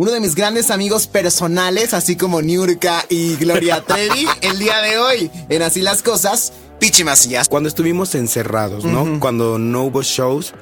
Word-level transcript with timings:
uno 0.00 0.12
de 0.12 0.20
mis 0.20 0.34
grandes 0.34 0.70
amigos 0.70 1.06
personales, 1.06 1.92
así 1.92 2.16
como 2.16 2.40
Niurka 2.40 3.04
y 3.10 3.36
Gloria 3.36 3.84
Trevi, 3.86 4.26
el 4.40 4.58
día 4.58 4.80
de 4.80 4.96
hoy 4.96 5.30
en 5.50 5.60
Así 5.60 5.82
las 5.82 6.02
Cosas, 6.02 6.54
Pichi 6.78 7.04
Macías. 7.04 7.50
Cuando 7.50 7.68
estuvimos 7.68 8.14
encerrados, 8.14 8.86
¿no? 8.86 9.20
Cuando 9.20 9.58
no 9.58 9.82
hubo 9.82 10.02
shows, 10.02 10.54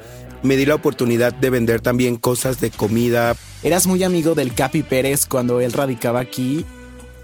me 0.43 0.57
di 0.57 0.67
la 0.67 0.75
oportunidad 0.75 1.33
de 1.33 1.51
vender 1.51 1.81
también 1.81 2.17
cosas 2.17 2.61
de 2.61 2.73
comida. 2.73 3.37
Eras 3.63 3.87
muy 3.87 4.03
amigo 4.03 4.35
del 4.35 4.55
Capi 4.55 4.83
Pérez 4.83 5.27
cuando 5.27 5.61
él 5.61 5.73
radicaba 5.73 6.19
aquí. 6.19 6.67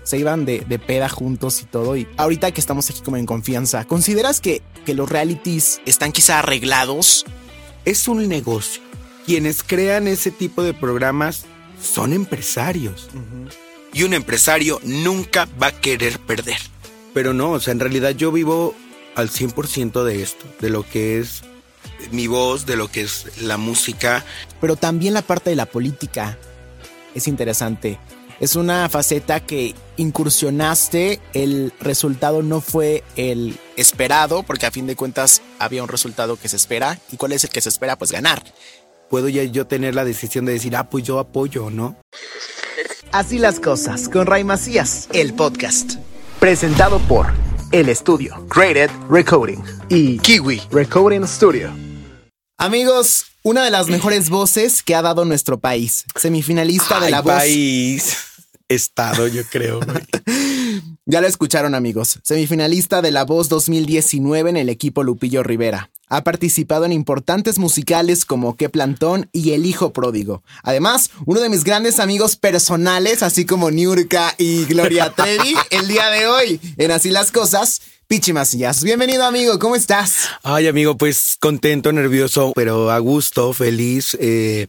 Se 0.04 0.16
iban 0.16 0.44
de, 0.44 0.60
de 0.60 0.78
peda 0.78 1.08
juntos 1.08 1.62
y 1.62 1.64
todo. 1.64 1.96
Y 1.96 2.06
ahorita 2.16 2.52
que 2.52 2.60
estamos 2.60 2.88
aquí 2.90 3.00
como 3.00 3.16
en 3.16 3.26
confianza, 3.26 3.86
¿consideras 3.86 4.40
que, 4.40 4.62
que 4.86 4.94
los 4.94 5.08
realities 5.08 5.80
están 5.84 6.12
quizá 6.12 6.38
arreglados? 6.38 7.26
Es 7.84 8.06
un 8.06 8.28
negocio. 8.28 8.80
Quienes 9.26 9.64
crean 9.64 10.06
ese 10.06 10.30
tipo 10.30 10.62
de 10.62 10.74
programas 10.74 11.46
son 11.84 12.12
empresarios. 12.12 13.08
Y 13.92 14.02
un 14.02 14.14
empresario 14.14 14.80
nunca 14.82 15.48
va 15.62 15.68
a 15.68 15.80
querer 15.80 16.18
perder. 16.18 16.58
Pero 17.12 17.32
no, 17.32 17.52
o 17.52 17.60
sea, 17.60 17.72
en 17.72 17.80
realidad 17.80 18.10
yo 18.10 18.32
vivo 18.32 18.74
al 19.14 19.30
100% 19.30 20.02
de 20.02 20.22
esto, 20.22 20.44
de 20.60 20.70
lo 20.70 20.82
que 20.88 21.20
es 21.20 21.42
mi 22.10 22.26
voz, 22.26 22.66
de 22.66 22.76
lo 22.76 22.88
que 22.88 23.02
es 23.02 23.40
la 23.40 23.56
música. 23.56 24.24
Pero 24.60 24.76
también 24.76 25.14
la 25.14 25.22
parte 25.22 25.50
de 25.50 25.56
la 25.56 25.66
política 25.66 26.36
es 27.14 27.28
interesante. 27.28 27.98
Es 28.40 28.56
una 28.56 28.88
faceta 28.88 29.38
que 29.38 29.74
incursionaste, 29.96 31.20
el 31.34 31.72
resultado 31.80 32.42
no 32.42 32.60
fue 32.60 33.04
el 33.14 33.56
esperado, 33.76 34.42
porque 34.42 34.66
a 34.66 34.72
fin 34.72 34.88
de 34.88 34.96
cuentas 34.96 35.40
había 35.60 35.84
un 35.84 35.88
resultado 35.88 36.36
que 36.36 36.48
se 36.48 36.56
espera. 36.56 36.98
¿Y 37.12 37.16
cuál 37.16 37.32
es 37.32 37.44
el 37.44 37.50
que 37.50 37.60
se 37.60 37.68
espera? 37.68 37.96
Pues 37.96 38.10
ganar. 38.10 38.42
Puedo 39.14 39.28
ya 39.28 39.44
yo 39.44 39.64
tener 39.64 39.94
la 39.94 40.04
decisión 40.04 40.44
de 40.44 40.54
decir, 40.54 40.74
ah, 40.74 40.90
pues 40.90 41.04
yo 41.04 41.20
apoyo, 41.20 41.70
¿no? 41.70 41.96
Así 43.12 43.38
las 43.38 43.60
cosas, 43.60 44.08
con 44.08 44.26
Ray 44.26 44.42
Macías, 44.42 45.08
el 45.12 45.34
podcast. 45.34 45.98
Presentado 46.40 46.98
por 46.98 47.28
El 47.70 47.90
Estudio, 47.90 48.44
Graded 48.48 48.90
Recording 49.08 49.62
y 49.88 50.18
Kiwi 50.18 50.62
Recording 50.72 51.28
Studio. 51.28 51.70
Amigos, 52.58 53.26
una 53.44 53.62
de 53.62 53.70
las 53.70 53.86
mejores 53.86 54.30
voces 54.30 54.82
que 54.82 54.96
ha 54.96 55.02
dado 55.02 55.24
nuestro 55.24 55.60
país. 55.60 56.06
Semifinalista 56.16 56.98
de 56.98 57.10
la 57.12 57.20
voz. 57.20 57.34
país. 57.34 58.16
Estado, 58.68 59.28
yo 59.28 59.44
creo. 59.48 59.78
Ya 61.06 61.20
lo 61.20 61.26
escucharon 61.26 61.74
amigos, 61.74 62.18
semifinalista 62.22 63.02
de 63.02 63.10
La 63.10 63.26
Voz 63.26 63.50
2019 63.50 64.48
en 64.48 64.56
el 64.56 64.70
equipo 64.70 65.02
Lupillo 65.02 65.42
Rivera. 65.42 65.90
Ha 66.08 66.24
participado 66.24 66.86
en 66.86 66.92
importantes 66.92 67.58
musicales 67.58 68.24
como 68.24 68.56
Qué 68.56 68.70
Plantón 68.70 69.28
y 69.30 69.50
El 69.50 69.66
Hijo 69.66 69.92
Pródigo. 69.92 70.42
Además, 70.62 71.10
uno 71.26 71.40
de 71.40 71.50
mis 71.50 71.62
grandes 71.62 72.00
amigos 72.00 72.36
personales, 72.36 73.22
así 73.22 73.44
como 73.44 73.70
Niurka 73.70 74.34
y 74.38 74.64
Gloria 74.64 75.10
Trevi, 75.10 75.54
el 75.70 75.88
día 75.88 76.08
de 76.08 76.26
hoy 76.26 76.58
en 76.78 76.90
Así 76.90 77.10
las 77.10 77.30
Cosas, 77.30 77.82
Pichi 78.06 78.32
Macías. 78.32 78.82
Bienvenido 78.82 79.26
amigo, 79.26 79.58
¿cómo 79.58 79.76
estás? 79.76 80.30
Ay 80.42 80.68
amigo, 80.68 80.96
pues 80.96 81.36
contento, 81.38 81.92
nervioso, 81.92 82.52
pero 82.54 82.90
a 82.90 82.98
gusto, 82.98 83.52
feliz. 83.52 84.16
Eh, 84.20 84.68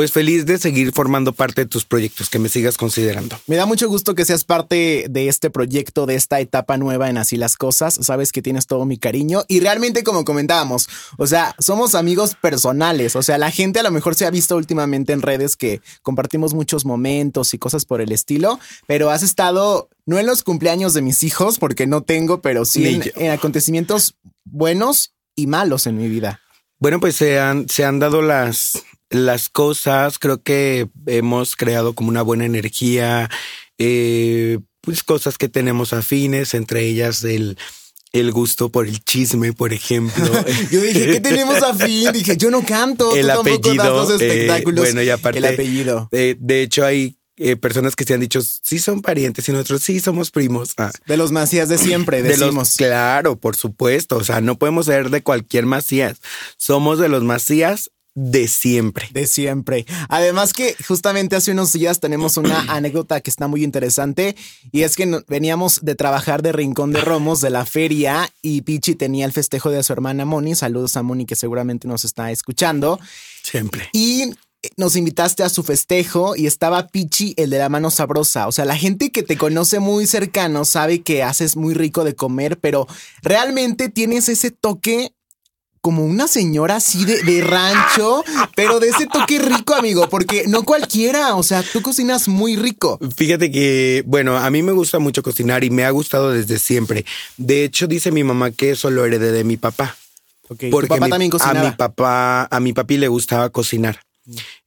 pues 0.00 0.12
feliz 0.12 0.46
de 0.46 0.56
seguir 0.56 0.92
formando 0.92 1.34
parte 1.34 1.60
de 1.60 1.66
tus 1.66 1.84
proyectos, 1.84 2.30
que 2.30 2.38
me 2.38 2.48
sigas 2.48 2.78
considerando. 2.78 3.38
Me 3.46 3.56
da 3.56 3.66
mucho 3.66 3.86
gusto 3.86 4.14
que 4.14 4.24
seas 4.24 4.44
parte 4.44 5.04
de 5.10 5.28
este 5.28 5.50
proyecto, 5.50 6.06
de 6.06 6.14
esta 6.14 6.40
etapa 6.40 6.78
nueva 6.78 7.10
en 7.10 7.18
Así 7.18 7.36
las 7.36 7.58
Cosas. 7.58 7.98
Sabes 8.00 8.32
que 8.32 8.40
tienes 8.40 8.66
todo 8.66 8.86
mi 8.86 8.96
cariño 8.96 9.44
y 9.46 9.60
realmente 9.60 10.02
como 10.02 10.24
comentábamos, 10.24 10.88
o 11.18 11.26
sea, 11.26 11.54
somos 11.58 11.94
amigos 11.94 12.34
personales. 12.34 13.14
O 13.14 13.22
sea, 13.22 13.36
la 13.36 13.50
gente 13.50 13.80
a 13.80 13.82
lo 13.82 13.90
mejor 13.90 14.14
se 14.14 14.24
ha 14.24 14.30
visto 14.30 14.56
últimamente 14.56 15.12
en 15.12 15.20
redes 15.20 15.54
que 15.54 15.82
compartimos 16.00 16.54
muchos 16.54 16.86
momentos 16.86 17.52
y 17.52 17.58
cosas 17.58 17.84
por 17.84 18.00
el 18.00 18.10
estilo, 18.10 18.58
pero 18.86 19.10
has 19.10 19.22
estado 19.22 19.90
no 20.06 20.18
en 20.18 20.24
los 20.24 20.42
cumpleaños 20.42 20.94
de 20.94 21.02
mis 21.02 21.22
hijos, 21.22 21.58
porque 21.58 21.86
no 21.86 22.00
tengo, 22.00 22.40
pero 22.40 22.64
sí 22.64 22.88
en, 22.88 23.02
en 23.16 23.32
acontecimientos 23.32 24.14
buenos 24.46 25.12
y 25.36 25.46
malos 25.46 25.86
en 25.86 25.98
mi 25.98 26.08
vida. 26.08 26.40
Bueno, 26.80 26.98
pues 26.98 27.14
se 27.14 27.38
han, 27.38 27.68
se 27.68 27.84
han 27.84 27.98
dado 27.98 28.22
las, 28.22 28.82
las 29.10 29.50
cosas, 29.50 30.18
creo 30.18 30.42
que 30.42 30.88
hemos 31.06 31.54
creado 31.54 31.94
como 31.94 32.08
una 32.08 32.22
buena 32.22 32.46
energía, 32.46 33.28
eh, 33.78 34.58
pues 34.80 35.04
cosas 35.04 35.36
que 35.36 35.50
tenemos 35.50 35.92
afines, 35.92 36.54
entre 36.54 36.84
ellas 36.84 37.22
el, 37.22 37.58
el 38.12 38.32
gusto 38.32 38.70
por 38.70 38.86
el 38.86 39.04
chisme, 39.04 39.52
por 39.52 39.74
ejemplo. 39.74 40.24
yo 40.70 40.80
dije, 40.80 41.06
¿qué 41.12 41.20
tenemos 41.20 41.62
afín? 41.62 42.12
Dije, 42.12 42.38
yo 42.38 42.50
no 42.50 42.64
canto. 42.64 43.14
El 43.14 43.28
apellido. 43.28 44.06
Das 44.06 44.10
eh, 44.10 44.26
espectáculos. 44.26 44.86
bueno, 44.86 45.02
y 45.02 45.10
aparte. 45.10 45.38
El 45.38 45.44
apellido. 45.44 46.08
De, 46.10 46.36
de 46.40 46.62
hecho, 46.62 46.86
hay 46.86 47.19
eh, 47.42 47.56
personas 47.56 47.96
que 47.96 48.04
se 48.04 48.12
han 48.12 48.20
dicho, 48.20 48.42
sí 48.42 48.78
son 48.78 49.00
parientes 49.00 49.48
y 49.48 49.52
nosotros 49.52 49.82
sí 49.82 49.98
somos 49.98 50.30
primos. 50.30 50.74
Ah. 50.76 50.90
De 51.06 51.16
los 51.16 51.32
Macías 51.32 51.70
de 51.70 51.78
siempre, 51.78 52.22
decimos. 52.22 52.50
De 52.50 52.52
los, 52.52 52.76
claro, 52.76 53.36
por 53.36 53.56
supuesto. 53.56 54.18
O 54.18 54.24
sea, 54.24 54.42
no 54.42 54.58
podemos 54.58 54.84
ser 54.84 55.08
de 55.08 55.22
cualquier 55.22 55.64
Macías. 55.64 56.18
Somos 56.58 56.98
de 56.98 57.08
los 57.08 57.22
Macías 57.22 57.90
de 58.14 58.46
siempre. 58.46 59.08
De 59.12 59.26
siempre. 59.26 59.86
Además 60.10 60.52
que 60.52 60.76
justamente 60.86 61.34
hace 61.34 61.52
unos 61.52 61.72
días 61.72 61.98
tenemos 62.00 62.36
una 62.36 62.60
anécdota 62.68 63.22
que 63.22 63.30
está 63.30 63.48
muy 63.48 63.64
interesante 63.64 64.36
y 64.70 64.82
es 64.82 64.94
que 64.94 65.22
veníamos 65.26 65.80
de 65.82 65.94
trabajar 65.94 66.42
de 66.42 66.52
Rincón 66.52 66.92
de 66.92 67.00
Romos 67.00 67.40
de 67.40 67.48
la 67.48 67.64
feria 67.64 68.30
y 68.42 68.60
Pichi 68.60 68.96
tenía 68.96 69.24
el 69.24 69.32
festejo 69.32 69.70
de 69.70 69.82
su 69.82 69.94
hermana 69.94 70.26
Moni. 70.26 70.54
Saludos 70.54 70.98
a 70.98 71.02
Moni 71.02 71.24
que 71.24 71.36
seguramente 71.36 71.88
nos 71.88 72.04
está 72.04 72.30
escuchando. 72.30 73.00
Siempre. 73.42 73.88
Y 73.94 74.34
nos 74.76 74.96
invitaste 74.96 75.42
a 75.42 75.48
su 75.48 75.62
festejo 75.62 76.36
y 76.36 76.46
estaba 76.46 76.88
Pichi, 76.88 77.34
el 77.36 77.50
de 77.50 77.58
la 77.58 77.68
mano 77.68 77.90
sabrosa. 77.90 78.46
O 78.46 78.52
sea, 78.52 78.64
la 78.64 78.76
gente 78.76 79.10
que 79.10 79.22
te 79.22 79.36
conoce 79.36 79.80
muy 79.80 80.06
cercano 80.06 80.64
sabe 80.64 81.02
que 81.02 81.22
haces 81.22 81.56
muy 81.56 81.74
rico 81.74 82.04
de 82.04 82.14
comer, 82.14 82.58
pero 82.58 82.86
realmente 83.22 83.88
tienes 83.88 84.28
ese 84.28 84.50
toque 84.50 85.12
como 85.80 86.04
una 86.04 86.28
señora 86.28 86.76
así 86.76 87.06
de, 87.06 87.22
de, 87.22 87.40
rancho, 87.40 88.22
pero 88.54 88.80
de 88.80 88.88
ese 88.88 89.06
toque 89.06 89.38
rico, 89.38 89.74
amigo, 89.74 90.10
porque 90.10 90.44
no 90.46 90.62
cualquiera, 90.62 91.34
o 91.36 91.42
sea, 91.42 91.62
tú 91.62 91.80
cocinas 91.80 92.28
muy 92.28 92.56
rico. 92.56 92.98
Fíjate 93.16 93.50
que, 93.50 94.04
bueno, 94.06 94.36
a 94.36 94.50
mí 94.50 94.62
me 94.62 94.72
gusta 94.72 94.98
mucho 94.98 95.22
cocinar 95.22 95.64
y 95.64 95.70
me 95.70 95.84
ha 95.84 95.90
gustado 95.90 96.32
desde 96.32 96.58
siempre. 96.58 97.06
De 97.38 97.64
hecho, 97.64 97.86
dice 97.86 98.12
mi 98.12 98.24
mamá 98.24 98.50
que 98.50 98.72
eso 98.72 98.90
lo 98.90 99.06
heredé 99.06 99.32
de 99.32 99.44
mi 99.44 99.56
papá. 99.56 99.96
Okay. 100.48 100.70
Porque 100.70 100.88
papá 100.88 101.06
mi, 101.06 101.10
también 101.10 101.30
cocinaba? 101.30 101.60
A 101.60 101.70
mi 101.70 101.76
papá, 101.76 102.48
a 102.50 102.60
mi 102.60 102.74
papi 102.74 102.98
le 102.98 103.08
gustaba 103.08 103.48
cocinar. 103.48 104.00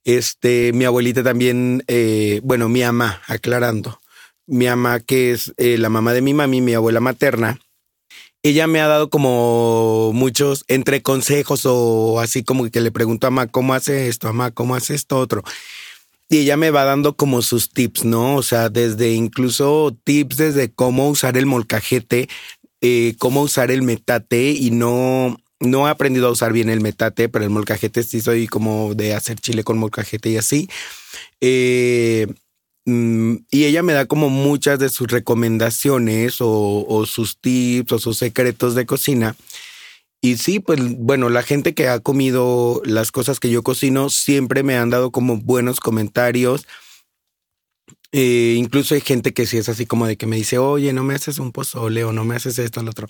Este, 0.04 0.74
mi 0.74 0.86
abuelita 0.86 1.24
también, 1.24 1.84
eh, 1.88 2.42
bueno, 2.44 2.70
mi 2.70 2.82
mamá, 2.82 3.22
aclarando, 3.28 4.00
mi 4.46 4.66
mamá 4.66 5.00
que 5.00 5.32
es 5.32 5.54
eh, 5.58 5.78
la 5.78 5.90
mamá 5.90 6.14
de 6.14 6.22
mi 6.22 6.34
mami, 6.34 6.62
mi 6.62 6.74
abuela 6.74 7.00
materna, 7.00 7.60
ella 8.46 8.68
me 8.68 8.82
ha 8.82 8.88
dado 8.88 9.10
como 9.10 10.12
muchos 10.14 10.66
entre 10.68 11.02
consejos 11.02 11.62
o 11.66 12.20
así 12.20 12.44
como 12.44 12.70
que 12.70 12.82
le 12.82 12.92
pregunto 12.92 13.26
a 13.26 13.30
mamá 13.30 13.48
cómo 13.48 13.74
hace 13.74 14.10
esto, 14.10 14.28
mamá 14.28 14.52
cómo 14.52 14.76
hace 14.76 14.96
esto 14.96 15.18
otro. 15.18 15.44
Y 16.30 16.40
ella 16.40 16.58
me 16.58 16.72
va 16.72 16.84
dando 16.84 17.16
como 17.16 17.42
sus 17.42 17.70
tips, 17.70 18.04
¿no? 18.06 18.36
O 18.36 18.44
sea, 18.44 18.70
desde 18.70 19.14
incluso 19.14 19.96
tips 20.04 20.38
desde 20.38 20.72
cómo 20.72 21.08
usar 21.08 21.38
el 21.38 21.46
molcajete, 21.46 22.28
eh, 22.82 23.16
cómo 23.18 23.44
usar 23.44 23.72
el 23.72 23.82
metate 23.82 24.52
y 24.52 24.72
no, 24.72 25.38
no 25.64 25.88
he 25.88 25.92
aprendido 25.92 26.28
a 26.28 26.32
usar 26.32 26.54
bien 26.54 26.70
el 26.70 26.82
metate, 26.82 27.30
pero 27.30 27.44
el 27.44 27.50
molcajete 27.50 28.04
sí 28.04 28.22
soy 28.22 28.48
como 28.48 28.94
de 28.94 29.16
hacer 29.16 29.40
chile 29.40 29.64
con 29.64 29.78
molcajete 29.78 30.30
y 30.30 30.38
así. 30.38 30.70
Eh, 31.42 32.28
Mm, 32.86 33.38
y 33.50 33.66
ella 33.66 33.82
me 33.82 33.94
da 33.94 34.06
como 34.06 34.30
muchas 34.30 34.78
de 34.80 34.90
sus 34.90 35.08
recomendaciones 35.08 36.38
o, 36.40 37.06
sus 37.06 37.40
tips 37.40 37.94
o 37.94 38.00
sus 38.00 38.18
secretos 38.18 38.76
de 38.76 38.86
cocina. 38.86 39.36
Y 40.22 40.38
sí, 40.38 40.60
pues 40.60 40.80
bueno, 40.98 41.30
la 41.30 41.44
gente 41.44 41.74
que 41.74 41.88
ha 41.90 42.00
comido 42.00 42.82
las 42.86 43.12
cosas 43.12 43.40
que 43.40 43.50
yo 43.50 43.64
cocino 43.64 44.10
siempre 44.10 44.64
me 44.64 44.78
han 44.78 44.90
dado 44.90 45.12
como 45.12 45.38
buenos 45.38 45.80
comentarios. 45.80 46.66
Eh, 48.12 48.56
incluso 48.58 48.96
hay 48.96 49.02
gente 49.02 49.34
que 49.34 49.46
sí 49.48 49.58
es 49.58 49.70
así 49.70 49.86
como 49.86 50.08
de 50.08 50.18
que 50.18 50.28
me 50.28 50.36
dice, 50.38 50.58
oye, 50.58 50.94
no 50.94 51.04
me 51.04 51.16
haces 51.16 51.40
un 51.40 51.52
pozole 51.52 52.04
o 52.04 52.14
no 52.14 52.26
me 52.26 52.36
haces 52.36 52.60
esto 52.60 52.84
lo 52.84 52.92
otro. 52.92 53.08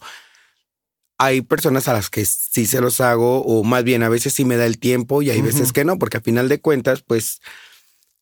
Hay 1.17 1.41
personas 1.41 1.87
a 1.87 1.93
las 1.93 2.09
que 2.09 2.25
sí 2.25 2.65
se 2.65 2.81
los 2.81 2.99
hago 2.99 3.43
o 3.43 3.63
más 3.63 3.83
bien 3.83 4.03
a 4.03 4.09
veces 4.09 4.33
sí 4.33 4.45
me 4.45 4.57
da 4.57 4.65
el 4.65 4.79
tiempo 4.79 5.21
y 5.21 5.29
hay 5.29 5.41
veces 5.41 5.71
que 5.71 5.85
no, 5.85 5.97
porque 5.99 6.17
a 6.17 6.21
final 6.21 6.49
de 6.49 6.59
cuentas, 6.59 7.01
pues 7.01 7.39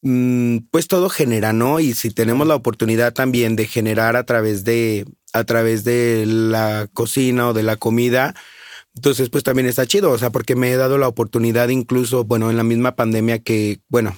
Mm, 0.01 0.59
pues 0.71 0.87
todo 0.87 1.09
genera, 1.09 1.53
¿no? 1.53 1.79
Y 1.79 1.93
si 1.93 2.09
tenemos 2.09 2.47
la 2.47 2.55
oportunidad 2.55 3.13
también 3.13 3.55
de 3.55 3.67
generar 3.67 4.15
a 4.15 4.25
través 4.25 4.63
de, 4.63 5.05
a 5.31 5.43
través 5.43 5.83
de 5.83 6.25
la 6.25 6.87
cocina 6.91 7.49
o 7.49 7.53
de 7.53 7.61
la 7.61 7.75
comida, 7.75 8.33
entonces 8.95 9.29
pues 9.29 9.43
también 9.43 9.67
está 9.67 9.85
chido, 9.85 10.09
o 10.09 10.17
sea, 10.17 10.31
porque 10.31 10.55
me 10.55 10.71
he 10.71 10.75
dado 10.75 10.97
la 10.97 11.07
oportunidad 11.07 11.69
incluso, 11.69 12.23
bueno, 12.23 12.49
en 12.49 12.57
la 12.57 12.63
misma 12.63 12.95
pandemia 12.95 13.39
que, 13.39 13.79
bueno, 13.89 14.17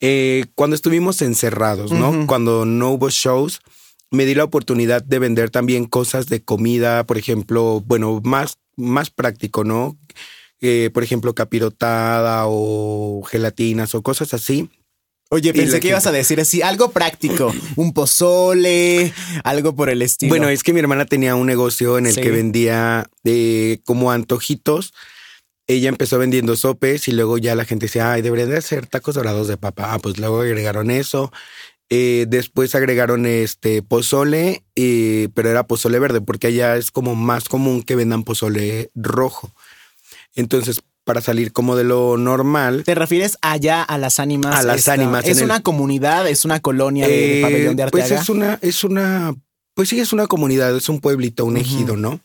eh, 0.00 0.46
cuando 0.56 0.74
estuvimos 0.74 1.22
encerrados, 1.22 1.92
¿no? 1.92 2.26
Cuando 2.26 2.64
no 2.64 2.90
hubo 2.90 3.08
shows, 3.08 3.60
me 4.12 4.24
di 4.24 4.34
la 4.34 4.44
oportunidad 4.44 5.02
de 5.02 5.18
vender 5.18 5.50
también 5.50 5.86
cosas 5.86 6.26
de 6.26 6.42
comida, 6.42 7.04
por 7.04 7.18
ejemplo, 7.18 7.82
bueno, 7.84 8.20
más, 8.22 8.58
más 8.76 9.10
práctico, 9.10 9.64
¿no? 9.64 9.98
Eh, 10.60 10.90
por 10.94 11.02
ejemplo, 11.02 11.34
capirotada 11.34 12.44
o 12.46 13.22
gelatinas 13.24 13.94
o 13.96 14.02
cosas 14.02 14.32
así 14.32 14.70
Oye, 15.32 15.54
pensé 15.54 15.80
que 15.80 15.88
ibas 15.88 16.06
a 16.06 16.12
decir 16.12 16.42
así, 16.42 16.60
algo 16.60 16.90
práctico, 16.90 17.54
un 17.76 17.94
pozole, 17.94 19.14
algo 19.44 19.74
por 19.74 19.88
el 19.88 20.02
estilo. 20.02 20.28
Bueno, 20.28 20.50
es 20.50 20.62
que 20.62 20.74
mi 20.74 20.80
hermana 20.80 21.06
tenía 21.06 21.34
un 21.36 21.46
negocio 21.46 21.96
en 21.96 22.04
el 22.04 22.12
Sí. 22.12 22.20
que 22.20 22.30
vendía 22.30 23.08
eh, 23.24 23.78
como 23.86 24.12
antojitos. 24.12 24.92
Ella 25.66 25.88
empezó 25.88 26.18
vendiendo 26.18 26.54
sopes 26.54 27.08
y 27.08 27.12
luego 27.12 27.38
ya 27.38 27.54
la 27.54 27.64
gente 27.64 27.86
decía, 27.86 28.12
ay, 28.12 28.20
deberían 28.20 28.50
de 28.50 28.58
hacer 28.58 28.86
tacos 28.86 29.14
dorados 29.14 29.48
de 29.48 29.56
papa. 29.56 29.94
Ah, 29.94 29.98
pues 30.00 30.18
luego 30.18 30.42
agregaron 30.42 30.90
eso. 30.90 31.32
Eh, 31.94 32.24
después 32.26 32.74
agregaron 32.74 33.26
este 33.26 33.82
pozole, 33.82 34.62
pero 35.34 35.50
era 35.50 35.66
pozole 35.66 35.98
verde 35.98 36.22
porque 36.22 36.46
allá 36.46 36.76
es 36.78 36.90
como 36.90 37.14
más 37.14 37.50
común 37.50 37.82
que 37.82 37.96
vendan 37.96 38.22
pozole 38.24 38.90
rojo. 38.94 39.52
Entonces, 40.34 40.80
para 41.04 41.20
salir 41.20 41.52
como 41.52 41.76
de 41.76 41.84
lo 41.84 42.16
normal, 42.16 42.84
¿Te 42.84 42.94
refieres 42.94 43.36
allá 43.42 43.82
a 43.82 43.98
las 43.98 44.20
ánimas? 44.20 44.54
A 44.58 44.62
las 44.62 44.78
Esta- 44.78 44.94
ánimas, 44.94 45.26
¿Es 45.26 45.36
el- 45.38 45.44
una 45.44 45.60
comunidad? 45.62 46.26
¿Es 46.28 46.46
una 46.46 46.60
colonia 46.60 47.06
Eh, 47.10 47.40
pabellón 47.42 47.76
de 47.76 47.86
Pues 47.88 48.04
Arteaga? 48.04 48.22
es 48.22 48.28
una, 48.30 48.58
es 48.62 48.84
una, 48.84 49.34
pues 49.74 49.90
sí, 49.90 50.00
es 50.00 50.14
una 50.14 50.26
comunidad, 50.28 50.74
es 50.74 50.88
un 50.88 50.98
pueblito, 51.00 51.44
un 51.44 51.58
ejido, 51.58 51.98
¿no? 51.98 52.20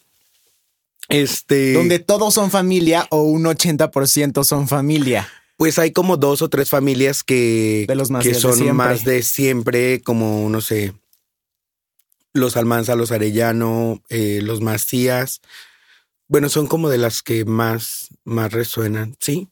Este. 1.10 1.74
Donde 1.74 2.00
todos 2.00 2.34
son 2.34 2.52
familia 2.52 3.06
o 3.10 3.24
un 3.24 3.46
80% 3.46 4.44
son 4.46 4.68
familia. 4.70 5.28
Pues 5.58 5.80
hay 5.80 5.92
como 5.92 6.18
dos 6.18 6.42
o 6.42 6.50
tres 6.50 6.70
familias 6.70 7.24
que, 7.24 7.86
De 7.88 7.96
los 7.96 8.12
más 8.12 8.24
que 8.24 8.36
son 8.36 8.76
más 8.76 9.04
de 9.04 9.24
siempre, 9.24 10.02
como, 10.02 10.50
no 10.50 10.62
sé, 10.62 10.94
los 12.34 12.56
Almanza, 12.56 12.96
los 12.96 13.12
Arellano, 13.12 14.02
eh, 14.10 14.40
los 14.44 14.62
Macías. 14.62 15.42
Bueno, 16.28 16.50
son 16.50 16.68
como 16.68 16.90
de 16.90 17.00
las 17.00 17.24
que 17.24 17.44
más, 17.46 18.10
más 18.24 18.54
resuenan, 18.54 19.16
¿sí? 19.20 19.50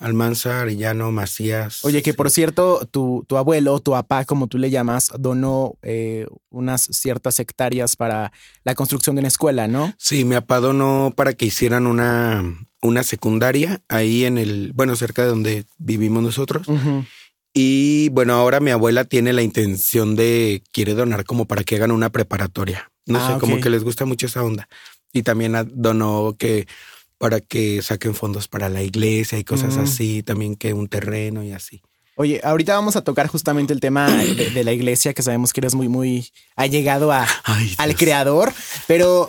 Almanza, 0.00 0.60
Arellano, 0.60 1.10
Macías. 1.12 1.84
Oye, 1.84 2.02
que 2.02 2.14
por 2.14 2.30
cierto, 2.30 2.86
tu, 2.90 3.24
tu 3.28 3.36
abuelo, 3.36 3.80
tu 3.80 3.92
papá, 3.92 4.24
como 4.24 4.46
tú 4.46 4.58
le 4.58 4.70
llamas, 4.70 5.10
donó 5.18 5.74
eh, 5.82 6.26
unas 6.50 6.82
ciertas 6.82 7.38
hectáreas 7.40 7.96
para 7.96 8.32
la 8.64 8.74
construcción 8.74 9.16
de 9.16 9.20
una 9.20 9.28
escuela, 9.28 9.68
¿no? 9.68 9.92
Sí, 9.98 10.24
mi 10.24 10.34
papá 10.36 10.60
donó 10.60 11.12
para 11.16 11.32
que 11.32 11.46
hicieran 11.46 11.86
una, 11.86 12.44
una 12.82 13.02
secundaria 13.02 13.82
ahí 13.88 14.24
en 14.24 14.38
el, 14.38 14.72
bueno, 14.74 14.94
cerca 14.96 15.22
de 15.22 15.28
donde 15.28 15.64
vivimos 15.78 16.22
nosotros. 16.22 16.66
Y 17.54 18.10
bueno, 18.10 18.34
ahora 18.34 18.60
mi 18.60 18.70
abuela 18.70 19.04
tiene 19.04 19.32
la 19.32 19.42
intención 19.42 20.14
de, 20.16 20.62
quiere 20.72 20.94
donar 20.94 21.24
como 21.24 21.46
para 21.46 21.64
que 21.64 21.76
hagan 21.76 21.90
una 21.90 22.10
preparatoria. 22.10 22.92
No 23.06 23.18
Ah, 23.18 23.32
sé, 23.34 23.40
como 23.40 23.58
que 23.60 23.70
les 23.70 23.82
gusta 23.84 24.04
mucho 24.04 24.26
esa 24.26 24.42
onda. 24.44 24.68
Y 25.12 25.22
también 25.22 25.54
donó 25.74 26.36
que 26.38 26.68
para 27.18 27.40
que 27.40 27.82
saquen 27.82 28.14
fondos 28.14 28.48
para 28.48 28.68
la 28.68 28.82
iglesia 28.82 29.38
y 29.38 29.44
cosas 29.44 29.76
Mm. 29.76 29.80
así, 29.80 30.22
también 30.22 30.54
que 30.56 30.72
un 30.72 30.88
terreno 30.88 31.42
y 31.44 31.52
así. 31.52 31.82
Oye, 32.16 32.40
ahorita 32.42 32.74
vamos 32.74 32.96
a 32.96 33.02
tocar 33.04 33.28
justamente 33.28 33.72
el 33.72 33.78
tema 33.78 34.10
de, 34.10 34.50
de 34.50 34.64
la 34.64 34.72
iglesia, 34.72 35.14
que 35.14 35.22
sabemos 35.22 35.52
que 35.52 35.60
eres 35.60 35.76
muy, 35.76 35.88
muy 35.88 36.28
allegado 36.56 37.12
a, 37.12 37.26
Ay, 37.44 37.72
al 37.78 37.94
creador, 37.94 38.52
pero 38.88 39.28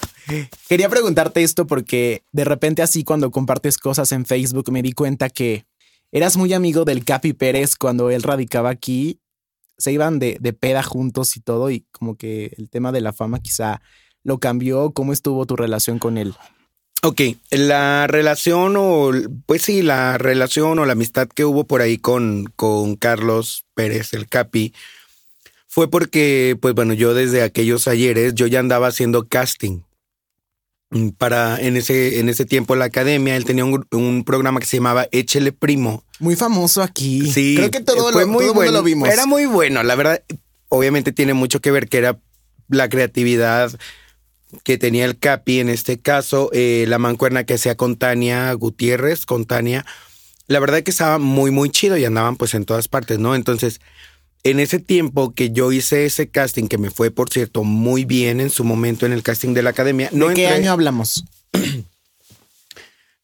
quería 0.68 0.90
preguntarte 0.90 1.44
esto 1.44 1.68
porque 1.68 2.24
de 2.32 2.46
repente 2.46 2.82
así 2.82 3.04
cuando 3.04 3.30
compartes 3.30 3.78
cosas 3.78 4.12
en 4.12 4.26
Facebook 4.26 4.72
me 4.72 4.82
di 4.82 4.94
cuenta 4.94 5.30
que 5.30 5.66
eras 6.12 6.36
muy 6.36 6.52
amigo 6.54 6.84
del 6.84 7.06
Capi 7.06 7.34
Pérez 7.34 7.76
cuando 7.76 8.10
él 8.10 8.24
radicaba 8.24 8.72
aquí, 8.72 9.20
se 9.78 9.92
iban 9.92 10.18
de, 10.18 10.38
de 10.40 10.54
peda 10.54 10.82
juntos 10.82 11.38
y 11.38 11.42
todo 11.42 11.70
y 11.70 11.86
como 11.92 12.16
que 12.18 12.52
el 12.58 12.72
tema 12.72 12.92
de 12.92 13.02
la 13.02 13.14
fama 13.14 13.40
quizá 13.40 13.82
lo 14.24 14.40
cambió, 14.40 14.92
¿cómo 14.94 15.14
estuvo 15.14 15.46
tu 15.46 15.56
relación 15.56 16.00
con 16.00 16.18
él? 16.18 16.34
Ok, 17.02 17.22
la 17.52 18.08
relación 18.08 18.76
o, 18.78 19.12
pues 19.46 19.62
sí, 19.62 19.82
la 19.82 20.18
relación 20.18 20.80
o 20.80 20.86
la 20.86 20.94
amistad 20.94 21.30
que 21.30 21.46
hubo 21.46 21.64
por 21.64 21.82
ahí 21.82 21.98
con, 21.98 22.52
con 22.58 22.98
Carlos 22.98 23.64
Pérez, 23.74 24.14
el 24.14 24.28
Capi, 24.28 24.74
fue 25.68 25.90
porque, 25.90 26.58
pues 26.62 26.74
bueno, 26.74 26.94
yo 26.94 27.14
desde 27.14 27.42
aquellos 27.42 27.88
ayeres, 27.88 28.36
yo 28.36 28.48
ya 28.48 28.60
andaba 28.60 28.88
haciendo 28.88 29.28
casting 29.30 29.80
mm, 30.90 31.10
para, 31.12 31.58
en 31.62 31.78
ese, 31.78 32.20
en 32.20 32.28
ese 32.28 32.46
tiempo 32.46 32.76
la 32.76 32.86
academia, 32.86 33.38
él 33.38 33.46
tenía 33.46 33.64
un, 33.64 33.86
un 33.92 34.26
programa 34.26 34.60
que 34.60 34.66
se 34.66 34.78
llamaba 34.78 35.08
Échele 35.12 35.54
Primo. 35.54 36.04
Muy 36.20 36.36
famoso 36.36 36.82
aquí. 36.82 37.32
Sí, 37.32 37.56
creo 37.56 37.72
que 37.72 37.80
todo, 37.80 38.12
fue 38.12 38.24
lo, 38.24 38.28
muy 38.28 38.44
todo 38.44 38.56
bueno. 38.56 38.72
lo 38.74 38.84
vimos. 38.84 39.08
Era 39.08 39.26
muy 39.26 39.46
bueno, 39.46 39.84
la 39.84 39.96
verdad. 39.96 40.22
Obviamente 40.68 41.14
tiene 41.14 41.34
mucho 41.34 41.62
que 41.62 41.72
ver 41.72 41.88
que 41.88 42.00
era 42.00 42.20
la 42.68 42.90
creatividad 42.90 43.72
que 44.64 44.78
tenía 44.78 45.06
el 45.06 45.18
Capi 45.20 45.60
en 45.60 45.70
este 45.70 46.00
caso, 46.00 46.50
eh, 46.54 46.86
la 46.88 46.98
mancuerna 46.98 47.44
que 47.44 47.54
hacía 47.56 47.76
con 47.76 47.96
Tania 47.98 48.52
Gutiérrez, 48.54 49.26
con 49.26 49.46
Tania. 49.46 49.86
La 50.48 50.60
verdad 50.60 50.82
que 50.84 50.92
estaba 50.92 51.20
muy, 51.20 51.52
muy 51.52 51.70
chido 51.70 51.98
y 51.98 52.06
andaban 52.06 52.36
pues 52.36 52.54
en 52.56 52.66
todas 52.66 52.88
partes, 52.88 53.20
¿no? 53.20 53.36
Entonces, 53.36 53.80
en 54.44 54.60
ese 54.60 54.80
tiempo 54.80 55.34
que 55.36 55.52
yo 55.52 55.72
hice 55.72 56.06
ese 56.06 56.30
casting, 56.30 56.68
que 56.68 56.78
me 56.78 56.90
fue, 56.90 57.12
por 57.12 57.30
cierto, 57.30 57.64
muy 57.64 58.06
bien 58.06 58.40
en 58.40 58.50
su 58.50 58.64
momento 58.64 59.06
en 59.06 59.14
el 59.14 59.22
casting 59.22 59.54
de 59.54 59.62
la 59.64 59.70
academia. 59.72 60.10
No 60.14 60.30
¿De 60.30 60.34
qué 60.36 60.46
entré- 60.48 60.56
año 60.56 60.72
hablamos? 60.72 61.26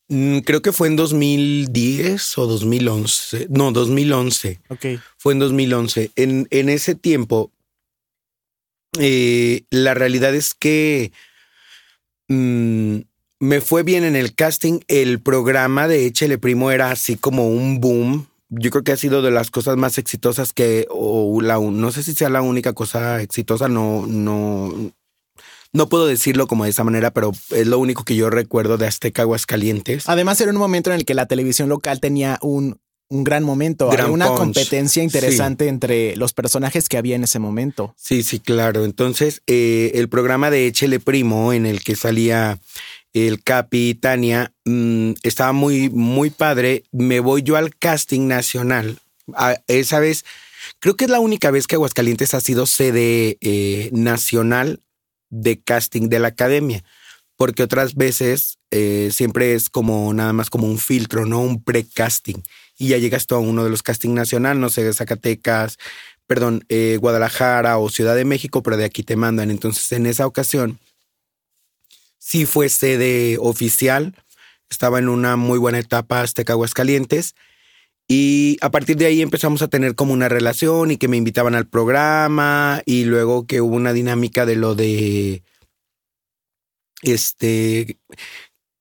Mm, 0.07 0.39
Creo 0.42 0.62
que 0.62 0.71
fue 0.71 0.88
en 0.88 0.95
2010 0.95 2.38
o 2.38 2.45
2011. 2.45 3.48
No, 3.50 3.71
2011. 3.71 4.60
Ok. 4.69 4.86
Fue 5.18 5.33
en 5.33 5.39
2011. 5.39 6.12
En, 6.16 6.48
en 6.51 6.69
ese 6.69 6.94
tiempo, 6.94 7.51
eh, 9.00 9.63
la 9.69 9.94
realidad 9.94 10.33
es 10.36 10.53
que 10.53 11.12
mm, 12.27 13.00
me 13.39 13.62
fue 13.62 13.83
bien 13.83 14.03
en 14.03 14.15
el 14.15 14.36
casting. 14.36 14.80
El 14.88 15.21
programa 15.21 15.88
de 15.88 16.06
Échele 16.06 16.38
Primo 16.38 16.71
era 16.71 16.92
así 16.92 17.15
como 17.15 17.47
un 17.47 17.80
boom. 17.80 18.27
Yo 18.50 18.69
creo 18.71 18.83
que 18.83 18.92
ha 18.92 18.97
sido 18.97 19.21
de 19.21 19.31
las 19.31 19.51
cosas 19.51 19.75
más 19.77 19.97
exitosas 19.97 20.53
que, 20.53 20.88
o 20.89 21.42
la, 21.42 21.59
no 21.59 21.92
sé 21.92 22.03
si 22.03 22.13
sea 22.13 22.30
la 22.30 22.42
única 22.42 22.74
cosa 22.74 23.21
exitosa, 23.21 23.68
no, 23.68 24.06
no, 24.07 24.92
no 25.74 25.89
puedo 25.89 26.07
decirlo 26.07 26.47
como 26.47 26.63
de 26.63 26.69
esa 26.69 26.83
manera, 26.83 27.12
pero 27.12 27.31
es 27.50 27.68
lo 27.68 27.80
único 27.80 28.06
que 28.06 28.15
yo 28.15 28.30
recuerdo 28.30 28.77
de 28.77 28.88
Azteca 28.88 29.24
Aguascalientes. 29.24 30.07
Además, 30.07 30.39
era 30.39 30.51
un 30.51 30.57
momento 30.57 30.92
en 30.92 30.97
el 30.97 31.06
que 31.06 31.15
la 31.15 31.25
televisión 31.25 31.69
local 31.69 32.00
tenía 32.00 32.38
un, 32.42 32.80
un 33.10 33.24
gran 33.24 33.44
momento, 33.44 33.90
Gran 33.90 34.10
una 34.10 34.28
punch. 34.28 34.38
competencia 34.40 35.04
interesante 35.04 35.68
entre 35.68 36.16
los 36.16 36.34
personajes 36.34 36.90
que 36.90 36.98
había 36.98 37.16
en 37.16 37.24
ese 37.24 37.40
momento. 37.40 37.94
Sí, 37.98 38.24
sí, 38.24 38.40
claro. 38.40 38.84
Entonces, 38.86 39.42
eh, 39.48 39.92
el 39.96 40.10
programa 40.10 40.50
de 40.50 40.68
Échele 40.68 41.00
Primo, 41.00 41.54
en 41.54 41.66
el 41.66 41.84
que 41.84 41.96
salía 41.96 42.60
el 43.13 43.44
Capi 43.44 43.90
y 43.90 43.94
Tania, 43.96 44.54
mm, 44.66 45.12
estaba 45.24 45.54
muy, 45.54 45.90
muy 45.90 46.30
padre. 46.31 46.84
Me 46.92 47.19
voy 47.19 47.44
yo 47.44 47.56
al 47.57 47.75
casting 47.75 48.28
nacional. 48.28 49.00
A- 49.36 49.57
esa 49.68 50.00
vez, 50.00 50.25
creo 50.80 50.96
que 50.96 51.06
es 51.06 51.12
la 51.12 51.19
única 51.19 51.52
vez 51.52 51.68
que 51.68 51.75
Aguascalientes 51.75 52.34
ha 52.34 52.42
sido 52.42 52.66
sede 52.66 53.38
eh, 53.42 53.90
nacional 53.94 54.81
de 55.30 55.62
casting 55.62 56.09
de 56.09 56.19
la 56.19 56.30
academia. 56.30 56.83
Porque 57.38 57.64
otras 57.64 57.95
veces 57.95 58.57
eh, 58.71 59.09
siempre 59.12 59.54
es 59.56 59.69
como 59.69 60.14
nada 60.14 60.31
más 60.33 60.50
como 60.50 60.68
un 60.68 60.80
filtro, 60.80 61.26
¿no? 61.26 61.42
Un 61.42 61.62
pre-casting. 61.64 62.42
Y 62.77 62.89
ya 62.89 62.97
llegas 62.97 63.27
tú 63.27 63.35
a 63.35 63.39
uno 63.39 63.63
de 63.63 63.69
los 63.69 63.83
casting 63.83 64.13
nacional, 64.13 64.59
no 64.59 64.69
sé, 64.69 64.91
Zacatecas, 64.94 65.77
perdón, 66.27 66.65
eh, 66.69 66.97
Guadalajara 66.99 67.77
o 67.77 67.89
Ciudad 67.89 68.15
de 68.15 68.25
México, 68.25 68.63
pero 68.63 68.77
de 68.77 68.85
aquí 68.85 69.03
te 69.03 69.15
mandan. 69.15 69.51
Entonces, 69.51 69.91
en 69.91 70.05
esa 70.05 70.27
ocasión, 70.27 70.79
sí 72.17 72.45
fue 72.45 72.69
sede 72.69 73.37
oficial. 73.39 74.15
Estaba 74.69 74.99
en 74.99 75.09
una 75.09 75.35
muy 75.35 75.59
buena 75.59 75.79
etapa 75.79 76.21
Azteca 76.21 76.53
Aguascalientes. 76.53 77.35
Y 78.07 78.57
a 78.61 78.69
partir 78.69 78.97
de 78.97 79.07
ahí 79.07 79.21
empezamos 79.21 79.61
a 79.61 79.67
tener 79.67 79.95
como 79.95 80.13
una 80.13 80.29
relación 80.29 80.91
y 80.91 80.97
que 80.97 81.07
me 81.07 81.17
invitaban 81.17 81.55
al 81.55 81.67
programa 81.67 82.81
y 82.85 83.05
luego 83.05 83.47
que 83.47 83.61
hubo 83.61 83.75
una 83.75 83.94
dinámica 83.94 84.45
de 84.45 84.55
lo 84.55 84.75
de 84.75 85.44
este 87.01 87.97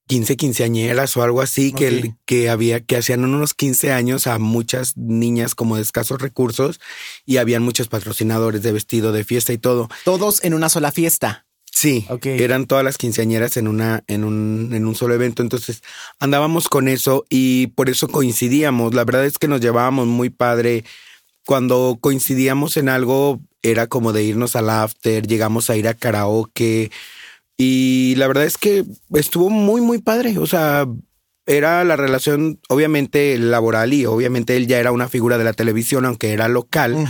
15 0.06 0.36
quinceañeras 0.36 1.16
o 1.16 1.22
algo 1.22 1.40
así 1.40 1.72
que, 1.72 1.88
el- 1.88 2.06
Ok. 2.08 2.14
que 2.26 2.50
había 2.50 2.80
que 2.80 2.96
hacían 2.96 3.24
unos 3.24 3.54
15 3.54 3.92
años 3.92 4.26
a 4.26 4.38
muchas 4.38 4.96
niñas 4.96 5.54
como 5.54 5.76
de 5.76 5.82
escasos 5.82 6.20
recursos 6.20 6.80
y 7.24 7.38
habían 7.38 7.62
muchos 7.62 7.88
patrocinadores 7.88 8.62
de 8.62 8.72
vestido 8.72 9.12
de 9.12 9.24
fiesta 9.24 9.52
y 9.52 9.58
todo. 9.58 9.88
Todos 10.04 10.44
en 10.44 10.54
una 10.54 10.68
sola 10.68 10.92
fiesta. 10.92 11.46
Sí, 11.72 12.06
eran 12.22 12.66
todas 12.66 12.84
las 12.84 12.98
quinceañeras 12.98 13.56
en 13.56 13.66
una, 13.66 14.04
en 14.06 14.22
un, 14.22 14.70
en 14.72 14.86
un 14.86 14.94
solo 14.94 15.14
evento. 15.14 15.42
Entonces 15.42 15.82
andábamos 16.20 16.68
con 16.68 16.86
eso 16.86 17.24
y 17.28 17.66
por 17.68 17.88
eso 17.90 18.06
coincidíamos. 18.08 18.94
La 18.94 19.04
verdad 19.04 19.24
es 19.26 19.38
que 19.38 19.48
nos 19.48 19.60
llevábamos 19.60 20.06
muy 20.06 20.30
padre. 20.30 20.84
Cuando 21.46 21.98
coincidíamos 22.00 22.76
en 22.76 22.88
algo, 22.88 23.40
era 23.62 23.86
como 23.88 24.12
de 24.12 24.22
irnos 24.22 24.54
al 24.56 24.70
after, 24.70 25.26
llegamos 25.26 25.68
a 25.68 25.76
ir 25.76 25.88
a 25.88 25.94
karaoke. 25.94 26.90
Y 27.56 28.14
la 28.16 28.26
verdad 28.26 28.44
es 28.44 28.58
que 28.58 28.84
estuvo 29.14 29.50
muy, 29.50 29.80
muy 29.80 29.98
padre. 29.98 30.38
O 30.38 30.46
sea, 30.46 30.86
era 31.46 31.84
la 31.84 31.96
relación, 31.96 32.58
obviamente, 32.68 33.38
laboral 33.38 33.92
y 33.92 34.06
obviamente 34.06 34.56
él 34.56 34.66
ya 34.66 34.78
era 34.78 34.92
una 34.92 35.08
figura 35.08 35.38
de 35.38 35.44
la 35.44 35.52
televisión, 35.52 36.04
aunque 36.04 36.32
era 36.32 36.48
local. 36.48 37.06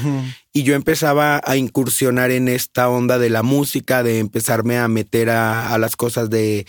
Y 0.53 0.65
yo 0.65 0.75
empezaba 0.75 1.41
a 1.45 1.57
incursionar 1.57 2.31
en 2.31 2.49
esta 2.49 2.89
onda 2.89 3.19
de 3.19 3.31
la 3.31 3.43
música, 3.43 4.03
de 4.03 4.19
empezarme 4.19 4.77
a 4.79 4.89
meter 4.89 5.31
a, 5.31 5.73
a 5.73 5.79
las 5.79 5.97
cosas 5.97 6.31
de 6.31 6.67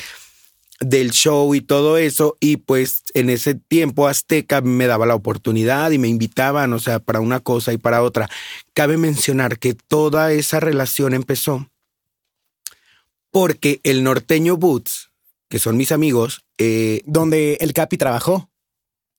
del 0.82 1.12
show 1.12 1.56
y 1.56 1.62
todo 1.62 1.98
eso. 1.98 2.38
Y 2.40 2.58
pues 2.58 3.04
en 3.14 3.30
ese 3.30 3.56
tiempo 3.56 4.08
Azteca 4.08 4.62
me 4.62 4.88
daba 4.88 5.06
la 5.06 5.16
oportunidad 5.16 5.92
y 5.92 5.98
me 5.98 6.08
invitaban, 6.08 6.74
o 6.74 6.80
sea, 6.80 7.00
para 7.00 7.20
una 7.20 7.40
cosa 7.40 7.74
y 7.74 7.78
para 7.78 8.04
otra. 8.04 8.30
Cabe 8.74 8.98
mencionar 8.98 9.58
que 9.58 9.74
toda 9.74 10.32
esa 10.34 10.60
relación 10.60 11.14
empezó 11.14 11.68
porque 13.36 13.82
el 13.84 14.02
norteño 14.06 14.56
Boots, 14.56 15.10
que 15.50 15.60
son 15.60 15.76
mis 15.76 15.92
amigos, 15.92 16.46
eh, 16.58 17.02
Donde 17.06 17.58
el 17.60 17.74
Capi 17.74 17.98
trabajó. 17.98 18.50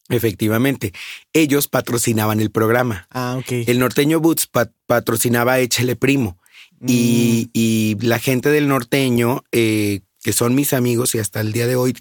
efectivamente, 0.08 0.94
ellos 1.35 1.68
patrocinaban 1.68 2.40
el 2.40 2.50
programa. 2.50 3.06
Ah, 3.11 3.37
ok. 3.38 3.52
El 3.66 3.78
norteño 3.78 4.18
Boots 4.20 4.46
pa- 4.46 4.70
patrocinaba 4.87 5.58
Échele 5.61 5.96
Primo. 5.96 6.38
Mm. 6.80 6.87
Y, 6.88 7.50
y 7.52 7.96
la 8.00 8.18
gente 8.18 8.49
del 8.49 8.68
norteño, 8.68 9.44
eh, 9.52 10.00
que 10.23 10.32
son 10.32 10.54
mis 10.54 10.73
amigos 10.73 11.14
y 11.14 11.18
hasta 11.18 11.42
el 11.42 11.52
día 11.52 11.66
de 11.66 11.76
hoy 11.76 11.94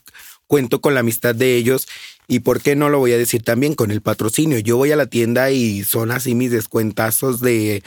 cuento 0.47 0.79
con 0.79 0.93
la 0.93 1.01
amistad 1.01 1.35
de 1.35 1.57
ellos. 1.57 1.85
Y 2.29 2.39
por 2.39 2.61
qué 2.61 2.77
no 2.77 2.87
lo 2.87 2.99
voy 2.99 3.11
a 3.11 3.17
decir 3.17 3.43
también 3.43 3.75
con 3.75 3.91
el 3.91 4.01
patrocinio. 4.01 4.57
Yo 4.59 4.77
voy 4.77 4.93
a 4.93 4.95
la 4.95 5.07
tienda 5.07 5.51
y 5.51 5.83
son 5.83 6.11
así 6.11 6.33
mis 6.33 6.51
descuentazos 6.51 7.41
de 7.41 7.83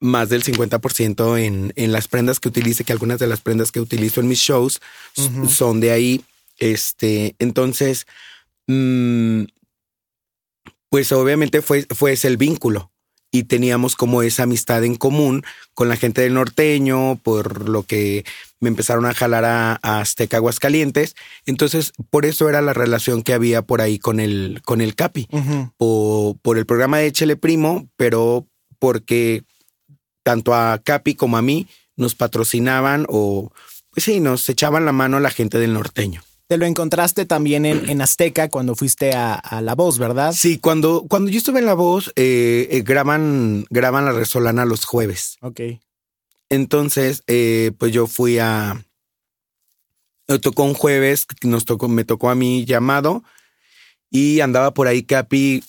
más 0.00 0.28
del 0.28 0.44
50% 0.44 1.38
en, 1.38 1.72
en 1.76 1.92
las 1.92 2.08
prendas 2.08 2.40
que 2.40 2.48
utilice, 2.48 2.84
que 2.84 2.92
algunas 2.92 3.18
de 3.18 3.26
las 3.26 3.40
prendas 3.40 3.72
que 3.72 3.80
utilizo 3.80 4.20
en 4.20 4.28
mis 4.28 4.38
shows 4.38 4.80
son 5.48 5.80
de 5.80 5.90
ahí. 5.90 6.24
Este, 6.58 7.34
entonces, 7.38 8.06
mm, 8.66 9.44
pues 10.88 11.12
obviamente 11.12 11.62
fue, 11.62 11.86
fue 11.94 12.12
ese 12.12 12.28
el 12.28 12.36
vínculo 12.36 12.90
y 13.30 13.44
teníamos 13.44 13.94
como 13.94 14.22
esa 14.22 14.44
amistad 14.44 14.84
en 14.84 14.94
común 14.94 15.44
con 15.74 15.88
la 15.88 15.96
gente 15.96 16.22
del 16.22 16.34
norteño, 16.34 17.16
por 17.22 17.68
lo 17.68 17.82
que 17.82 18.24
me 18.60 18.68
empezaron 18.68 19.04
a 19.04 19.14
jalar 19.14 19.44
a, 19.44 19.78
a 19.82 20.00
Azteca 20.00 20.38
Aguascalientes. 20.38 21.14
Entonces, 21.44 21.92
por 22.10 22.24
eso 22.24 22.48
era 22.48 22.62
la 22.62 22.72
relación 22.72 23.22
que 23.22 23.34
había 23.34 23.62
por 23.62 23.80
ahí 23.80 23.98
con 23.98 24.18
el, 24.18 24.60
con 24.64 24.80
el 24.80 24.94
Capi, 24.94 25.28
o 25.76 26.38
por 26.40 26.56
el 26.56 26.66
programa 26.66 26.98
de 26.98 27.06
Échele 27.06 27.36
Primo, 27.36 27.88
pero 27.96 28.46
porque 28.78 29.44
tanto 30.28 30.54
a 30.54 30.76
Capi 30.76 31.14
como 31.14 31.38
a 31.38 31.42
mí 31.42 31.66
nos 31.96 32.14
patrocinaban 32.14 33.06
o, 33.08 33.50
pues 33.88 34.04
sí, 34.04 34.20
nos 34.20 34.46
echaban 34.50 34.84
la 34.84 34.92
mano 34.92 35.20
la 35.20 35.30
gente 35.30 35.58
del 35.58 35.72
norteño. 35.72 36.22
Te 36.48 36.58
lo 36.58 36.66
encontraste 36.66 37.24
también 37.24 37.64
en, 37.64 37.88
en 37.88 38.02
Azteca 38.02 38.50
cuando 38.50 38.74
fuiste 38.74 39.14
a, 39.14 39.32
a 39.32 39.62
La 39.62 39.74
Voz, 39.74 39.98
¿verdad? 39.98 40.34
Sí, 40.34 40.58
cuando, 40.58 41.06
cuando 41.08 41.30
yo 41.30 41.38
estuve 41.38 41.60
en 41.60 41.64
La 41.64 41.72
Voz, 41.72 42.12
eh, 42.14 42.68
eh, 42.70 42.82
graban, 42.82 43.64
graban 43.70 44.04
la 44.04 44.12
Resolana 44.12 44.66
los 44.66 44.84
jueves. 44.84 45.38
Ok. 45.40 45.60
Entonces, 46.50 47.22
eh, 47.26 47.72
pues 47.78 47.90
yo 47.94 48.06
fui 48.06 48.38
a. 48.38 48.84
Me 50.26 50.38
tocó 50.40 50.64
un 50.64 50.74
jueves, 50.74 51.24
nos 51.40 51.64
tocó, 51.64 51.88
me 51.88 52.04
tocó 52.04 52.28
a 52.28 52.34
mí 52.34 52.66
llamado 52.66 53.22
y 54.10 54.40
andaba 54.40 54.72
por 54.72 54.88
ahí 54.88 55.02
Capi. 55.02 55.62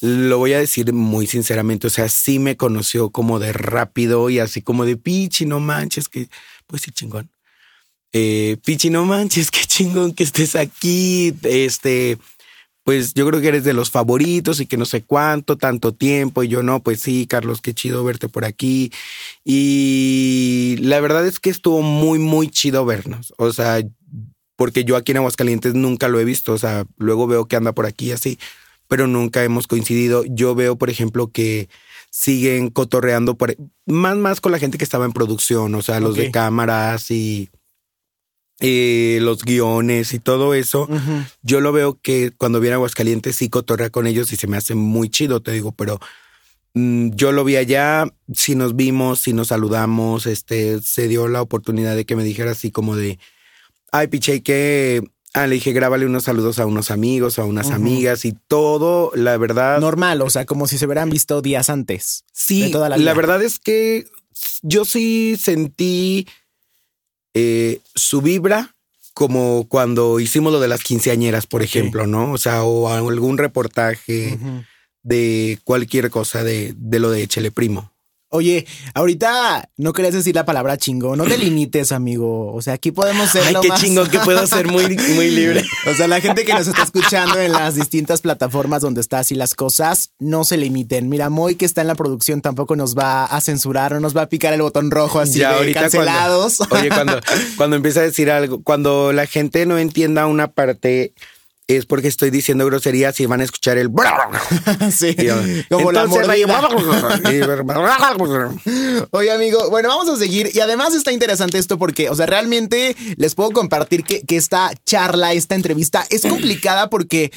Lo 0.00 0.38
voy 0.38 0.54
a 0.54 0.58
decir 0.58 0.92
muy 0.92 1.26
sinceramente, 1.26 1.86
o 1.86 1.90
sea, 1.90 2.08
sí 2.08 2.38
me 2.38 2.56
conoció 2.56 3.10
como 3.10 3.38
de 3.38 3.52
rápido 3.52 4.30
y 4.30 4.38
así 4.38 4.62
como 4.62 4.86
de 4.86 4.96
pichi, 4.96 5.44
no 5.44 5.60
manches, 5.60 6.08
que 6.08 6.28
pues 6.66 6.82
sí, 6.82 6.90
chingón. 6.92 7.30
Eh, 8.12 8.56
pichi, 8.64 8.90
no 8.90 9.04
manches, 9.04 9.50
qué 9.50 9.60
chingón 9.66 10.14
que 10.14 10.24
estés 10.24 10.56
aquí. 10.56 11.34
Este, 11.42 12.18
pues 12.84 13.14
yo 13.14 13.26
creo 13.26 13.40
que 13.40 13.48
eres 13.48 13.64
de 13.64 13.72
los 13.72 13.90
favoritos 13.90 14.60
y 14.60 14.66
que 14.66 14.76
no 14.76 14.84
sé 14.84 15.02
cuánto, 15.02 15.56
tanto 15.56 15.92
tiempo. 15.94 16.42
Y 16.42 16.48
yo 16.48 16.62
no, 16.62 16.82
pues 16.82 17.00
sí, 17.00 17.26
Carlos, 17.26 17.60
qué 17.60 17.74
chido 17.74 18.04
verte 18.04 18.28
por 18.28 18.44
aquí. 18.44 18.92
Y 19.44 20.76
la 20.80 21.00
verdad 21.00 21.26
es 21.26 21.38
que 21.38 21.50
estuvo 21.50 21.82
muy, 21.82 22.18
muy 22.18 22.48
chido 22.48 22.84
vernos. 22.84 23.34
O 23.36 23.52
sea, 23.52 23.80
porque 24.60 24.84
yo 24.84 24.96
aquí 24.96 25.12
en 25.12 25.16
Aguascalientes 25.16 25.72
nunca 25.72 26.08
lo 26.08 26.20
he 26.20 26.24
visto. 26.26 26.52
O 26.52 26.58
sea, 26.58 26.84
luego 26.98 27.26
veo 27.26 27.46
que 27.46 27.56
anda 27.56 27.72
por 27.72 27.86
aquí 27.86 28.12
así, 28.12 28.38
pero 28.88 29.06
nunca 29.06 29.42
hemos 29.42 29.66
coincidido. 29.66 30.22
Yo 30.28 30.54
veo, 30.54 30.76
por 30.76 30.90
ejemplo, 30.90 31.30
que 31.32 31.70
siguen 32.10 32.68
cotorreando 32.68 33.36
por 33.38 33.56
más, 33.86 34.18
más 34.18 34.42
con 34.42 34.52
la 34.52 34.58
gente 34.58 34.76
que 34.76 34.84
estaba 34.84 35.06
en 35.06 35.14
producción, 35.14 35.74
o 35.74 35.80
sea, 35.80 35.98
los 35.98 36.14
de 36.14 36.30
cámaras 36.30 37.10
y 37.10 37.48
eh, 38.60 39.20
los 39.22 39.44
guiones 39.44 40.12
y 40.12 40.18
todo 40.18 40.52
eso. 40.52 40.86
Yo 41.40 41.62
lo 41.62 41.72
veo 41.72 41.98
que 41.98 42.30
cuando 42.36 42.60
viene 42.60 42.74
a 42.74 42.76
Aguascalientes 42.76 43.36
sí 43.36 43.48
cotorrea 43.48 43.88
con 43.88 44.06
ellos 44.06 44.30
y 44.30 44.36
se 44.36 44.46
me 44.46 44.58
hace 44.58 44.74
muy 44.74 45.08
chido, 45.08 45.40
te 45.40 45.52
digo, 45.52 45.72
pero 45.72 46.00
mm, 46.74 47.12
yo 47.14 47.32
lo 47.32 47.44
vi 47.44 47.56
allá, 47.56 48.12
sí 48.34 48.56
nos 48.56 48.76
vimos, 48.76 49.20
sí 49.20 49.32
nos 49.32 49.48
saludamos, 49.48 50.26
este, 50.26 50.82
se 50.82 51.08
dio 51.08 51.28
la 51.28 51.40
oportunidad 51.40 51.96
de 51.96 52.04
que 52.04 52.14
me 52.14 52.24
dijera 52.24 52.50
así 52.50 52.70
como 52.70 52.94
de, 52.94 53.18
ay, 53.92 54.08
piché, 54.08 54.42
que... 54.42 55.02
Ah, 55.32 55.46
le 55.46 55.54
dije, 55.54 55.72
grábale 55.72 56.06
unos 56.06 56.24
saludos 56.24 56.58
a 56.58 56.66
unos 56.66 56.90
amigos, 56.90 57.38
a 57.38 57.44
unas 57.44 57.70
amigas 57.70 58.24
y 58.24 58.32
todo, 58.48 59.12
la 59.14 59.36
verdad. 59.36 59.78
Normal, 59.78 60.22
o 60.22 60.30
sea, 60.30 60.44
como 60.44 60.66
si 60.66 60.76
se 60.76 60.86
hubieran 60.86 61.08
visto 61.08 61.40
días 61.40 61.70
antes. 61.70 62.24
Sí, 62.32 62.62
de 62.62 62.70
toda 62.70 62.88
la 62.88 62.96
la, 62.96 63.14
verdad 63.14 63.40
es 63.40 63.60
que 63.60 64.06
yo 64.62 64.84
sí 64.84 65.36
sentí 65.40 66.26
eh, 67.32 67.80
su 67.94 68.22
vibra 68.22 68.74
como 69.14 69.68
cuando 69.68 70.18
hicimos 70.18 70.52
lo 70.52 70.58
de 70.58 70.66
las 70.66 70.82
quinceañeras, 70.82 71.46
por 71.46 71.62
ejemplo, 71.62 72.08
¿no? 72.08 72.32
O 72.32 72.38
sea, 72.38 72.64
o 72.64 72.88
algún 72.88 73.38
reportaje 73.38 74.36
de 75.02 75.58
cualquier 75.62 76.10
cosa 76.10 76.42
de, 76.42 76.74
de 76.76 76.98
lo 76.98 77.10
de 77.10 77.22
Échele 77.22 77.50
Primo. 77.50 77.92
Oye, 78.32 78.64
ahorita 78.94 79.70
no 79.76 79.92
querías 79.92 80.14
decir 80.14 80.36
la 80.36 80.44
palabra 80.44 80.76
chingo, 80.76 81.16
no 81.16 81.24
te 81.24 81.36
limites, 81.38 81.90
amigo. 81.90 82.52
O 82.54 82.62
sea, 82.62 82.74
aquí 82.74 82.92
podemos 82.92 83.28
ser 83.28 83.42
Ay, 83.44 83.54
lo 83.54 83.60
qué 83.60 83.68
más- 83.68 83.80
chingón 83.80 84.08
que 84.08 84.20
puedo 84.20 84.46
ser 84.46 84.68
muy, 84.68 84.84
muy 85.14 85.30
libre. 85.30 85.64
O 85.90 85.94
sea, 85.94 86.06
la 86.06 86.20
gente 86.20 86.44
que 86.44 86.52
nos 86.54 86.68
está 86.68 86.84
escuchando 86.84 87.40
en 87.40 87.50
las 87.52 87.74
distintas 87.74 88.20
plataformas 88.20 88.82
donde 88.82 89.00
está 89.00 89.18
así 89.18 89.34
las 89.34 89.54
cosas, 89.54 90.10
no 90.20 90.44
se 90.44 90.56
limiten. 90.56 91.08
Mira, 91.08 91.28
Moy 91.30 91.56
que 91.56 91.64
está 91.64 91.80
en 91.80 91.88
la 91.88 91.94
producción 91.96 92.40
tampoco 92.40 92.76
nos 92.76 92.96
va 92.96 93.24
a 93.24 93.40
censurar 93.40 93.94
o 93.94 94.00
nos 94.00 94.16
va 94.16 94.22
a 94.22 94.28
picar 94.28 94.52
el 94.54 94.62
botón 94.62 94.90
rojo 94.92 95.18
así 95.18 95.40
de 95.40 95.72
cancelados. 95.74 96.58
Cuando, 96.58 96.76
oye, 96.76 96.88
cuando, 96.90 97.20
cuando 97.56 97.76
empieza 97.76 98.00
a 98.00 98.04
decir 98.04 98.30
algo, 98.30 98.62
cuando 98.62 99.12
la 99.12 99.26
gente 99.26 99.66
no 99.66 99.78
entienda 99.78 100.26
una 100.26 100.52
parte, 100.52 101.14
es 101.76 101.86
porque 101.86 102.08
estoy 102.08 102.30
diciendo 102.30 102.66
groserías 102.66 103.18
y 103.20 103.26
van 103.26 103.40
a 103.40 103.44
escuchar 103.44 103.78
el. 103.78 103.90
sí, 104.92 105.14
yo, 105.16 105.36
como 105.70 105.92
la 105.92 106.02
entonces, 106.02 106.26
mordida. 106.26 106.28
Oye, 109.10 109.30
amigo, 109.30 109.70
bueno, 109.70 109.88
vamos 109.88 110.08
a 110.08 110.16
seguir. 110.16 110.50
Y 110.52 110.60
además 110.60 110.94
está 110.94 111.12
interesante 111.12 111.58
esto 111.58 111.78
porque, 111.78 112.10
o 112.10 112.14
sea, 112.14 112.26
realmente 112.26 112.96
les 113.16 113.34
puedo 113.34 113.50
compartir 113.50 114.04
que, 114.04 114.22
que 114.22 114.36
esta 114.36 114.70
charla, 114.84 115.32
esta 115.32 115.54
entrevista 115.54 116.06
es 116.10 116.22
complicada 116.22 116.90
porque, 116.90 117.30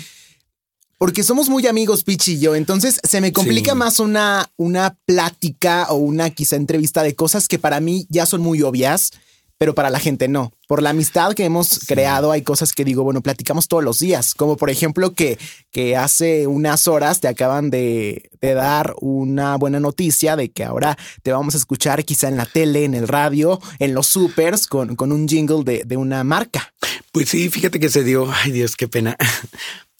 porque 0.97 1.23
somos 1.23 1.49
muy 1.49 1.67
amigos, 1.67 2.03
Pich 2.03 2.29
y 2.29 2.39
yo. 2.39 2.55
Entonces 2.55 2.99
se 3.03 3.21
me 3.21 3.33
complica 3.33 3.71
Sí. 3.73 3.77
más 3.77 3.99
una, 3.99 4.49
una 4.57 4.97
plática 5.05 5.87
o 5.89 5.95
una 5.95 6.29
quizá 6.29 6.55
entrevista 6.55 7.03
de 7.03 7.15
cosas 7.15 7.47
que 7.47 7.59
para 7.59 7.79
mí 7.79 8.07
ya 8.09 8.25
son 8.25 8.41
muy 8.41 8.61
obvias. 8.61 9.11
Pero 9.63 9.75
para 9.75 9.89
la 9.89 9.99
gente 9.99 10.27
no. 10.27 10.51
Por 10.67 10.81
la 10.81 10.89
amistad 10.89 11.31
que 11.35 11.45
hemos 11.45 11.79
creado, 11.87 12.33
hay 12.33 12.41
cosas 12.41 12.73
que 12.73 12.83
digo, 12.83 13.05
bueno, 13.05 13.21
platicamos 13.21 13.69
todos 13.69 13.81
los 13.81 13.97
días. 13.99 14.35
Como 14.35 14.57
por 14.57 14.69
ejemplo 14.69 15.13
que, 15.13 15.39
que 15.71 15.95
hace 15.95 16.47
unas 16.47 16.89
horas 16.89 17.21
te 17.21 17.29
acaban 17.29 17.69
de, 17.69 18.29
de 18.41 18.53
dar 18.55 18.93
una 18.99 19.55
buena 19.55 19.79
noticia 19.79 20.35
de 20.35 20.51
que 20.51 20.65
ahora 20.65 20.97
te 21.21 21.31
vamos 21.31 21.53
a 21.55 21.59
escuchar 21.59 22.03
quizá 22.03 22.27
en 22.27 22.35
la 22.35 22.45
tele, 22.45 22.83
en 22.83 22.93
el 22.93 23.07
radio, 23.07 23.61
en 23.79 23.93
los 23.93 24.07
supers, 24.07 24.67
con, 24.67 24.97
con 24.97 25.13
un 25.13 25.29
jingle 25.29 25.63
de, 25.63 25.83
de 25.85 25.95
una 25.95 26.25
marca. 26.25 26.73
Pues 27.13 27.29
sí, 27.29 27.47
fíjate 27.47 27.79
que 27.79 27.87
se 27.87 28.03
dio. 28.03 28.29
Ay, 28.29 28.51
Dios, 28.51 28.75
qué 28.75 28.89
pena. 28.89 29.15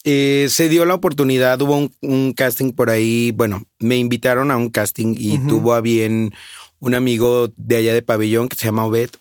Eh, 0.05 0.47
se 0.49 0.67
dio 0.67 0.83
la 0.83 0.95
oportunidad, 0.95 1.61
hubo 1.61 1.77
un, 1.77 1.93
un 2.01 2.33
casting 2.33 2.73
por 2.73 2.89
ahí. 2.89 3.31
Bueno, 3.31 3.63
me 3.79 3.95
invitaron 3.95 4.51
a 4.51 4.57
un 4.57 4.69
casting 4.69 5.15
y 5.17 5.37
tuvo 5.47 5.73
a 5.73 5.79
bien 5.79 6.33
un 6.79 6.93
amigo 6.93 7.47
de 7.55 7.77
allá 7.77 7.93
de 7.93 8.01
Pabellón 8.01 8.49
que 8.49 8.57
se 8.57 8.65
llama 8.65 8.85
Obed 8.85 9.11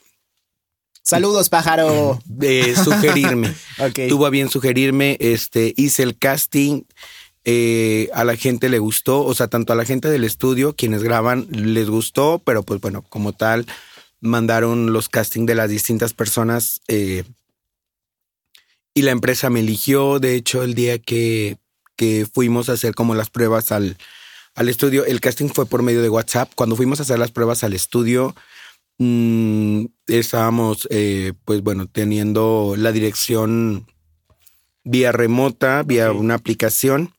Saludos, 1.03 1.49
pájaro. 1.49 2.21
sugerirme. 2.85 3.55
Ok. 3.79 4.01
Tuvo 4.09 4.27
a 4.27 4.31
bien 4.31 4.49
sugerirme, 4.49 5.17
este, 5.21 5.75
hice 5.77 6.03
el 6.05 6.17
casting. 6.17 6.83
eh, 7.45 8.09
a 8.15 8.23
la 8.25 8.37
gente 8.37 8.69
le 8.69 8.79
gustó, 8.79 9.25
o 9.25 9.35
sea, 9.35 9.49
tanto 9.49 9.73
a 9.73 9.77
la 9.77 9.85
gente 9.85 10.09
del 10.09 10.23
estudio, 10.25 10.75
quienes 10.77 11.03
graban, 11.03 11.49
les 11.51 11.89
gustó, 11.91 12.41
pero 12.45 12.63
pues 12.63 12.81
bueno, 12.81 13.03
como 13.09 13.33
tal, 13.33 13.67
mandaron 14.21 14.93
los 14.93 15.09
castings 15.09 15.47
de 15.49 15.57
las 15.57 15.69
distintas 15.69 16.13
personas 16.15 16.81
eh, 16.87 17.25
y 18.95 19.03
la 19.03 19.11
empresa 19.11 19.51
me 19.51 19.61
eligió. 19.61 20.21
De 20.21 20.37
hecho, 20.37 20.63
el 20.63 20.75
día 20.75 20.99
que, 21.01 21.57
que 21.97 22.27
fuimos 22.33 22.69
a 22.69 22.75
hacer 22.75 22.95
como 22.95 23.17
las 23.17 23.31
pruebas 23.31 23.73
al, 23.73 23.97
al 24.55 24.69
estudio, 24.69 25.05
el 25.05 25.21
casting 25.21 25.49
fue 25.49 25.67
por 25.67 25.83
medio 25.83 26.03
de 26.03 26.11
WhatsApp. 26.11 26.53
Cuando 26.55 26.77
fuimos 26.77 27.01
a 27.01 27.03
hacer 27.03 27.19
las 27.19 27.33
pruebas 27.33 27.65
al 27.65 27.73
estudio, 27.73 28.37
mm, 28.99 29.87
estábamos, 30.07 30.87
eh, 30.91 31.33
pues 31.45 31.63
bueno, 31.63 31.87
teniendo 31.87 32.75
la 32.77 32.93
dirección 32.93 33.87
vía 34.85 35.13
remota, 35.13 35.83
vía 35.83 36.13
una 36.13 36.35
aplicación. 36.35 37.13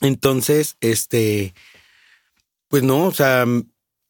Entonces, 0.00 0.76
este, 0.80 1.54
pues 2.68 2.82
no, 2.82 3.04
o 3.06 3.12
sea, 3.12 3.44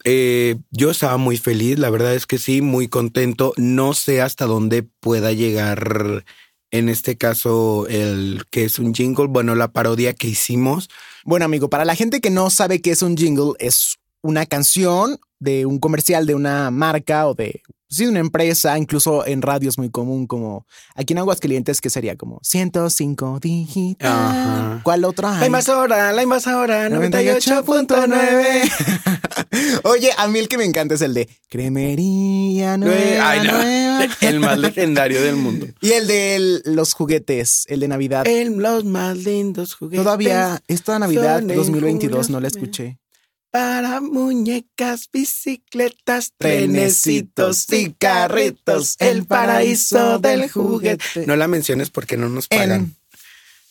Eh, 0.05 0.57
yo 0.71 0.91
estaba 0.93 1.17
muy 1.19 1.37
feliz, 1.39 1.77
la 1.79 1.91
verdad 1.91 2.15
es 2.15 2.25
que 2.27 2.39
sí, 2.39 2.63
muy 2.63 2.87
contento. 2.89 3.53
No 3.57 3.95
sé 3.95 4.23
hasta 4.23 4.47
dónde 4.47 4.85
pueda 4.85 5.33
llegar, 5.33 6.25
en 6.71 6.89
este 6.89 7.17
caso, 7.19 7.87
el 7.89 8.45
que 8.51 8.65
es 8.65 8.79
un 8.79 8.95
jingle, 8.95 9.27
bueno, 9.27 9.57
la 9.57 9.73
parodia 9.73 10.15
que 10.15 10.29
hicimos. 10.29 10.89
Bueno, 11.25 11.45
amigo, 11.47 11.69
para 11.69 11.85
la 11.85 11.97
gente 11.97 12.21
que 12.21 12.31
no 12.31 12.49
sabe 12.49 12.81
qué 12.81 12.93
es 12.93 13.03
un 13.03 13.17
jingle, 13.17 13.55
es 13.59 13.99
una 14.23 14.47
canción 14.47 15.19
de 15.39 15.67
un 15.67 15.79
comercial 15.79 16.27
de 16.27 16.35
una 16.35 16.71
marca 16.71 17.29
o 17.29 17.35
de 17.35 17.63
sí, 17.89 18.07
una 18.07 18.21
empresa, 18.21 18.79
incluso 18.79 19.27
en 19.27 19.43
radio 19.43 19.69
es 19.69 19.77
muy 19.79 19.91
común, 19.91 20.27
como 20.27 20.67
aquí 20.95 21.15
en 21.15 21.19
Aguascalientes, 21.19 21.81
que 21.81 21.91
sería 21.91 22.17
como 22.17 22.39
105 22.43 23.41
digital. 23.41 24.13
Ajá. 24.13 24.81
¿Cuál 24.83 25.05
otro 25.05 25.29
hay? 25.29 25.41
La 25.41 25.47
invasora, 25.47 26.13
la 26.13 26.23
invasora, 26.23 26.89
98.9. 26.89 29.81
Oye, 29.85 30.11
a 30.17 30.29
mí 30.29 30.39
el 30.39 30.49
que 30.49 30.57
me 30.59 30.65
encanta 30.65 30.95
es 30.95 31.03
el 31.03 31.15
de 31.15 31.29
Cremería 31.49 32.77
Nueva. 32.77 33.31
Ay, 33.31 33.47
no. 33.47 33.53
Nueva. 33.53 34.09
El 34.21 34.41
más 34.41 34.59
legendario 34.59 35.23
del 35.23 35.37
mundo. 35.37 35.67
Y 35.81 35.93
el 35.93 36.07
de 36.07 36.61
los 36.65 36.93
juguetes, 36.93 37.65
el 37.67 37.81
de 37.81 37.89
Navidad. 37.89 38.27
En 38.29 38.63
los 38.63 38.85
más 38.85 39.17
lindos 39.17 39.75
juguetes. 39.75 40.05
Todavía 40.05 40.63
esta 40.69 41.01
Navidad 41.01 41.41
son 41.41 41.51
en 41.51 41.57
2022 41.57 42.31
no 42.31 42.39
la 42.39 42.47
escuché. 42.49 43.01
Para 43.51 44.01
muñecas, 44.03 45.09
bicicletas, 45.13 46.33
Trenecitos 46.37 47.73
y 47.73 47.93
carritos, 47.95 48.97
el 48.99 49.25
paraíso 49.27 50.19
del 50.19 50.51
juguete. 50.51 51.27
No 51.27 51.35
la 51.35 51.49
menciones 51.49 51.89
porque 51.91 52.17
no 52.19 52.29
nos 52.29 52.47
pagan. 52.49 52.95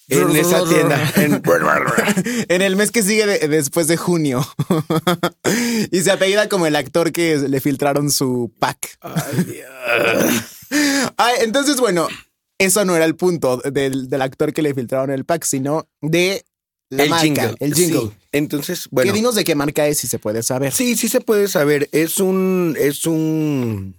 En, 0.09 0.21
En, 0.29 0.35
esa 0.35 0.63
tienda. 0.69 1.13
en- 1.17 1.41
en 2.49 2.61
el 2.61 2.75
mes 2.75 2.91
que 2.91 3.03
sigue 3.03 3.25
de- 3.27 3.47
después 3.47 3.87
de 3.87 3.97
junio. 3.97 4.47
y 5.91 6.01
se 6.01 6.11
apellida 6.11 6.49
como 6.49 6.65
el 6.65 6.75
actor 6.75 7.11
que 7.11 7.37
le 7.37 7.61
filtraron 7.61 8.09
su 8.09 8.51
pack. 8.59 8.97
Ay, 9.01 9.43
Dios. 9.45 11.13
Ay, 11.17 11.35
entonces, 11.41 11.77
bueno, 11.79 12.07
eso 12.57 12.83
no 12.83 12.95
era 12.95 13.05
el 13.05 13.15
punto 13.15 13.57
del, 13.57 14.09
del 14.09 14.21
actor 14.21 14.53
que 14.53 14.61
le 14.63 14.73
filtraron 14.73 15.11
el 15.11 15.25
pack, 15.25 15.43
sino 15.43 15.87
de 16.01 16.43
la 16.89 17.03
el 17.03 17.09
marca, 17.09 17.23
jingle. 17.25 17.55
el 17.59 17.73
jingle. 17.73 17.99
Sí. 17.99 18.11
Entonces, 18.31 18.83
Que 18.83 18.89
bueno. 18.91 19.13
dinos 19.13 19.35
de 19.35 19.43
qué 19.43 19.55
marca 19.55 19.87
es 19.87 19.97
si 19.97 20.07
se 20.07 20.19
puede 20.19 20.43
saber. 20.43 20.71
Sí, 20.73 20.95
sí 20.95 21.07
se 21.07 21.21
puede 21.21 21.47
saber. 21.47 21.89
Es 21.91 22.19
un, 22.19 22.75
es 22.79 23.05
un, 23.05 23.95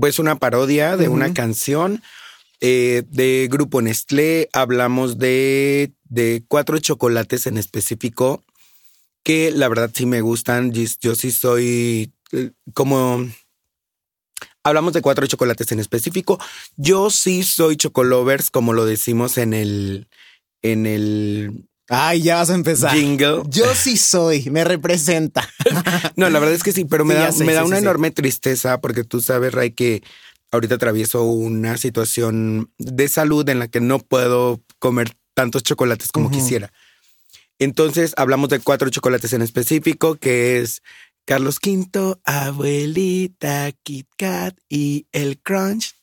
pues 0.00 0.18
una 0.18 0.36
parodia 0.36 0.96
de 0.96 1.08
una 1.08 1.34
canción 1.34 2.02
eh, 2.60 3.02
de 3.08 3.48
Grupo 3.50 3.82
Nestlé. 3.82 4.48
Hablamos 4.52 5.18
de, 5.18 5.92
de 6.04 6.44
cuatro 6.48 6.78
chocolates 6.78 7.46
en 7.46 7.58
específico 7.58 8.42
que 9.24 9.50
la 9.52 9.68
verdad 9.68 9.90
sí 9.92 10.06
me 10.06 10.20
gustan. 10.20 10.72
Yo, 10.72 10.82
yo 11.00 11.14
sí 11.14 11.30
soy 11.30 12.12
eh, 12.32 12.50
como... 12.74 13.26
Hablamos 14.64 14.92
de 14.92 15.02
cuatro 15.02 15.26
chocolates 15.26 15.72
en 15.72 15.80
específico. 15.80 16.38
Yo 16.76 17.10
sí 17.10 17.42
soy 17.42 17.76
chocolovers, 17.76 18.50
como 18.50 18.72
lo 18.72 18.84
decimos 18.84 19.36
en 19.36 19.54
el, 19.54 20.08
en 20.62 20.86
el 20.86 21.68
Ay, 21.94 22.22
ya 22.22 22.36
vas 22.36 22.48
a 22.48 22.54
empezar. 22.54 22.96
jingle. 22.96 23.42
Yo 23.48 23.74
sí 23.74 23.98
soy, 23.98 24.48
me 24.50 24.64
representa. 24.64 25.46
No, 26.16 26.30
la 26.30 26.38
verdad 26.38 26.54
es 26.54 26.62
que 26.62 26.72
sí, 26.72 26.84
pero 26.86 27.04
me 27.04 27.14
Sí, 27.14 27.20
da, 27.20 27.32
sé, 27.32 27.44
me 27.44 27.52
da 27.52 27.60
sí, 27.62 27.66
una 27.68 27.78
enorme 27.78 28.10
tristeza 28.10 28.80
porque 28.80 29.04
tú 29.04 29.20
sabes, 29.20 29.52
Ray, 29.52 29.72
que 29.72 30.02
ahorita 30.50 30.74
atravieso 30.76 31.22
una 31.24 31.76
situación 31.76 32.70
de 32.78 33.08
salud 33.08 33.46
en 33.48 33.58
la 33.58 33.68
que 33.68 33.80
no 33.80 33.98
puedo 33.98 34.62
comer 34.78 35.12
tantos 35.34 35.62
chocolates 35.62 36.12
como 36.12 36.30
quisiera. 36.30 36.72
Entonces 37.58 38.12
hablamos 38.16 38.48
de 38.48 38.60
cuatro 38.60 38.88
chocolates 38.90 39.32
en 39.34 39.42
específico, 39.42 40.16
que 40.16 40.60
es 40.60 40.82
Carlos 41.24 41.58
V, 41.64 42.16
abuelita, 42.24 43.70
Kit 43.82 44.08
Kat 44.16 44.56
y 44.68 45.06
el 45.12 45.38
Crunch. 45.40 45.94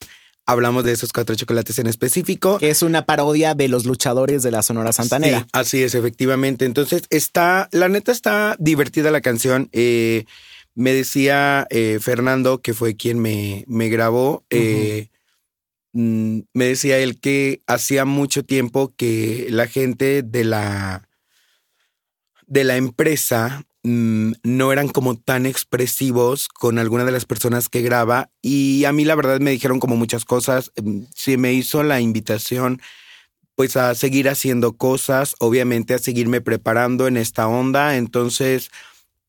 Hablamos 0.50 0.84
de 0.84 0.94
esos 0.94 1.14
cuatro 1.14 1.36
chocolates 1.36 1.78
en 1.78 1.86
específico. 1.86 2.58
Es 2.60 2.82
una 2.82 3.06
parodia 3.06 3.54
de 3.54 3.68
los 3.68 3.86
luchadores 3.86 4.42
de 4.42 4.50
la 4.50 4.64
Sonora 4.64 4.92
Santanera. 4.92 5.42
Sí, 5.42 5.46
así 5.54 5.84
es, 5.84 5.94
efectivamente. 5.94 6.66
Entonces 6.66 7.04
está, 7.12 7.70
la 7.72 7.88
neta 7.88 8.12
está 8.12 8.56
divertida 8.58 9.12
la 9.12 9.22
canción. 9.22 9.70
Eh, 9.74 10.26
me 10.74 10.92
decía 10.92 11.68
eh, 11.70 12.00
Fernando, 12.02 12.64
que 12.64 12.74
fue 12.74 12.96
quien 12.96 13.20
me, 13.20 13.64
me 13.68 13.90
grabó, 13.90 14.44
eh, 14.50 15.10
mm, 15.94 16.40
me 16.54 16.66
decía 16.66 16.98
él 16.98 17.20
que 17.20 17.62
hacía 17.68 18.06
mucho 18.06 18.44
tiempo 18.44 18.92
que 18.98 19.46
la 19.52 19.68
gente 19.68 20.24
de 20.24 20.46
la, 20.46 21.08
de 22.48 22.64
la 22.64 22.76
empresa 22.76 23.68
mm, 23.84 24.34
no 24.44 24.72
eran 24.72 24.90
como 24.90 25.18
tan 25.18 25.46
expresivos 25.46 26.48
con 26.48 26.80
alguna 26.80 27.06
de 27.06 27.12
las 27.12 27.26
personas 27.26 27.70
que 27.70 27.82
graba 27.82 28.30
y 28.42 28.86
a 28.86 28.92
mí 28.92 29.06
la 29.06 29.16
verdad 29.16 29.40
me 29.40 29.52
dijeron 29.52 29.80
como 29.80 29.96
muchas 29.96 30.26
cosas. 30.26 30.72
Mm, 30.82 31.04
Se 31.16 31.38
me 31.38 31.54
hizo 31.54 31.84
la 31.84 32.02
invitación 32.02 32.82
pues 33.56 33.76
a 33.76 33.94
seguir 33.94 34.30
haciendo 34.30 34.78
cosas, 34.78 35.36
obviamente 35.40 35.94
a 35.94 36.00
seguirme 36.00 36.40
preparando 36.40 37.08
en 37.08 37.18
esta 37.18 37.48
onda. 37.50 37.98
Entonces, 37.98 38.72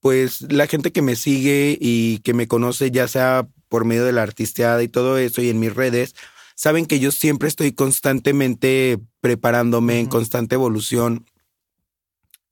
pues 0.00 0.42
la 0.52 0.68
gente 0.68 0.92
que 0.92 1.02
me 1.02 1.16
sigue 1.16 1.76
y 1.80 2.18
que 2.20 2.32
me 2.32 2.46
conoce, 2.46 2.92
ya 2.92 3.08
sea 3.08 3.48
por 3.68 3.84
medio 3.84 4.04
de 4.04 4.12
la 4.12 4.22
artisteada 4.22 4.82
y 4.82 4.88
todo 4.88 5.18
eso 5.18 5.42
y 5.42 5.48
en 5.50 5.58
mis 5.58 5.74
redes, 5.74 6.14
saben 6.54 6.86
que 6.86 7.00
yo 7.00 7.10
siempre 7.10 7.48
estoy 7.48 7.72
constantemente 7.72 8.98
preparándome 9.20 9.98
en 9.98 10.06
constante 10.06 10.54
evolución. 10.54 11.26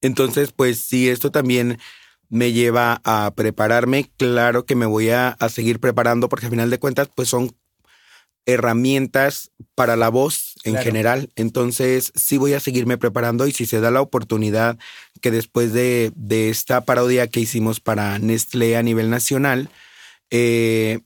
Entonces, 0.00 0.52
pues 0.52 0.80
si 0.80 1.08
esto 1.08 1.30
también 1.30 1.78
me 2.28 2.52
lleva 2.52 3.00
a 3.04 3.32
prepararme, 3.34 4.10
claro 4.16 4.64
que 4.66 4.74
me 4.74 4.86
voy 4.86 5.10
a, 5.10 5.28
a 5.30 5.48
seguir 5.48 5.80
preparando 5.80 6.28
porque 6.28 6.46
al 6.46 6.50
final 6.52 6.70
de 6.70 6.78
cuentas, 6.78 7.08
pues 7.14 7.28
son 7.28 7.54
herramientas 8.46 9.50
para 9.74 9.96
la 9.96 10.08
voz 10.08 10.54
en 10.64 10.72
Claro. 10.72 10.84
general. 10.84 11.30
Entonces, 11.36 12.12
sí 12.14 12.38
voy 12.38 12.54
a 12.54 12.60
seguirme 12.60 12.96
preparando 12.96 13.46
y 13.46 13.52
si 13.52 13.66
se 13.66 13.80
da 13.80 13.90
la 13.90 14.00
oportunidad 14.00 14.78
que 15.20 15.30
después 15.30 15.72
de, 15.72 16.12
de 16.16 16.48
esta 16.48 16.80
parodia 16.82 17.26
que 17.26 17.40
hicimos 17.40 17.80
para 17.80 18.18
Nestlé 18.18 18.76
a 18.76 18.82
nivel 18.82 19.10
nacional, 19.10 19.68
eh, 20.30 21.00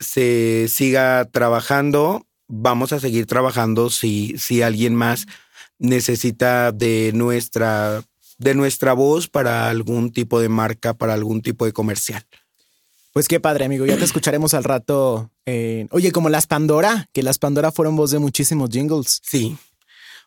se 0.00 0.66
siga 0.68 1.26
trabajando, 1.26 2.26
vamos 2.48 2.92
a 2.92 3.00
seguir 3.00 3.26
trabajando 3.26 3.90
si, 3.90 4.34
si 4.38 4.62
alguien 4.62 4.94
más 4.94 5.26
necesita 5.78 6.72
de 6.72 7.12
nuestra, 7.14 8.02
de 8.40 8.54
nuestra 8.54 8.92
voz 8.94 9.28
para 9.28 9.68
algún 9.68 10.12
tipo 10.12 10.40
de 10.40 10.48
marca, 10.48 10.94
para 10.94 11.14
algún 11.14 11.42
tipo 11.42 11.64
de 11.66 11.72
comercial. 11.72 12.26
Pues 13.12 13.28
qué 13.28 13.40
padre, 13.40 13.64
amigo. 13.64 13.86
Ya 13.86 13.96
te 13.96 14.04
escucharemos 14.04 14.54
al 14.54 14.64
rato. 14.64 15.30
eh, 15.46 15.86
Oye, 15.90 16.10
como 16.12 16.28
las 16.28 16.46
Pandora, 16.46 17.08
que 17.12 17.22
las 17.22 17.38
Pandora 17.38 17.70
fueron 17.72 17.96
voz 17.96 18.10
de 18.12 18.18
muchísimos 18.18 18.70
jingles. 18.70 19.20
Sí. 19.22 19.56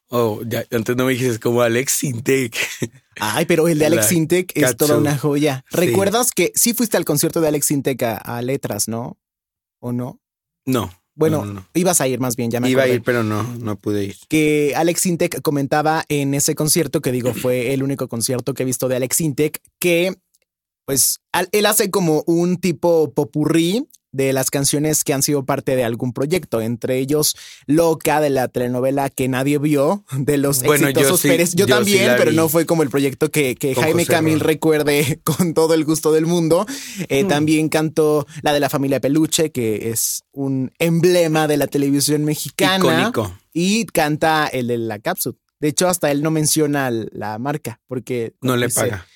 Oh, 0.09 0.41
ya, 0.45 0.63
antes 0.69 0.95
no 0.95 1.05
me 1.05 1.13
dijiste 1.13 1.39
como 1.39 1.61
Alex 1.61 1.91
Sintek. 1.93 2.55
Ay, 3.19 3.45
pero 3.45 3.67
el 3.67 3.79
de 3.79 3.85
Alex 3.87 4.07
Sintek 4.07 4.51
es 4.55 4.63
Katsu. 4.63 4.77
toda 4.85 4.97
una 4.99 5.17
joya. 5.17 5.63
Sí. 5.71 5.77
¿Recuerdas 5.77 6.31
que 6.31 6.51
sí 6.55 6.73
fuiste 6.73 6.97
al 6.97 7.05
concierto 7.05 7.41
de 7.41 7.47
Alex 7.47 7.65
Sintek 7.67 8.03
a, 8.03 8.17
a 8.17 8.41
Letras, 8.41 8.87
no? 8.87 9.17
¿O 9.79 9.91
no? 9.91 10.19
No. 10.65 10.91
Bueno, 11.15 11.45
no, 11.45 11.67
ibas 11.73 12.01
a 12.01 12.07
ir 12.07 12.19
más 12.19 12.35
bien, 12.35 12.49
ya 12.49 12.59
me 12.59 12.69
Iba 12.69 12.83
a 12.83 12.87
ir, 12.87 13.03
pero 13.03 13.23
no, 13.23 13.43
no 13.59 13.75
pude 13.75 14.03
ir. 14.05 14.15
que 14.27 14.73
Alex 14.75 15.01
Sintek 15.01 15.41
comentaba 15.41 16.05
en 16.09 16.33
ese 16.33 16.55
concierto, 16.55 17.01
que 17.01 17.11
digo, 17.11 17.33
fue 17.33 17.73
el 17.73 17.83
único 17.83 18.07
concierto 18.07 18.53
que 18.53 18.63
he 18.63 18.65
visto 18.65 18.87
de 18.87 18.95
Alex 18.95 19.17
Sintek, 19.17 19.59
que 19.79 20.15
pues 20.85 21.19
al- 21.31 21.49
él 21.51 21.65
hace 21.65 21.89
como 21.89 22.23
un 22.27 22.57
tipo 22.57 23.11
popurrí 23.13 23.85
de 24.11 24.31
las 24.31 24.51
canciones 24.51 25.03
que 25.03 25.11
han 25.11 25.23
sido 25.23 25.43
parte 25.43 25.75
de 25.75 25.83
algún 25.83 26.13
proyecto, 26.13 26.61
entre 26.61 26.99
ellos 26.99 27.35
Loca 27.65 28.21
de 28.21 28.29
la 28.29 28.47
telenovela 28.47 29.09
que 29.09 29.27
nadie 29.27 29.57
vio, 29.57 30.05
de 30.15 30.37
los 30.37 30.61
Bueno, 30.61 30.83
yo 30.83 30.89
exitosos 30.91 31.19
sí, 31.21 31.27
Pérez. 31.29 31.55
Yo, 31.55 31.65
también, 31.65 32.11
pero 32.15 32.31
no 32.31 32.47
fue 32.47 32.67
como 32.67 32.83
el 32.83 32.91
proyecto 32.91 33.31
que, 33.31 33.57
Jaime 33.75 34.03
José 34.03 34.05
Camil 34.13 34.39
Ron. 34.39 34.47
recuerde 34.47 35.19
con 35.23 35.55
todo 35.55 35.73
el 35.73 35.83
gusto 35.83 36.11
del 36.11 36.27
mundo. 36.27 36.67
Eh, 37.09 37.23
Mm. 37.23 37.27
También 37.27 37.69
cantó 37.69 38.27
la 38.43 38.53
de 38.53 38.59
la 38.59 38.69
familia 38.69 38.99
Peluche, 38.99 39.51
que 39.51 39.89
es 39.89 40.23
un 40.31 40.71
emblema 40.77 41.47
de 41.47 41.57
la 41.57 41.65
televisión 41.65 42.23
mexicana. 42.23 42.77
Icónico. 43.09 43.35
Y 43.51 43.85
canta 43.87 44.45
el 44.45 44.67
de 44.67 44.77
la 44.77 44.99
cápsula. 44.99 45.35
De 45.59 45.69
hecho, 45.69 45.87
hasta 45.87 46.11
él 46.11 46.21
no 46.21 46.29
menciona 46.29 46.91
la 46.91 47.39
marca 47.39 47.79
porque 47.87 48.33
No 48.41 48.57
le 48.57 48.67
dice, 48.67 48.81
paga. 48.81 49.07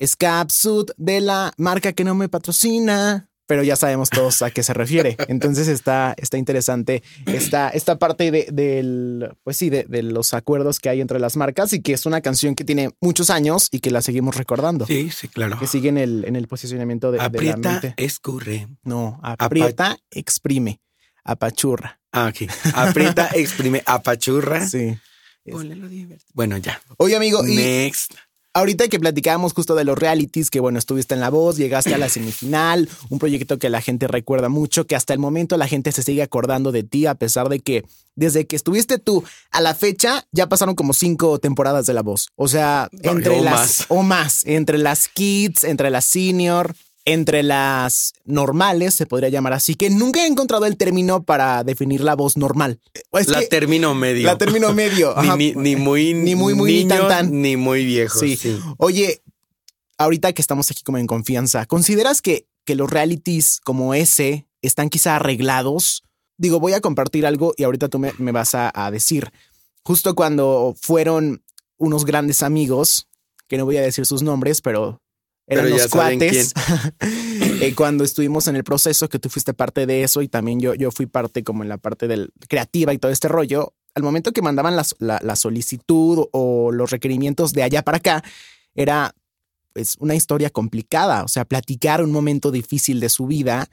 Es 0.00 0.16
Capsud 0.16 0.90
de 0.96 1.20
la 1.20 1.52
marca 1.58 1.92
que 1.92 2.04
no 2.04 2.14
me 2.14 2.30
patrocina, 2.30 3.28
pero 3.46 3.62
ya 3.62 3.76
sabemos 3.76 4.08
todos 4.08 4.40
a 4.40 4.50
qué 4.50 4.62
se 4.62 4.72
refiere. 4.72 5.14
Entonces 5.28 5.68
está, 5.68 6.14
está 6.16 6.38
interesante 6.38 7.02
esta, 7.26 7.68
esta 7.68 7.98
parte 7.98 8.30
de, 8.30 8.48
del, 8.50 9.28
pues 9.44 9.58
sí, 9.58 9.68
de, 9.68 9.84
de 9.84 10.02
los 10.02 10.32
acuerdos 10.32 10.80
que 10.80 10.88
hay 10.88 11.02
entre 11.02 11.20
las 11.20 11.36
marcas 11.36 11.74
y 11.74 11.82
que 11.82 11.92
es 11.92 12.06
una 12.06 12.22
canción 12.22 12.54
que 12.54 12.64
tiene 12.64 12.88
muchos 13.02 13.28
años 13.28 13.68
y 13.70 13.80
que 13.80 13.90
la 13.90 14.00
seguimos 14.00 14.36
recordando. 14.36 14.86
Sí, 14.86 15.10
sí, 15.10 15.28
claro. 15.28 15.58
Que 15.58 15.66
sigue 15.66 15.90
en 15.90 15.98
el, 15.98 16.24
en 16.24 16.34
el 16.34 16.48
posicionamiento 16.48 17.08
de, 17.12 17.18
de 17.18 17.18
la 17.18 17.24
Aprieta, 17.26 17.72
mente. 17.72 17.94
escurre. 17.98 18.68
No, 18.82 19.20
aprieta, 19.22 19.98
exprime, 20.10 20.80
apachurra. 21.24 22.00
Ah, 22.10 22.28
aquí. 22.28 22.46
Aprieta, 22.72 23.28
exprime, 23.34 23.82
apachurra. 23.84 24.66
Sí. 24.66 24.96
Ponle 25.50 25.76
lo 25.76 25.90
divertido. 25.90 26.30
Bueno, 26.32 26.56
ya. 26.56 26.80
Oye, 26.96 27.16
amigo, 27.16 27.46
y 27.46 27.56
Next. 27.56 28.14
Ahorita 28.60 28.88
que 28.88 29.00
platicábamos 29.00 29.52
justo 29.52 29.74
de 29.74 29.84
los 29.84 29.98
realities, 29.98 30.50
que 30.50 30.60
bueno, 30.60 30.78
estuviste 30.78 31.14
en 31.14 31.20
La 31.20 31.30
Voz, 31.30 31.56
llegaste 31.56 31.94
a 31.94 31.98
la 31.98 32.08
semifinal, 32.08 32.88
un 33.08 33.18
proyecto 33.18 33.58
que 33.58 33.70
la 33.70 33.80
gente 33.80 34.06
recuerda 34.06 34.48
mucho, 34.48 34.86
que 34.86 34.96
hasta 34.96 35.12
el 35.12 35.18
momento 35.18 35.56
la 35.56 35.66
gente 35.66 35.92
se 35.92 36.02
sigue 36.02 36.22
acordando 36.22 36.72
de 36.72 36.82
ti, 36.82 37.06
a 37.06 37.14
pesar 37.14 37.48
de 37.48 37.60
que 37.60 37.84
desde 38.14 38.46
que 38.46 38.56
estuviste 38.56 38.98
tú 38.98 39.24
a 39.50 39.60
la 39.60 39.74
fecha 39.74 40.26
ya 40.32 40.48
pasaron 40.48 40.74
como 40.74 40.92
cinco 40.92 41.38
temporadas 41.38 41.86
de 41.86 41.94
La 41.94 42.02
Voz. 42.02 42.28
O 42.36 42.48
sea, 42.48 42.88
entre 43.02 43.40
las 43.40 43.54
más. 43.54 43.86
o 43.88 44.02
más, 44.02 44.42
entre 44.46 44.78
las 44.78 45.08
kids, 45.08 45.64
entre 45.64 45.90
las 45.90 46.04
senior, 46.04 46.74
entre 47.04 47.42
las 47.42 48.12
normales, 48.24 48.94
se 48.94 49.06
podría 49.06 49.28
llamar 49.28 49.54
así, 49.54 49.74
que 49.74 49.90
nunca 49.90 50.22
he 50.22 50.26
encontrado 50.26 50.66
el 50.66 50.76
término 50.76 51.22
para 51.22 51.64
definir 51.64 52.02
la 52.02 52.14
voz 52.14 52.36
normal. 52.36 52.80
Es 53.12 53.28
la 53.28 53.40
término 53.46 53.94
medio. 53.94 54.26
la 54.26 54.38
término 54.38 54.72
medio. 54.72 55.14
ni, 55.22 55.28
ajá. 55.28 55.36
ni, 55.36 55.52
ni 55.54 55.76
muy 55.76 56.14
Ni 56.14 56.34
muy, 56.34 56.54
muy, 56.54 56.72
ni 56.72 56.78
niño, 56.80 56.98
tan, 56.98 57.08
tan. 57.08 57.42
ni 57.42 57.56
muy 57.56 57.84
viejo. 57.84 58.18
Sí. 58.18 58.36
sí. 58.36 58.58
Oye, 58.78 59.22
ahorita 59.98 60.32
que 60.32 60.42
estamos 60.42 60.70
aquí 60.70 60.82
como 60.82 60.98
en 60.98 61.06
confianza, 61.06 61.66
¿consideras 61.66 62.20
que, 62.22 62.46
que 62.64 62.74
los 62.74 62.90
realities 62.90 63.60
como 63.64 63.94
ese 63.94 64.46
están 64.62 64.90
quizá 64.90 65.16
arreglados? 65.16 66.04
Digo, 66.36 66.60
voy 66.60 66.74
a 66.74 66.80
compartir 66.80 67.26
algo 67.26 67.54
y 67.56 67.64
ahorita 67.64 67.88
tú 67.88 67.98
me, 67.98 68.12
me 68.18 68.32
vas 68.32 68.54
a, 68.54 68.70
a 68.74 68.90
decir. 68.90 69.32
Justo 69.82 70.14
cuando 70.14 70.74
fueron 70.80 71.42
unos 71.78 72.04
grandes 72.04 72.42
amigos, 72.42 73.08
que 73.48 73.56
no 73.56 73.64
voy 73.64 73.78
a 73.78 73.82
decir 73.82 74.04
sus 74.04 74.22
nombres, 74.22 74.60
pero 74.60 75.00
eran 75.50 75.64
Pero 75.64 75.76
los 75.76 75.88
cuates. 75.88 76.54
eh, 77.00 77.74
cuando 77.74 78.04
estuvimos 78.04 78.48
en 78.48 78.56
el 78.56 78.64
proceso, 78.64 79.08
que 79.08 79.18
tú 79.18 79.28
fuiste 79.28 79.52
parte 79.52 79.84
de 79.84 80.02
eso 80.02 80.22
y 80.22 80.28
también 80.28 80.60
yo, 80.60 80.74
yo 80.74 80.90
fui 80.90 81.06
parte 81.06 81.44
como 81.44 81.62
en 81.62 81.68
la 81.68 81.76
parte 81.76 82.08
del 82.08 82.32
creativa 82.48 82.94
y 82.94 82.98
todo 82.98 83.12
este 83.12 83.28
rollo, 83.28 83.74
al 83.94 84.02
momento 84.02 84.32
que 84.32 84.40
mandaban 84.40 84.76
la, 84.76 84.84
la 84.98 85.36
solicitud 85.36 86.28
o 86.30 86.70
los 86.70 86.90
requerimientos 86.90 87.52
de 87.52 87.64
allá 87.64 87.82
para 87.82 87.98
acá, 87.98 88.22
era 88.74 89.14
pues 89.72 89.96
una 89.98 90.14
historia 90.14 90.50
complicada, 90.50 91.24
o 91.24 91.28
sea, 91.28 91.44
platicar 91.44 92.02
un 92.02 92.12
momento 92.12 92.50
difícil 92.50 93.00
de 93.00 93.08
su 93.08 93.26
vida. 93.26 93.68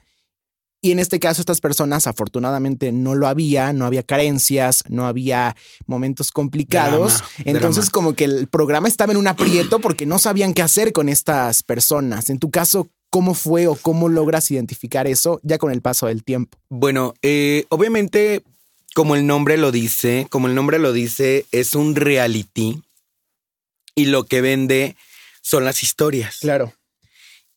Y 0.80 0.92
en 0.92 1.00
este 1.00 1.18
caso, 1.18 1.42
estas 1.42 1.60
personas 1.60 2.06
afortunadamente 2.06 2.92
no 2.92 3.16
lo 3.16 3.26
había, 3.26 3.72
no 3.72 3.84
había 3.84 4.04
carencias, 4.04 4.84
no 4.88 5.06
había 5.06 5.56
momentos 5.86 6.30
complicados. 6.30 7.18
Drama, 7.18 7.32
Entonces, 7.46 7.86
drama. 7.86 7.92
como 7.92 8.14
que 8.14 8.24
el 8.24 8.46
programa 8.46 8.86
estaba 8.86 9.12
en 9.12 9.18
un 9.18 9.26
aprieto 9.26 9.80
porque 9.80 10.06
no 10.06 10.18
sabían 10.20 10.54
qué 10.54 10.62
hacer 10.62 10.92
con 10.92 11.08
estas 11.08 11.64
personas. 11.64 12.30
En 12.30 12.38
tu 12.38 12.50
caso, 12.50 12.88
¿cómo 13.10 13.34
fue 13.34 13.66
o 13.66 13.74
cómo 13.74 14.08
logras 14.08 14.50
identificar 14.52 15.08
eso 15.08 15.40
ya 15.42 15.58
con 15.58 15.72
el 15.72 15.82
paso 15.82 16.06
del 16.06 16.22
tiempo? 16.22 16.58
Bueno, 16.68 17.14
eh, 17.22 17.64
obviamente, 17.70 18.44
como 18.94 19.16
el 19.16 19.26
nombre 19.26 19.56
lo 19.56 19.72
dice, 19.72 20.28
como 20.30 20.46
el 20.46 20.54
nombre 20.54 20.78
lo 20.78 20.92
dice, 20.92 21.44
es 21.50 21.74
un 21.74 21.96
reality 21.96 22.82
y 23.96 24.06
lo 24.06 24.24
que 24.24 24.40
vende 24.40 24.96
son 25.42 25.64
las 25.64 25.82
historias. 25.82 26.38
Claro. 26.40 26.72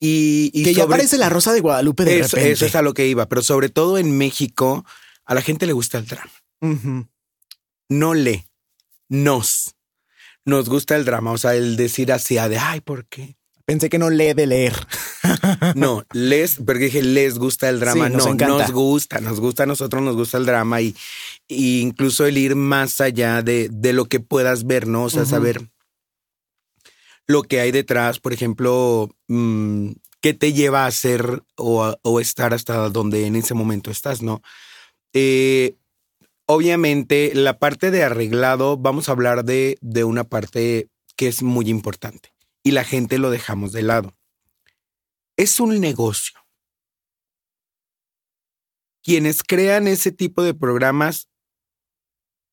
Y, 0.04 0.50
y 0.52 0.64
que 0.64 0.74
ya 0.74 0.86
aparece 0.86 1.20
la 1.20 1.30
Rosa 1.30 1.54
de 1.54 1.62
Guadalupe 1.62 2.04
de 2.04 2.22
eso, 2.22 2.36
repente. 2.36 2.54
eso 2.54 2.66
es 2.66 2.76
a 2.76 2.82
lo 2.82 2.96
que 2.96 3.06
iba, 3.06 3.30
pero 3.30 3.44
sobre 3.44 3.70
todo 3.70 4.00
en 4.00 4.18
México, 4.18 4.84
a 5.26 5.36
la 5.36 5.44
gente 5.44 5.68
le 5.68 5.74
gusta 5.74 6.00
el 6.00 6.08
drama. 6.08 6.32
No 7.88 8.16
lee, 8.16 8.48
nos. 9.10 9.76
Nos 10.44 10.70
gusta 10.70 10.96
el 10.96 11.06
drama, 11.06 11.32
o 11.32 11.38
sea, 11.38 11.54
el 11.54 11.76
decir 11.76 12.12
así, 12.12 12.34
de, 12.34 12.58
ay, 12.58 12.82
¿por 12.82 13.06
qué? 13.06 13.38
Pensé 13.64 13.90
que 13.90 14.00
no 14.00 14.10
lee 14.10 14.34
de 14.34 14.48
leer. 14.48 14.74
No, 15.76 16.04
les, 16.14 16.56
porque 16.66 16.86
dije, 16.86 17.04
les 17.04 17.38
gusta 17.38 17.70
el 17.70 17.80
drama. 17.80 18.08
Sí, 18.08 18.14
nos 18.14 18.26
no, 18.26 18.34
encanta. 18.34 18.58
nos 18.64 18.72
gusta, 18.72 19.22
nos 19.22 19.40
gusta 19.40 19.64
a 19.64 19.66
nosotros, 19.66 20.02
nos 20.02 20.16
gusta 20.16 20.38
el 20.40 20.46
drama 20.46 20.82
y, 20.82 20.96
y 21.48 21.82
incluso 21.82 22.26
el 22.26 22.38
ir 22.38 22.56
más 22.56 23.00
allá 23.02 23.42
de, 23.44 23.70
de 23.72 23.94
lo 23.94 24.06
que 24.06 24.20
puedas 24.20 24.66
ver, 24.66 24.88
¿no? 24.88 25.04
O 25.04 25.10
sea, 25.10 25.26
saber 25.26 25.70
lo 27.32 27.44
que 27.44 27.60
hay 27.60 27.72
detrás, 27.72 28.20
por 28.20 28.34
ejemplo, 28.34 29.10
mm, 29.28 29.92
qué 30.22 30.34
te 30.34 30.54
lleva 30.54 30.84
a 30.84 30.88
hacer 30.88 31.44
o, 31.56 32.20
estar 32.20 32.54
hasta 32.54 32.90
donde 32.90 33.26
en 33.26 33.36
ese 33.36 33.54
momento 33.54 33.92
estás, 33.92 34.22
¿no? 34.22 34.42
Eh, 35.14 35.76
obviamente, 36.46 37.32
la 37.34 37.60
parte 37.60 37.92
de 37.92 38.04
arreglado, 38.04 38.78
vamos 38.78 39.10
a 39.10 39.14
hablar 39.14 39.44
de 39.46 40.04
una 40.04 40.24
parte 40.24 40.90
que 41.16 41.28
es 41.28 41.44
muy 41.44 41.70
importante 41.70 42.34
y 42.64 42.72
la 42.72 42.84
gente 42.84 43.18
lo 43.18 43.30
dejamos 43.30 43.72
de 43.72 43.82
lado. 43.84 44.16
Es 45.38 45.60
un 45.60 45.80
negocio. 45.80 46.40
Quienes 49.04 49.44
crean 49.44 49.88
ese 49.88 50.12
tipo 50.12 50.44
de 50.44 50.54
programas 50.54 51.28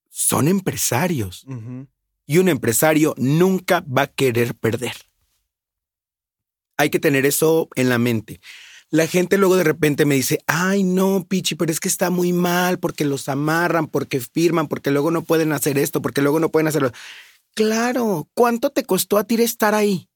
son 0.09 0.49
empresarios 0.49 1.45
y 2.29 2.39
un 2.39 2.49
empresario 2.49 3.15
nunca 3.17 3.81
va 3.81 4.03
a 4.03 4.07
querer 4.07 4.55
perder. 4.55 4.93
Hay 6.77 6.91
que 6.91 7.01
tener 7.01 7.27
eso 7.27 7.69
en 7.75 7.89
la 7.89 7.99
mente. 7.99 8.41
La 8.91 9.07
gente 9.07 9.39
luego 9.39 9.57
de 9.57 9.65
repente 9.65 10.05
me 10.05 10.15
dice, 10.15 10.39
ay 10.47 10.85
no, 10.85 11.27
Pichi, 11.27 11.55
pero 11.55 11.73
es 11.73 11.81
que 11.81 11.89
está 11.89 12.11
muy 12.11 12.33
mal 12.33 12.79
porque 12.79 13.07
los 13.07 13.29
amarran, 13.29 13.87
porque 13.87 14.21
firman, 14.21 14.69
porque 14.69 14.91
luego 14.91 15.11
no 15.11 15.23
pueden 15.23 15.53
hacer 15.53 15.79
esto, 15.79 16.01
porque 16.03 16.21
luego 16.21 16.39
no 16.39 16.51
pueden 16.51 16.69
hacerlo. 16.69 16.93
Claro, 17.55 18.29
¿cuánto 18.35 18.71
te 18.71 18.85
costó 18.85 19.17
a 19.17 19.25
ti 19.25 19.43
estar 19.43 19.75
ahí? 19.75 20.09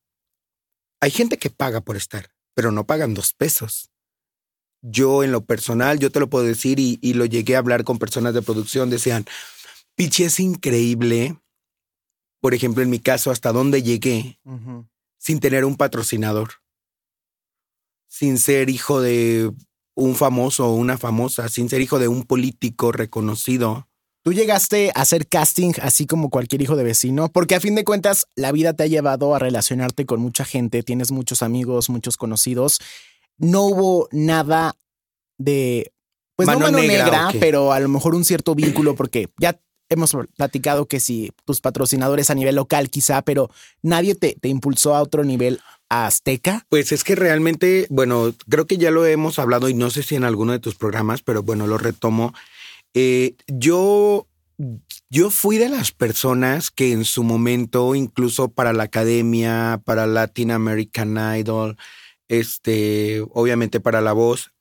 Hay 1.00 1.10
gente 1.10 1.38
que 1.38 1.50
paga 1.50 1.80
por 1.80 1.96
estar, 1.96 2.30
pero 2.54 2.72
no 2.72 2.86
pagan 2.86 3.14
dos 3.14 3.32
pesos. 3.32 3.90
Yo 4.82 5.24
en 5.24 5.32
lo 5.32 5.44
personal, 5.44 5.98
yo 5.98 6.10
te 6.10 6.20
lo 6.20 6.28
puedo 6.28 6.44
decir 6.44 6.78
y, 6.78 6.98
y 7.00 7.14
lo 7.14 7.24
llegué 7.24 7.56
a 7.56 7.58
hablar 7.58 7.84
con 7.84 7.98
personas 7.98 8.34
de 8.34 8.42
producción, 8.42 8.90
decían, 8.90 9.24
Pichi 9.96 10.24
es 10.24 10.40
increíble, 10.40 11.41
por 12.42 12.54
ejemplo, 12.54 12.82
en 12.82 12.90
mi 12.90 12.98
caso, 12.98 13.30
hasta 13.30 13.52
dónde 13.52 13.84
llegué 13.84 14.40
sin 15.16 15.38
tener 15.38 15.64
un 15.64 15.76
patrocinador, 15.76 16.54
sin 18.08 18.36
ser 18.36 18.68
hijo 18.68 19.00
de 19.00 19.52
un 19.94 20.16
famoso 20.16 20.66
o 20.66 20.74
una 20.74 20.98
famosa, 20.98 21.48
sin 21.48 21.68
ser 21.68 21.80
hijo 21.82 22.00
de 22.00 22.08
un 22.08 22.24
político 22.24 22.90
reconocido. 22.90 23.88
Tú 24.24 24.32
llegaste 24.32 24.90
a 24.96 25.02
hacer 25.02 25.28
casting 25.28 25.74
así 25.82 26.04
como 26.06 26.30
cualquier 26.30 26.62
hijo 26.62 26.74
de 26.74 26.82
vecino, 26.82 27.30
porque 27.30 27.54
a 27.54 27.60
fin 27.60 27.76
de 27.76 27.84
cuentas 27.84 28.26
la 28.34 28.50
vida 28.50 28.72
te 28.72 28.82
ha 28.82 28.88
llevado 28.88 29.36
a 29.36 29.38
relacionarte 29.38 30.04
con 30.04 30.20
mucha 30.20 30.44
gente, 30.44 30.82
tienes 30.82 31.12
muchos 31.12 31.44
amigos, 31.44 31.90
muchos 31.90 32.16
conocidos. 32.16 32.80
No 33.38 33.66
hubo 33.66 34.08
nada 34.10 34.74
de, 35.38 35.92
pues 36.34 36.48
Mano 36.48 36.58
no 36.58 36.72
mano 36.72 36.78
negra, 36.78 37.30
pero 37.38 37.72
a 37.72 37.78
lo 37.78 37.88
mejor 37.88 38.16
un 38.16 38.24
cierto 38.24 38.56
vínculo, 38.56 38.96
porque 38.96 39.28
ya 39.38 39.60
hemos 39.92 40.16
platicado 40.36 40.86
que 40.86 41.00
si 41.00 41.32
tus 41.44 41.60
patrocinadores 41.60 42.30
a 42.30 42.34
nivel 42.34 42.56
local 42.56 42.90
quizá, 42.90 43.22
pero 43.22 43.50
nadie 43.82 44.14
te, 44.14 44.36
te 44.40 44.48
impulsó 44.48 44.94
a 44.94 45.02
otro 45.02 45.24
nivel 45.24 45.60
Azteca. 45.88 46.66
Pues 46.70 46.90
es 46.90 47.04
que 47.04 47.14
realmente, 47.14 47.86
bueno, 47.90 48.34
creo 48.48 48.66
que 48.66 48.78
ya 48.78 48.90
lo 48.90 49.04
hemos 49.04 49.38
hablado 49.38 49.68
y 49.68 49.74
no 49.74 49.90
sé 49.90 50.02
si 50.02 50.14
en 50.14 50.24
alguno 50.24 50.52
de 50.52 50.58
tus 50.58 50.74
programas, 50.74 51.22
pero 51.22 51.42
bueno, 51.42 51.66
lo 51.66 51.76
retomo. 51.76 52.32
Eh, 52.94 53.34
yo, 53.46 54.26
yo 55.10 55.30
fui 55.30 55.58
de 55.58 55.68
las 55.68 55.92
personas 55.92 56.70
que 56.70 56.92
en 56.92 57.04
su 57.04 57.24
momento, 57.24 57.94
incluso 57.94 58.48
para 58.48 58.72
la 58.72 58.84
academia, 58.84 59.82
para 59.84 60.06
Latin 60.06 60.50
American 60.50 61.18
Idol, 61.36 61.76
este, 62.28 63.22
obviamente 63.32 63.78
para 63.80 64.00
la 64.00 64.14
voz, 64.14 64.52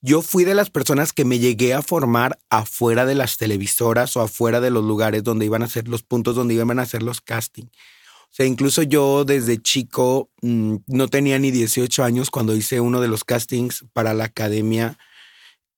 yo 0.00 0.22
fui 0.22 0.44
de 0.44 0.54
las 0.54 0.70
personas 0.70 1.12
que 1.12 1.24
me 1.24 1.38
llegué 1.38 1.74
a 1.74 1.82
formar 1.82 2.38
afuera 2.50 3.04
de 3.04 3.14
las 3.14 3.36
televisoras 3.36 4.16
o 4.16 4.20
afuera 4.20 4.60
de 4.60 4.70
los 4.70 4.84
lugares 4.84 5.24
donde 5.24 5.46
iban 5.46 5.62
a 5.62 5.68
ser 5.68 5.88
los 5.88 6.02
puntos 6.02 6.36
donde 6.36 6.54
iban 6.54 6.78
a 6.78 6.82
hacer 6.82 7.02
los 7.02 7.20
castings. 7.20 7.70
O 7.70 8.30
sea, 8.30 8.46
incluso 8.46 8.82
yo 8.82 9.24
desde 9.24 9.60
chico 9.60 10.30
mm, 10.42 10.76
no 10.86 11.08
tenía 11.08 11.38
ni 11.38 11.50
18 11.50 12.04
años 12.04 12.30
cuando 12.30 12.54
hice 12.54 12.80
uno 12.80 13.00
de 13.00 13.08
los 13.08 13.24
castings 13.24 13.86
para 13.92 14.14
la 14.14 14.24
academia 14.24 14.98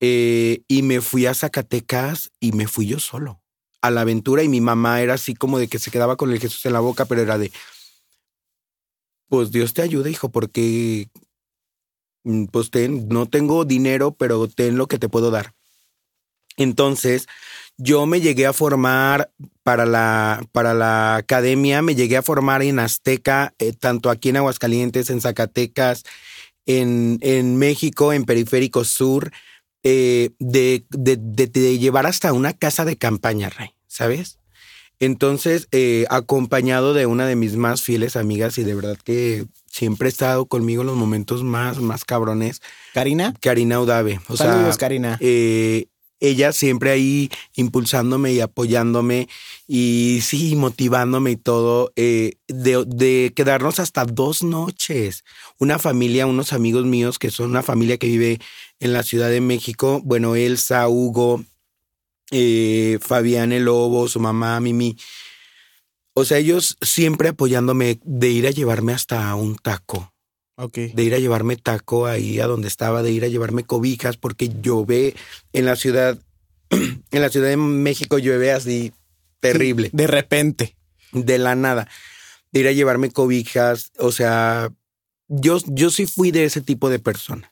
eh, 0.01 0.63
y 0.67 0.83
me 0.83 1.01
fui 1.01 1.27
a 1.27 1.35
Zacatecas 1.35 2.33
y 2.41 2.53
me 2.53 2.67
fui 2.67 2.87
yo 2.87 2.99
solo 2.99 3.41
a 3.83 3.91
la 3.91 4.03
aventura 4.03 4.43
y 4.43 4.49
mi 4.49 4.61
mamá 4.61 5.01
era 5.01 5.15
así 5.15 5.35
como 5.35 5.59
de 5.59 5.69
que 5.69 5.79
se 5.79 5.91
quedaba 5.91 6.17
con 6.17 6.31
el 6.33 6.41
Jesús 6.41 6.65
en 6.67 6.75
la 6.75 6.81
boca, 6.81 7.07
pero 7.07 7.23
era 7.23 7.39
de, 7.39 7.51
pues 9.29 9.51
Dios 9.53 9.73
te 9.73 9.83
ayude, 9.83 10.11
hijo, 10.11 10.31
porque 10.31 11.09
pues 12.51 12.71
ten, 12.71 13.09
no 13.09 13.27
tengo 13.27 13.65
dinero, 13.65 14.13
pero 14.13 14.47
ten 14.49 14.77
lo 14.77 14.87
que 14.87 14.99
te 14.99 15.09
puedo 15.09 15.31
dar. 15.31 15.55
Entonces, 16.57 17.27
yo 17.79 18.05
me 18.07 18.21
llegué 18.21 18.47
a 18.47 18.53
formar 18.53 19.31
para 19.63 19.87
la, 19.87 20.45
para 20.53 20.75
la 20.75 21.17
academia, 21.17 21.81
me 21.81 21.95
llegué 21.95 22.17
a 22.19 22.23
formar 22.23 22.63
en 22.63 22.79
Azteca, 22.79 23.55
eh, 23.59 23.73
tanto 23.73 24.11
aquí 24.11 24.29
en 24.29 24.37
Aguascalientes, 24.37 25.09
en 25.11 25.21
Zacatecas, 25.21 26.05
en, 26.67 27.19
en 27.23 27.57
México, 27.57 28.13
en 28.13 28.25
Periférico 28.25 28.85
Sur, 28.85 29.33
eh, 29.83 30.31
de, 30.39 30.85
de, 30.91 31.17
de- 31.19 31.47
de 31.47 31.79
llevar 31.79 32.07
hasta 32.07 32.33
una 32.35 32.53
casa 32.53 32.85
de 32.85 32.97
campaña, 32.99 33.49
Rey, 33.49 33.71
¿sabes? 33.87 34.39
Entonces, 34.99 35.67
eh, 35.73 36.05
acompañado 36.11 36.93
de 36.93 37.07
una 37.07 37.27
de 37.27 37.37
mis 37.37 37.57
más 37.57 37.81
fieles 37.81 38.17
amigas 38.17 38.59
y 38.59 38.65
de 38.65 38.75
verdad 38.75 38.99
que 39.03 39.47
siempre 39.71 40.07
ha 40.07 40.11
estado 40.11 40.45
conmigo 40.47 40.83
en 40.83 40.89
los 40.89 40.97
momentos 40.97 41.43
más, 41.45 41.79
más 41.79 42.05
cabrones, 42.05 42.61
Karina. 42.93 43.35
Karina 43.41 43.81
Udave. 43.81 44.21
O 44.29 44.37
Saludos, 44.37 44.75
sea, 44.75 44.79
Karina. 44.79 45.17
eh, 45.21 45.87
ella 46.23 46.53
siempre 46.53 46.91
ahí 46.91 47.31
impulsándome 47.55 48.33
y 48.35 48.41
apoyándome 48.41 49.27
y 49.67 50.21
sí, 50.23 50.55
motivándome 50.55 51.31
y 51.31 51.37
todo, 51.37 51.93
eh, 51.97 52.33
de, 52.47 52.85
de, 52.87 53.33
quedarnos 53.35 53.79
hasta 53.81 54.05
dos 54.05 54.43
noches. 54.43 55.25
Una 55.59 55.79
familia, 55.79 56.27
unos 56.27 56.53
amigos 56.53 56.85
míos 56.85 57.19
que 57.19 57.31
son 57.31 57.49
una 57.49 57.63
familia 57.63 57.97
que 57.97 58.09
vive 58.09 58.39
en 58.81 58.93
la 58.93 59.03
Ciudad 59.03 59.31
de 59.31 59.41
México, 59.41 60.03
bueno, 60.05 60.37
Elsa, 60.37 60.89
Hugo, 60.89 61.43
eh, 62.31 62.99
Fabián 63.01 63.53
el 63.53 63.65
Lobo, 63.65 64.07
su 64.09 64.21
mamá, 64.21 64.61
Mimi. 64.61 64.97
O 66.15 66.25
sea, 66.25 66.39
ellos 66.39 66.77
siempre 66.83 67.29
apoyándome 67.29 68.01
de 68.05 68.29
ir 68.29 68.47
a 68.47 68.51
llevarme 68.51 68.93
hasta 68.93 69.35
un 69.35 69.57
taco. 69.57 70.13
De 70.75 71.03
ir 71.03 71.15
a 71.15 71.19
llevarme 71.19 71.57
taco 71.57 72.07
ahí 72.07 72.39
a 72.39 72.47
donde 72.47 72.69
estaba, 72.69 73.03
de 73.03 73.11
ir 73.11 73.25
a 73.25 73.29
llevarme 73.29 73.65
cobijas, 73.65 74.19
porque 74.19 74.51
llueve 74.61 75.15
en 75.55 75.65
la 75.65 75.75
ciudad, 75.75 76.19
en 76.71 77.21
la 77.23 77.31
Ciudad 77.31 77.49
de 77.49 77.57
México 77.57 78.19
llueve 78.19 78.53
así 78.53 78.93
terrible. 79.41 79.89
de 79.93 80.07
repente. 80.07 80.77
De 81.13 81.39
la 81.39 81.55
nada. 81.55 81.89
De 82.53 82.61
ir 82.61 82.69
a 82.69 82.73
llevarme 82.73 83.11
cobijas. 83.11 83.91
O 83.99 84.13
sea, 84.13 84.71
yo, 85.29 85.59
yo 85.67 85.91
sí 85.91 86.07
fui 86.07 86.31
de 86.31 86.45
ese 86.45 86.61
tipo 86.61 86.91
de 86.91 86.99
personas. 86.99 87.51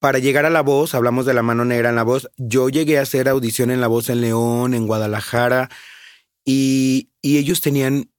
Para 0.00 0.18
llegar 0.18 0.44
a 0.44 0.50
La 0.50 0.60
Voz, 0.60 0.94
hablamos 0.94 1.24
de 1.24 1.34
la 1.34 1.42
mano 1.42 1.64
negra 1.64 1.90
en 1.90 1.94
La 1.94 2.02
Voz, 2.02 2.28
yo 2.36 2.68
llegué 2.68 2.98
a 2.98 3.02
hacer 3.02 3.28
audición 3.28 3.70
en 3.70 3.80
La 3.80 3.86
Voz 3.86 4.10
en 4.10 4.20
León, 4.20 4.74
en 4.74 4.86
Guadalajara, 4.86 5.70
y, 6.44 7.08
y 7.22 7.38
ellos 7.38 7.60
tenían, 7.60 8.10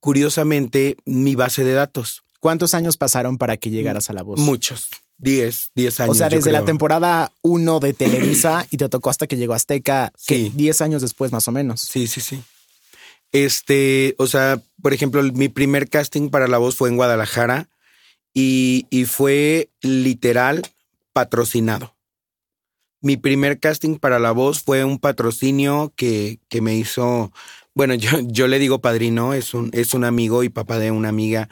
curiosamente, 0.00 0.96
mi 1.04 1.34
base 1.34 1.64
de 1.64 1.72
datos. 1.72 2.22
¿Cuántos 2.40 2.74
años 2.74 2.96
pasaron 2.96 3.38
para 3.38 3.56
que 3.56 3.70
llegaras 3.70 4.10
a 4.10 4.12
La 4.12 4.22
Voz? 4.22 4.40
Muchos. 4.40 4.88
10, 5.18 5.72
10 5.74 6.00
años. 6.00 6.10
O 6.10 6.14
sea, 6.18 6.28
desde 6.28 6.50
la 6.50 6.64
temporada 6.64 7.32
1 7.42 7.80
de 7.80 7.92
Televisa 7.92 8.66
y 8.70 8.78
te 8.78 8.88
tocó 8.88 9.10
hasta 9.10 9.26
que 9.26 9.36
llegó 9.36 9.52
Azteca, 9.52 10.12
que 10.26 10.50
10 10.54 10.80
años 10.80 11.02
después 11.02 11.30
más 11.30 11.46
o 11.46 11.52
menos. 11.52 11.82
Sí, 11.82 12.06
sí, 12.06 12.20
sí. 12.20 12.42
Este, 13.32 14.14
o 14.18 14.26
sea, 14.26 14.60
por 14.82 14.92
ejemplo, 14.92 15.22
mi 15.22 15.48
primer 15.48 15.88
casting 15.88 16.30
para 16.30 16.48
La 16.48 16.58
Voz 16.58 16.76
fue 16.76 16.88
en 16.88 16.96
Guadalajara 16.96 17.68
y, 18.34 18.86
y 18.90 19.04
fue 19.04 19.68
literal 19.82 20.62
patrocinado. 21.12 21.94
Mi 23.02 23.16
primer 23.16 23.60
casting 23.60 23.96
para 23.96 24.18
La 24.18 24.32
Voz 24.32 24.62
fue 24.62 24.84
un 24.84 24.98
patrocinio 24.98 25.92
que, 25.96 26.38
que 26.48 26.60
me 26.60 26.76
hizo, 26.76 27.32
bueno, 27.80 27.94
yo, 27.94 28.10
yo 28.22 28.46
le 28.46 28.58
digo 28.58 28.80
padrino, 28.80 29.32
es 29.32 29.54
un, 29.54 29.70
es 29.72 29.94
un 29.94 30.04
amigo 30.04 30.44
y 30.44 30.50
papá 30.50 30.78
de 30.78 30.90
una 30.90 31.08
amiga 31.08 31.48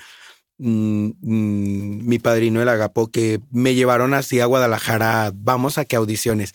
Mm, 0.58 1.10
mm, 1.20 2.08
mi 2.08 2.18
padrino 2.18 2.60
el 2.60 2.68
Agapo, 2.68 3.10
que 3.12 3.40
me 3.52 3.74
llevaron 3.74 4.12
así 4.12 4.40
a 4.40 4.46
Guadalajara, 4.46 5.32
vamos 5.34 5.78
a 5.78 5.84
que 5.84 5.96
audiciones. 5.96 6.54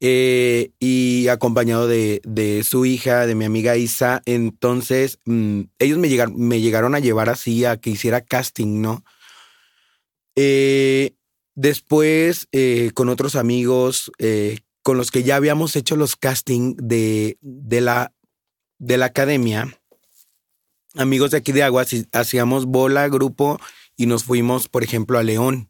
Eh, 0.00 0.72
y 0.80 1.28
acompañado 1.28 1.86
de, 1.88 2.22
de, 2.24 2.64
su 2.64 2.86
hija, 2.86 3.26
de 3.26 3.34
mi 3.34 3.44
amiga 3.44 3.76
Isa. 3.76 4.22
Entonces, 4.26 5.18
mm, 5.26 5.62
ellos 5.78 5.98
me 5.98 6.08
llegaron, 6.08 6.38
me 6.38 6.60
llegaron 6.60 6.94
a 6.94 7.00
llevar 7.00 7.28
así 7.30 7.64
a 7.64 7.78
que 7.78 7.90
hiciera 7.90 8.20
casting, 8.22 8.80
¿no? 8.80 9.04
Eh, 10.36 11.14
después, 11.54 12.48
eh, 12.52 12.92
con 12.94 13.08
otros 13.08 13.36
amigos 13.36 14.10
con 14.82 14.96
los 14.96 15.10
que 15.10 15.22
ya 15.22 15.36
habíamos 15.36 15.76
hecho 15.76 15.96
los 15.96 16.16
casting 16.16 16.74
de, 16.76 17.36
de, 17.42 17.80
la, 17.82 18.14
de 18.80 18.96
la 18.96 19.06
academia, 19.06 19.72
amigos 20.96 21.30
de 21.30 21.36
aquí 21.36 21.52
de 21.52 21.62
Aguas, 21.62 21.94
hacíamos 22.12 22.66
bola, 22.66 23.08
grupo, 23.08 23.60
y 23.96 24.06
nos 24.06 24.24
fuimos, 24.24 24.68
por 24.68 24.82
ejemplo, 24.82 25.18
a 25.18 25.22
León. 25.22 25.68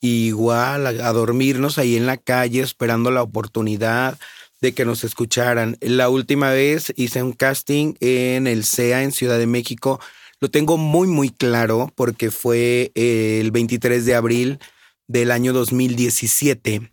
igual 0.00 0.86
a, 0.86 1.12
dormirnos 1.12 1.76
ahí 1.76 1.96
en 1.96 2.06
la 2.06 2.16
calle 2.16 2.62
esperando 2.62 3.10
la 3.10 3.22
oportunidad 3.22 4.18
de 4.60 4.72
que 4.72 4.84
nos 4.84 5.04
escucharan. 5.04 5.76
La 5.80 6.08
última 6.08 6.50
vez 6.50 6.92
hice 6.96 7.22
un 7.22 7.32
casting 7.32 7.94
en 8.00 8.46
el 8.46 8.64
CEA 8.64 9.02
en 9.02 9.12
Ciudad 9.12 9.38
de 9.38 9.46
México. 9.46 10.00
Lo 10.40 10.50
tengo 10.50 10.78
muy, 10.78 11.08
muy 11.08 11.30
claro 11.30 11.92
porque 11.96 12.30
fue 12.30 12.92
el 12.94 13.50
23 13.50 14.06
de 14.06 14.14
abril 14.14 14.58
del 15.06 15.30
año 15.32 15.52
2017, 15.52 16.92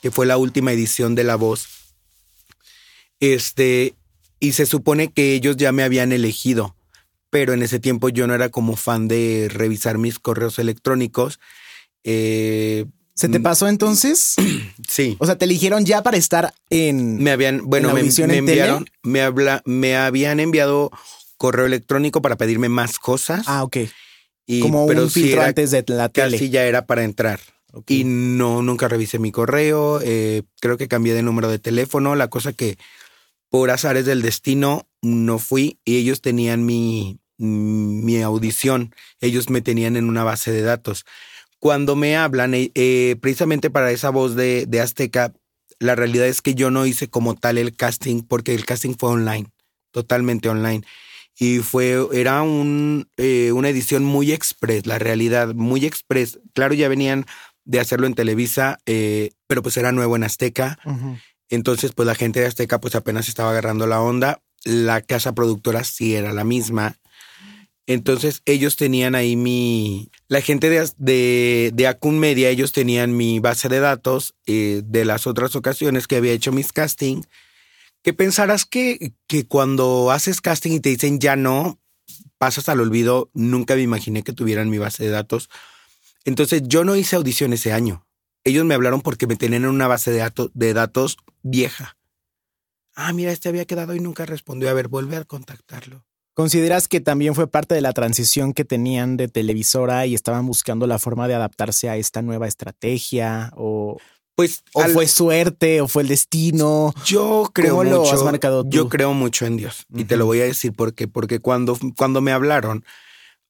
que 0.00 0.10
fue 0.10 0.26
la 0.26 0.36
última 0.38 0.72
edición 0.72 1.14
de 1.14 1.24
La 1.24 1.36
Voz. 1.36 1.68
Este, 3.20 3.96
y 4.44 4.52
se 4.52 4.66
supone 4.66 5.12
que 5.12 5.34
ellos 5.34 5.56
ya 5.56 5.72
me 5.72 5.82
habían 5.82 6.12
elegido 6.12 6.76
pero 7.34 7.52
en 7.52 7.64
ese 7.64 7.80
tiempo 7.80 8.10
yo 8.10 8.28
no 8.28 8.34
era 8.36 8.48
como 8.48 8.76
fan 8.76 9.08
de 9.08 9.50
revisar 9.52 9.98
mis 9.98 10.20
correos 10.20 10.60
electrónicos. 10.60 11.40
Eh, 12.04 12.86
¿Se 13.12 13.28
te 13.28 13.40
pasó 13.40 13.66
entonces? 13.66 14.36
Sí. 14.88 15.16
O 15.18 15.26
sea, 15.26 15.36
te 15.36 15.46
eligieron 15.46 15.84
ya 15.84 16.04
para 16.04 16.16
estar 16.16 16.54
en. 16.70 17.16
Me 17.16 17.32
habían, 17.32 17.62
bueno, 17.64 17.92
me, 17.92 18.02
enviaron, 18.36 18.86
me, 19.02 19.22
habla, 19.22 19.62
me 19.64 19.96
habían 19.96 20.38
enviado 20.38 20.92
correo 21.36 21.66
electrónico 21.66 22.22
para 22.22 22.36
pedirme 22.36 22.68
más 22.68 23.00
cosas. 23.00 23.42
Ah, 23.48 23.64
ok. 23.64 23.78
Y, 24.46 24.60
como 24.60 24.84
un 24.84 25.10
filtro 25.10 25.42
antes 25.42 25.72
de 25.72 25.84
la 25.88 26.10
tele. 26.10 26.36
Casi 26.36 26.50
ya 26.50 26.64
era 26.66 26.86
para 26.86 27.02
entrar. 27.02 27.40
Y 27.88 28.04
no, 28.04 28.62
nunca 28.62 28.86
revisé 28.86 29.18
mi 29.18 29.32
correo. 29.32 30.00
Eh, 30.04 30.44
creo 30.60 30.76
que 30.76 30.86
cambié 30.86 31.14
de 31.14 31.24
número 31.24 31.48
de 31.48 31.58
teléfono. 31.58 32.14
La 32.14 32.28
cosa 32.28 32.52
que 32.52 32.78
por 33.48 33.70
azares 33.70 34.06
del 34.06 34.22
destino 34.22 34.88
no 35.02 35.38
fui 35.38 35.78
y 35.84 35.96
ellos 35.96 36.20
tenían 36.20 36.64
mi, 36.64 37.20
mi 37.38 38.20
audición. 38.22 38.94
Ellos 39.20 39.50
me 39.50 39.60
tenían 39.60 39.96
en 39.96 40.08
una 40.08 40.24
base 40.24 40.52
de 40.52 40.62
datos. 40.62 41.04
Cuando 41.58 41.96
me 41.96 42.16
hablan, 42.16 42.54
eh, 42.54 42.70
eh, 42.74 43.16
precisamente 43.20 43.70
para 43.70 43.90
esa 43.90 44.10
voz 44.10 44.34
de, 44.34 44.66
de, 44.66 44.80
Azteca, 44.80 45.32
la 45.78 45.94
realidad 45.94 46.26
es 46.26 46.42
que 46.42 46.54
yo 46.54 46.70
no 46.70 46.86
hice 46.86 47.08
como 47.08 47.34
tal 47.34 47.58
el 47.58 47.74
casting 47.74 48.22
porque 48.22 48.54
el 48.54 48.66
casting 48.66 48.94
fue 48.98 49.10
online, 49.10 49.46
totalmente 49.90 50.48
online. 50.48 50.84
Y 51.38 51.58
fue, 51.58 52.06
era 52.12 52.42
un, 52.42 53.08
eh, 53.16 53.50
una 53.52 53.70
edición 53.70 54.04
muy 54.04 54.30
express, 54.30 54.86
la 54.86 54.98
realidad, 54.98 55.54
muy 55.54 55.84
express. 55.84 56.38
Claro, 56.52 56.74
ya 56.74 56.88
venían 56.88 57.24
de 57.64 57.80
hacerlo 57.80 58.06
en 58.06 58.14
Televisa, 58.14 58.78
pero 58.84 59.62
pues 59.62 59.76
era 59.78 59.90
nuevo 59.90 60.16
en 60.16 60.24
Azteca. 60.24 60.78
Entonces, 61.48 61.92
pues 61.92 62.06
la 62.06 62.14
gente 62.14 62.40
de 62.40 62.46
Azteca 62.46 62.80
pues 62.80 62.94
apenas 62.94 63.28
estaba 63.28 63.50
agarrando 63.50 63.86
la 63.86 64.00
onda. 64.00 64.42
La 64.64 65.02
casa 65.02 65.34
productora 65.34 65.84
sí 65.84 66.14
era 66.14 66.32
la 66.32 66.44
misma. 66.44 66.96
Entonces 67.86 68.40
ellos 68.46 68.76
tenían 68.76 69.14
ahí 69.14 69.36
mi, 69.36 70.10
la 70.28 70.40
gente 70.40 70.70
de, 70.70 70.88
de, 70.96 71.70
de 71.74 71.86
Acun 71.86 72.18
Media, 72.18 72.48
ellos 72.48 72.72
tenían 72.72 73.14
mi 73.14 73.40
base 73.40 73.68
de 73.68 73.78
datos 73.78 74.34
eh, 74.46 74.80
de 74.84 75.04
las 75.04 75.26
otras 75.26 75.54
ocasiones 75.54 76.06
que 76.06 76.16
había 76.16 76.32
hecho 76.32 76.50
mis 76.50 76.72
casting, 76.72 77.22
que 78.02 78.14
pensarás 78.14 78.64
que, 78.64 79.12
que 79.26 79.46
cuando 79.46 80.10
haces 80.10 80.40
casting 80.40 80.72
y 80.72 80.80
te 80.80 80.88
dicen 80.88 81.18
ya 81.18 81.36
no, 81.36 81.78
pasas 82.38 82.70
al 82.70 82.80
olvido, 82.80 83.30
nunca 83.34 83.74
me 83.74 83.82
imaginé 83.82 84.22
que 84.22 84.32
tuvieran 84.32 84.70
mi 84.70 84.78
base 84.78 85.04
de 85.04 85.10
datos. 85.10 85.50
Entonces 86.24 86.62
yo 86.64 86.84
no 86.84 86.96
hice 86.96 87.16
audición 87.16 87.52
ese 87.52 87.72
año. 87.72 88.06
Ellos 88.44 88.64
me 88.64 88.74
hablaron 88.74 89.00
porque 89.00 89.26
me 89.26 89.36
tenían 89.36 89.64
en 89.64 89.70
una 89.70 89.88
base 89.88 90.10
de, 90.10 90.18
datos, 90.18 90.50
de 90.54 90.74
datos 90.74 91.16
vieja. 91.42 91.96
Ah, 92.94 93.12
mira, 93.12 93.32
este 93.32 93.48
había 93.48 93.64
quedado 93.64 93.94
y 93.94 94.00
nunca 94.00 94.26
respondió. 94.26 94.70
A 94.70 94.74
ver, 94.74 94.88
vuelve 94.88 95.16
a 95.16 95.24
contactarlo. 95.24 96.04
¿Consideras 96.34 96.88
que 96.88 97.00
también 97.00 97.34
fue 97.34 97.46
parte 97.46 97.74
de 97.74 97.80
la 97.80 97.92
transición 97.92 98.54
que 98.54 98.64
tenían 98.64 99.16
de 99.16 99.28
televisora 99.28 100.04
y 100.06 100.14
estaban 100.14 100.46
buscando 100.46 100.86
la 100.86 100.98
forma 100.98 101.28
de 101.28 101.34
adaptarse 101.34 101.88
a 101.88 101.96
esta 101.96 102.22
nueva 102.22 102.48
estrategia? 102.48 103.52
¿O, 103.56 103.98
pues, 104.34 104.64
o 104.72 104.82
fue 104.88 105.06
suerte 105.06 105.80
o 105.80 105.86
fue 105.86 106.02
el 106.02 106.08
destino? 106.08 106.92
Yo 107.04 107.50
creo 107.54 107.76
mucho. 107.76 107.88
Lo 107.88 108.10
has 108.10 108.24
marcado 108.24 108.64
Yo 108.68 108.88
creo 108.88 109.14
mucho 109.14 109.46
en 109.46 109.56
Dios 109.56 109.86
y 109.94 110.04
te 110.04 110.16
lo 110.16 110.26
voy 110.26 110.40
a 110.40 110.44
decir 110.44 110.72
porque, 110.72 111.06
porque 111.06 111.38
cuando, 111.38 111.78
cuando 111.96 112.20
me 112.20 112.32
hablaron, 112.32 112.84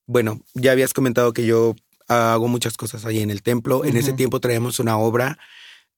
bueno, 0.07 0.41
ya 0.53 0.73
habías 0.73 0.93
comentado 0.93 1.33
que 1.33 1.47
yo 1.47 1.75
hago 2.09 2.49
muchas 2.49 2.77
cosas 2.77 3.05
ahí 3.05 3.21
en 3.21 3.31
el 3.31 3.43
templo. 3.43 3.85
En 3.85 3.97
ese 3.97 4.13
tiempo 4.13 4.41
traíamos 4.41 4.81
una 4.81 4.99
obra. 4.99 5.39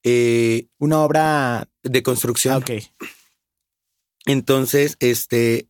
Eh, 0.03 0.69
una 0.79 1.01
obra 1.01 1.69
de 1.83 2.03
construcción. 2.03 2.55
Ah, 2.55 2.59
ok. 2.59 2.71
Entonces, 4.27 4.97
este, 5.01 5.69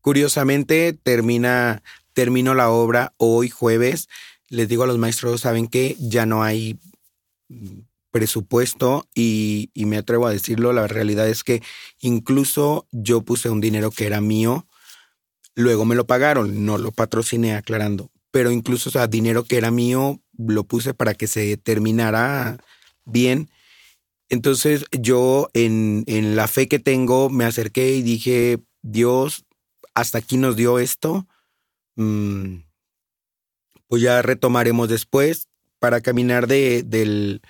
Curiosamente, 0.00 0.94
termina, 0.94 1.82
termino 2.14 2.54
la 2.54 2.70
obra 2.70 3.12
hoy 3.18 3.50
jueves. 3.50 4.08
Les 4.48 4.68
digo 4.68 4.84
a 4.84 4.86
los 4.86 4.98
maestros, 4.98 5.42
saben 5.42 5.68
que 5.68 5.96
ya 5.98 6.24
no 6.26 6.42
hay 6.42 6.78
presupuesto 8.10 9.08
y, 9.14 9.70
me 9.74 9.98
atrevo 9.98 10.26
a 10.26 10.32
decirlo, 10.32 10.72
la 10.72 10.88
realidad 10.88 11.28
es 11.28 11.44
que 11.44 11.62
incluso 12.00 12.88
yo 12.90 13.22
puse 13.22 13.50
un 13.50 13.60
dinero 13.60 13.90
que 13.90 14.06
era 14.06 14.20
mío, 14.20 14.66
luego 15.54 15.84
me 15.84 15.94
lo 15.94 16.06
pagaron, 16.06 16.64
no 16.64 16.78
lo 16.78 16.92
patrociné 16.92 17.54
aclarando, 17.54 18.10
pero 18.30 18.50
incluso, 18.50 18.90
o 18.90 18.92
sea, 18.92 19.06
dinero 19.06 19.44
que 19.44 19.56
era 19.56 19.70
mío, 19.70 20.20
lo 20.36 20.64
puse 20.64 20.94
para 20.94 21.14
que 21.14 21.26
se 21.26 21.56
terminara 21.56 22.58
bien. 23.04 23.50
Entonces 24.28 24.84
yo 24.92 25.48
en, 25.54 26.04
en 26.06 26.36
la 26.36 26.46
fe 26.46 26.68
que 26.68 26.78
tengo 26.78 27.30
me 27.30 27.44
acerqué 27.44 27.96
y 27.96 28.02
dije, 28.02 28.60
Dios, 28.82 29.44
hasta 29.94 30.18
aquí 30.18 30.36
nos 30.36 30.56
dio 30.56 30.78
esto. 30.78 31.26
Mm, 31.96 32.58
pues 33.88 34.02
ya 34.02 34.22
retomaremos 34.22 34.88
después 34.88 35.48
para 35.80 36.00
caminar 36.00 36.46
de, 36.46 36.84
del, 36.84 37.42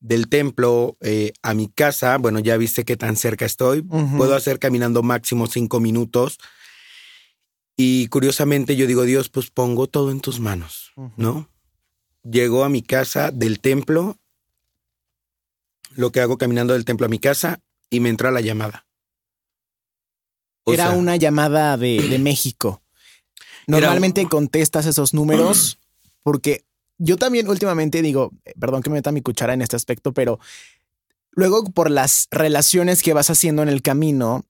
del 0.00 0.28
templo 0.28 0.98
eh, 1.00 1.32
a 1.42 1.54
mi 1.54 1.68
casa, 1.68 2.18
bueno, 2.18 2.38
ya 2.40 2.56
viste 2.58 2.84
qué 2.84 2.96
tan 2.96 3.16
cerca 3.16 3.46
estoy, 3.46 3.82
puedo 3.82 4.34
hacer 4.34 4.58
caminando 4.58 5.02
máximo 5.02 5.46
cinco 5.46 5.80
minutos. 5.80 6.38
Y 7.76 8.08
curiosamente 8.08 8.74
yo 8.76 8.86
digo, 8.86 9.02
Dios, 9.02 9.28
pues 9.28 9.50
pongo 9.50 9.86
todo 9.86 10.10
en 10.10 10.20
tus 10.20 10.40
manos. 10.40 10.92
¿no? 11.16 11.48
Llego 12.22 12.64
a 12.64 12.68
mi 12.68 12.82
casa 12.82 13.30
del 13.30 13.60
templo, 13.60 14.18
lo 15.94 16.10
que 16.10 16.20
hago 16.20 16.38
caminando 16.38 16.72
del 16.72 16.84
templo 16.84 17.06
a 17.06 17.10
mi 17.10 17.18
casa 17.18 17.60
y 17.90 18.00
me 18.00 18.08
entra 18.08 18.30
la 18.30 18.40
llamada. 18.40 18.86
O 20.64 20.72
Era 20.72 20.88
sea, 20.88 20.96
una 20.96 21.16
llamada 21.16 21.76
de, 21.76 22.08
de 22.08 22.18
México. 22.18 22.82
Normalmente 23.66 24.22
un- 24.22 24.28
contestas 24.28 24.86
esos 24.86 25.14
números 25.14 25.78
porque 26.22 26.64
yo 26.98 27.16
también 27.18 27.48
últimamente 27.48 28.00
digo, 28.02 28.32
eh, 28.44 28.54
perdón 28.58 28.82
que 28.82 28.90
me 28.90 28.94
meta 28.94 29.12
mi 29.12 29.20
cuchara 29.22 29.54
en 29.54 29.62
este 29.62 29.76
aspecto, 29.76 30.12
pero 30.12 30.40
luego 31.30 31.62
por 31.70 31.90
las 31.90 32.26
relaciones 32.30 33.02
que 33.02 33.12
vas 33.12 33.28
haciendo 33.30 33.62
en 33.62 33.68
el 33.68 33.82
camino, 33.82 34.44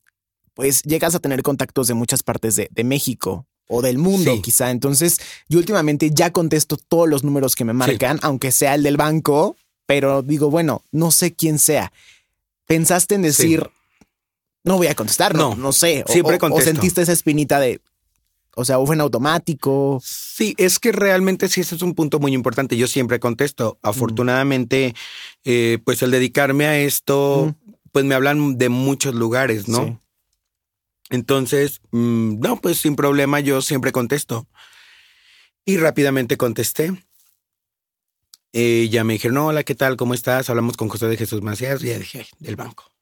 pues 0.57 0.83
llegas 0.83 1.15
a 1.15 1.21
tener 1.21 1.43
contactos 1.43 1.87
de 1.87 1.93
muchas 1.95 2.23
partes 2.25 2.57
de, 2.57 2.69
de 2.73 2.83
México 2.83 3.47
o 3.69 3.83
del 3.83 3.99
mundo 3.99 4.33
Sí. 4.35 4.41
quizá. 4.43 4.71
Entonces 4.71 5.19
yo 5.49 5.59
últimamente 5.59 6.11
ya 6.11 6.33
contesto 6.33 6.77
todos 6.79 7.09
los 7.09 7.23
números 7.25 7.55
que 7.55 7.65
me 7.67 7.75
marcan, 7.75 8.19
aunque 8.23 8.51
sea 8.51 8.75
el 8.75 8.83
del 8.83 8.97
banco, 8.97 9.57
pero 9.85 10.23
digo, 10.23 10.51
bueno, 10.51 10.83
no 10.93 11.11
sé 11.13 11.35
quién 11.35 11.59
sea. 11.59 11.93
¿Pensaste 12.67 13.15
en 13.17 13.23
decir, 13.23 13.69
no 14.65 14.79
voy 14.79 14.87
a 14.87 14.95
contestar? 14.95 15.35
No, 15.35 15.51
No, 15.51 15.57
no 15.57 15.73
sé. 15.73 16.05
O- 16.09 16.13
siempre 16.13 16.35
o- 16.35 16.39
o 16.39 16.41
contesto. 16.41 16.71
sentiste 16.73 17.03
esa 17.03 17.13
espinita 17.13 17.61
de, 17.61 17.81
o 18.57 18.65
sea, 18.65 18.79
o 18.79 18.87
fue 18.87 18.95
en 18.95 19.03
automático. 19.03 20.01
Sí, 20.03 20.55
es 20.57 20.79
que 20.79 20.91
realmente 20.91 21.49
sí, 21.49 21.61
ese 21.61 21.75
es 21.75 21.83
un 21.83 21.95
punto 21.95 22.19
muy 22.19 22.33
importante. 22.33 22.77
Yo 22.79 22.87
siempre 22.87 23.21
contesto. 23.21 23.79
Afortunadamente, 23.83 24.95
eh, 25.45 25.79
pues 25.85 26.03
el 26.03 26.11
dedicarme 26.11 26.67
a 26.67 26.79
esto, 26.79 27.55
pues 27.93 28.05
me 28.07 28.15
hablan 28.15 28.57
de 28.59 28.69
muchos 28.71 29.15
lugares, 29.15 29.69
¿no? 29.69 29.85
Sí. 29.85 29.97
Entonces, 31.11 31.81
mm, 31.93 32.41
no, 32.41 32.61
pues 32.61 32.79
sin 32.79 32.97
problema 32.97 33.41
yo 33.41 33.63
siempre 33.63 33.93
contesto. 33.93 34.49
Y 35.65 35.77
rápidamente 35.79 36.37
contesté. 36.37 36.93
Eh, 38.53 38.89
ya 38.91 39.05
me 39.05 39.15
dijeron, 39.15 39.39
hola, 39.39 39.65
¿qué 39.65 39.75
tal? 39.75 39.97
¿Cómo 39.97 40.15
estás? 40.15 40.49
Hablamos 40.49 40.77
con 40.77 40.89
José 40.89 41.07
de 41.09 41.17
Jesús 41.17 41.43
Macías. 41.43 41.83
Y 41.83 41.89
ya 41.89 41.99
dije, 41.99 42.21
"Ay, 42.21 42.27
del 42.39 42.57
banco. 42.57 42.93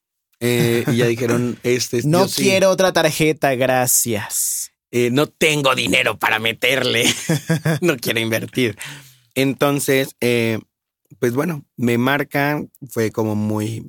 Eh, 0.41 0.85
y 0.89 0.97
ya 0.97 1.07
dijeron, 1.07 1.59
este 1.63 2.01
No 2.05 2.23
yo 2.23 2.29
sí, 2.29 2.43
quiero 2.43 2.71
otra 2.71 2.93
tarjeta, 2.93 3.55
gracias. 3.55 4.73
eh, 4.91 5.11
no 5.11 5.27
tengo 5.29 5.75
dinero 5.75 6.19
para 6.19 6.39
meterle. 6.39 7.05
no 7.81 7.97
quiero 7.97 8.21
invertir. 8.21 8.77
Entonces, 9.35 10.17
pues 11.19 11.35
bueno, 11.35 11.65
me 11.77 11.99
marcan, 11.99 12.71
fue 12.91 13.11
como 13.11 13.35
muy 13.35 13.89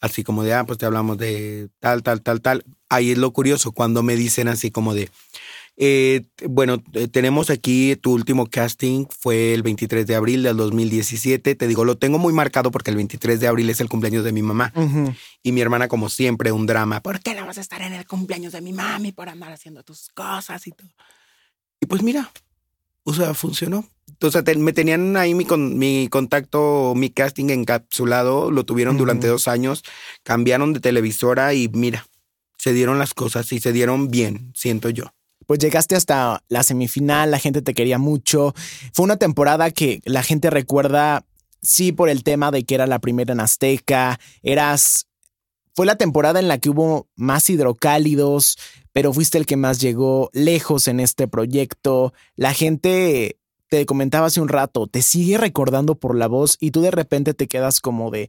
así 0.00 0.22
como 0.24 0.44
de, 0.44 0.54
ah, 0.54 0.64
pues 0.64 0.78
te 0.78 0.86
hablamos 0.86 1.18
de 1.18 1.68
tal, 1.80 2.02
tal, 2.02 2.22
tal, 2.22 2.40
tal. 2.40 2.64
Ahí 2.88 3.10
es 3.12 3.18
lo 3.18 3.32
curioso, 3.32 3.72
cuando 3.72 4.02
me 4.02 4.14
dicen 4.16 4.46
así 4.48 4.70
como 4.70 4.94
de, 4.94 5.10
eh, 5.76 6.22
bueno, 6.48 6.82
eh, 6.94 7.08
tenemos 7.08 7.50
aquí 7.50 7.96
tu 7.96 8.12
último 8.12 8.46
casting, 8.46 9.06
fue 9.10 9.52
el 9.52 9.62
23 9.62 10.06
de 10.06 10.14
abril 10.14 10.42
del 10.44 10.56
2017. 10.56 11.54
Te 11.54 11.66
digo, 11.66 11.84
lo 11.84 11.98
tengo 11.98 12.18
muy 12.18 12.32
marcado 12.32 12.70
porque 12.70 12.90
el 12.90 12.96
23 12.96 13.40
de 13.40 13.46
abril 13.48 13.68
es 13.70 13.80
el 13.80 13.88
cumpleaños 13.88 14.24
de 14.24 14.32
mi 14.32 14.42
mamá. 14.42 14.72
Y 15.42 15.52
mi 15.52 15.60
hermana, 15.60 15.88
como 15.88 16.08
siempre, 16.08 16.52
un 16.52 16.66
drama. 16.66 17.02
¿Por 17.02 17.20
qué 17.20 17.34
no 17.34 17.44
vas 17.44 17.58
a 17.58 17.60
estar 17.60 17.82
en 17.82 17.92
el 17.92 18.06
cumpleaños 18.06 18.52
de 18.52 18.60
mi 18.62 18.72
mami 18.72 19.12
por 19.12 19.28
andar 19.28 19.52
haciendo 19.52 19.82
tus 19.82 20.08
cosas 20.14 20.66
y 20.66 20.70
todo? 20.70 20.88
Y 21.80 21.86
pues 21.86 22.02
mira, 22.02 22.30
o 23.04 23.12
sea, 23.12 23.34
funcionó. 23.34 23.86
O 24.22 24.30
sea, 24.30 24.42
te- 24.44 24.56
me 24.56 24.72
tenían 24.72 25.16
ahí 25.16 25.34
mi, 25.34 25.44
con, 25.44 25.76
mi 25.76 26.08
contacto, 26.08 26.94
mi 26.96 27.10
casting 27.10 27.50
encapsulado, 27.50 28.50
lo 28.50 28.64
tuvieron 28.64 28.96
durante 28.96 29.26
dos 29.26 29.46
años, 29.48 29.82
cambiaron 30.22 30.72
de 30.72 30.80
televisora 30.80 31.52
y 31.52 31.68
mira, 31.68 32.06
se 32.56 32.72
dieron 32.72 32.98
las 32.98 33.14
cosas 33.14 33.52
y 33.52 33.60
se 33.60 33.72
dieron 33.72 34.08
bien, 34.08 34.52
siento 34.54 34.90
yo. 34.90 35.12
Pues 35.46 35.60
llegaste 35.60 35.94
hasta 35.94 36.42
la 36.48 36.62
semifinal, 36.62 37.30
la 37.30 37.38
gente 37.38 37.62
te 37.62 37.74
quería 37.74 37.98
mucho. 37.98 38.54
Fue 38.92 39.04
una 39.04 39.16
temporada 39.16 39.70
que 39.70 40.00
la 40.04 40.22
gente 40.22 40.50
recuerda, 40.50 41.24
sí, 41.62 41.92
por 41.92 42.08
el 42.08 42.24
tema 42.24 42.50
de 42.50 42.64
que 42.64 42.74
era 42.74 42.86
la 42.86 42.98
primera 42.98 43.32
en 43.32 43.40
Azteca, 43.40 44.18
eras... 44.42 45.06
Fue 45.74 45.84
la 45.84 45.96
temporada 45.96 46.40
en 46.40 46.48
la 46.48 46.56
que 46.56 46.70
hubo 46.70 47.06
más 47.16 47.50
hidrocálidos, 47.50 48.56
pero 48.92 49.12
fuiste 49.12 49.36
el 49.36 49.44
que 49.44 49.58
más 49.58 49.78
llegó 49.78 50.30
lejos 50.32 50.88
en 50.88 51.00
este 51.00 51.28
proyecto. 51.28 52.14
La 52.34 52.54
gente, 52.54 53.36
te 53.68 53.84
comentaba 53.84 54.28
hace 54.28 54.40
un 54.40 54.48
rato, 54.48 54.86
te 54.86 55.02
sigue 55.02 55.36
recordando 55.36 55.96
por 55.96 56.16
la 56.16 56.28
voz 56.28 56.56
y 56.60 56.70
tú 56.70 56.80
de 56.80 56.90
repente 56.90 57.34
te 57.34 57.46
quedas 57.46 57.80
como 57.80 58.10
de... 58.10 58.28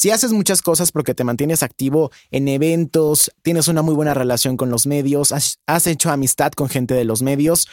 Si 0.00 0.10
haces 0.10 0.32
muchas 0.32 0.62
cosas 0.62 0.92
porque 0.92 1.14
te 1.14 1.24
mantienes 1.24 1.62
activo 1.62 2.10
en 2.30 2.48
eventos, 2.48 3.30
tienes 3.42 3.68
una 3.68 3.82
muy 3.82 3.94
buena 3.94 4.14
relación 4.14 4.56
con 4.56 4.70
los 4.70 4.86
medios, 4.86 5.30
has, 5.30 5.86
hecho 5.86 6.10
amistad 6.10 6.52
con 6.52 6.70
gente 6.70 6.94
de 6.94 7.04
los 7.04 7.20
medios, 7.20 7.68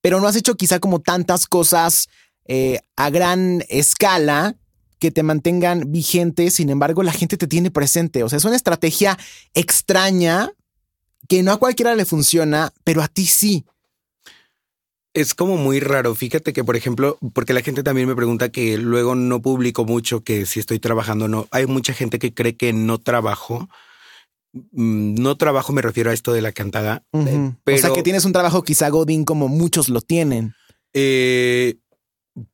pero 0.00 0.20
no 0.20 0.28
has 0.28 0.36
hecho 0.36 0.54
quizá 0.54 0.78
como 0.78 1.00
tantas 1.00 1.48
cosas 1.48 2.08
eh, 2.44 2.78
a 2.94 3.10
gran 3.10 3.64
escala 3.68 4.54
que 5.00 5.10
te 5.10 5.24
mantengan 5.24 5.90
vigente, 5.90 6.52
sin 6.52 6.70
embargo 6.70 7.02
la 7.02 7.10
gente 7.10 7.36
te 7.36 7.48
tiene 7.48 7.72
presente. 7.72 8.22
O 8.22 8.28
sea, 8.28 8.36
es 8.36 8.44
una 8.44 8.54
estrategia 8.54 9.18
extraña 9.52 10.52
que 11.28 11.42
no 11.42 11.50
a 11.50 11.56
cualquiera 11.58 11.96
le 11.96 12.04
funciona, 12.04 12.72
pero 12.84 13.02
a 13.02 13.08
ti 13.08 13.26
sí. 13.26 13.64
Es 15.14 15.34
como 15.34 15.56
muy 15.56 15.78
raro. 15.80 16.14
Fíjate 16.16 16.52
que, 16.52 16.64
por 16.64 16.74
ejemplo, 16.76 17.18
porque 17.32 17.52
la 17.54 17.62
gente 17.62 17.82
también 17.84 18.08
me 18.08 18.16
pregunta 18.16 18.50
que 18.50 18.76
luego 18.78 19.14
no 19.14 19.40
publico 19.40 19.84
mucho 19.84 20.24
que 20.24 20.44
si 20.44 20.58
estoy 20.60 20.80
trabajando 20.80 21.26
o 21.26 21.28
no. 21.28 21.46
Hay 21.52 21.66
mucha 21.66 21.94
gente 21.94 22.18
que 22.18 22.34
cree 22.34 22.56
que 22.56 22.72
no 22.72 22.98
trabajo. 22.98 23.68
Mm, 24.72 25.14
No 25.22 25.36
trabajo, 25.36 25.72
me 25.72 25.82
refiero 25.82 26.10
a 26.10 26.14
esto 26.14 26.32
de 26.32 26.42
la 26.42 26.50
cantada. 26.52 27.04
O 27.12 27.78
sea, 27.78 27.92
que 27.92 28.02
tienes 28.02 28.24
un 28.24 28.32
trabajo 28.32 28.62
quizá 28.64 28.88
Godín 28.88 29.24
como 29.24 29.48
muchos 29.48 29.88
lo 29.88 30.00
tienen. 30.00 30.54
eh, 30.92 31.76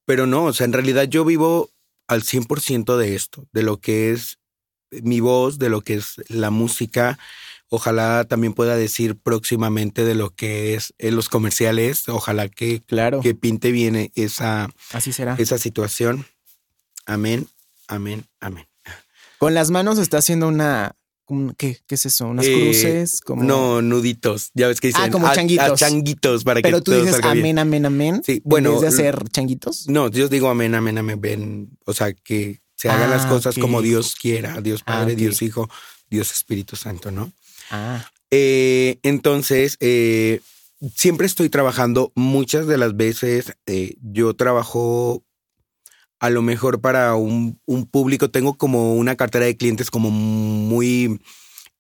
pero 0.05 0.27
no, 0.27 0.45
o 0.45 0.53
sea, 0.53 0.67
en 0.67 0.75
realidad 0.75 1.05
yo 1.05 1.25
vivo 1.25 1.71
al 2.07 2.23
100% 2.23 2.99
de 2.99 3.15
esto, 3.15 3.47
de 3.53 3.63
lo 3.63 3.81
que 3.81 4.11
es 4.13 4.39
mi 4.91 5.21
voz, 5.21 5.59
de 5.59 5.71
lo 5.71 5.81
que 5.81 5.95
es 5.95 6.17
la 6.29 6.51
música. 6.51 7.19
Ojalá 7.73 8.25
también 8.25 8.53
pueda 8.53 8.77
decir 8.77 9.17
próximamente 9.17 10.05
de 10.05 10.17
lo 10.17 10.31
que 10.35 10.75
es 10.75 10.93
en 10.99 11.15
los 11.15 11.29
comerciales. 11.29 12.09
Ojalá 12.09 12.49
que, 12.49 12.81
Claro. 12.81 13.21
que 13.21 13.35
pinte 13.35 13.71
bien 13.71 14.11
esa, 14.17 14.69
Así 14.93 15.13
será. 15.13 15.37
esa 15.39 15.57
situación. 15.57 16.27
Amén, 17.07 17.47
amén, 17.89 18.27
amén. 18.41 18.67
Con 19.39 19.55
las 19.55 19.71
manos 19.71 19.99
está 19.99 20.19
haciendo 20.19 20.49
una. 20.49 20.97
un- 21.27 21.55
¿Qué, 21.57 21.79
qué 21.87 21.95
es 21.95 22.07
eso? 22.07 22.27
¿Unas 22.27 22.45
Eh, 22.45 22.53
cruces? 22.53 23.21
Como... 23.21 23.45
No, 23.45 23.81
nuditos. 23.83 24.51
Ya 24.55 24.67
ves 24.67 24.81
que 24.81 24.89
dicen. 24.89 25.03
Ah, 25.05 25.11
como 25.11 25.29
a- 25.29 25.31
a 25.31 25.35
changuitos. 25.37 25.79
changuitos 25.79 26.43
para 26.43 26.61
Pero 26.63 26.79
que 26.79 26.83
tú 26.83 26.91
todo 26.91 27.01
dices 27.01 27.13
salga 27.21 27.35
bien. 27.35 27.57
amén, 27.57 27.59
amén, 27.61 27.87
amén. 27.87 28.23
Sí, 28.27 28.43
bueno, 28.45 28.71
En 28.71 28.75
vez 28.75 28.83
de 28.83 28.89
hacer 28.89 29.29
changuitos. 29.29 29.87
No, 29.89 30.09
yo 30.11 30.27
digo 30.29 30.49
amén, 30.51 30.75
amén, 30.75 30.99
amén. 30.99 31.21
Ven, 31.21 31.71
o 31.87 31.93
sea, 31.95 32.13
que 32.13 32.61
se 32.75 32.89
hagan 32.89 33.13
Ah, 33.13 33.17
las 33.17 33.27
cosas 33.27 33.57
ok. 33.57 33.61
como 33.63 33.81
Dios 33.81 34.17
quiera. 34.17 34.61
Dios 34.61 34.81
Ah, 34.87 34.93
Padre. 35.03 35.15
Dios 35.15 35.41
Hijo, 35.43 35.71
Dios 36.11 36.33
Espíritu 36.33 36.75
Santo, 36.75 37.13
¿no? 37.13 37.33
Ah, 37.71 38.05
Eh, 38.33 38.99
entonces, 39.03 39.77
eh, 39.81 40.41
siempre 40.95 41.27
estoy 41.27 41.49
trabajando. 41.49 42.13
Muchas 42.15 42.67
de 42.67 42.79
las 42.79 42.97
veces 42.97 43.55
eh, 43.67 43.97
yo 44.03 44.35
trabajo 44.35 45.25
a 46.21 46.31
lo 46.31 46.43
mejor 46.43 46.81
para 46.81 47.15
un, 47.17 47.59
un 47.67 47.87
público. 47.87 48.31
Tengo 48.31 48.55
como 48.55 48.95
una 48.95 49.17
cartera 49.17 49.47
de 49.47 49.57
clientes 49.57 49.91
como 49.91 50.11
muy 50.11 51.21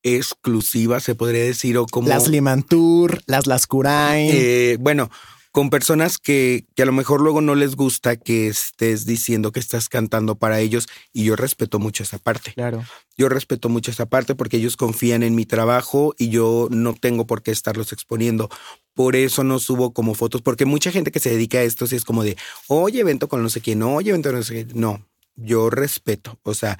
exclusiva, 0.03 0.98
se 1.00 1.14
podría 1.14 1.44
decir, 1.44 1.76
o 1.76 1.87
como... 1.87 2.09
las 2.09 2.26
Limantur, 2.29 3.20
las 3.26 3.46
Lascurain. 3.46 4.31
Eh, 4.33 4.76
bueno, 4.81 5.11
con 5.52 5.68
personas 5.68 6.18
que, 6.18 6.66
que 6.76 6.82
a 6.82 6.86
lo 6.86 6.92
mejor 6.92 7.20
luego 7.20 7.40
no 7.40 7.54
les 7.54 7.74
gusta 7.74 8.16
que 8.16 8.46
estés 8.46 9.04
diciendo 9.04 9.50
que 9.50 9.60
estás 9.60 9.88
cantando 9.88 10.36
para 10.36 10.60
ellos 10.60 10.88
y 11.12 11.24
yo 11.24 11.36
respeto 11.36 11.78
mucho 11.78 12.02
esa 12.02 12.18
parte. 12.18 12.52
claro. 12.52 12.84
Yo 13.16 13.28
respeto 13.28 13.68
mucho 13.68 13.90
esa 13.90 14.06
parte 14.06 14.34
porque 14.34 14.56
ellos 14.56 14.78
confían 14.78 15.22
en 15.22 15.34
mi 15.34 15.44
trabajo 15.44 16.14
y 16.16 16.30
yo 16.30 16.68
no 16.70 16.94
tengo 16.94 17.26
por 17.26 17.42
qué 17.42 17.50
estarlos 17.50 17.92
exponiendo. 17.92 18.48
Por 18.94 19.14
eso 19.14 19.44
no 19.44 19.58
subo 19.58 19.92
como 19.92 20.14
fotos, 20.14 20.40
porque 20.40 20.64
mucha 20.64 20.90
gente 20.90 21.10
que 21.10 21.20
se 21.20 21.28
dedica 21.28 21.58
a 21.58 21.62
esto 21.62 21.86
sí 21.86 21.96
es 21.96 22.06
como 22.06 22.24
de, 22.24 22.38
oye, 22.66 23.00
evento 23.00 23.28
con 23.28 23.42
no 23.42 23.50
sé 23.50 23.60
quién, 23.60 23.82
oye, 23.82 24.08
evento 24.08 24.30
con 24.30 24.38
no 24.38 24.42
sé 24.42 24.64
quién. 24.64 24.80
No, 24.80 25.06
yo 25.36 25.68
respeto. 25.68 26.38
O 26.44 26.54
sea, 26.54 26.78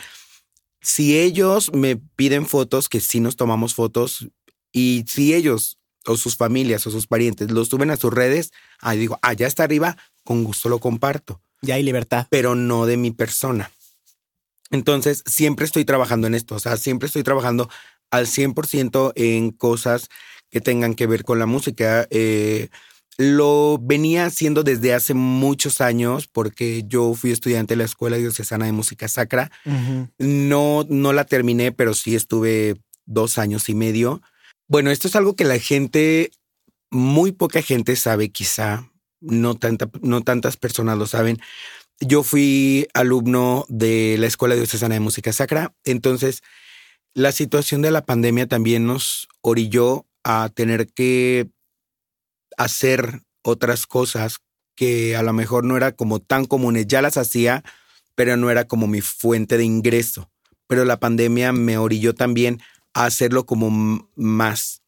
si 0.81 1.19
ellos 1.19 1.73
me 1.75 1.97
piden 1.97 2.47
fotos, 2.47 2.89
que 2.89 3.01
sí 3.01 3.21
nos 3.21 3.37
tomamos 3.37 3.75
fotos, 3.75 4.29
y 4.73 5.05
si 5.09 5.35
ellos 5.35 5.80
o 6.11 6.17
sus 6.17 6.37
familias 6.37 6.87
o 6.87 6.91
sus 6.91 7.07
parientes 7.07 7.51
los 7.51 7.69
suben 7.69 7.91
a 7.91 7.97
sus 7.97 8.13
redes, 8.13 8.53
ahí 8.81 8.99
digo, 8.99 9.19
allá 9.23 9.47
está 9.47 9.65
arriba, 9.65 9.97
con 10.25 10.45
gusto 10.45 10.69
lo 10.69 10.79
comparto 10.79 11.41
Ya 11.63 11.77
hay 11.77 11.83
libertad. 11.83 12.27
pero 12.31 12.55
no 12.55 12.87
de 12.87 12.97
mi 12.97 13.11
persona. 13.11 13.71
Entonces, 14.71 15.25
siempre 15.27 15.67
estoy 15.67 15.85
trabajando 15.85 16.27
en 16.27 16.35
esto, 16.35 16.55
o 16.55 16.61
sea, 16.61 16.77
siempre 16.77 17.07
estoy 17.07 17.23
trabajando 17.23 17.69
al 18.11 18.27
100% 18.27 19.13
en 19.17 19.51
cosas 19.51 20.09
que 20.51 20.61
tengan 20.61 20.95
que 20.95 21.07
ver 21.07 21.25
con 21.25 21.39
la 21.39 21.47
música. 21.47 22.07
Eh, 22.11 22.69
lo 23.17 23.79
venía 23.81 24.25
haciendo 24.27 24.63
desde 24.63 24.95
hace 24.95 25.15
muchos 25.15 25.81
años 25.81 26.27
porque 26.27 26.85
yo 26.87 27.15
fui 27.15 27.33
estudiante 27.33 27.73
de 27.75 27.79
la 27.79 27.85
Escuela 27.85 28.17
Diocesana 28.17 28.67
de 28.67 28.73
Música 28.73 29.09
Sacra. 29.09 29.51
No, 30.19 30.87
no 30.89 31.13
la 31.13 31.25
terminé, 31.25 31.71
pero 31.73 31.95
sí 31.95 32.15
estuve 32.15 32.81
dos 33.05 33.39
años 33.39 33.69
y 33.69 33.75
medio. 33.75 34.23
Bueno, 34.71 34.93
esto 34.93 35.09
es 35.09 35.17
algo 35.17 35.35
que 35.35 35.43
la 35.43 35.59
gente, 35.59 36.31
muy 36.93 37.33
poca 37.33 37.61
gente 37.61 37.97
sabe 37.97 38.31
quizá, 38.31 38.89
no, 39.21 39.59
no 40.01 40.21
tantas 40.23 40.57
personas 40.57 40.97
lo 40.97 41.09
saben. 41.09 41.39
Yo 41.99 42.23
fui 42.23 42.87
alumno 42.95 43.67
de 43.69 44.15
la 44.21 44.29
Escuela 44.29 44.55
Diocesana 44.55 44.95
de 44.95 45.01
Música 45.01 45.33
Sacra, 45.33 45.75
entonces 45.83 46.43
la 47.15 47.33
situación 47.33 47.83
de 47.83 47.91
la 47.91 48.07
pandemia 48.07 48.47
también 48.47 48.87
nos 48.87 49.27
orilló 49.41 50.07
a 50.23 50.49
tener 50.55 50.87
que 50.87 51.51
hacer 52.57 53.23
otras 53.43 53.89
cosas 53.89 54.39
que 54.77 55.17
a 55.17 55.25
lo 55.25 55.33
mejor 55.33 55.65
no 55.65 55.77
era 55.77 55.91
como 55.97 56.21
tan 56.21 56.45
comunes. 56.45 56.87
Ya 56.87 57.03
las 57.03 57.17
hacía, 57.17 57.65
pero 58.15 58.37
no 58.37 58.53
era 58.53 58.69
como 58.69 58.87
mi 58.87 59.01
fuente 59.01 59.59
de 59.59 59.65
ingreso. 59.65 60.31
Pero 60.69 60.85
la 60.85 61.01
pandemia 61.01 61.53
me 61.53 61.77
orilló 61.77 62.15
también 62.15 62.63
a 62.95 63.05
hacerlo 63.07 63.47
como 63.47 64.09
más. 64.15 64.83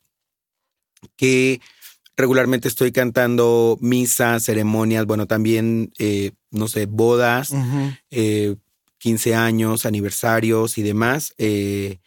Que 1.16 1.60
regularmente 2.16 2.68
estoy 2.68 2.92
cantando 2.92 3.76
misas, 3.80 4.44
ceremonias, 4.44 5.06
bueno, 5.06 5.26
también, 5.26 5.92
eh, 5.98 6.32
no 6.50 6.68
sé, 6.68 6.86
bodas, 6.86 7.50
15 8.10 9.30
eh, 9.30 9.34
años, 9.34 9.86
aniversarios 9.86 10.78
y 10.78 10.82
demás. 10.82 11.34
Eh, 11.38 11.98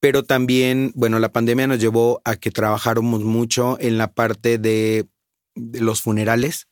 pero 0.00 0.24
también, 0.24 0.92
bueno, 0.94 1.18
la 1.18 1.32
pandemia 1.32 1.66
nos 1.66 1.80
llevó 1.80 2.20
a 2.24 2.36
que 2.36 2.50
trabajáramos 2.50 3.24
mucho 3.24 3.76
en 3.80 3.98
la 3.98 4.12
parte 4.12 4.58
de, 4.58 5.06
los 5.54 6.02
funerales, 6.02 6.68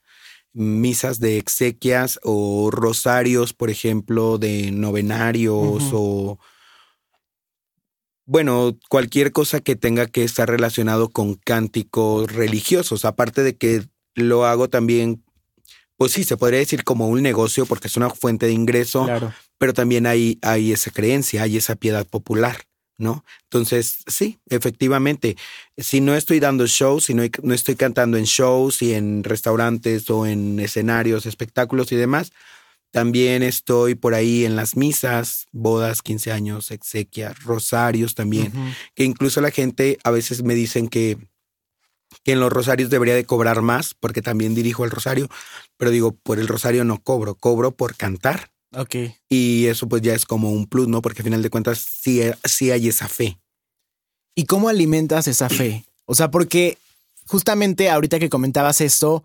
misas 0.53 1.19
de 1.19 1.39
exequias 1.39 2.21
o 2.23 2.71
rosarios, 2.71 3.55
por 3.55 3.71
ejemplo, 3.71 4.39
de 4.39 4.71
novenarios 4.71 5.91
o, 5.93 6.39
bueno, 8.27 8.79
cualquier 8.89 9.33
cosa 9.33 9.61
que 9.61 9.77
tenga 9.77 10.07
que 10.07 10.25
estar 10.25 10.49
relacionado 10.49 11.11
con 11.11 11.35
cánticos 11.35 12.33
religiosos, 12.33 13.05
aparte 13.05 13.43
de 13.43 13.57
que 13.57 13.85
lo 14.15 14.47
hago 14.47 14.69
también, 14.69 15.23
pues 15.97 16.13
sí, 16.13 16.25
se 16.25 16.37
podría 16.37 16.61
decir 16.61 16.85
como 16.85 17.09
un 17.09 17.23
negocio 17.23 17.67
porque 17.67 17.89
es 17.89 17.97
una 17.97 18.11
fuente 18.11 18.47
de 18.47 18.53
ingreso, 18.53 19.07
pero 19.59 19.75
también 19.75 20.07
hay, 20.07 20.39
hay 20.43 20.73
esa 20.73 20.91
creencia, 20.91 21.43
hay 21.43 21.57
esa 21.57 21.77
piedad 21.77 22.07
popular. 22.07 22.57
¿no? 22.97 23.25
Entonces, 23.45 24.05
sí, 24.07 24.39
efectivamente, 24.49 25.37
si 25.77 26.01
no 26.01 26.15
estoy 26.15 26.39
dando 26.39 26.67
shows, 26.67 27.05
si 27.05 27.15
no, 27.15 27.25
no, 27.43 27.53
estoy 27.53 27.75
cantando 27.75 28.17
en 28.17 28.25
shows 28.25 28.83
y 28.83 28.95
en 28.95 29.25
restaurantes 29.25 30.09
o 30.11 30.27
en 30.27 30.61
escenarios, 30.61 31.27
espectáculos 31.27 31.91
y 31.91 31.97
demás, 31.97 32.33
también 32.95 33.43
estoy 33.43 33.97
por 33.97 34.15
ahí 34.15 34.45
en 34.45 34.55
las 34.55 34.77
misas, 34.77 35.47
bodas, 35.51 36.01
15 36.01 36.31
años, 36.31 36.71
exequias, 36.71 37.43
rosarios 37.43 38.15
también, 38.15 38.53
que 38.95 39.03
incluso 39.03 39.41
la 39.41 39.51
gente 39.51 39.99
a 40.05 40.13
veces 40.13 40.45
me 40.45 40.55
dicen 40.55 40.87
que, 40.87 41.19
que 42.23 42.31
en 42.31 42.39
los 42.39 42.53
rosarios 42.53 42.91
debería 42.91 43.17
de 43.17 43.25
cobrar 43.25 43.63
más, 43.63 43.95
porque 43.95 44.23
también 44.23 44.55
dirijo 44.55 44.85
el 44.85 44.93
rosario, 44.93 45.29
pero 45.77 45.91
digo, 45.91 46.13
por 46.13 46.39
el 46.39 46.47
rosario 46.47 46.85
no 46.85 47.03
cobro, 47.03 47.35
cobro 47.35 47.73
por 47.73 47.97
cantar. 47.97 48.53
Ok. 48.77 48.95
Y 49.29 49.67
eso 49.67 49.89
pues 49.89 50.01
ya 50.01 50.15
es 50.15 50.25
como 50.25 50.53
un 50.53 50.69
plus, 50.69 50.87
¿no? 50.87 51.03
Porque 51.03 51.23
al 51.23 51.25
final 51.25 51.43
de 51.43 51.51
cuentas 51.51 51.79
sí, 51.79 52.21
sí 52.45 52.71
hay 52.71 52.87
esa 52.87 53.09
fe. 53.09 53.41
¿Y 54.37 54.45
cómo 54.45 54.69
alimentas 54.69 55.27
esa 55.27 55.49
fe? 55.49 55.85
O 56.05 56.15
sea, 56.15 56.31
porque 56.31 56.79
justamente 57.27 57.91
ahorita 57.91 58.21
que 58.21 58.31
comentabas 58.31 58.81
esto, 58.81 59.25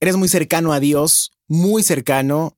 eres 0.00 0.16
muy 0.16 0.28
cercano 0.28 0.72
a 0.72 0.80
Dios, 0.80 1.32
muy 1.46 1.82
cercano 1.82 2.56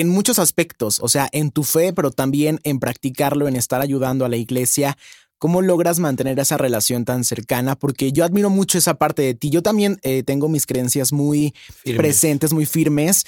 en 0.00 0.08
muchos 0.08 0.38
aspectos, 0.38 1.00
o 1.00 1.08
sea, 1.08 1.28
en 1.32 1.50
tu 1.50 1.62
fe, 1.62 1.92
pero 1.92 2.10
también 2.10 2.60
en 2.64 2.78
practicarlo, 2.78 3.48
en 3.48 3.56
estar 3.56 3.80
ayudando 3.80 4.24
a 4.24 4.28
la 4.28 4.36
iglesia. 4.36 4.96
¿Cómo 5.38 5.62
logras 5.62 5.98
mantener 5.98 6.38
esa 6.38 6.56
relación 6.56 7.04
tan 7.04 7.24
cercana? 7.24 7.76
Porque 7.76 8.12
yo 8.12 8.24
admiro 8.24 8.50
mucho 8.50 8.78
esa 8.78 8.94
parte 8.94 9.22
de 9.22 9.34
ti. 9.34 9.50
Yo 9.50 9.62
también 9.62 9.98
eh, 10.02 10.22
tengo 10.22 10.48
mis 10.48 10.66
creencias 10.66 11.12
muy 11.12 11.54
presentes, 11.96 12.52
muy 12.52 12.66
firmes. 12.66 13.24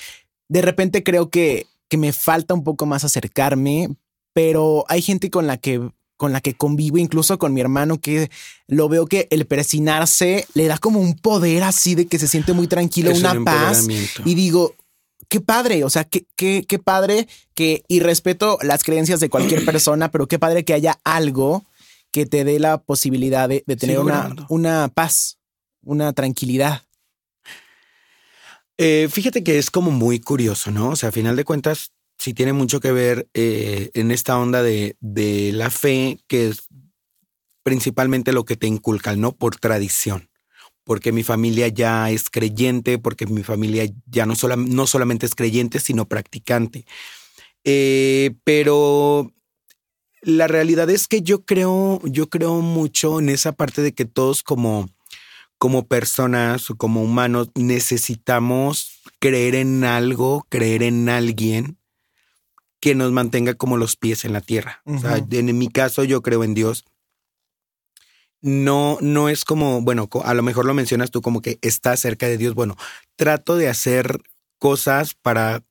De 0.49 0.63
repente 0.63 1.03
creo 1.03 1.31
que 1.31 1.67
que 1.89 1.97
me 1.97 2.13
falta 2.13 2.55
un 2.55 2.65
poco 2.65 2.87
más 2.87 3.05
acercarme, 3.05 3.89
pero 4.33 4.85
hay 4.89 5.03
gente 5.03 5.31
con 5.31 5.47
la 5.47 5.57
que 5.57 5.81
con 6.17 6.33
la 6.33 6.41
que 6.41 6.55
convivo, 6.55 6.97
incluso 6.97 7.39
con 7.39 7.53
mi 7.53 7.61
hermano, 7.61 8.01
que 8.01 8.31
lo 8.69 8.89
veo 8.89 9.05
que 9.07 9.29
el 9.31 9.47
persinarse 9.47 10.47
le 10.55 10.67
da 10.67 10.79
como 10.79 10.99
un 10.99 11.15
poder 11.15 11.63
así 11.63 11.95
de 11.95 12.07
que 12.07 12.19
se 12.19 12.27
siente 12.27 12.55
muy 12.55 12.69
tranquilo, 12.69 13.13
una 13.13 13.45
paz. 13.45 13.87
Y 14.25 14.35
digo, 14.35 14.75
qué 15.29 15.41
padre, 15.41 15.85
o 15.85 15.91
sea, 15.91 16.05
qué, 16.05 16.27
qué, 16.37 16.65
qué 16.69 16.79
padre 16.79 17.29
que, 17.55 17.83
y 17.89 18.01
respeto 18.01 18.59
las 18.63 18.85
creencias 18.85 19.21
de 19.21 19.31
cualquier 19.31 19.65
persona, 19.65 20.11
pero 20.11 20.27
qué 20.27 20.39
padre 20.39 20.65
que 20.65 20.75
haya 20.75 20.99
algo 21.05 21.65
que 22.13 22.27
te 22.27 22.45
dé 22.45 22.59
la 22.59 22.79
posibilidad 22.79 23.49
de, 23.49 23.61
tener 23.61 23.99
una, 23.99 24.35
una 24.49 24.89
paz, 24.89 25.39
una 25.83 26.13
tranquilidad. 26.13 26.83
Eh, 28.79 29.09
fíjate 29.11 29.43
que 29.43 29.59
es 29.59 29.71
como 29.71 29.91
muy 29.91 30.21
curioso, 30.21 30.71
¿no? 30.71 30.91
O 30.91 30.97
sea, 30.97 31.11
a 31.11 31.13
final 31.13 31.37
de 31.37 31.45
cuentas, 31.45 31.93
sí 32.19 32.35
tiene 32.35 32.53
mucho 32.53 32.81
que 32.81 32.93
ver 32.93 33.29
eh, 33.35 33.91
en 33.95 34.11
esta 34.11 34.39
onda 34.39 34.63
de, 34.63 34.97
de, 35.01 35.53
la 35.53 35.71
fe, 35.71 36.19
que 36.27 36.49
es 36.49 36.69
principalmente 37.63 38.33
lo 38.33 38.45
que 38.45 38.57
te 38.57 38.67
inculcan, 38.67 39.21
¿no? 39.21 39.33
Por 39.33 39.57
tradición. 39.57 40.29
Porque 40.87 41.13
mi 41.13 41.23
familia 41.23 41.69
ya 41.69 42.11
es 42.11 42.31
creyente, 42.31 42.99
porque 42.99 43.27
mi 43.27 43.43
familia 43.43 43.93
ya 44.07 44.25
no, 44.25 44.35
no 44.57 44.87
solamente 44.87 45.27
es 45.27 45.35
creyente, 45.35 45.81
sino 45.81 46.07
practicante. 46.07 46.87
Eh, 47.65 48.37
pero 48.45 49.33
la 50.23 50.47
realidad 50.47 50.89
es 50.89 51.09
que 51.09 51.21
yo 51.21 51.45
creo, 51.45 52.01
yo 52.05 52.29
creo 52.29 52.61
mucho 52.61 53.19
en 53.19 53.29
esa 53.29 53.53
parte 53.53 53.83
de 53.83 53.93
que 53.93 54.05
todos 54.05 54.43
como 54.43 54.89
como 55.59 55.87
personas 55.87 56.71
o 56.71 56.77
como 56.77 57.03
humanos 57.03 57.51
necesitamos 57.55 59.01
creer 59.19 59.55
en 59.55 59.85
algo, 59.85 60.47
creer 60.49 60.83
en 60.83 61.09
alguien 61.09 61.79
que 62.81 62.95
nos 62.95 63.11
mantenga 63.13 63.55
como 63.55 63.79
los 63.79 63.97
pies 63.97 64.25
en 64.25 64.33
la 64.33 64.41
tierra. 64.41 64.83
o 64.85 64.99
sea, 64.99 65.25
en 65.31 65.59
mi 65.59 65.69
caso 65.69 66.05
yo 66.05 66.23
creo 66.23 66.45
en 66.45 66.55
Dios. 66.55 66.85
No, 68.43 68.99
no 69.01 69.29
es 69.29 69.45
como, 69.45 69.81
bueno, 69.81 70.09
a 70.25 70.35
lo 70.35 70.43
mejor 70.43 70.67
lo 70.67 70.75
mencionas 70.75 71.11
tú 71.11 71.23
como 71.23 71.43
que 71.43 71.59
está 71.63 71.97
cerca 71.97 72.29
de 72.29 72.39
Dios. 72.39 72.55
Bueno, 72.55 72.77
trato 73.17 73.57
de 73.57 73.69
hacer 73.69 74.21
cosas 74.59 75.15
para 75.15 75.63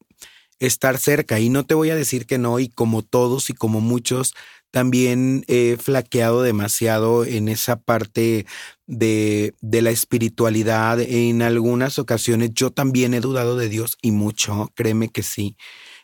estar 0.60 0.98
cerca 0.98 1.40
y 1.40 1.50
no 1.50 1.66
te 1.66 1.76
voy 1.76 1.90
a 1.90 1.96
decir 1.96 2.26
que 2.26 2.38
no 2.38 2.60
y 2.60 2.70
como 2.70 3.02
todos 3.02 3.50
y 3.50 3.54
como 3.54 3.82
muchos 3.82 4.34
también 4.72 5.46
he 5.48 5.78
flaqueado 5.80 6.42
demasiado 6.42 7.24
en 7.24 7.48
esa 7.48 7.80
parte 7.80 8.46
de, 8.88 9.54
de, 9.62 9.82
la 9.82 9.90
espiritualidad. 9.92 11.00
En 11.00 11.42
algunas 11.42 11.98
ocasiones 11.98 12.52
yo 12.54 12.72
también 12.72 13.14
he 13.14 13.22
dudado 13.22 13.56
de 13.56 13.70
Dios 13.70 13.98
y 14.02 14.12
mucho, 14.12 14.74
créeme 14.76 15.08
que 15.08 15.24
sí. 15.24 15.56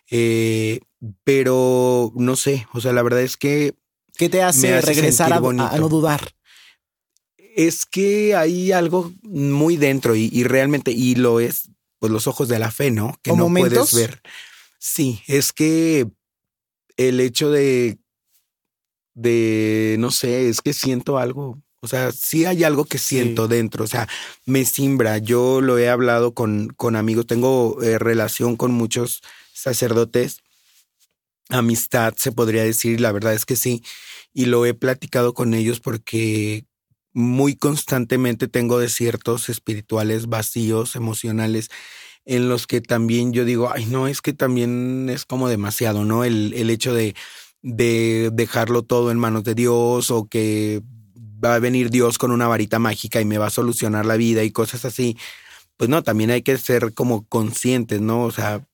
Eh, 0.09 0.80
pero 1.26 2.14
no 2.16 2.38
sé, 2.38 2.66
o 2.72 2.80
sea, 2.80 2.93
la 2.93 3.03
verdad 3.03 3.22
es 3.22 3.36
que... 3.36 3.76
¿Qué 4.16 4.30
te 4.30 4.41
hace, 4.41 4.80
regresar 4.80 5.34
a, 5.34 5.39
no 5.39 5.89
dudar? 5.89 6.34
Es 7.56 7.86
que 7.86 8.36
hay 8.36 8.72
algo 8.72 9.12
muy 9.24 9.78
dentro 9.78 10.16
y, 10.16 10.43
realmente, 10.43 10.91
y 10.91 11.16
lo 11.16 11.39
es, 11.39 11.70
pues 11.99 12.12
los 12.12 12.28
ojos 12.28 12.47
de 12.47 12.60
la 12.60 12.72
fe, 12.72 12.91
¿no? 12.91 13.18
Que 13.22 13.34
no 13.34 13.49
puedes 13.49 13.93
ver. 13.93 14.22
Sí, 14.80 15.22
es 15.28 15.52
que 15.52 16.08
el 16.97 17.20
hecho 17.20 17.52
de 17.52 17.99
de, 19.14 19.97
no 19.99 20.12
sé, 20.12 20.49
es 20.49 20.62
que 20.62 20.74
siento 20.74 21.18
algo. 21.18 21.62
O 21.82 21.88
sea, 21.88 22.12
sí 22.12 22.45
hay 22.45 22.64
algo 22.64 22.86
que 22.86 22.99
siento 22.99 23.47
dentro, 23.47 23.84
o 23.84 23.88
sea, 23.88 24.08
me 24.45 24.66
simbra. 24.66 25.18
Yo 25.18 25.62
lo 25.62 25.80
he 25.80 25.89
hablado 25.89 26.34
con, 26.34 26.68
con 26.70 26.95
amigos, 26.95 27.26
tengo 27.26 27.82
eh, 27.82 27.97
relación 27.97 28.56
con 28.56 28.72
muchos 28.72 29.22
sacerdotes, 29.52 30.41
amistad 31.49 32.14
se 32.18 32.32
podría 32.32 32.64
decir, 32.64 33.02
la 33.02 33.12
verdad 33.12 33.34
es 33.34 33.45
que 33.45 33.56
sí, 33.56 33.84
y 34.32 34.45
lo 34.45 34.66
he 34.68 34.76
platicado 34.76 35.34
con 35.34 35.56
ellos 35.56 35.80
porque 35.80 36.66
muy 37.14 37.55
constantemente 37.55 38.47
tengo 38.47 38.80
desiertos 38.80 39.49
espirituales 39.49 40.28
vacíos, 40.28 40.95
emocionales, 40.95 41.70
en 42.26 42.49
los 42.49 42.68
que 42.68 42.82
también 42.82 43.34
yo 43.34 43.45
digo, 43.45 43.72
ay, 43.74 43.86
no, 43.86 44.07
es 44.07 44.22
que 44.22 44.34
también 44.34 45.09
es 45.09 45.26
como 45.26 45.49
demasiado, 45.49 46.05
¿no? 46.05 46.24
El, 46.24 46.53
el 46.53 46.70
hecho 46.70 46.93
de 46.93 47.16
de 47.62 48.32
dejarlo 48.34 48.84
todo 48.84 49.12
en 49.12 49.20
manos 49.20 49.43
de 49.43 49.55
Dios 49.55 50.12
o 50.12 50.26
que 50.26 50.82
va 51.43 51.55
a 51.55 51.59
venir 51.59 51.89
Dios 51.89 52.18
con 52.18 52.32
una 52.32 52.47
varita 52.47 52.80
mágica 52.80 53.22
y 53.22 53.26
me 53.26 53.38
va 53.38 53.47
a 53.47 53.51
solucionar 53.51 54.05
la 54.05 54.18
vida 54.18 54.43
y 54.43 54.51
cosas 54.51 54.86
así. 54.86 55.18
Pues 55.78 55.89
no, 55.89 56.03
también 56.03 56.32
hay 56.32 56.41
que 56.41 56.57
ser 56.57 56.93
como 56.93 57.26
conscientes, 57.28 58.01
¿no? 58.01 58.24
O 58.24 58.32
sea, 58.32 58.66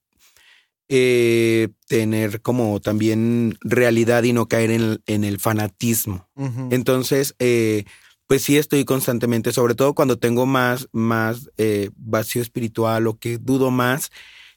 eh, 0.89 1.69
tener 1.88 2.41
como 2.41 2.79
también 2.79 3.57
realidad 3.61 4.23
y 4.23 4.33
no 4.33 4.47
caer 4.47 4.71
en, 4.71 5.23
el, 5.23 5.39
fanatismo. 5.39 6.27
Entonces, 6.69 7.35
eh, 7.39 7.85
pues 8.28 8.43
sí 8.43 8.57
estoy 8.57 8.86
constantemente, 8.86 9.53
sobre 9.53 9.73
todo 9.73 9.95
cuando 9.95 10.17
tengo 10.19 10.45
más, 10.45 10.88
más 10.91 11.49
eh, 11.57 11.89
vacío 11.95 12.41
espiritual 12.41 13.07
o 13.07 13.17
que 13.17 13.38
dudo 13.38 13.71
más, 13.71 14.11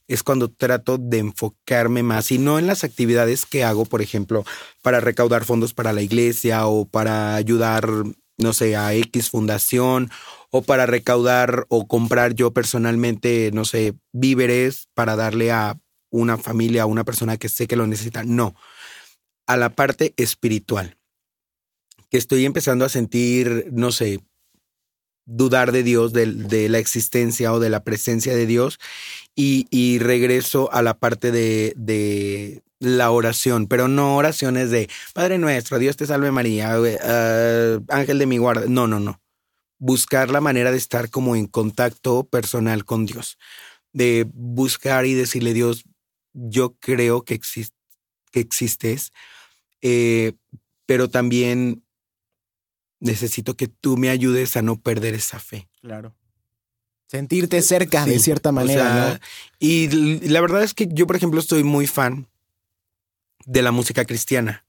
es 0.09 0.25
cuando 0.25 0.51
trato 0.51 0.99
de 0.99 1.19
enfocarme 1.19 2.03
más 2.03 2.33
y 2.33 2.39
no 2.39 2.59
en 2.59 2.67
las 2.67 2.83
actividades 2.83 3.47
que 3.47 3.63
hago, 3.63 3.85
por 3.85 4.03
ejemplo, 4.03 4.45
para 4.83 4.99
recaudar 4.99 5.45
fondos 5.45 5.73
para 5.73 5.93
la 5.93 6.03
iglesia 6.03 6.67
o 6.67 6.85
para 6.85 7.37
ayudar, 7.37 7.89
no 8.37 8.53
sé, 8.53 8.75
a 8.75 8.93
X 8.93 9.31
fundación 9.31 10.11
o 10.51 10.63
para 10.63 10.87
recaudar 10.87 11.67
o 11.69 11.87
comprar 11.87 12.35
yo 12.35 12.53
personalmente, 12.53 13.53
no 13.55 13.65
sé, 13.65 13.95
víveres 14.13 14.89
para 14.95 15.15
darle 15.15 15.53
a 15.53 15.79
una 16.11 16.37
familia, 16.39 16.83
a 16.83 16.87
una 16.87 17.05
persona 17.05 17.37
que 17.37 17.49
sé 17.49 17.69
que 17.69 17.77
lo 17.77 17.87
necesita. 17.87 18.25
No, 18.25 18.57
a 19.47 19.57
la 19.57 19.71
parte 19.71 20.13
espiritual, 20.17 20.97
que 22.11 22.19
estoy 22.19 22.45
empezando 22.45 22.85
a 22.85 22.89
sentir, 22.89 23.69
no 23.73 23.93
sé, 23.93 24.21
dudar 25.27 25.71
de 25.71 25.83
Dios, 25.83 26.13
de, 26.13 26.69
la 26.69 26.79
existencia 26.79 27.53
o 27.53 27.61
de 27.61 27.71
la 27.71 27.85
presencia 27.85 28.35
de 28.35 28.47
Dios, 28.47 28.79
y, 29.37 29.99
regreso 30.01 30.71
a 30.73 30.83
la 30.83 30.99
parte 30.99 31.31
de, 31.31 32.63
la 32.81 33.11
oración, 33.11 33.67
pero 33.67 33.89
no 33.89 34.17
oraciones 34.17 34.71
de 34.71 34.89
Padre 35.13 35.37
nuestro, 35.37 35.79
Dios 35.79 35.99
te 35.99 36.07
salve 36.07 36.31
María, 36.31 36.77
eh, 36.83 37.79
ángel 37.89 38.19
de 38.19 38.25
mi 38.25 38.39
guarda. 38.39 38.65
No, 38.69 38.87
no, 38.87 39.01
no. 39.01 39.21
Buscar 39.79 40.31
la 40.31 40.41
manera 40.41 40.71
de 40.71 40.79
estar 40.79 41.11
como 41.11 41.37
en 41.37 41.47
contacto 41.47 42.25
personal 42.25 42.87
con 42.87 43.05
Dios, 43.05 43.37
de 43.93 44.27
buscar 44.33 45.05
y 45.05 45.13
decirle 45.13 45.53
Dios, 45.53 45.85
yo 46.33 46.75
creo 46.81 47.23
que, 47.23 47.39
que 48.33 48.41
existes, 48.41 49.13
eh, 49.83 50.33
pero 50.87 51.11
también 51.11 51.83
necesito 53.01 53.57
que 53.57 53.67
tú 53.67 53.97
me 53.97 54.11
ayudes 54.11 54.57
a 54.57 54.63
no 54.63 54.77
perder 54.77 55.15
esa 55.15 55.39
fe. 55.39 55.69
Claro. 55.81 56.15
Sentirte 57.09 57.61
cerca 57.63 58.07
de 58.07 58.21
cierta 58.21 58.53
manera. 58.53 59.21
Y 59.59 59.89
la 60.29 60.41
verdad 60.41 60.63
es 60.63 60.75
que 60.75 60.89
yo, 60.93 61.07
por 61.07 61.17
ejemplo, 61.17 61.41
estoy 61.41 61.65
muy 61.65 61.89
fan 61.89 62.29
de 63.47 63.63
la 63.63 63.73
música 63.73 64.05
cristiana. 64.05 64.65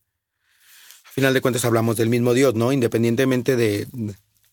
A 1.06 1.12
final 1.12 1.34
de 1.34 1.42
cuentas 1.42 1.66
hablamos 1.66 1.98
del 1.98 2.10
mismo 2.10 2.34
Dios, 2.34 2.56
¿no? 2.56 2.72
Independientemente 2.72 3.56
de, 3.56 3.88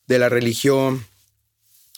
de 0.07 0.19
la 0.19 0.29
religión, 0.29 1.07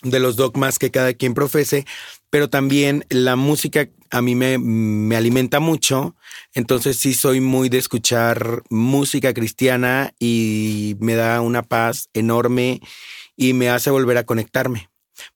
de 0.02 0.20
los 0.20 0.36
dogmas 0.36 0.78
que 0.78 0.90
cada 0.90 1.12
quien 1.14 1.34
profese, 1.34 1.86
pero 2.30 2.48
también 2.48 3.04
la 3.10 3.36
música 3.36 3.88
a 4.10 4.22
mí 4.22 4.34
me, 4.34 4.58
me, 4.58 5.16
alimenta 5.16 5.60
mucho, 5.60 6.16
entonces 6.54 6.96
sí 6.96 7.14
soy 7.14 7.40
muy 7.40 7.68
de 7.68 7.78
escuchar 7.78 8.62
música 8.68 9.32
cristiana 9.32 10.12
y 10.18 10.96
me 10.98 11.14
da 11.14 11.40
una 11.40 11.62
paz 11.62 12.08
enorme 12.12 12.80
y 13.36 13.52
me 13.52 13.68
hace 13.70 13.90
volver 13.90 14.18
a 14.18 14.24
conectarme. 14.24 14.90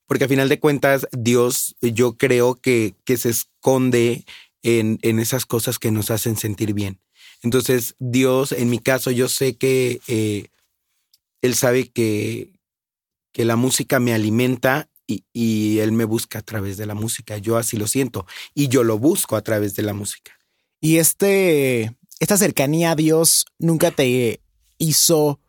Porque 0.07 0.25
a 0.25 0.27
final 0.27 0.49
de 0.49 0.59
cuentas, 0.59 1.07
Dios 1.11 1.75
yo 1.81 2.17
creo 2.17 2.55
que, 2.55 2.95
que 3.05 3.17
se 3.17 3.29
esconde 3.29 4.25
en, 4.61 4.99
en 5.03 5.19
esas 5.19 5.45
cosas 5.45 5.79
que 5.79 5.91
nos 5.91 6.11
hacen 6.11 6.35
sentir 6.35 6.73
bien. 6.73 6.99
Entonces, 7.43 7.95
Dios, 7.99 8.51
en 8.51 8.69
mi 8.69 8.79
caso, 8.79 9.11
yo 9.11 9.29
sé 9.29 9.55
que 9.55 10.01
eh, 10.07 10.47
Él 11.41 11.55
sabe 11.55 11.87
que, 11.89 12.54
que 13.35 13.43
la 13.43 13.57
música 13.57 13.99
me 13.99 14.13
alimenta 14.13 14.87
y, 15.05 15.79
él 15.79 15.91
me 15.91 16.05
busca 16.05 16.39
a 16.39 16.41
través 16.41 16.77
de 16.77 16.85
la 16.85 16.93
música. 16.95 17.37
Yo 17.37 17.57
así 17.57 17.75
lo 17.75 17.85
siento 17.85 18.25
y 18.53 18.69
yo 18.69 18.85
lo 18.85 18.97
busco 18.97 19.35
a 19.35 19.41
través 19.41 19.75
de 19.75 19.83
la 19.83 19.93
música. 19.93 20.31
Y 20.79 20.99
este, 20.99 21.97
esta 22.21 22.37
cercanía 22.37 22.91
a 22.91 22.95
Dios 22.95 23.45
nunca 23.59 23.91
te 23.91 24.39
hizo 24.77 25.41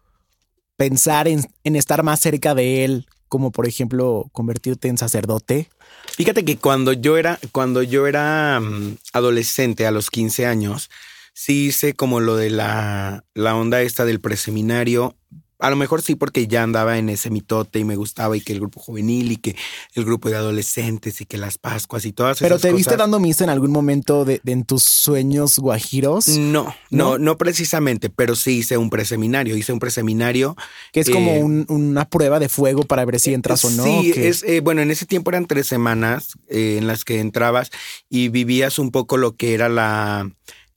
pensar 0.76 1.28
en, 1.28 1.47
estar 1.62 2.03
más 2.03 2.18
cerca 2.18 2.57
de 2.57 2.84
él, 2.84 3.07
como 3.28 3.53
por 3.53 3.68
ejemplo 3.68 4.28
convertirte 4.32 4.89
en 4.89 4.99
sacerdote. 4.99 5.70
Fíjate 6.09 6.45
que 6.45 6.57
cuando 6.57 6.93
yo 6.93 7.16
era, 7.16 7.39
cuando 7.53 7.84
yo 7.84 8.09
era 8.09 8.59
mm, 8.59 8.97
adolescente 9.12 9.87
a 9.87 9.93
los 9.93 10.11
15 10.11 10.45
años, 10.45 10.91
sí 11.34 11.66
hice 11.66 11.95
como 11.95 12.18
lo 12.18 12.34
de 12.34 12.51
la, 12.51 13.24
la 13.34 13.55
onda 13.55 13.80
esta 13.82 14.05
del 14.05 14.20
preseminario, 14.20 15.14
a 15.59 15.70
lo 15.70 15.76
mejor 15.76 16.02
sí 16.02 16.14
porque 16.14 16.46
ya 16.46 16.62
andaba 16.62 16.98
en 16.98 17.09
ese 17.09 17.30
mitote 17.30 17.78
y 17.78 17.84
me 17.84 17.96
gustaba 17.96 18.36
y 18.36 18.40
que 18.40 18.52
el 18.52 18.61
grupo 18.61 18.80
juvenil 18.80 19.32
y 19.32 19.36
que 19.36 19.57
el 19.94 20.04
grupo 20.04 20.28
de 20.28 20.36
adolescentes 20.36 21.20
y 21.20 21.26
que 21.26 21.38
las 21.38 21.59
Pascuas 21.59 22.04
y 22.04 22.12
todas 22.12 22.38
Pero 22.38 22.59
te 22.59 22.72
viste 22.72 22.96
dando 22.96 23.18
misa 23.18 23.44
en 23.44 23.50
algún 23.50 23.70
momento 23.70 24.24
de, 24.24 24.40
en 24.44 24.64
tus 24.64 24.82
sueños 24.82 25.59
guajiros? 25.59 26.28
No, 26.28 26.74
no, 26.90 27.18
no, 27.18 27.38
precisamente, 27.38 28.11
pero 28.11 28.36
sí 28.36 28.59
hice 28.59 28.76
un 28.76 28.90
preseminario, 28.90 29.57
hice 29.57 29.72
un 29.72 29.78
preseminario. 29.78 30.57
Que 30.92 31.00
es 31.00 31.11
como 31.11 31.30
eh, 31.30 31.64
una 31.68 32.09
prueba 32.09 32.38
de 32.38 32.48
fuego 32.48 32.82
para 32.82 33.04
ver 33.04 33.18
si 33.18 33.32
entras 33.34 33.64
o 33.64 33.70
no. 33.70 33.84
Sí, 33.84 34.12
es, 34.16 34.42
eh, 34.42 34.61
bueno, 34.61 34.82
en 34.82 34.90
ese 34.90 35.07
tiempo 35.07 35.30
eran 35.30 35.46
tres 35.46 35.66
semanas 35.66 36.32
eh, 36.48 36.76
en 36.78 36.86
las 36.86 37.04
que 37.04 37.20
entrabas 37.20 37.70
y 38.09 38.28
vivías 38.28 38.78
un 38.78 38.90
poco 38.90 39.16
lo 39.16 39.36
que 39.36 39.54
era 39.54 39.68
la 39.68 40.30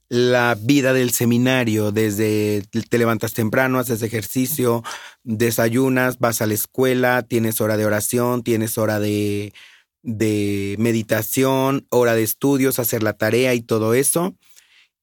la 0.10 0.58
vida 0.60 0.92
del 0.94 1.12
seminario, 1.12 1.92
desde 1.92 2.64
te 2.90 2.98
levantas 2.98 3.34
temprano, 3.34 3.78
haces 3.78 4.02
ejercicio, 4.02 4.84
desayunas, 5.24 6.18
vas 6.18 6.42
a 6.42 6.48
la 6.48 6.56
escuela, 6.56 7.22
tienes 7.22 7.62
hora 7.62 7.78
de 7.78 7.86
oración, 7.86 8.44
tienes 8.44 8.80
hora 8.80 9.00
de, 9.00 9.54
de 10.02 10.76
meditación, 10.80 11.86
hora 11.90 12.16
de 12.16 12.24
estudios, 12.24 12.80
hacer 12.80 13.04
la 13.04 13.14
tarea 13.14 13.54
y 13.54 13.62
todo 13.62 13.94
eso. 13.94 14.36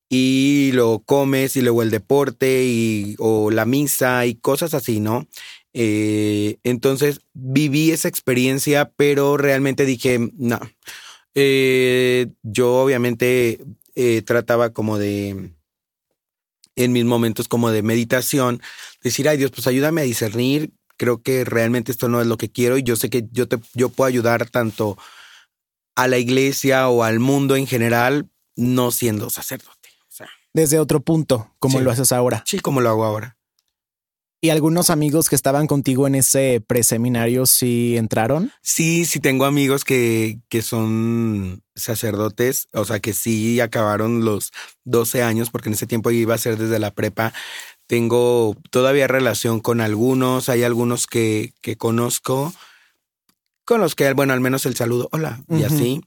Y 0.08 0.70
lo 0.74 1.00
comes 1.00 1.56
y 1.56 1.62
luego 1.62 1.82
el 1.82 1.90
deporte 1.90 2.64
y, 2.64 3.16
o 3.18 3.50
la 3.50 3.64
misa 3.64 4.26
y 4.26 4.34
cosas 4.36 4.74
así, 4.74 5.00
¿no? 5.00 5.26
Eh, 5.72 6.58
entonces 6.64 7.20
viví 7.34 7.90
esa 7.90 8.08
experiencia, 8.08 8.92
pero 8.96 9.36
realmente 9.36 9.84
dije, 9.84 10.30
no. 10.36 10.60
Eh, 11.34 12.28
yo 12.42 12.76
obviamente 12.76 13.60
eh, 13.96 14.22
trataba 14.22 14.70
como 14.70 14.98
de, 14.98 15.50
en 16.76 16.92
mis 16.92 17.04
momentos 17.04 17.48
como 17.48 17.70
de 17.70 17.82
meditación, 17.82 18.62
decir, 19.02 19.28
ay 19.28 19.38
Dios, 19.38 19.50
pues 19.50 19.66
ayúdame 19.66 20.02
a 20.02 20.04
discernir, 20.04 20.72
creo 20.96 21.22
que 21.22 21.44
realmente 21.44 21.90
esto 21.90 22.08
no 22.08 22.20
es 22.20 22.26
lo 22.26 22.36
que 22.36 22.50
quiero 22.52 22.78
y 22.78 22.82
yo 22.82 22.94
sé 22.94 23.10
que 23.10 23.26
yo, 23.32 23.48
te, 23.48 23.58
yo 23.74 23.88
puedo 23.88 24.06
ayudar 24.06 24.48
tanto 24.48 24.96
a 25.96 26.06
la 26.08 26.18
iglesia 26.18 26.88
o 26.88 27.02
al 27.02 27.18
mundo 27.18 27.56
en 27.56 27.66
general, 27.66 28.28
no 28.54 28.92
siendo 28.92 29.30
sacerdote. 29.30 29.76
Desde 30.52 30.78
otro 30.78 31.00
punto, 31.00 31.54
como 31.58 31.80
lo 31.80 31.90
haces 31.90 32.12
ahora. 32.12 32.42
Sí, 32.46 32.60
como 32.60 32.80
lo 32.80 32.88
hago 32.88 33.04
ahora. 33.04 33.35
¿Y 34.46 34.50
algunos 34.50 34.90
amigos 34.90 35.28
que 35.28 35.34
estaban 35.34 35.66
contigo 35.66 36.06
en 36.06 36.14
ese 36.14 36.62
preseminario 36.64 37.46
sí 37.46 37.96
entraron? 37.96 38.52
Sí, 38.62 39.04
sí 39.04 39.18
tengo 39.18 39.44
amigos 39.44 39.82
que, 39.82 40.38
que 40.48 40.62
son 40.62 41.64
sacerdotes, 41.74 42.68
o 42.72 42.84
sea 42.84 43.00
que 43.00 43.12
sí 43.12 43.58
acabaron 43.58 44.24
los 44.24 44.52
12 44.84 45.24
años, 45.24 45.50
porque 45.50 45.68
en 45.68 45.72
ese 45.72 45.88
tiempo 45.88 46.12
iba 46.12 46.36
a 46.36 46.38
ser 46.38 46.58
desde 46.58 46.78
la 46.78 46.94
prepa. 46.94 47.32
Tengo 47.88 48.54
todavía 48.70 49.08
relación 49.08 49.58
con 49.58 49.80
algunos, 49.80 50.48
hay 50.48 50.62
algunos 50.62 51.08
que, 51.08 51.52
que 51.60 51.76
conozco, 51.76 52.54
con 53.64 53.80
los 53.80 53.96
que, 53.96 54.12
bueno, 54.12 54.32
al 54.32 54.40
menos 54.40 54.64
el 54.64 54.76
saludo, 54.76 55.08
hola, 55.10 55.42
y 55.48 55.64
así. 55.64 56.02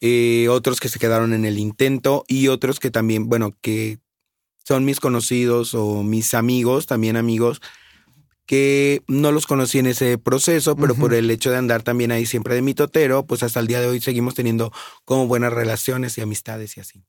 Eh, 0.00 0.48
otros 0.48 0.80
que 0.80 0.88
se 0.88 0.98
quedaron 0.98 1.34
en 1.34 1.44
el 1.44 1.58
intento 1.58 2.24
y 2.28 2.48
otros 2.48 2.80
que 2.80 2.90
también, 2.90 3.28
bueno, 3.28 3.54
que 3.60 3.98
son 4.64 4.84
mis 4.84 4.98
conocidos 4.98 5.74
o 5.74 6.02
mis 6.02 6.34
amigos, 6.34 6.86
también 6.86 7.16
amigos, 7.16 7.60
que 8.46 9.02
no 9.06 9.32
los 9.32 9.46
conocí 9.46 9.78
en 9.78 9.86
ese 9.86 10.18
proceso, 10.18 10.76
pero 10.76 10.94
por 10.94 11.14
el 11.14 11.30
hecho 11.30 11.50
de 11.50 11.56
andar 11.56 11.82
también 11.82 12.12
ahí 12.12 12.26
siempre 12.26 12.54
de 12.54 12.62
mi 12.62 12.74
totero, 12.74 13.24
pues 13.24 13.42
hasta 13.42 13.60
el 13.60 13.66
día 13.66 13.80
de 13.80 13.86
hoy 13.86 14.00
seguimos 14.00 14.34
teniendo 14.34 14.72
como 15.04 15.26
buenas 15.26 15.52
relaciones 15.52 16.18
y 16.18 16.20
amistades 16.20 16.76
y 16.76 16.80
así. 16.80 17.04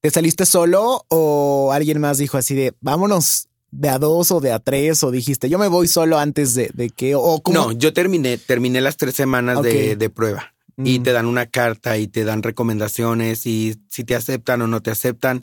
¿Te 0.00 0.10
saliste 0.10 0.44
solo 0.44 1.06
o 1.08 1.72
alguien 1.72 2.00
más 2.00 2.18
dijo 2.18 2.36
así 2.36 2.54
de 2.54 2.74
vámonos 2.80 3.48
de 3.70 3.88
a 3.88 3.98
dos 3.98 4.30
o 4.30 4.40
de 4.40 4.52
a 4.52 4.58
tres 4.58 5.02
o 5.02 5.10
dijiste 5.10 5.48
yo 5.48 5.58
me 5.58 5.68
voy 5.68 5.88
solo 5.88 6.18
antes 6.18 6.54
de, 6.54 6.70
que 6.94 7.14
o 7.14 7.42
No, 7.50 7.72
yo 7.72 7.94
terminé, 7.94 8.36
terminé 8.36 8.82
las 8.82 8.98
tres 8.98 9.14
semanas 9.14 9.62
de, 9.62 9.96
de 9.96 10.10
prueba 10.10 10.53
y 10.76 10.98
te 11.00 11.12
dan 11.12 11.26
una 11.26 11.46
carta 11.46 11.98
y 11.98 12.06
te 12.06 12.24
dan 12.24 12.42
recomendaciones 12.42 13.46
y 13.46 13.76
si 13.88 14.04
te 14.04 14.14
aceptan 14.14 14.62
o 14.62 14.66
no 14.66 14.82
te 14.82 14.90
aceptan. 14.90 15.42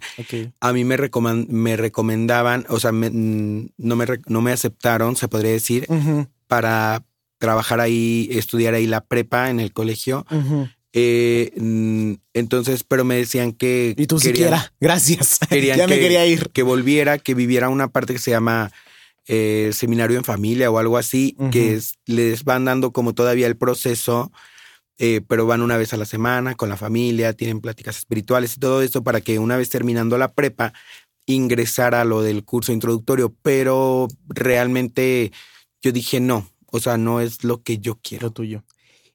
A 0.60 0.74
mí 0.74 0.84
me, 0.84 0.98
me 1.48 1.78
recomendaban, 1.78 2.66
o 2.70 2.80
sea, 2.80 2.92
mm, 2.92 3.70
no, 3.78 3.96
me 3.96 4.06
no 4.28 4.42
me 4.42 4.52
aceptaron, 4.52 5.16
se 5.16 5.28
podría 5.28 5.52
decir, 5.52 5.88
para 6.48 7.04
trabajar 7.38 7.80
ahí, 7.80 8.28
estudiar 8.32 8.74
ahí 8.74 8.88
la 8.88 9.02
prepa 9.02 9.50
en 9.50 9.60
el 9.60 9.74
colegio. 9.74 10.26
Eh, 10.94 11.52
mm, 11.56 12.14
entonces, 12.34 12.84
pero 12.84 13.06
me 13.06 13.16
decían 13.16 13.54
que... 13.54 13.96
Y 13.98 14.08
tú 14.08 14.20
siquiera, 14.20 14.74
gracias. 14.80 15.40
Querían 15.50 15.78
ya 15.78 15.88
me 15.88 16.00
quería 16.00 16.26
ir. 16.26 16.50
Que 16.50 16.64
volviera, 16.64 17.18
que 17.18 17.34
viviera 17.34 17.70
una 17.70 17.88
parte 17.88 18.14
que 18.14 18.20
se 18.20 18.32
llama 18.32 18.72
eh, 19.28 19.72
seminario 19.74 20.18
en 20.18 20.24
familia 20.24 20.70
o 20.70 20.78
algo 20.78 20.98
así, 20.98 21.38
que 21.52 21.80
les 22.06 22.44
van 22.44 22.66
dando 22.66 22.92
como 22.92 23.14
todavía 23.14 23.48
el 23.48 23.56
proceso 23.56 24.32
eh, 25.04 25.20
pero 25.28 25.48
van 25.48 25.64
una 25.64 25.78
vez 25.78 25.94
a 25.94 25.98
la 25.98 26.06
semana 26.06 26.54
con 26.54 26.70
la 26.70 26.78
familia, 26.78 27.34
tienen 27.34 27.60
pláticas 27.60 27.98
espirituales 27.98 28.56
y 28.56 28.60
todo 28.60 28.84
esto 28.84 29.04
para 29.04 29.20
que 29.20 29.40
una 29.40 29.58
vez 29.58 29.68
terminando 29.68 30.16
la 30.20 30.32
prepa 30.32 30.74
ingresara 31.26 32.02
a 32.02 32.06
lo 32.06 32.22
del 32.22 32.44
curso 32.44 32.72
introductorio, 32.72 33.34
pero 33.42 34.08
realmente 34.28 35.32
yo 35.82 35.92
dije 35.92 36.20
no, 36.20 36.48
o 36.68 36.80
sea, 36.80 37.00
no 37.00 37.20
es 37.20 37.44
lo 37.44 37.64
que 37.64 37.80
yo 37.80 37.98
quiero. 38.00 38.28
Lo 38.28 38.32
tuyo. 38.32 38.64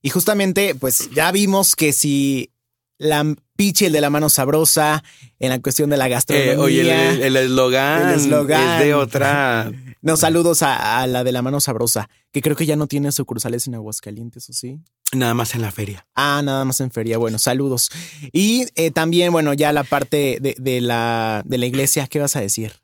Y 0.03 0.11
justamente, 0.11 0.74
pues 0.74 1.09
ya 1.11 1.30
vimos 1.30 1.76
que 1.76 1.93
si 1.93 2.51
la 2.99 3.24
pichi, 3.55 3.84
el 3.84 3.93
de 3.93 4.01
la 4.01 4.11
mano 4.11 4.28
sabrosa, 4.28 5.05
en 5.39 5.51
la 5.51 5.61
cuestión 5.61 5.89
de 5.89 5.99
la 5.99 6.09
gastronomía. 6.09 6.55
Eh, 6.55 6.59
oye, 6.59 7.26
el 7.28 7.37
eslogan 7.37 8.09
El 8.09 8.14
eslogan. 8.16 8.80
es 8.80 8.87
de 8.87 8.95
otra. 8.95 9.70
No, 10.07 10.16
saludos 10.16 10.62
a, 10.62 11.00
a 11.02 11.07
la 11.09 11.24
de 11.24 11.32
la 11.32 11.42
mano 11.42 11.59
sabrosa, 11.61 12.09
que 12.32 12.40
creo 12.40 12.54
que 12.54 12.64
ya 12.64 12.76
no 12.76 12.86
tiene 12.86 13.11
sucursales 13.11 13.66
en 13.66 13.74
Aguascalientes, 13.74 14.48
¿o 14.48 14.52
sí? 14.52 14.78
Nada 15.12 15.34
más 15.34 15.54
en 15.57 15.62
la 15.62 15.72
feria. 15.72 16.07
Ah, 16.14 16.42
nada 16.44 16.64
más 16.64 16.80
en 16.80 16.90
feria. 16.92 17.18
Bueno, 17.18 17.38
saludos. 17.40 17.90
Y 18.32 18.66
eh, 18.76 18.92
también, 18.92 19.32
bueno, 19.32 19.52
ya 19.52 19.72
la 19.72 19.82
parte 19.82 20.38
de, 20.40 20.54
de 20.59 20.80
la, 20.80 21.42
de 21.44 21.59
la 21.59 21.66
iglesia, 21.66 22.07
¿qué 22.07 22.20
vas 22.20 22.36
a 22.36 22.40
decir? 22.40 22.74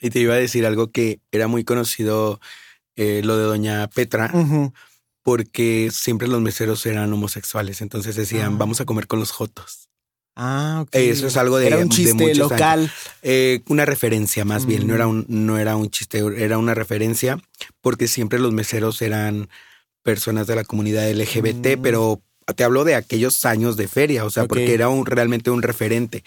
Y 0.00 0.10
te 0.10 0.18
iba 0.18 0.34
a 0.34 0.38
decir 0.38 0.66
algo 0.66 0.90
que 0.90 1.20
era 1.30 1.46
muy 1.46 1.62
conocido, 1.64 2.40
eh, 2.96 3.20
lo 3.24 3.36
de 3.36 3.44
Doña 3.44 3.88
Petra, 3.88 4.32
porque 5.22 5.90
siempre 5.92 6.28
los 6.28 6.40
meseros 6.40 6.84
eran 6.86 7.12
homosexuales. 7.12 7.80
Entonces 7.80 8.16
decían, 8.16 8.54
Ah. 8.54 8.56
vamos 8.58 8.80
a 8.80 8.84
comer 8.84 9.06
con 9.06 9.20
los 9.20 9.30
jotos. 9.30 9.85
Ah, 10.36 10.80
ok. 10.82 10.94
Eso 10.94 11.26
es 11.28 11.36
algo 11.38 11.56
de- 11.58 11.66
Era 11.68 11.78
un 11.78 11.88
chiste 11.88 12.34
local. 12.34 12.92
Eh, 13.22 13.62
una 13.68 13.84
referencia 13.86 14.44
más 14.44 14.66
bien, 14.66 14.86
no 14.86 14.92
Mm. 14.92 14.96
era 14.96 15.06
un, 15.06 15.24
no 15.28 15.58
era 15.58 15.76
un 15.76 15.90
chiste, 15.90 16.22
era 16.36 16.58
una 16.58 16.74
referencia, 16.74 17.38
porque 17.80 18.06
siempre 18.06 18.38
los 18.38 18.52
meseros 18.52 19.00
eran 19.00 19.48
personas 20.02 20.46
de 20.46 20.54
la 20.54 20.64
comunidad 20.64 21.08
LGBT, 21.10 21.76
Mm. 21.78 21.82
pero 21.82 22.22
te 22.54 22.64
hablo 22.64 22.84
de 22.84 22.94
aquellos 22.94 23.44
años 23.46 23.76
de 23.76 23.88
feria, 23.88 24.24
o 24.24 24.30
sea, 24.30 24.44
porque 24.46 24.74
era 24.74 24.88
un, 24.90 25.06
realmente 25.06 25.50
un 25.50 25.62
referente. 25.62 26.22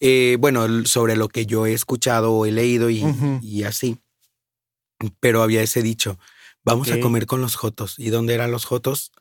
Eh, 0.00 0.36
bueno, 0.40 0.66
sobre 0.86 1.14
lo 1.14 1.28
que 1.28 1.46
yo 1.46 1.66
he 1.66 1.74
escuchado 1.74 2.32
o 2.32 2.46
he 2.46 2.50
leído 2.50 2.90
y, 2.90 3.62
así. 3.64 3.98
Pero 5.20 5.42
había 5.42 5.62
ese 5.62 5.82
dicho, 5.82 6.18
vamos 6.64 6.90
a 6.90 6.98
comer 7.00 7.26
con 7.26 7.40
los 7.40 7.54
jotos. 7.54 7.96
¿Y 7.98 8.10
dónde 8.10 8.34
eran 8.34 8.50
los 8.50 8.64
jotos? 8.64 9.12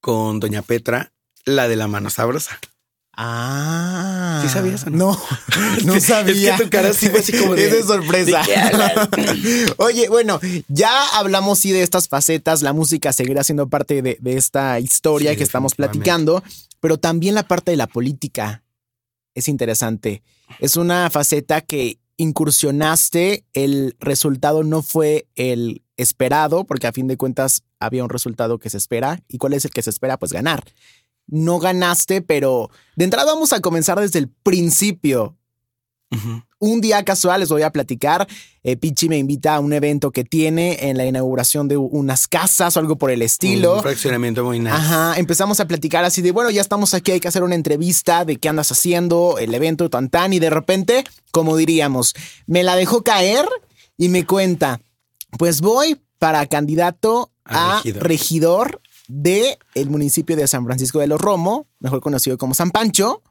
Con 0.00 0.38
Doña 0.38 0.62
Petra, 0.62 1.12
la 1.44 1.66
de 1.66 1.76
la 1.76 1.88
mano 1.88 2.10
sabrosa. 2.10 2.58
Ah. 3.22 4.40
¿Sí 4.42 4.48
sabías 4.48 4.86
o 4.86 4.90
no? 4.90 5.20
No, 5.84 6.00
sabía. 6.00 6.54
es 6.54 6.58
que 6.58 6.64
tu 6.64 6.70
cara 6.70 6.92
sí 6.94 7.08
fue 7.10 7.20
así 7.20 7.32
como 7.32 7.54
de- 7.54 7.66
Es 7.66 7.72
de 7.72 7.82
sorpresa. 7.82 8.42
Oye, 9.76 10.08
bueno, 10.08 10.40
ya 10.68 11.06
hablamos 11.18 11.58
sí 11.58 11.70
de 11.70 11.82
estas 11.82 12.08
facetas. 12.08 12.62
La 12.62 12.72
música 12.72 13.12
seguirá 13.12 13.44
siendo 13.44 13.68
parte 13.68 14.00
de, 14.00 14.16
de 14.20 14.36
esta 14.38 14.80
historia 14.80 15.32
Sí, 15.32 15.36
que 15.36 15.42
estamos 15.42 15.74
platicando, 15.74 16.42
pero 16.80 16.96
también 16.98 17.34
la 17.34 17.42
parte 17.42 17.70
de 17.72 17.76
la 17.76 17.86
política 17.86 18.62
es 19.34 19.48
interesante. 19.48 20.22
Es 20.58 20.76
una 20.76 21.10
faceta 21.10 21.60
que 21.60 21.98
incursionaste, 22.16 23.44
el 23.54 23.96
resultado 24.00 24.62
no 24.62 24.82
fue 24.82 25.26
el 25.36 25.82
esperado, 25.96 26.64
porque 26.64 26.86
a 26.86 26.92
fin 26.92 27.06
de 27.06 27.16
cuentas 27.16 27.62
había 27.78 28.02
un 28.04 28.10
resultado 28.10 28.58
que 28.58 28.70
se 28.70 28.76
espera. 28.78 29.22
¿Y 29.28 29.38
cuál 29.38 29.52
es 29.54 29.64
el 29.64 29.70
que 29.70 29.82
se 29.82 29.90
espera? 29.90 30.18
Pues 30.18 30.32
ganar. 30.32 30.64
No 31.30 31.58
ganaste, 31.58 32.22
pero 32.22 32.70
de 32.96 33.04
entrada 33.04 33.32
vamos 33.32 33.52
a 33.52 33.60
comenzar 33.60 33.98
desde 34.00 34.18
el 34.18 34.28
principio. 34.28 35.36
Un 36.58 36.80
día 36.80 37.04
casual 37.04 37.40
les 37.40 37.48
voy 37.48 37.62
a 37.62 37.70
platicar. 37.70 38.26
Eh, 38.64 38.76
Pichi 38.76 39.08
me 39.08 39.16
invita 39.16 39.54
a 39.54 39.60
un 39.60 39.72
evento 39.72 40.10
que 40.10 40.24
tiene 40.24 40.90
en 40.90 40.96
la 40.96 41.06
inauguración 41.06 41.68
de 41.68 41.76
unas 41.76 42.26
casas 42.26 42.76
o 42.76 42.80
algo 42.80 42.98
por 42.98 43.12
el 43.12 43.22
estilo. 43.22 43.76
Un 43.76 43.82
fraccionamiento 43.82 44.44
muy 44.44 44.58
nice. 44.58 44.72
Ajá, 44.72 45.14
empezamos 45.18 45.60
a 45.60 45.66
platicar 45.66 46.04
así 46.04 46.20
de, 46.20 46.32
bueno, 46.32 46.50
ya 46.50 46.60
estamos 46.60 46.94
aquí, 46.94 47.12
hay 47.12 47.20
que 47.20 47.28
hacer 47.28 47.44
una 47.44 47.54
entrevista 47.54 48.24
de 48.24 48.36
qué 48.36 48.48
andas 48.48 48.72
haciendo, 48.72 49.36
el 49.38 49.54
evento, 49.54 49.88
tan 49.88 50.10
tan, 50.10 50.32
y 50.32 50.40
de 50.40 50.50
repente, 50.50 51.04
como 51.30 51.56
diríamos, 51.56 52.14
me 52.46 52.64
la 52.64 52.74
dejó 52.74 53.04
caer 53.04 53.46
y 53.96 54.08
me 54.08 54.26
cuenta, 54.26 54.80
pues 55.38 55.60
voy 55.60 56.00
para 56.18 56.44
candidato 56.46 57.30
A 57.44 57.78
a, 57.78 57.82
regidor. 57.82 58.02
regidor 58.02 58.80
de 59.10 59.58
el 59.74 59.90
municipio 59.90 60.36
de 60.36 60.46
San 60.46 60.64
Francisco 60.64 61.00
de 61.00 61.08
los 61.08 61.20
Romo, 61.20 61.66
mejor 61.80 62.00
conocido 62.00 62.38
como 62.38 62.54
San 62.54 62.70
Pancho. 62.70 63.22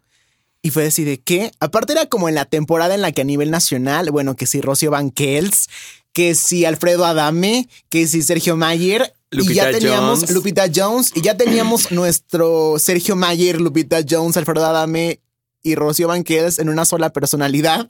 Y 0.61 0.71
fue 0.71 0.87
así 0.87 1.05
de 1.05 1.21
que, 1.21 1.51
aparte 1.61 1.93
era 1.93 2.07
como 2.07 2.27
en 2.27 2.35
la 2.35 2.43
temporada 2.43 2.93
en 2.93 3.01
la 3.01 3.13
que 3.13 3.21
a 3.21 3.25
nivel 3.25 3.49
nacional, 3.49 4.11
bueno, 4.11 4.35
que 4.35 4.45
si 4.45 4.59
Rocío 4.59 4.91
Banquels, 4.91 5.69
que 6.11 6.35
si 6.35 6.65
Alfredo 6.65 7.05
Adame, 7.05 7.69
que 7.87 8.07
si 8.07 8.21
Sergio 8.21 8.57
Mayer, 8.57 9.13
y 9.31 9.53
ya 9.53 9.69
Lupita 9.69 9.71
teníamos 9.71 10.19
Jones. 10.19 10.31
Lupita 10.31 10.65
Jones, 10.73 11.11
y 11.15 11.21
ya 11.21 11.37
teníamos 11.37 11.91
nuestro 11.91 12.77
Sergio 12.77 13.15
Mayer, 13.15 13.61
Lupita 13.61 13.99
Jones, 14.07 14.35
Alfredo 14.35 14.65
Adame 14.65 15.21
y 15.63 15.75
Rocío 15.75 16.09
Banquels 16.09 16.59
en 16.59 16.67
una 16.67 16.83
sola 16.83 17.11
personalidad, 17.13 17.87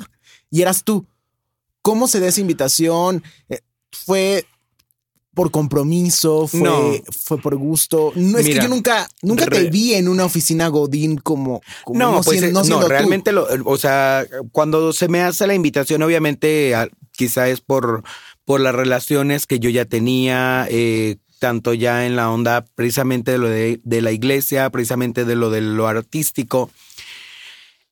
y 0.51 0.61
eras 0.61 0.83
tú. 0.83 1.07
¿Cómo 1.81 2.07
se 2.07 2.19
da 2.19 2.27
esa 2.27 2.41
invitación? 2.41 3.23
Eh, 3.47 3.61
¿Fue 3.91 4.45
por 5.39 5.51
compromiso? 5.51 6.47
¿Fue, 6.49 6.59
No. 6.59 6.91
fue 7.23 7.37
por 7.37 7.55
gusto? 7.55 8.11
No, 8.15 8.37
es 8.39 8.45
que 8.45 8.55
yo 8.55 8.67
nunca, 8.67 9.07
nunca 9.21 9.45
te 9.45 9.69
vi 9.69 9.93
en 9.93 10.09
una 10.09 10.25
oficina 10.25 10.67
Godín 10.67 11.15
como, 11.15 11.61
como 11.85 11.97
No, 11.97 12.21
pues 12.21 12.41
siendo- 12.41 12.59
eh, 12.59 12.63
no 12.69 12.81
no, 12.81 12.87
realmente, 12.89 13.31
lo, 13.31 13.47
o 13.63 13.77
sea, 13.77 14.25
cuando 14.51 14.91
se 14.91 15.07
me 15.07 15.21
hace 15.21 15.47
la 15.47 15.53
invitación, 15.53 16.03
obviamente, 16.03 16.75
a- 16.75 16.89
quizá 17.13 17.47
es 17.47 17.61
por, 17.61 18.03
por 18.43 18.59
las 18.59 18.75
relaciones 18.75 19.47
que 19.47 19.59
yo 19.59 19.69
ya 19.69 19.85
tenía, 19.85 20.67
eh, 20.69 21.15
tanto 21.39 21.73
ya 21.73 22.05
en 22.05 22.17
la 22.17 22.29
onda 22.29 22.65
precisamente 22.75 23.31
de 23.31 23.37
lo 23.37 23.47
de, 23.47 23.79
de 23.85 24.01
la 24.01 24.11
iglesia, 24.11 24.69
precisamente 24.71 25.23
de 25.23 25.35
lo 25.37 25.49
de 25.51 25.61
lo 25.61 25.87
artístico. 25.87 26.69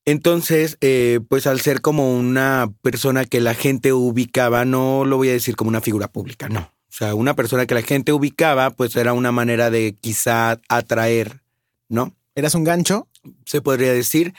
Entonces, 0.03 0.77
eh, 0.81 1.21
pues 1.29 1.47
al 1.47 1.61
ser 1.61 1.79
como 1.79 2.13
una 2.17 2.69
persona 2.81 3.23
que 3.23 3.39
la 3.39 3.53
gente 3.53 3.93
ubicaba, 3.93 4.65
no 4.65 5.05
lo 5.05 5.15
voy 5.15 5.29
a 5.29 5.33
decir 5.33 5.55
como 5.55 5.69
una 5.69 5.79
figura 5.79 6.09
pública, 6.09 6.49
no. 6.49 6.71
O 6.89 6.93
sea, 6.97 7.15
una 7.15 7.35
persona 7.35 7.65
que 7.65 7.75
la 7.75 7.81
gente 7.81 8.13
ubicaba, 8.13 8.71
pues 8.71 8.95
era 8.95 9.13
una 9.13 9.31
manera 9.31 9.69
de 9.69 9.95
quizá 9.99 10.59
atraer, 10.69 11.41
¿no? 11.89 12.15
¿Eras 12.35 12.55
un 12.55 12.63
gancho? 12.63 13.07
se 13.45 13.61
podría 13.61 13.93
decir. 13.93 14.33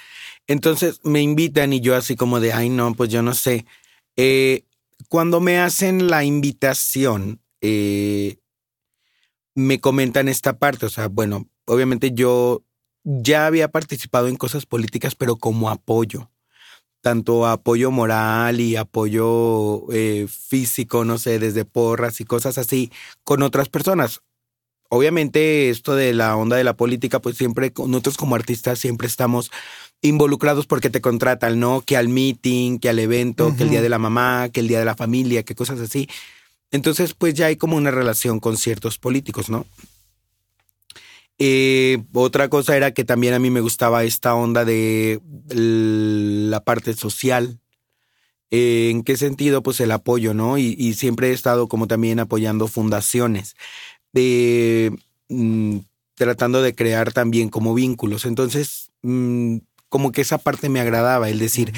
Entonces 0.46 1.00
me 1.02 1.20
invitan 1.20 1.72
y 1.72 1.80
yo 1.80 1.96
así 1.96 2.16
como 2.16 2.40
de, 2.40 2.52
ay 2.52 2.68
no, 2.68 2.94
pues 2.94 3.10
yo 3.10 3.22
no 3.22 3.34
sé. 3.34 3.66
Eh, 4.16 4.64
cuando 5.08 5.40
me 5.40 5.58
hacen 5.58 6.08
la 6.08 6.24
invitación, 6.24 7.40
eh, 7.60 8.38
me 9.54 9.80
comentan 9.80 10.28
esta 10.28 10.58
parte, 10.58 10.86
o 10.86 10.90
sea, 10.90 11.08
bueno, 11.08 11.48
obviamente 11.66 12.12
yo 12.12 12.62
ya 13.04 13.46
había 13.46 13.68
participado 13.68 14.28
en 14.28 14.36
cosas 14.36 14.66
políticas, 14.66 15.14
pero 15.14 15.36
como 15.36 15.70
apoyo, 15.70 16.30
tanto 17.00 17.46
apoyo 17.46 17.90
moral 17.90 18.60
y 18.60 18.76
apoyo 18.76 19.90
eh, 19.92 20.26
físico, 20.28 21.04
no 21.04 21.18
sé, 21.18 21.38
desde 21.38 21.64
porras 21.64 22.20
y 22.20 22.24
cosas 22.24 22.58
así, 22.58 22.90
con 23.24 23.42
otras 23.42 23.68
personas 23.68 24.22
obviamente 24.88 25.70
esto 25.70 25.94
de 25.94 26.12
la 26.14 26.36
onda 26.36 26.56
de 26.56 26.64
la 26.64 26.76
política, 26.76 27.20
pues 27.20 27.36
siempre 27.36 27.72
nosotros 27.76 28.16
como 28.16 28.34
artistas 28.34 28.78
siempre 28.78 29.06
estamos 29.06 29.50
involucrados 30.00 30.66
porque 30.66 30.90
te 30.90 31.00
contratan, 31.00 31.58
¿no? 31.58 31.82
Que 31.82 31.96
al 31.96 32.08
meeting, 32.08 32.78
que 32.78 32.88
al 32.88 32.98
evento, 32.98 33.54
que 33.56 33.64
el 33.64 33.70
día 33.70 33.82
de 33.82 33.88
la 33.88 33.98
mamá, 33.98 34.48
que 34.48 34.60
el 34.60 34.68
día 34.68 34.78
de 34.78 34.84
la 34.84 34.94
familia, 34.94 35.42
que 35.42 35.54
cosas 35.54 35.80
así. 35.80 36.08
Entonces, 36.70 37.14
pues 37.14 37.34
ya 37.34 37.46
hay 37.46 37.56
como 37.56 37.76
una 37.76 37.90
relación 37.90 38.40
con 38.40 38.56
ciertos 38.56 38.98
políticos, 38.98 39.50
¿no? 39.50 39.66
Eh, 41.38 41.98
otra 42.14 42.48
cosa 42.48 42.76
era 42.76 42.92
que 42.92 43.04
también 43.04 43.34
a 43.34 43.38
mí 43.38 43.50
me 43.50 43.60
gustaba 43.60 44.04
esta 44.04 44.34
onda 44.34 44.64
de 44.64 45.20
la 45.48 46.64
parte 46.64 46.94
social. 46.94 47.60
Eh, 48.50 48.88
¿En 48.90 49.02
qué 49.02 49.16
sentido? 49.16 49.62
Pues 49.62 49.80
el 49.80 49.92
apoyo, 49.92 50.34
¿no? 50.34 50.58
Y, 50.58 50.74
y 50.78 50.94
siempre 50.94 51.28
he 51.30 51.32
estado 51.32 51.68
como 51.68 51.86
también 51.86 52.18
apoyando 52.18 52.66
fundaciones, 52.66 53.56
de 54.12 54.96
mm, 55.28 55.78
tratando 56.14 56.62
de 56.62 56.74
crear 56.74 57.12
también 57.12 57.48
como 57.50 57.74
vínculos. 57.74 58.24
Entonces, 58.24 58.90
mm, 59.02 59.58
como 59.88 60.12
que 60.12 60.22
esa 60.22 60.38
parte 60.38 60.68
me 60.68 60.80
agradaba, 60.80 61.30
el 61.30 61.38
decir, 61.38 61.72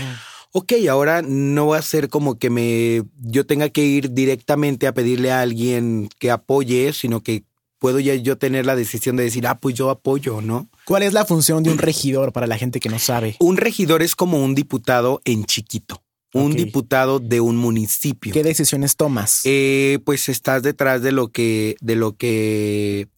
ok, 0.53 0.73
ahora 0.89 1.23
no 1.23 1.69
va 1.69 1.79
a 1.79 1.83
ser 1.83 2.09
como 2.09 2.39
que 2.39 2.51
me 2.51 3.05
yo 3.21 3.47
tenga 3.47 3.69
que 3.69 3.85
ir 3.85 4.13
directamente 4.13 4.87
a 4.87 4.95
pedirle 4.95 5.31
a 5.31 5.41
alguien 5.41 6.09
que 6.19 6.31
apoye, 6.31 6.93
sino 6.93 7.23
que 7.23 7.45
puedo 7.81 7.99
ya 7.99 8.14
yo 8.14 8.39
tener 8.39 8.66
la 8.66 8.76
decisión 8.76 9.16
de 9.16 9.24
decir, 9.24 9.47
ah, 9.49 9.59
pues 9.59 9.74
yo 9.74 9.91
apoyo, 9.91 10.41
¿no? 10.41 10.68
¿Cuál 10.85 11.03
es 11.03 11.12
la 11.12 11.24
función 11.24 11.64
de 11.64 11.72
un 11.72 11.78
regidor 11.78 12.33
para 12.33 12.47
la 12.47 12.57
gente 12.57 12.78
que 12.78 12.89
no 12.89 13.01
sabe? 13.01 13.35
Un 13.41 13.57
regidor 13.57 14.03
es 14.03 14.14
como 14.14 14.45
un 14.45 14.55
diputado 14.55 15.20
en 15.24 15.45
chiquito, 15.47 16.05
un 16.35 16.53
diputado 16.53 17.18
de 17.18 17.41
un 17.41 17.57
municipio. 17.57 18.33
¿Qué 18.33 18.45
decisiones 18.45 18.97
tomas? 18.97 19.41
Eh, 19.45 19.99
pues 20.05 20.28
estás 20.28 20.62
detrás 20.62 21.03
de 21.03 21.11
lo 21.11 21.28
que, 21.28 21.76
de 21.81 21.97
lo 21.97 22.12
que, 22.12 23.09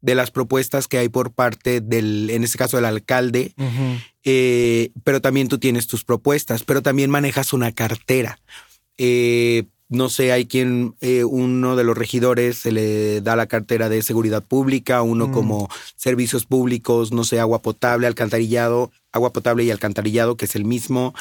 de 0.00 0.14
las 0.16 0.32
propuestas 0.32 0.88
que 0.88 0.98
hay 0.98 1.08
por 1.08 1.32
parte 1.32 1.80
del, 1.80 2.28
en 2.30 2.42
este 2.42 2.58
caso, 2.58 2.76
del 2.76 2.86
alcalde, 2.86 3.54
eh, 4.24 4.90
pero 5.04 5.20
también 5.20 5.46
tú 5.46 5.58
tienes 5.58 5.86
tus 5.86 6.04
propuestas, 6.04 6.64
pero 6.64 6.82
también 6.82 7.08
manejas 7.08 7.52
una 7.52 7.70
cartera. 7.70 8.40
Eh, 8.98 9.64
no 9.88 10.08
sé, 10.10 10.32
hay 10.32 10.46
quien, 10.46 10.94
eh, 11.00 11.24
uno 11.24 11.74
de 11.76 11.84
los 11.84 11.96
regidores 11.96 12.58
se 12.58 12.72
le 12.72 13.20
da 13.22 13.36
la 13.36 13.46
cartera 13.46 13.88
de 13.88 14.02
seguridad 14.02 14.44
pública, 14.44 15.02
uno 15.02 15.28
Mm. 15.28 15.32
como 15.32 15.68
servicios 15.96 16.44
públicos, 16.44 17.10
no 17.12 17.24
sé, 17.24 17.40
agua 17.40 17.62
potable, 17.62 18.06
alcantarillado, 18.06 18.90
agua 19.12 19.32
potable 19.32 19.64
y 19.64 19.70
alcantarillado, 19.70 20.36
que 20.36 20.44
es 20.44 20.54
el 20.56 20.64
mismo. 20.66 21.14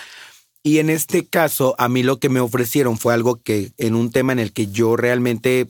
Y 0.63 0.79
en 0.79 0.89
este 0.89 1.25
caso, 1.25 1.75
a 1.77 1.87
mí 1.87 2.03
lo 2.03 2.19
que 2.19 2.27
me 2.29 2.41
ofrecieron 2.41 2.97
fue 2.97 3.13
algo 3.13 3.41
que 3.41 3.71
en 3.77 3.95
un 3.95 4.11
tema 4.11 4.33
en 4.33 4.39
el 4.39 4.51
que 4.51 4.67
yo 4.67 4.97
realmente 4.97 5.69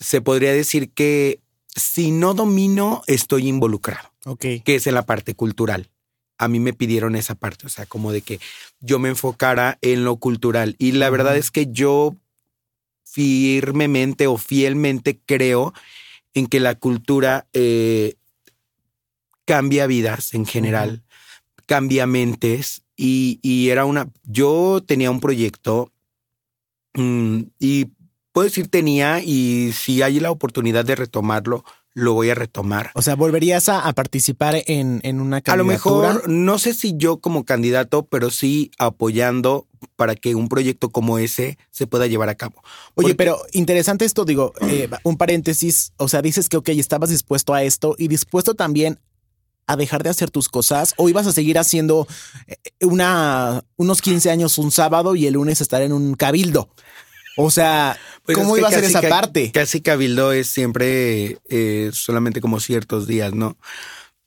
se 0.00 0.20
podría 0.22 0.52
decir 0.52 0.90
que 0.90 1.40
si 1.76 2.10
no 2.10 2.32
domino, 2.34 3.02
estoy 3.06 3.48
involucrado, 3.48 4.08
Ok. 4.24 4.40
que 4.64 4.76
es 4.76 4.86
en 4.86 4.94
la 4.94 5.04
parte 5.04 5.34
cultural. 5.34 5.90
A 6.38 6.48
mí 6.48 6.60
me 6.60 6.72
pidieron 6.72 7.16
esa 7.16 7.34
parte, 7.34 7.66
o 7.66 7.70
sea, 7.70 7.86
como 7.86 8.12
de 8.12 8.22
que 8.22 8.40
yo 8.80 8.98
me 8.98 9.08
enfocara 9.08 9.78
en 9.82 10.04
lo 10.04 10.16
cultural. 10.16 10.74
Y 10.78 10.92
la 10.92 11.10
verdad 11.10 11.36
es 11.36 11.50
que 11.50 11.68
yo 11.70 12.16
firmemente 13.04 14.26
o 14.26 14.36
fielmente 14.36 15.20
creo 15.24 15.72
en 16.34 16.46
que 16.46 16.58
la 16.58 16.74
cultura 16.74 17.46
eh, 17.52 18.16
cambia 19.44 19.86
vidas 19.86 20.34
en 20.34 20.46
general, 20.46 21.02
cambia 21.66 22.06
mentes. 22.06 22.82
Y, 22.96 23.40
y 23.42 23.70
era 23.70 23.84
una. 23.84 24.08
Yo 24.22 24.82
tenía 24.84 25.10
un 25.10 25.20
proyecto 25.20 25.92
mm, 26.94 27.42
y 27.58 27.86
puedo 28.34 28.48
decir 28.48 28.68
tenía, 28.68 29.20
y 29.20 29.72
si 29.72 30.02
hay 30.02 30.18
la 30.18 30.32
oportunidad 30.32 30.84
de 30.84 30.96
retomarlo, 30.96 31.64
lo 31.96 32.12
voy 32.12 32.28
a 32.30 32.34
retomar. 32.34 32.90
O 32.94 33.02
sea, 33.02 33.14
volverías 33.14 33.68
a, 33.68 33.86
a 33.86 33.92
participar 33.92 34.62
en, 34.66 35.00
en 35.04 35.20
una 35.20 35.36
A 35.38 35.40
candidatura. 35.42 35.56
lo 35.56 35.64
mejor, 36.18 36.28
no 36.28 36.58
sé 36.58 36.74
si 36.74 36.94
yo 36.96 37.18
como 37.18 37.44
candidato, 37.44 38.04
pero 38.06 38.30
sí 38.30 38.72
apoyando 38.78 39.66
para 39.96 40.16
que 40.16 40.34
un 40.34 40.48
proyecto 40.48 40.90
como 40.90 41.18
ese 41.18 41.56
se 41.70 41.86
pueda 41.86 42.06
llevar 42.08 42.28
a 42.28 42.34
cabo. 42.34 42.56
Oye, 42.94 43.08
Porque- 43.10 43.14
pero 43.14 43.38
interesante 43.52 44.04
esto, 44.04 44.24
digo, 44.24 44.52
eh, 44.62 44.88
un 45.04 45.16
paréntesis, 45.16 45.92
o 45.96 46.08
sea, 46.08 46.20
dices 46.20 46.48
que, 46.48 46.56
ok, 46.56 46.70
estabas 46.70 47.10
dispuesto 47.10 47.54
a 47.54 47.62
esto 47.62 47.94
y 47.96 48.08
dispuesto 48.08 48.54
también 48.54 48.98
a 49.66 49.76
dejar 49.76 50.02
de 50.02 50.10
hacer 50.10 50.30
tus 50.30 50.48
cosas 50.48 50.94
o 50.96 51.08
ibas 51.08 51.26
a 51.26 51.32
seguir 51.32 51.58
haciendo 51.58 52.06
eh, 52.48 52.56
una, 52.80 53.64
unos 53.76 54.02
15 54.02 54.30
años 54.30 54.58
un 54.58 54.70
sábado 54.72 55.14
y 55.14 55.26
el 55.26 55.34
lunes 55.34 55.60
estar 55.60 55.80
en 55.82 55.92
un 55.92 56.14
cabildo. 56.14 56.68
O 57.36 57.50
sea, 57.50 57.96
Pues 58.24 58.38
¿cómo 58.38 58.56
iba 58.56 58.68
a 58.68 58.70
ser 58.70 58.84
esa 58.84 59.00
ca- 59.00 59.08
parte? 59.08 59.50
Casi 59.52 59.80
cabildo 59.80 60.32
es 60.32 60.46
siempre 60.48 61.38
eh, 61.48 61.90
solamente 61.92 62.40
como 62.40 62.60
ciertos 62.60 63.06
días, 63.06 63.34
¿no? 63.34 63.56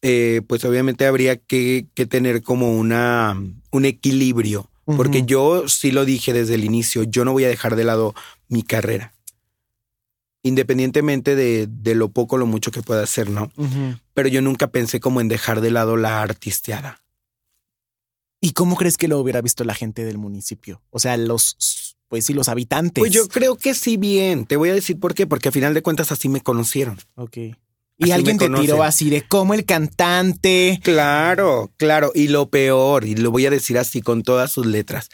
Eh, 0.01 0.41
pues 0.47 0.63
obviamente 0.65 1.05
habría 1.05 1.37
que, 1.37 1.87
que 1.95 2.05
tener 2.05 2.41
como 2.43 2.77
una, 2.77 3.41
un 3.71 3.85
equilibrio, 3.85 4.69
porque 4.85 5.23
yo 5.23 5.67
sí 5.67 5.91
lo 5.91 6.05
dije 6.05 6.33
desde 6.33 6.55
el 6.55 6.63
inicio, 6.63 7.03
yo 7.03 7.25
no 7.25 7.31
voy 7.33 7.45
a 7.45 7.49
dejar 7.49 7.75
de 7.75 7.83
lado 7.83 8.13
mi 8.47 8.61
carrera, 8.63 9.13
independientemente 10.43 11.35
de, 11.35 11.67
de 11.69 11.95
lo 11.95 12.09
poco 12.09 12.35
o 12.35 12.39
lo 12.39 12.45
mucho 12.45 12.71
que 12.71 12.81
pueda 12.83 13.03
hacer, 13.03 13.29
¿no? 13.29 13.51
Pero 14.13 14.29
yo 14.29 14.41
nunca 14.41 14.67
pensé 14.67 14.99
como 14.99 15.19
en 15.19 15.27
dejar 15.27 15.61
de 15.61 15.71
lado 15.71 15.97
la 15.97 16.21
artisteada. 16.21 17.01
¿Y 18.39 18.51
cómo 18.51 18.75
crees 18.75 18.97
que 18.97 19.07
lo 19.07 19.19
hubiera 19.19 19.41
visto 19.41 19.63
la 19.63 19.73
gente 19.73 20.05
del 20.05 20.17
municipio? 20.19 20.81
O 20.91 20.99
sea, 20.99 21.17
los, 21.17 21.86
pues 22.07 22.25
sí, 22.25 22.33
los 22.33 22.49
habitantes. 22.49 23.01
Pues 23.01 23.11
yo 23.11 23.27
creo 23.27 23.55
que 23.57 23.73
sí 23.73 23.97
bien, 23.97 24.45
te 24.45 24.55
voy 24.55 24.69
a 24.69 24.73
decir 24.73 24.99
por 24.99 25.13
qué, 25.13 25.27
porque 25.27 25.49
a 25.49 25.51
final 25.51 25.73
de 25.73 25.81
cuentas 25.81 26.11
así 26.11 26.29
me 26.29 26.41
conocieron. 26.41 26.97
Ok. 27.15 27.37
Así 27.37 27.55
Y 27.97 28.11
alguien 28.11 28.37
te 28.37 28.49
tiró 28.49 28.83
así 28.83 29.09
de 29.09 29.23
cómo 29.23 29.53
el 29.53 29.65
cantante. 29.65 30.79
Claro, 30.83 31.71
claro. 31.77 32.11
Y 32.13 32.27
lo 32.27 32.49
peor, 32.49 33.05
y 33.05 33.15
lo 33.15 33.31
voy 33.31 33.45
a 33.45 33.49
decir 33.49 33.77
así 33.77 34.01
con 34.01 34.23
todas 34.23 34.51
sus 34.51 34.65
letras, 34.65 35.09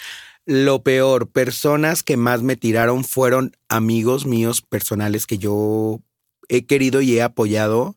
lo 0.45 0.83
peor, 0.83 1.29
personas 1.29 2.03
que 2.03 2.17
más 2.17 2.41
me 2.41 2.57
tiraron 2.57 3.05
fueron 3.05 3.55
amigos 3.69 4.25
míos 4.25 4.61
personales 4.61 5.25
que 5.25 5.37
yo 5.37 6.01
he 6.49 6.65
querido 6.65 7.01
y 7.01 7.17
he 7.17 7.21
apoyado, 7.21 7.95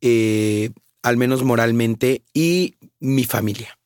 eh, 0.00 0.70
al 1.02 1.16
menos 1.18 1.44
moralmente, 1.44 2.22
y 2.32 2.74
mi 3.00 3.24
familia. 3.24 3.77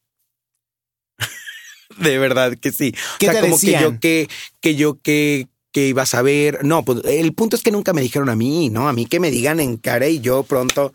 De 1.98 2.18
verdad 2.18 2.56
que 2.58 2.72
sí. 2.72 2.94
¿Qué 3.18 3.28
o 3.28 3.32
sea, 3.32 3.40
te 3.40 3.46
como 3.48 3.56
decían? 3.58 3.80
que 3.80 3.82
yo 3.82 4.00
que, 4.00 4.28
que 4.60 4.74
yo 4.76 4.98
que, 5.02 5.48
que 5.72 5.88
iba 5.88 6.02
a 6.02 6.06
saber. 6.06 6.64
No, 6.64 6.84
pues 6.84 7.00
el 7.04 7.32
punto 7.34 7.56
es 7.56 7.62
que 7.62 7.70
nunca 7.70 7.92
me 7.92 8.02
dijeron 8.02 8.28
a 8.28 8.36
mí, 8.36 8.68
¿no? 8.70 8.88
A 8.88 8.92
mí 8.92 9.06
que 9.06 9.20
me 9.20 9.30
digan 9.30 9.60
en 9.60 9.76
cara 9.76 10.08
y 10.08 10.20
yo 10.20 10.42
pronto. 10.42 10.92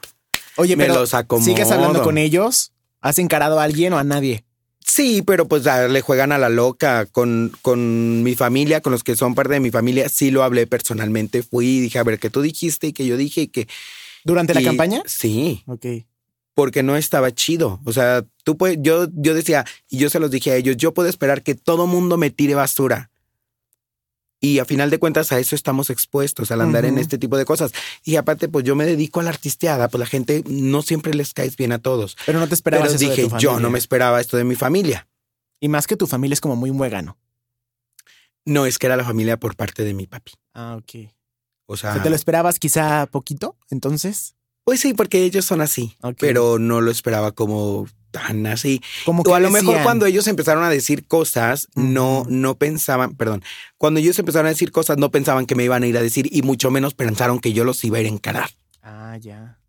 Oye, 0.55 0.75
Me 0.75 0.85
pero 0.85 0.99
los 1.01 1.13
acomodo. 1.13 1.45
¿sigues 1.45 1.69
hablando 1.71 2.01
con 2.03 2.17
ellos? 2.17 2.71
¿Has 3.01 3.19
encarado 3.19 3.59
a 3.59 3.63
alguien 3.63 3.93
o 3.93 3.97
a 3.99 4.03
nadie? 4.03 4.43
Sí, 4.83 5.21
pero 5.21 5.47
pues 5.47 5.67
ah, 5.67 5.87
le 5.87 6.01
juegan 6.01 6.31
a 6.31 6.37
la 6.37 6.47
loca 6.49 7.05
con, 7.05 7.51
con 7.61 8.23
mi 8.23 8.35
familia, 8.35 8.79
con 8.81 8.91
los 8.93 9.03
que 9.03 9.15
son 9.17 9.35
parte 9.35 9.53
de 9.53 9.59
mi 9.59 9.69
familia. 9.69 10.07
Sí 10.09 10.31
lo 10.31 10.43
hablé 10.43 10.65
personalmente. 10.65 11.43
Fui 11.43 11.65
y 11.67 11.79
dije, 11.81 11.99
a 11.99 12.03
ver, 12.03 12.17
que 12.19 12.29
tú 12.29 12.41
dijiste 12.41 12.87
y 12.87 12.93
que 12.93 13.05
yo 13.05 13.17
dije 13.17 13.41
y 13.41 13.47
que. 13.49 13.67
¿Durante 14.23 14.53
la 14.53 14.63
campaña? 14.63 15.03
Sí, 15.05 15.63
Ok. 15.67 15.85
porque 16.53 16.83
no 16.83 16.95
estaba 16.97 17.31
chido. 17.33 17.79
O 17.85 17.93
sea, 17.93 18.25
tú 18.47 18.55
puedes, 18.55 18.77
yo, 18.79 19.09
yo 19.11 19.33
decía, 19.33 19.65
y 19.89 19.97
yo 19.97 20.09
se 20.09 20.21
los 20.21 20.31
dije 20.31 20.51
a 20.51 20.55
ellos, 20.55 20.77
yo 20.77 20.93
puedo 20.93 21.09
esperar 21.09 21.43
que 21.43 21.53
todo 21.53 21.85
mundo 21.85 22.15
me 22.15 22.29
tire 22.29 22.55
basura. 22.55 23.11
Y 24.39 24.59
a 24.59 24.63
final 24.65 24.89
de 24.89 24.99
cuentas 24.99 25.33
a 25.33 25.39
eso 25.39 25.53
estamos 25.53 25.89
expuestos, 25.89 26.49
al 26.49 26.61
andar 26.61 26.85
en 26.85 26.97
este 26.97 27.17
tipo 27.17 27.35
de 27.35 27.43
cosas. 27.43 27.73
Y 28.05 28.15
aparte, 28.15 28.47
pues 28.47 28.63
yo 28.63 28.73
me 28.73 28.85
dedico 28.85 29.19
a 29.19 29.23
la 29.23 29.31
artisteada, 29.31 29.89
pues 29.89 29.99
la 29.99 30.05
gente 30.05 30.45
no 30.47 30.81
siempre 30.81 31.13
les 31.13 31.33
caes 31.33 31.57
bien 31.57 31.73
a 31.73 31.79
todos. 31.79 32.15
Pero 32.25 32.39
no 32.39 32.47
te 32.47 32.53
esperabas 32.53 32.87
Pero 32.87 32.95
eso 32.95 33.03
de 33.03 33.09
dije, 33.09 33.23
tu 33.23 33.29
familia. 33.31 33.51
yo 33.51 33.59
no 33.59 33.69
me 33.69 33.79
esperaba 33.79 34.21
esto 34.21 34.37
de 34.37 34.45
mi 34.45 34.55
familia. 34.55 35.09
Y 35.59 35.67
más 35.67 35.87
que 35.87 35.97
tu 35.97 36.07
familia 36.07 36.35
es 36.35 36.39
como 36.39 36.55
muy 36.55 36.71
muégano. 36.71 37.17
No, 38.45 38.65
es 38.65 38.77
que 38.77 38.85
era 38.85 38.95
la 38.95 39.03
familia 39.03 39.37
por 39.37 39.57
parte 39.57 39.83
de 39.83 39.93
mi 39.93 40.07
papi. 40.07 40.31
Ah, 40.53 40.77
ok. 40.79 41.11
O 41.65 41.73
O 41.73 41.75
sea, 41.75 42.01
¿Te 42.01 42.09
lo 42.09 42.15
esperabas 42.15 42.59
quizá 42.59 43.07
poquito? 43.07 43.57
Entonces, 43.69 44.37
pues 44.63 44.79
sí, 44.79 44.93
porque 44.93 45.23
ellos 45.23 45.43
son 45.43 45.59
así, 45.59 45.97
pero 46.17 46.59
no 46.59 46.79
lo 46.79 46.91
esperaba 46.91 47.31
como 47.33 47.87
tan 48.11 48.47
así. 48.47 48.81
como 49.05 49.23
que 49.23 49.29
O 49.31 49.35
a 49.35 49.39
lo 49.39 49.49
mejor 49.51 49.81
cuando 49.83 50.05
ellos 50.05 50.27
empezaron 50.27 50.63
a 50.63 50.69
decir 50.69 51.05
cosas, 51.07 51.67
no, 51.75 52.25
no 52.29 52.55
pensaban, 52.55 53.15
perdón, 53.15 53.43
cuando 53.77 53.99
ellos 53.99 54.17
empezaron 54.19 54.47
a 54.47 54.49
decir 54.49 54.71
cosas, 54.71 54.97
no 54.97 55.11
pensaban 55.11 55.45
que 55.45 55.55
me 55.55 55.63
iban 55.63 55.83
a 55.83 55.87
ir 55.87 55.97
a 55.97 56.01
decir 56.01 56.27
y 56.31 56.41
mucho 56.41 56.71
menos 56.71 56.93
pensaron 56.93 57.39
que 57.39 57.53
yo 57.53 57.63
los 57.63 57.83
iba 57.83 57.97
a 57.97 58.01
ir 58.01 58.07
a 58.07 58.09
encarar. 58.09 58.49
Ah, 58.81 59.17
ya. 59.19 59.59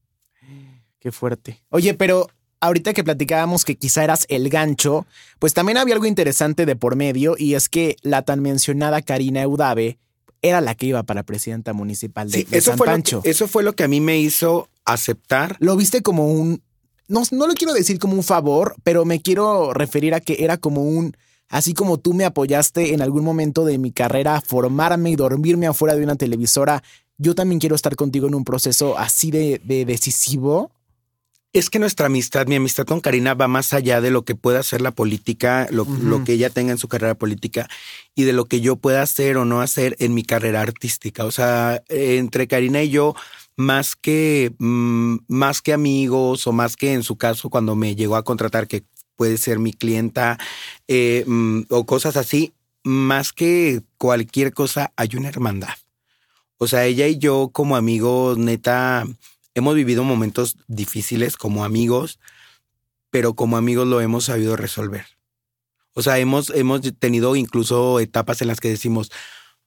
Qué 1.01 1.13
fuerte. 1.13 1.63
Oye, 1.71 1.95
pero 1.95 2.29
ahorita 2.61 2.93
que 2.93 3.05
platicábamos 3.05 3.65
que 3.65 3.77
quizá 3.77 4.03
eras 4.05 4.27
el 4.29 4.49
gancho, 4.49 5.07
pues 5.39 5.55
también 5.55 5.79
había 5.79 5.95
algo 5.95 6.07
interesante 6.07 6.67
de 6.67 6.77
por 6.77 6.97
medio 6.97 7.37
y 7.39 7.55
es 7.55 7.69
que 7.69 7.97
la 8.03 8.23
tan 8.23 8.41
mencionada 8.41 9.03
Karina 9.03 9.43
Eudave 9.43 9.99
era 10.43 10.61
la 10.61 10.75
que 10.75 10.87
iba 10.87 11.03
para 11.03 11.23
presidenta 11.25 11.73
municipal 11.73 12.31
de, 12.31 12.39
Sí, 12.39 12.45
de 12.45 12.59
eso 12.59 12.73
San 12.73 12.79
fue, 12.79 12.87
Pancho. 12.87 13.23
que, 13.23 13.31
eso 13.31 13.49
fue 13.49 13.63
lo 13.63 13.75
que 13.75 13.85
a 13.85 13.89
mí 13.89 14.01
me 14.01 14.19
hizo 14.19 14.69
aceptar. 14.85 15.57
Lo 15.61 15.77
viste 15.77 16.03
como 16.03 16.33
un, 16.33 16.63
no, 17.09 17.23
no 17.31 17.47
lo 17.47 17.55
quiero 17.55 17.73
decir 17.73 17.99
como 17.99 18.15
un 18.15 18.23
favor, 18.23 18.77
pero 18.85 19.05
me 19.05 19.21
quiero 19.21 19.73
referir 19.73 20.15
a 20.15 20.21
que 20.21 20.37
era 20.45 20.59
como 20.59 20.83
un, 20.85 21.17
así 21.49 21.75
como 21.75 21.99
tú 21.99 22.15
me 22.15 22.25
apoyaste 22.25 22.93
en 22.95 23.03
algún 23.03 23.25
momento 23.25 23.65
de 23.65 23.79
mi 23.79 23.91
carrera 23.91 24.37
a 24.37 24.41
formarme 24.41 25.11
y 25.11 25.17
dormirme 25.17 25.67
afuera 25.67 25.97
de 25.97 26.05
una 26.05 26.17
televisora, 26.17 26.83
yo 27.17 27.35
también 27.35 27.59
quiero 27.59 27.75
estar 27.75 27.97
contigo 27.97 28.29
en 28.29 28.35
un 28.35 28.45
proceso 28.45 28.97
así 28.97 29.31
de, 29.31 29.61
de 29.65 29.85
decisivo. 29.85 30.71
Es 31.55 31.71
que 31.71 31.79
nuestra 31.79 32.07
amistad, 32.07 32.47
mi 32.47 32.57
amistad 32.57 32.85
con 32.85 33.01
Karina 33.01 33.33
va 33.33 33.49
más 33.49 33.73
allá 33.73 34.03
de 34.03 34.11
lo 34.11 34.23
que 34.23 34.35
pueda 34.35 34.61
hacer 34.61 34.83
la 34.83 34.91
política, 34.91 35.67
lo, 35.71 35.87
lo 35.87 36.23
que 36.23 36.35
ella 36.35 36.51
tenga 36.51 36.73
en 36.73 36.79
su 36.79 36.89
carrera 36.89 37.15
política 37.15 37.69
y 38.15 38.25
de 38.25 38.35
lo 38.35 38.45
que 38.45 38.61
yo 38.61 38.77
pueda 38.77 39.01
hacer 39.01 39.39
o 39.39 39.47
no 39.47 39.63
hacer 39.63 39.97
en 39.99 40.13
mi 40.13 40.25
carrera 40.25 40.61
artística. 40.61 41.25
O 41.25 41.31
sea, 41.31 41.83
entre 41.89 42.49
Karina 42.49 42.83
y 42.83 42.91
yo, 42.91 43.17
más 43.59 43.97
que, 43.97 44.55
mm, 44.59 45.17
más 45.27 45.63
que 45.63 45.73
amigos 45.73 46.47
o 46.47 46.53
más 46.53 46.77
que 46.77 46.93
en 46.93 47.03
su 47.03 47.17
caso 47.17 47.51
cuando 47.51 47.75
me 47.75 47.97
llegó 47.97 48.15
a 48.15 48.23
contratar, 48.23 48.69
que 48.69 48.85
puede 49.17 49.37
ser 49.37 49.59
mi 49.59 49.73
clienta 49.73 50.39
eh, 50.87 51.25
mm, 51.27 51.63
o 51.71 51.85
cosas 51.85 52.17
así, 52.17 52.55
más 52.85 53.33
que 53.33 53.83
cualquier 53.99 54.55
cosa, 54.55 54.93
hay 54.97 55.11
una 55.17 55.29
hermandad. 55.29 55.75
O 56.59 56.69
sea, 56.69 56.87
ella 56.87 57.09
y 57.09 57.19
yo 57.19 57.51
como 57.53 57.77
amigos, 57.77 58.39
neta, 58.39 59.05
hemos 59.55 59.75
vivido 59.75 60.05
momentos 60.05 60.57
difíciles 60.69 61.37
como 61.37 61.65
amigos, 61.65 62.21
pero 63.11 63.35
como 63.35 63.57
amigos 63.57 63.89
lo 63.89 64.01
hemos 64.01 64.27
sabido 64.27 64.55
resolver. 64.55 65.07
O 65.95 66.03
sea, 66.03 66.19
hemos, 66.21 66.51
hemos 66.51 66.81
tenido 67.01 67.35
incluso 67.35 67.99
etapas 67.99 68.41
en 68.41 68.47
las 68.47 68.61
que 68.61 68.69
decimos, 68.69 69.11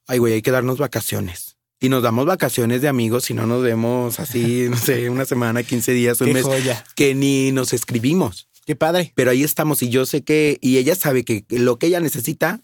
ay, 0.06 0.16
güey, 0.18 0.32
hay 0.32 0.42
que 0.42 0.50
darnos 0.50 0.78
vacaciones. 0.78 1.51
Y 1.82 1.88
nos 1.90 2.02
damos 2.02 2.24
vacaciones 2.26 2.80
de 2.80 2.88
amigos 2.88 3.28
y 3.30 3.34
no 3.34 3.46
nos 3.46 3.62
vemos 3.62 4.18
así, 4.20 4.66
no 4.70 4.76
sé, 4.78 5.10
una 5.10 5.24
semana, 5.26 5.62
15 5.62 5.92
días, 5.92 6.20
un 6.22 6.28
Qué 6.28 6.32
mes, 6.34 6.44
joya. 6.44 6.82
que 6.94 7.14
ni 7.14 7.52
nos 7.52 7.72
escribimos. 7.74 8.48
Qué 8.64 8.76
padre. 8.76 9.12
Pero 9.16 9.32
ahí 9.32 9.42
estamos 9.42 9.82
y 9.82 9.88
yo 9.90 10.06
sé 10.06 10.22
que, 10.22 10.56
y 10.60 10.78
ella 10.78 10.94
sabe 10.94 11.24
que 11.24 11.44
lo 11.50 11.78
que 11.78 11.88
ella 11.88 12.00
necesita, 12.00 12.60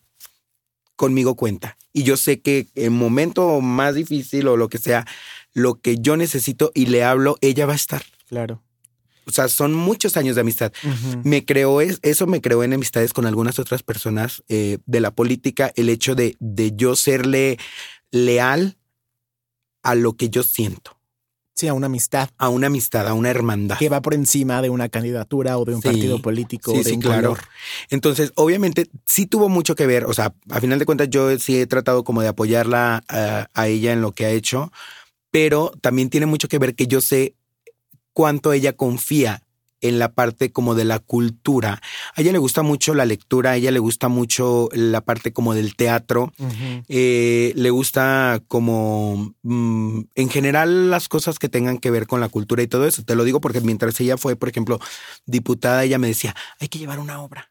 conmigo 0.97 1.35
cuenta. 1.35 1.77
Y 1.93 2.05
yo 2.05 2.17
sé 2.17 2.41
que 2.41 2.69
en 2.77 2.93
momento 2.93 3.61
más 3.61 3.95
difícil 3.97 4.47
o 4.49 4.57
lo 4.57 4.69
que 4.69 4.79
sea, 4.79 5.05
lo 5.53 5.81
que 5.81 5.99
yo 5.99 6.17
necesito 6.17 6.71
y 6.75 6.87
le 6.87 7.03
hablo, 7.03 7.37
ella 7.41 7.67
va 7.67 7.73
a 7.73 7.77
estar. 7.77 8.03
Claro. 8.29 8.63
O 9.27 9.33
sea, 9.33 9.49
son 9.49 9.75
muchos 9.75 10.17
años 10.17 10.37
de 10.37 10.41
amistad. 10.41 10.73
Me 11.25 11.45
creó, 11.45 11.81
es- 11.83 11.99
eso 12.03 12.27
me 12.27 12.41
creó 12.41 12.63
en 12.63 12.73
amistades 12.73 13.13
con 13.13 13.27
algunas 13.27 13.59
otras 13.59 13.83
personas 13.83 14.43
eh, 14.49 14.79
de 14.87 15.01
la 15.01 15.11
política, 15.11 15.71
el 15.77 15.89
hecho 15.91 16.15
de, 16.15 16.37
de 16.41 16.73
yo 16.75 16.97
serle 16.97 17.59
leal 18.11 18.78
a 19.83 19.95
lo 19.95 20.15
que 20.15 20.31
yo 20.31 20.43
siento. 20.43 20.99
Sí, 21.55 21.67
a 21.67 21.75
una 21.75 21.87
amistad. 21.87 22.31
A 22.39 22.51
una 22.51 22.69
amistad, 22.69 23.09
a 23.09 23.15
una 23.15 23.31
hermandad. 23.31 23.79
Que 23.79 23.89
va 23.89 24.01
por 24.01 24.15
encima 24.15 24.63
de 24.63 24.71
una 24.71 24.89
candidatura 24.89 25.59
o 25.59 25.65
de 25.65 25.75
un 25.75 25.83
partido 25.83 26.23
político 26.23 26.71
sí, 26.71 26.79
o 26.79 26.85
de 26.85 26.91
sí, 26.91 26.99
claro. 27.01 27.37
Entonces, 27.91 28.33
obviamente, 28.37 28.89
sí 29.05 29.27
tuvo 29.27 29.49
mucho 29.49 29.75
que 29.75 29.87
ver. 29.87 30.05
O 30.05 30.13
sea, 30.13 30.33
a 30.51 30.61
final 30.61 30.79
de 30.79 30.87
cuentas, 30.87 31.11
yo 31.11 31.37
sí 31.41 31.59
he 31.59 31.67
tratado 31.67 32.05
como 32.05 32.23
de 32.23 32.29
apoyarla 32.29 33.03
a, 33.09 33.49
a 33.53 33.67
ella 33.67 33.93
en 33.93 34.03
lo 34.03 34.13
que 34.13 34.25
ha 34.25 34.31
hecho, 34.31 34.71
pero 35.33 35.73
también 35.81 36.11
tiene 36.11 36.27
mucho 36.27 36.47
que 36.47 36.61
ver 36.61 36.77
que 36.77 36.87
yo 36.87 37.01
sé 37.01 37.35
cuánto 38.13 38.53
ella 38.53 38.73
confía 38.73 39.43
en 39.81 39.99
la 39.99 40.13
parte 40.13 40.53
como 40.53 40.75
de 40.75 40.85
la 40.85 40.99
cultura. 40.99 41.81
A 42.15 42.21
ella 42.21 42.33
le 42.33 42.39
gusta 42.39 42.63
mucho 42.63 42.95
la 42.95 43.05
lectura, 43.05 43.53
a 43.53 43.57
ella 43.57 43.71
le 43.71 43.79
gusta 43.79 44.09
mucho 44.09 44.69
la 44.73 45.01
parte 45.01 45.33
como 45.33 45.55
del 45.55 45.77
teatro, 45.77 46.33
eh, 46.89 47.53
le 47.55 47.71
gusta 47.71 48.43
como 48.49 49.35
mm, 49.43 50.01
en 50.15 50.29
general 50.31 50.91
las 50.91 51.09
cosas 51.09 51.39
que 51.39 51.49
tengan 51.49 51.79
que 51.79 51.91
ver 51.91 52.07
con 52.07 52.21
la 52.21 52.29
cultura 52.29 52.63
y 52.63 52.69
todo 52.69 52.87
eso. 52.87 53.05
Te 53.05 53.15
lo 53.15 53.25
digo 53.25 53.41
porque 53.41 53.61
mientras 53.61 54.01
ella 54.01 54.17
fue, 54.17 54.37
por 54.37 54.49
ejemplo, 54.49 54.81
diputada, 55.27 55.85
ella 55.85 55.99
me 55.99 56.09
decía, 56.09 56.35
hay 56.61 56.69
que 56.69 56.79
llevar 56.79 56.99
una 56.99 57.21
obra. 57.21 57.51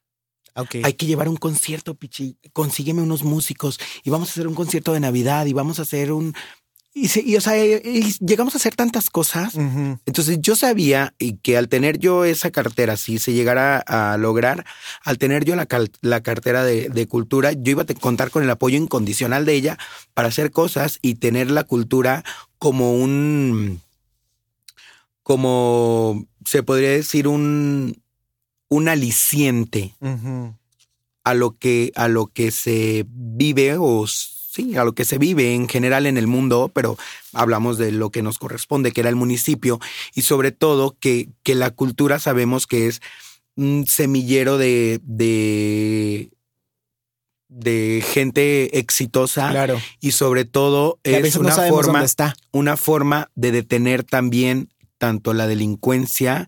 Hay 0.84 0.94
que 0.94 1.06
llevar 1.06 1.30
un 1.30 1.38
concierto, 1.38 1.94
Pichi. 1.94 2.38
Consígueme 2.52 3.04
unos 3.04 3.24
músicos 3.24 3.80
y 4.04 4.10
vamos 4.10 4.30
a 4.30 4.32
hacer 4.32 4.48
un 4.48 4.56
concierto 4.56 4.92
de 4.94 5.00
Navidad 5.00 5.46
y 5.46 5.54
vamos 5.54 5.78
a 5.78 5.84
hacer 5.84 6.12
un 6.12 6.34
y, 6.94 7.36
o 7.36 7.42
sea, 7.42 7.54
llegamos 8.20 8.56
a 8.56 8.58
hacer 8.58 8.76
tantas 8.76 9.12
cosas. 9.12 9.56
Entonces 9.56 10.40
yo 10.42 10.56
sabía 10.56 11.14
y 11.20 11.38
que 11.38 11.56
al 11.56 11.70
tener 11.70 12.00
yo 12.00 12.26
esa 12.26 12.50
cartera, 12.50 12.98
si 12.98 13.20
se 13.20 13.34
llegara 13.34 13.78
a 13.78 14.18
lograr, 14.18 14.66
al 15.04 15.20
tener 15.20 15.46
yo 15.46 15.56
la, 15.56 15.68
la 16.02 16.24
cartera 16.24 16.64
de, 16.64 17.08
cultura, 17.08 17.52
yo 17.52 17.72
iba 17.72 17.84
a 17.84 17.94
contar 18.00 18.32
con 18.32 18.44
el 18.44 18.50
apoyo 18.50 18.78
incondicional 18.78 19.46
de 19.46 19.54
ella 19.54 19.78
para 20.16 20.30
hacer 20.30 20.50
cosas 20.50 20.98
y 21.04 21.16
tener 21.16 21.52
la 21.52 21.66
cultura 21.66 22.24
como 22.58 22.94
un, 22.94 23.80
como 25.22 26.26
se 26.46 26.64
podría 26.64 26.90
decir, 26.90 27.28
un, 27.28 28.02
un 28.70 28.90
aliciente 28.90 29.94
a 31.24 31.34
lo 31.36 31.58
que, 31.58 31.92
a 31.96 32.08
lo 32.08 32.28
que 32.28 32.50
se 32.50 33.06
vive 33.08 33.78
o 33.78 34.08
sí, 34.58 34.76
a 34.76 34.84
lo 34.84 34.94
que 34.94 35.06
se 35.06 35.18
vive 35.18 35.54
en 35.54 35.70
general 35.70 36.08
en 36.08 36.18
el 36.18 36.28
mundo, 36.28 36.72
pero 36.74 36.98
hablamos 37.32 37.78
de 37.78 37.92
lo 37.92 38.10
que 38.10 38.24
nos 38.24 38.40
corresponde, 38.40 38.92
que 38.92 39.02
era 39.02 39.10
el 39.10 39.16
municipio, 39.16 39.80
y 40.16 40.24
sobre 40.24 40.52
todo 40.52 40.98
que, 41.00 41.30
que 41.44 41.56
la 41.56 41.70
cultura 41.70 42.18
sabemos 42.20 42.66
que 42.66 42.88
es 42.88 43.02
un 43.56 43.86
semillero 43.88 44.58
de, 44.58 45.00
de, 45.04 46.32
de 47.50 48.04
gente 48.06 48.80
exitosa 48.80 49.52
claro. 49.52 49.80
y 50.00 50.12
sobre 50.12 50.46
todo 50.46 51.00
es 51.04 51.36
una 51.36 51.56
forma, 51.56 52.06
una 52.52 52.78
forma 52.78 53.30
de 53.36 53.52
detener 53.52 54.04
también 54.04 54.70
tanto 54.98 55.34
la 55.34 55.46
delincuencia 55.46 56.48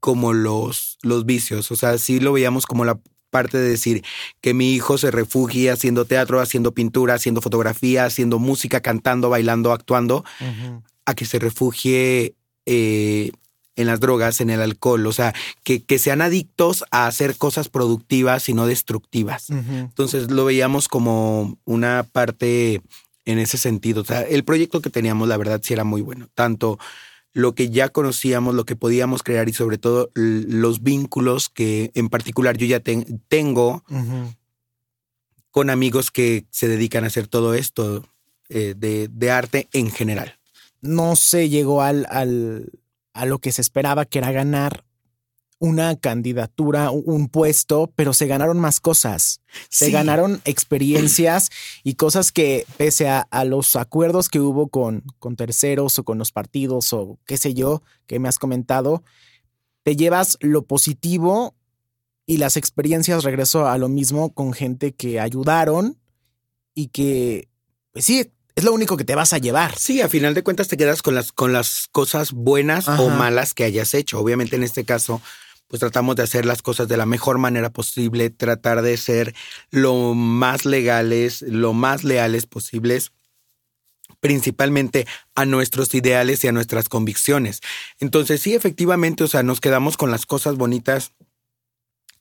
como 0.00 0.32
los, 0.32 0.98
los 1.02 1.26
vicios. 1.26 1.70
O 1.70 1.76
sea, 1.76 1.98
sí 1.98 2.20
lo 2.20 2.32
veíamos 2.32 2.64
como 2.64 2.86
la 2.86 2.98
parte 3.32 3.56
de 3.58 3.70
decir 3.70 4.04
que 4.42 4.52
mi 4.52 4.74
hijo 4.74 4.98
se 4.98 5.10
refugie 5.10 5.70
haciendo 5.70 6.04
teatro, 6.04 6.40
haciendo 6.40 6.72
pintura, 6.72 7.14
haciendo 7.14 7.40
fotografía, 7.40 8.04
haciendo 8.04 8.38
música, 8.38 8.80
cantando, 8.80 9.30
bailando, 9.30 9.72
actuando, 9.72 10.22
a 11.06 11.14
que 11.14 11.24
se 11.24 11.38
refugie 11.38 12.34
eh, 12.66 13.32
en 13.74 13.86
las 13.86 14.00
drogas, 14.00 14.42
en 14.42 14.50
el 14.50 14.60
alcohol, 14.60 15.06
o 15.06 15.12
sea, 15.12 15.34
que, 15.64 15.82
que, 15.82 15.98
sean 15.98 16.20
adictos 16.20 16.84
a 16.90 17.06
hacer 17.06 17.36
cosas 17.36 17.70
productivas 17.70 18.50
y 18.50 18.54
no 18.54 18.66
destructivas. 18.66 19.48
Entonces 19.48 20.30
lo 20.30 20.44
veíamos 20.44 20.88
como 20.88 21.56
una 21.64 22.04
parte 22.12 22.82
en 23.24 23.38
ese 23.38 23.56
sentido. 23.56 24.02
O 24.02 24.04
sea, 24.04 24.20
el 24.20 24.44
proyecto 24.44 24.82
que 24.82 24.90
teníamos, 24.90 25.26
la 25.26 25.38
verdad, 25.38 25.60
sí 25.64 25.72
era 25.72 25.84
muy 25.84 26.02
bueno, 26.02 26.28
tanto 26.34 26.78
lo 27.32 27.54
que 27.54 27.70
ya 27.70 27.88
conocíamos, 27.88 28.54
lo 28.54 28.64
que 28.64 28.76
podíamos 28.76 29.22
crear 29.22 29.48
y 29.48 29.52
sobre 29.52 29.78
todo 29.78 30.10
los 30.14 30.82
vínculos 30.82 31.48
que 31.48 31.90
en 31.94 32.08
particular 32.08 32.56
yo 32.56 32.66
ya 32.66 32.80
tengo 32.80 33.84
con 35.50 35.70
amigos 35.70 36.10
que 36.10 36.46
se 36.50 36.68
dedican 36.68 37.04
a 37.04 37.08
hacer 37.08 37.28
todo 37.28 37.54
esto 37.54 38.04
eh, 38.48 38.74
de, 38.76 39.30
arte 39.30 39.68
en 39.72 39.90
general. 39.90 40.38
No 40.80 41.16
se 41.16 41.48
llegó 41.48 41.82
al, 41.82 42.06
al, 42.10 42.72
a 43.12 43.24
lo 43.24 43.38
que 43.38 43.52
se 43.52 43.62
esperaba, 43.62 44.04
que 44.04 44.18
era 44.18 44.32
ganar 44.32 44.84
una 45.62 45.94
candidatura, 45.94 46.90
un 46.90 47.28
puesto, 47.28 47.92
pero 47.94 48.12
se 48.12 48.26
ganaron 48.26 48.58
más 48.58 48.80
cosas. 48.80 49.42
Se 49.68 49.92
ganaron 49.92 50.40
experiencias 50.44 51.50
y 51.84 51.94
cosas 51.94 52.32
que, 52.32 52.66
pese 52.78 53.08
a, 53.08 53.44
los 53.44 53.76
acuerdos 53.76 54.28
que 54.28 54.40
hubo 54.40 54.66
con, 54.66 55.04
con 55.20 55.36
terceros 55.36 56.00
o 56.00 56.04
con 56.04 56.18
los 56.18 56.32
partidos 56.32 56.92
o 56.92 57.20
qué 57.26 57.36
sé 57.36 57.54
yo, 57.54 57.84
que 58.08 58.18
me 58.18 58.28
has 58.28 58.40
comentado, 58.40 59.04
te 59.84 59.94
llevas 59.94 60.36
lo 60.40 60.62
positivo 60.62 61.54
y 62.26 62.38
las 62.38 62.56
experiencias, 62.56 63.22
regreso 63.22 63.68
a 63.68 63.78
lo 63.78 63.88
mismo 63.88 64.34
con 64.34 64.54
gente 64.54 64.96
que 64.96 65.20
ayudaron 65.20 65.96
y 66.74 66.88
que, 66.88 67.48
pues 67.92 68.04
sí, 68.04 68.32
es 68.56 68.64
lo 68.64 68.72
único 68.72 68.96
que 68.96 69.04
te 69.04 69.14
vas 69.14 69.32
a 69.32 69.38
llevar. 69.38 69.78
Sí, 69.78 70.00
a 70.00 70.08
final 70.08 70.34
de 70.34 70.42
cuentas 70.42 70.66
te 70.66 70.76
quedas 70.76 71.02
con 71.02 71.14
las, 71.14 71.30
con 71.30 71.52
las 71.52 71.86
cosas 71.92 72.32
buenas 72.32 72.88
o 72.88 73.10
malas 73.10 73.54
que 73.54 73.62
hayas 73.62 73.94
hecho. 73.94 74.18
Obviamente 74.18 74.56
en 74.56 74.64
este 74.64 74.84
caso 74.84 75.22
pues 75.72 75.80
tratamos 75.80 76.16
de 76.16 76.22
hacer 76.22 76.44
las 76.44 76.60
cosas 76.60 76.86
de 76.86 76.98
la 76.98 77.06
mejor 77.06 77.38
manera 77.38 77.70
posible, 77.70 78.28
tratar 78.28 78.82
de 78.82 78.94
ser 78.98 79.34
lo 79.70 80.12
más 80.12 80.66
legales, 80.66 81.40
lo 81.40 81.72
más 81.72 82.04
leales 82.04 82.44
posibles 82.44 83.12
principalmente 84.20 85.06
a 85.34 85.46
nuestros 85.46 85.94
ideales 85.94 86.44
y 86.44 86.48
a 86.48 86.52
nuestras 86.52 86.90
convicciones. 86.90 87.62
Entonces, 88.00 88.42
sí, 88.42 88.52
efectivamente, 88.52 89.24
o 89.24 89.28
sea, 89.28 89.42
nos 89.42 89.62
quedamos 89.62 89.96
con 89.96 90.10
las 90.10 90.26
cosas 90.26 90.56
bonitas, 90.56 91.14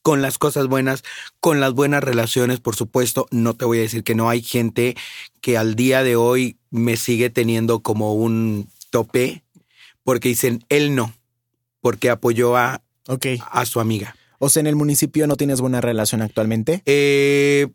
con 0.02 0.22
las 0.22 0.38
cosas 0.38 0.68
buenas, 0.68 1.04
con 1.42 1.60
las 1.60 1.74
buenas 1.74 2.02
relaciones, 2.02 2.62
por 2.62 2.78
supuesto. 2.78 3.28
No 3.32 3.54
te 3.54 3.66
voy 3.66 3.80
a 3.80 3.82
decir 3.82 4.06
que 4.06 4.16
no 4.16 4.30
hay 4.30 4.42
gente 4.42 4.96
que 5.42 5.58
al 5.58 5.76
día 5.76 6.04
de 6.04 6.16
hoy 6.16 6.58
me 6.70 6.96
sigue 6.96 7.30
teniendo 7.30 7.82
como 7.82 8.14
un 8.14 8.70
tope 8.92 9.44
porque 10.06 10.30
dicen, 10.30 10.64
él 10.70 10.96
no, 10.96 11.14
porque 11.82 12.10
apoyó 12.10 12.56
a 12.56 12.82
a 13.52 13.66
su 13.66 13.80
amiga. 13.80 14.16
O 14.40 14.50
sea, 14.50 14.62
en 14.62 14.68
el 14.68 14.76
municipio 14.76 15.28
no 15.28 15.36
tienes 15.36 15.62
buena 15.62 15.82
relación 15.82 16.22
actualmente. 16.22 16.82
Eh, 16.86 17.68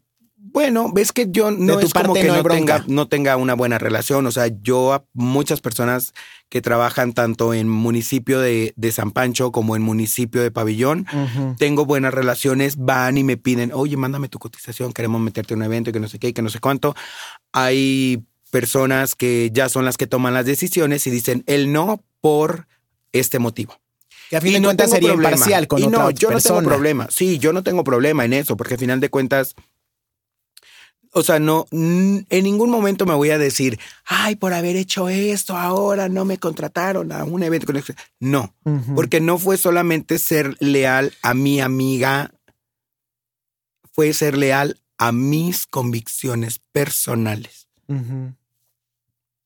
bueno, 0.56 0.90
ves 0.92 1.12
que 1.12 1.26
yo 1.30 1.50
no 1.50 1.80
es 1.80 1.92
como 1.92 2.14
que 2.14 2.24
no, 2.24 2.42
tenga, 2.42 2.84
no, 2.88 3.08
tenga, 3.08 3.36
una 3.36 3.54
buena 3.54 3.78
relación. 3.78 4.26
O 4.26 4.30
sea, 4.30 4.48
yo 4.62 4.92
a 4.94 5.04
muchas 5.12 5.60
personas 5.60 6.14
que 6.48 6.62
trabajan 6.62 7.12
tanto 7.12 7.52
en 7.52 7.68
municipio 7.68 8.40
de, 8.40 8.72
San 8.90 9.10
Pancho 9.10 9.52
como 9.52 9.76
en 9.76 9.82
municipio 9.82 10.42
de 10.42 10.50
Pabellón, 10.50 11.06
tengo 11.58 11.84
buenas 11.84 12.14
relaciones, 12.14 12.76
van 12.78 13.18
y 13.18 13.24
me 13.24 13.36
piden, 13.36 13.70
oye, 13.74 13.96
mándame 13.96 14.28
tu 14.28 14.38
cotización, 14.38 14.92
queremos 14.92 15.20
meterte 15.20 15.54
en 15.54 15.60
un 15.60 15.66
evento 15.66 15.90
y 15.90 15.92
que 15.92 16.00
no 16.00 16.08
sé 16.08 16.18
qué 16.18 16.28
y 16.28 16.32
que 16.32 16.42
no 16.42 16.48
sé 16.48 16.58
cuánto. 16.58 16.94
Hay 17.52 18.24
personas 18.50 19.14
que 19.14 19.50
ya 19.52 19.68
son 19.68 19.84
las 19.84 19.96
que 19.96 20.06
toman 20.06 20.32
las 20.32 20.46
decisiones 20.46 21.06
y 21.06 21.10
dicen 21.10 21.42
el 21.46 21.72
no 21.72 22.02
por 22.20 22.66
este 23.12 23.38
motivo. 23.38 23.78
Que 24.30 24.36
a 24.36 24.40
fin 24.40 24.54
de 24.54 24.62
cuentas 24.62 24.90
sería 24.90 25.12
imparcial 25.12 25.68
con 25.68 25.82
y 25.82 25.86
no, 25.86 26.10
yo 26.10 26.30
no 26.30 26.40
tengo 26.40 26.62
problema. 26.62 27.08
Sí, 27.10 27.38
yo 27.38 27.52
no 27.52 27.62
tengo 27.62 27.84
problema 27.84 28.24
en 28.24 28.32
eso, 28.32 28.56
porque 28.56 28.74
a 28.74 28.78
final 28.78 29.00
de 29.00 29.08
cuentas, 29.08 29.54
o 31.12 31.22
sea, 31.22 31.38
no, 31.38 31.66
en 31.70 32.26
ningún 32.30 32.70
momento 32.70 33.06
me 33.06 33.14
voy 33.14 33.30
a 33.30 33.38
decir, 33.38 33.78
ay, 34.04 34.36
por 34.36 34.52
haber 34.52 34.76
hecho 34.76 35.08
esto, 35.08 35.56
ahora 35.56 36.08
no 36.08 36.24
me 36.24 36.38
contrataron 36.38 37.12
a 37.12 37.24
un 37.24 37.42
evento 37.42 37.72
No, 38.20 38.54
porque 38.94 39.20
no 39.20 39.38
fue 39.38 39.56
solamente 39.56 40.18
ser 40.18 40.56
leal 40.60 41.12
a 41.22 41.34
mi 41.34 41.60
amiga, 41.60 42.32
fue 43.92 44.12
ser 44.12 44.36
leal 44.36 44.80
a 44.98 45.12
mis 45.12 45.66
convicciones 45.66 46.60
personales 46.72 47.68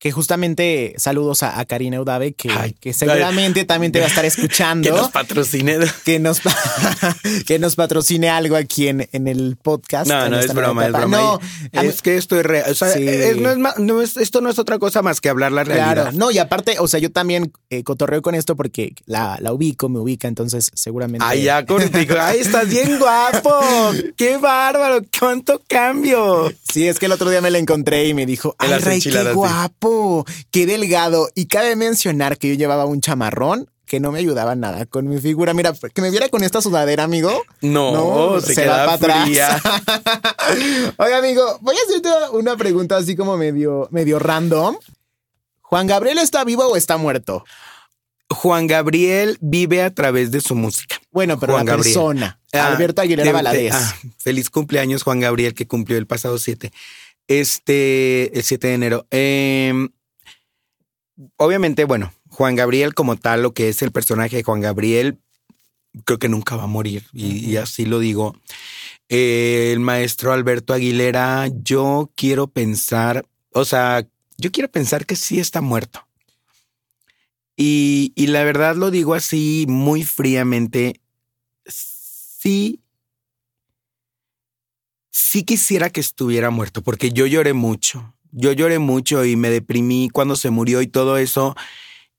que 0.00 0.12
justamente 0.12 0.94
saludos 0.96 1.42
a, 1.42 1.62
Karina 1.66 2.00
Udave, 2.00 2.32
que, 2.32 2.48
que 2.80 2.94
seguramente 2.94 3.66
también 3.66 3.92
te 3.92 3.98
va 4.00 4.06
a 4.06 4.08
estar 4.08 4.24
escuchando. 4.24 4.88
que 4.88 4.96
nos 4.96 5.10
patrocine. 5.10 5.78
Que 6.06 6.18
nos, 6.18 6.40
que 7.46 7.58
nos 7.58 7.76
patrocine 7.76 8.30
algo 8.30 8.56
aquí 8.56 8.88
en, 8.88 9.06
en 9.12 9.28
el 9.28 9.58
podcast. 9.62 10.08
No, 10.08 10.30
no, 10.30 10.40
es 10.40 10.54
broma, 10.54 10.86
es 10.86 10.92
broma. 10.92 11.18
No, 11.18 11.40
es 11.82 12.00
que 12.00 12.16
esto 12.16 12.40
es 12.40 12.46
real. 12.46 12.70
O 12.70 12.74
sea, 12.74 12.96
no 13.76 14.00
es 14.00 14.16
esto 14.16 14.40
no 14.40 14.48
es 14.48 14.58
otra 14.58 14.78
cosa 14.78 15.02
más 15.02 15.20
que 15.20 15.28
hablar 15.28 15.52
la 15.52 15.64
realidad. 15.64 15.92
Claro, 15.92 16.12
no, 16.14 16.30
y 16.30 16.38
aparte, 16.38 16.78
o 16.78 16.88
sea, 16.88 16.98
yo 16.98 17.12
también 17.12 17.52
eh, 17.68 17.84
cotorreo 17.84 18.22
con 18.22 18.34
esto 18.34 18.56
porque 18.56 18.94
la, 19.04 19.36
la 19.42 19.52
ubico, 19.52 19.90
me 19.90 19.98
ubica, 19.98 20.28
entonces 20.28 20.70
seguramente. 20.72 21.26
Ay, 21.28 21.42
ya 21.42 21.66
contigo. 21.66 22.14
Ay, 22.18 22.40
estás 22.40 22.70
bien 22.70 22.98
guapo. 22.98 23.60
Qué 24.16 24.38
bárbaro. 24.38 25.02
Cuánto 25.18 25.60
cambio. 25.68 26.50
Sí, 26.72 26.88
es 26.88 26.98
que 26.98 27.04
el 27.04 27.12
otro 27.12 27.28
día 27.28 27.42
me 27.42 27.50
la 27.50 27.58
encontré 27.58 28.08
y 28.08 28.14
me 28.14 28.24
dijo, 28.24 28.56
ay, 28.58 28.78
Rey, 28.78 29.00
qué 29.02 29.32
guapo 29.34 29.89
qué 30.50 30.66
delgado. 30.66 31.28
Y 31.34 31.46
cabe 31.46 31.76
mencionar 31.76 32.38
que 32.38 32.48
yo 32.48 32.54
llevaba 32.54 32.84
un 32.86 33.00
chamarrón 33.00 33.68
que 33.90 33.98
no 33.98 34.12
me 34.12 34.20
ayudaba 34.20 34.54
nada 34.54 34.86
con 34.86 35.08
mi 35.08 35.20
figura. 35.20 35.52
Mira, 35.52 35.72
que 35.72 36.00
me 36.00 36.10
viera 36.10 36.28
con 36.28 36.44
esta 36.44 36.62
sudadera, 36.62 37.02
amigo. 37.02 37.42
No, 37.60 38.40
se, 38.40 38.64
va 38.64 38.96
para 38.96 39.24
atrás. 39.24 39.28
Oye, 40.96 41.14
amigo, 41.14 41.58
voy 41.60 41.74
a 41.74 41.78
hacerte 41.88 42.08
una 42.32 42.56
pregunta 42.56 42.96
así 42.96 43.16
como 43.16 43.36
medio, 43.36 43.88
medio 43.90 44.20
random. 44.20 44.76
¿Juan 45.62 45.88
Gabriel 45.88 46.18
está 46.18 46.44
vivo 46.44 46.68
o 46.68 46.76
está 46.76 46.98
muerto? 46.98 47.44
Juan 48.30 48.68
Gabriel 48.68 49.38
vive 49.40 49.82
a 49.82 49.92
través 49.92 50.30
de 50.30 50.40
su 50.40 50.54
música. 50.54 51.00
Bueno, 51.10 51.40
pero 51.40 51.54
Juan 51.54 51.66
la 51.66 51.72
Gabriel. 51.72 51.94
persona. 51.94 52.40
Ah, 52.52 52.68
Alberto 52.68 53.02
Aguilera 53.02 53.32
Valadez. 53.32 53.74
ah, 53.74 53.94
feliz 54.18 54.50
cumpleaños, 54.50 55.02
Juan 55.02 55.18
Gabriel, 55.18 55.52
que 55.52 55.66
cumplió 55.66 55.98
el 55.98 56.06
pasado 56.06 56.38
7. 56.38 56.72
Este, 57.30 58.36
el 58.36 58.42
7 58.42 58.66
de 58.66 58.74
enero. 58.74 59.06
Eh, 59.12 59.72
obviamente, 61.36 61.84
bueno, 61.84 62.12
Juan 62.28 62.56
Gabriel 62.56 62.92
como 62.92 63.14
tal, 63.14 63.42
lo 63.42 63.54
que 63.54 63.68
es 63.68 63.82
el 63.82 63.92
personaje 63.92 64.34
de 64.34 64.42
Juan 64.42 64.60
Gabriel, 64.60 65.20
creo 66.04 66.18
que 66.18 66.28
nunca 66.28 66.56
va 66.56 66.64
a 66.64 66.66
morir. 66.66 67.04
Y, 67.12 67.48
y 67.48 67.56
así 67.56 67.86
lo 67.86 68.00
digo. 68.00 68.34
Eh, 69.08 69.70
el 69.72 69.78
maestro 69.78 70.32
Alberto 70.32 70.72
Aguilera, 70.74 71.46
yo 71.62 72.10
quiero 72.16 72.48
pensar, 72.48 73.24
o 73.52 73.64
sea, 73.64 74.04
yo 74.36 74.50
quiero 74.50 74.68
pensar 74.68 75.06
que 75.06 75.14
sí 75.14 75.38
está 75.38 75.60
muerto. 75.60 76.04
Y, 77.56 78.12
y 78.16 78.26
la 78.26 78.42
verdad 78.42 78.74
lo 78.74 78.90
digo 78.90 79.14
así 79.14 79.66
muy 79.68 80.02
fríamente. 80.02 81.00
Sí, 81.64 82.80
sí 85.10 85.44
quisiera 85.44 85.90
que 85.90 86.00
estuviera 86.00 86.50
muerto, 86.50 86.82
porque 86.82 87.10
yo 87.10 87.26
lloré 87.26 87.52
mucho. 87.52 88.14
Yo 88.32 88.52
lloré 88.52 88.78
mucho 88.78 89.24
y 89.24 89.36
me 89.36 89.50
deprimí 89.50 90.08
cuando 90.08 90.36
se 90.36 90.50
murió 90.50 90.82
y 90.82 90.86
todo 90.86 91.18
eso. 91.18 91.56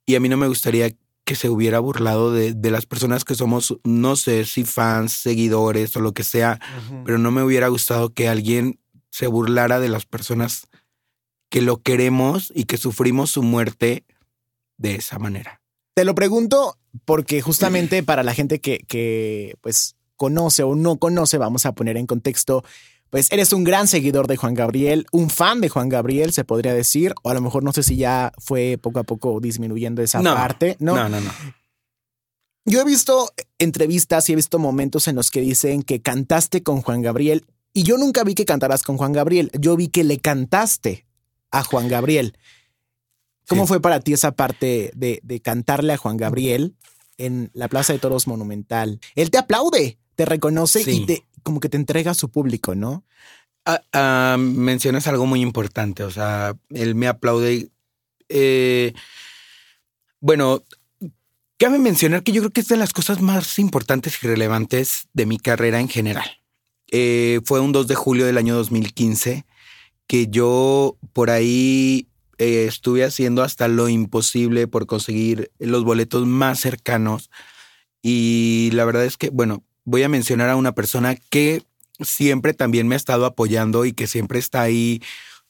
Y 0.05 0.15
a 0.15 0.19
mí 0.19 0.27
no 0.29 0.37
me 0.37 0.47
gustaría 0.47 0.91
que 1.23 1.35
se 1.35 1.49
hubiera 1.49 1.79
burlado 1.79 2.33
de, 2.33 2.53
de 2.53 2.71
las 2.71 2.85
personas 2.85 3.23
que 3.23 3.35
somos, 3.35 3.77
no 3.83 4.15
sé 4.15 4.43
si 4.45 4.65
fans, 4.65 5.13
seguidores 5.13 5.95
o 5.95 6.01
lo 6.01 6.13
que 6.13 6.23
sea, 6.23 6.59
pero 7.05 7.17
no 7.17 7.31
me 7.31 7.43
hubiera 7.43 7.67
gustado 7.69 8.13
que 8.13 8.27
alguien 8.27 8.79
se 9.11 9.27
burlara 9.27 9.79
de 9.79 9.89
las 9.89 10.05
personas 10.05 10.67
que 11.49 11.61
lo 11.61 11.81
queremos 11.81 12.51
y 12.55 12.63
que 12.63 12.77
sufrimos 12.77 13.31
su 13.31 13.43
muerte 13.43 14.05
de 14.77 14.95
esa 14.95 15.19
manera. 15.19 15.61
Te 15.93 16.05
lo 16.05 16.15
pregunto 16.15 16.77
porque 17.05 17.41
justamente 17.41 18.03
para 18.03 18.23
la 18.23 18.33
gente 18.33 18.59
que, 18.59 18.79
que 18.79 19.55
pues 19.61 19.95
conoce 20.21 20.61
o 20.61 20.75
no 20.75 20.97
conoce, 20.97 21.39
vamos 21.39 21.65
a 21.65 21.71
poner 21.73 21.97
en 21.97 22.05
contexto, 22.05 22.63
pues 23.09 23.31
eres 23.31 23.53
un 23.53 23.63
gran 23.63 23.87
seguidor 23.87 24.27
de 24.27 24.37
Juan 24.37 24.53
Gabriel, 24.53 25.07
un 25.11 25.31
fan 25.31 25.61
de 25.61 25.69
Juan 25.69 25.89
Gabriel, 25.89 26.31
se 26.31 26.43
podría 26.43 26.75
decir, 26.75 27.15
o 27.23 27.31
a 27.31 27.33
lo 27.33 27.41
mejor 27.41 27.63
no 27.63 27.73
sé 27.73 27.81
si 27.81 27.95
ya 27.95 28.31
fue 28.37 28.77
poco 28.79 28.99
a 28.99 29.03
poco 29.03 29.39
disminuyendo 29.39 30.03
esa 30.03 30.21
No, 30.21 30.35
parte, 30.35 30.77
¿no? 30.79 30.93
no, 30.95 31.09
no. 31.09 31.19
no. 31.21 31.31
Yo 32.65 32.81
he 32.81 32.85
visto 32.85 33.31
entrevistas 33.57 34.29
y 34.29 34.33
he 34.33 34.35
visto 34.35 34.59
momentos 34.59 35.07
en 35.07 35.15
los 35.15 35.31
que 35.31 35.41
dicen 35.41 35.81
que 35.81 36.01
cantaste 36.03 36.61
con 36.61 36.81
Juan 36.83 37.01
Gabriel 37.01 37.45
y 37.73 37.81
yo 37.83 37.97
nunca 37.97 38.23
vi 38.23 38.35
que 38.35 38.45
cantaras 38.45 38.83
con 38.83 38.97
Juan 38.97 39.13
Gabriel, 39.13 39.49
yo 39.59 39.75
vi 39.75 39.87
que 39.87 40.03
le 40.03 40.19
cantaste 40.19 41.07
a 41.49 41.63
Juan 41.63 41.87
Gabriel. 41.87 42.37
¿Cómo 43.47 43.63
Sí. 43.63 43.67
fue 43.69 43.81
para 43.81 43.99
ti 43.99 44.13
esa 44.13 44.33
parte 44.33 44.91
de, 44.95 45.19
de 45.23 45.41
cantarle 45.41 45.93
a 45.93 45.97
Juan 45.97 46.17
Gabriel 46.17 46.75
en 47.17 47.49
la 47.53 47.67
Plaza 47.67 47.93
de 47.93 47.99
Toros 47.99 48.27
Monumental? 48.27 48.99
Él 49.15 49.31
te 49.31 49.37
aplaude, 49.39 49.97
te 50.21 50.25
reconoce 50.25 50.83
Sí. 50.83 50.91
y 50.91 51.05
te 51.07 51.25
como 51.41 51.59
que 51.59 51.69
te 51.69 51.77
entrega 51.77 52.11
a 52.11 52.13
su 52.13 52.29
público, 52.29 52.75
¿no? 52.75 53.03
Ah, 53.65 53.81
ah, 53.91 54.37
mencionas 54.39 55.07
algo 55.07 55.25
muy 55.25 55.41
importante, 55.41 56.03
o 56.03 56.11
sea, 56.11 56.55
él 56.69 56.93
me 56.93 57.07
aplaude. 57.07 57.69
Eh, 58.29 58.93
bueno, 60.19 60.63
cabe 61.57 61.79
mencionar 61.79 62.21
que 62.21 62.31
yo 62.33 62.43
creo 62.43 62.51
que 62.51 62.61
es 62.61 62.67
de 62.67 62.77
las 62.77 62.93
cosas 62.93 63.19
más 63.21 63.57
importantes 63.57 64.19
y 64.21 64.27
relevantes 64.27 65.07
de 65.13 65.25
mi 65.25 65.39
carrera 65.39 65.79
en 65.79 65.89
general. 65.89 66.29
Eh, 66.91 67.39
fue 67.45 67.59
un 67.59 67.71
2 67.71 67.87
de 67.87 67.95
julio 67.95 68.27
del 68.27 68.37
año 68.37 68.53
2015 68.53 69.45
que 70.05 70.27
yo 70.27 70.97
por 71.13 71.31
ahí 71.31 72.07
eh, 72.37 72.65
estuve 72.67 73.03
haciendo 73.03 73.41
hasta 73.41 73.67
lo 73.67 73.89
imposible 73.89 74.67
por 74.67 74.85
conseguir 74.85 75.51
los 75.57 75.83
boletos 75.83 76.27
más 76.27 76.59
cercanos. 76.59 77.31
Y 78.03 78.69
la 78.73 78.85
verdad 78.85 79.05
es 79.05 79.17
que, 79.17 79.31
bueno, 79.31 79.63
voy 79.91 80.03
a 80.03 80.09
mencionar 80.09 80.49
a 80.49 80.55
una 80.55 80.71
persona 80.71 81.15
que 81.15 81.63
siempre 81.99 82.53
también 82.53 82.87
me 82.87 82.95
ha 82.95 82.97
estado 82.97 83.25
apoyando 83.25 83.83
y 83.83 83.91
que 83.91 84.07
siempre 84.07 84.39
está 84.39 84.61
ahí 84.61 85.03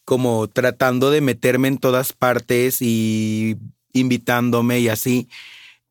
como 0.03 0.47
tratando 0.47 1.11
de 1.11 1.21
meterme 1.21 1.67
en 1.67 1.77
todas 1.77 2.11
partes 2.11 2.81
y 2.81 3.57
invitándome 3.93 4.79
y 4.79 4.89
así. 4.89 5.29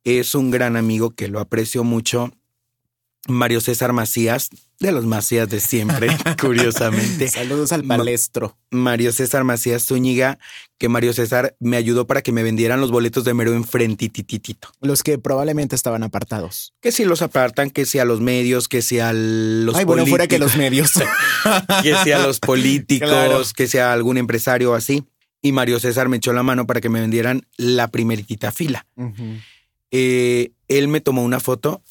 Es 0.02 0.34
un 0.34 0.50
gran 0.50 0.76
amigo 0.76 1.12
que 1.12 1.28
lo 1.28 1.38
aprecio 1.38 1.84
mucho. 1.84 2.32
Mario 3.28 3.60
César 3.60 3.92
Macías, 3.92 4.48
de 4.80 4.92
los 4.92 5.04
Macías 5.04 5.48
de 5.48 5.60
siempre, 5.60 6.08
curiosamente. 6.40 7.28
Saludos 7.28 7.70
al 7.72 7.84
Ma- 7.84 7.98
palestro. 7.98 8.56
Mario 8.70 9.12
César 9.12 9.44
Macías 9.44 9.84
Zúñiga, 9.84 10.38
que 10.78 10.88
Mario 10.88 11.12
César 11.12 11.54
me 11.60 11.76
ayudó 11.76 12.06
para 12.06 12.22
que 12.22 12.32
me 12.32 12.42
vendieran 12.42 12.80
los 12.80 12.90
boletos 12.90 13.24
de 13.24 13.34
mero 13.34 13.52
enfrentititito. 13.52 14.68
Los 14.80 15.02
que 15.02 15.18
probablemente 15.18 15.76
estaban 15.76 16.02
apartados. 16.02 16.72
Que 16.80 16.92
si 16.92 17.04
los 17.04 17.20
apartan, 17.20 17.70
que 17.70 17.84
si 17.84 17.98
a 17.98 18.06
los 18.06 18.20
medios, 18.20 18.68
que 18.68 18.80
si 18.80 19.00
a 19.00 19.12
los 19.12 19.76
Ay, 19.76 19.84
bueno, 19.84 20.06
fuera 20.06 20.26
que 20.26 20.38
los 20.38 20.56
medios. 20.56 20.92
que 21.82 21.94
sea 22.02 22.26
los 22.26 22.40
políticos, 22.40 23.08
Claro. 23.10 23.42
que 23.54 23.68
sea 23.68 23.92
algún 23.92 24.16
empresario 24.16 24.72
o 24.72 24.74
así. 24.74 25.04
Y 25.42 25.52
Mario 25.52 25.78
César 25.78 26.08
me 26.08 26.16
echó 26.18 26.32
la 26.32 26.42
mano 26.42 26.66
para 26.66 26.80
que 26.80 26.88
me 26.88 27.00
vendieran 27.00 27.46
la 27.58 27.88
primeritita 27.88 28.50
fila. 28.50 28.86
Eh, 29.90 30.52
él 30.68 30.88
me 30.88 31.00
tomó 31.00 31.22
una 31.22 31.40
foto, 31.40 31.82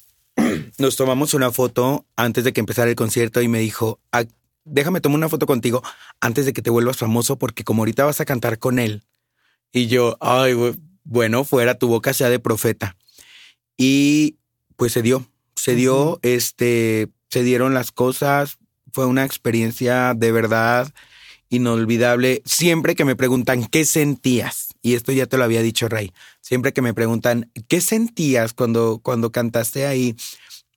nos 0.78 0.96
tomamos 0.96 1.34
una 1.34 1.50
foto 1.50 2.06
antes 2.16 2.44
de 2.44 2.52
que 2.52 2.60
empezara 2.60 2.90
el 2.90 2.96
concierto 2.96 3.42
y 3.42 3.48
me 3.48 3.60
dijo, 3.60 4.00
"Ah, 4.12 4.24
déjame 4.64 5.00
tomar 5.00 5.16
una 5.18 5.28
foto 5.28 5.46
contigo 5.46 5.82
antes 6.20 6.46
de 6.46 6.52
que 6.52 6.62
te 6.62 6.70
vuelvas 6.70 6.96
famoso 6.96 7.38
porque 7.38 7.64
como 7.64 7.82
ahorita 7.82 8.04
vas 8.04 8.20
a 8.20 8.24
cantar 8.24 8.58
con 8.58 8.78
él. 8.78 9.02
Y 9.72 9.86
yo, 9.86 10.16
ay, 10.20 10.54
bueno, 11.04 11.44
fuera 11.44 11.76
tu 11.76 11.88
boca 11.88 12.12
sea 12.12 12.28
de 12.28 12.38
profeta. 12.38 12.96
Y 13.76 14.36
pues 14.76 14.92
se 14.92 15.02
dio, 15.02 15.26
se 15.54 15.74
dio, 15.74 16.18
este, 16.22 17.08
se 17.30 17.42
dieron 17.42 17.74
las 17.74 17.92
cosas, 17.92 18.58
fue 18.92 19.06
una 19.06 19.24
experiencia 19.24 20.14
de 20.14 20.32
verdad 20.32 20.92
inolvidable. 21.48 22.42
Siempre 22.44 22.94
que 22.94 23.04
me 23.04 23.16
preguntan 23.16 23.66
qué 23.66 23.84
sentías, 23.84 24.74
y 24.82 24.94
esto 24.94 25.12
ya 25.12 25.26
te 25.26 25.36
lo 25.36 25.44
había 25.44 25.62
dicho 25.62 25.88
Rey, 25.88 26.12
siempre 26.40 26.72
que 26.72 26.82
me 26.82 26.94
preguntan 26.94 27.50
qué 27.68 27.80
sentías 27.80 28.52
cuando, 28.52 29.00
cuando 29.02 29.32
cantaste 29.32 29.86
ahí 29.86 30.16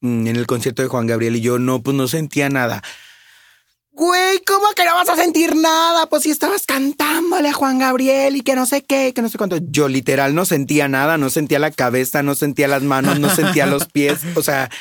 en 0.03 0.27
el 0.27 0.45
concierto 0.45 0.83
de 0.83 0.87
Juan 0.89 1.07
Gabriel 1.07 1.35
y 1.37 1.41
yo 1.41 1.57
no, 1.57 1.81
pues 1.81 1.97
no 1.97 2.07
sentía 2.07 2.49
nada. 2.49 2.83
Güey, 3.95 4.39
¿cómo 4.45 4.65
que 4.75 4.85
no 4.85 4.95
vas 4.95 5.09
a 5.09 5.15
sentir 5.15 5.55
nada? 5.55 6.07
Pues 6.09 6.23
si 6.23 6.31
estabas 6.31 6.65
cantándole 6.65 7.49
a 7.49 7.53
Juan 7.53 7.77
Gabriel 7.77 8.35
y 8.35 8.41
que 8.41 8.55
no 8.55 8.65
sé 8.65 8.83
qué, 8.83 9.13
que 9.13 9.21
no 9.21 9.29
sé 9.29 9.37
cuánto. 9.37 9.57
Yo 9.69 9.87
literal 9.87 10.33
no 10.33 10.45
sentía 10.45 10.87
nada, 10.87 11.19
no 11.19 11.29
sentía 11.29 11.59
la 11.59 11.69
cabeza, 11.69 12.23
no 12.23 12.33
sentía 12.33 12.67
las 12.67 12.81
manos, 12.81 13.19
no 13.19 13.29
sentía 13.29 13.67
los 13.67 13.85
pies. 13.85 14.21
O 14.35 14.41
sea, 14.41 14.71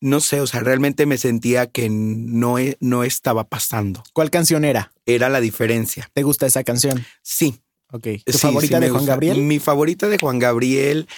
no 0.00 0.20
sé, 0.20 0.40
o 0.40 0.46
sea, 0.46 0.60
realmente 0.60 1.04
me 1.04 1.18
sentía 1.18 1.66
que 1.66 1.88
no, 1.90 2.60
e- 2.60 2.76
no 2.78 3.02
estaba 3.02 3.42
pasando. 3.42 4.04
¿Cuál 4.12 4.30
canción 4.30 4.64
era? 4.64 4.92
Era 5.04 5.28
la 5.28 5.40
diferencia. 5.40 6.08
¿Te 6.14 6.22
gusta 6.22 6.46
esa 6.46 6.62
canción? 6.62 7.04
Sí. 7.22 7.56
Ok. 7.90 8.06
¿Tu 8.24 8.32
sí, 8.32 8.38
favorita 8.38 8.76
sí 8.78 8.84
de 8.84 8.90
Juan 8.90 9.00
gusta. 9.00 9.12
Gabriel? 9.14 9.38
Mi 9.38 9.58
favorita 9.58 10.08
de 10.08 10.18
Juan 10.18 10.38
Gabriel, 10.38 11.08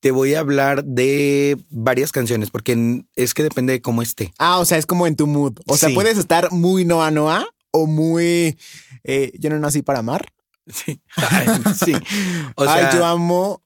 te 0.00 0.10
voy 0.10 0.34
a 0.34 0.40
hablar 0.40 0.84
de 0.84 1.58
varias 1.68 2.10
canciones, 2.10 2.50
porque 2.50 3.04
es 3.16 3.34
que 3.34 3.42
depende 3.42 3.74
de 3.74 3.82
cómo 3.82 4.02
esté. 4.02 4.32
Ah, 4.38 4.58
o 4.58 4.64
sea, 4.64 4.78
es 4.78 4.86
como 4.86 5.06
en 5.06 5.16
tu 5.16 5.26
mood. 5.26 5.58
O 5.66 5.76
sea, 5.76 5.90
puedes 5.94 6.18
estar 6.18 6.50
muy 6.52 6.84
Noa 6.84 7.10
Noa 7.10 7.46
o 7.70 7.86
muy 7.86 8.58
eh, 9.04 9.32
Yo 9.38 9.50
no 9.50 9.58
nací 9.58 9.82
para 9.82 10.00
amar. 10.00 10.32
Sí. 10.66 11.00
Ay, 11.16 11.46
sí. 11.84 11.94
O 12.56 12.62
Ay, 12.62 12.82
sea, 12.82 12.94
yo 12.94 13.04
amo 13.04 13.62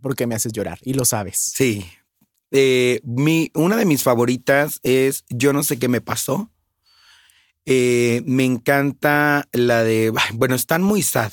porque 0.00 0.26
me 0.26 0.34
haces 0.34 0.52
llorar 0.52 0.78
y 0.82 0.94
lo 0.94 1.04
sabes. 1.04 1.38
Sí. 1.38 1.86
Eh, 2.50 3.00
mi, 3.04 3.50
una 3.54 3.76
de 3.76 3.84
mis 3.84 4.02
favoritas 4.02 4.80
es 4.82 5.24
Yo 5.28 5.52
no 5.52 5.62
sé 5.62 5.78
qué 5.78 5.88
me 5.88 6.00
pasó. 6.00 6.50
Eh, 7.66 8.22
me 8.26 8.44
encanta 8.44 9.48
la 9.52 9.82
de. 9.82 10.12
Bueno, 10.34 10.54
están 10.54 10.82
muy 10.82 11.02
sad, 11.02 11.32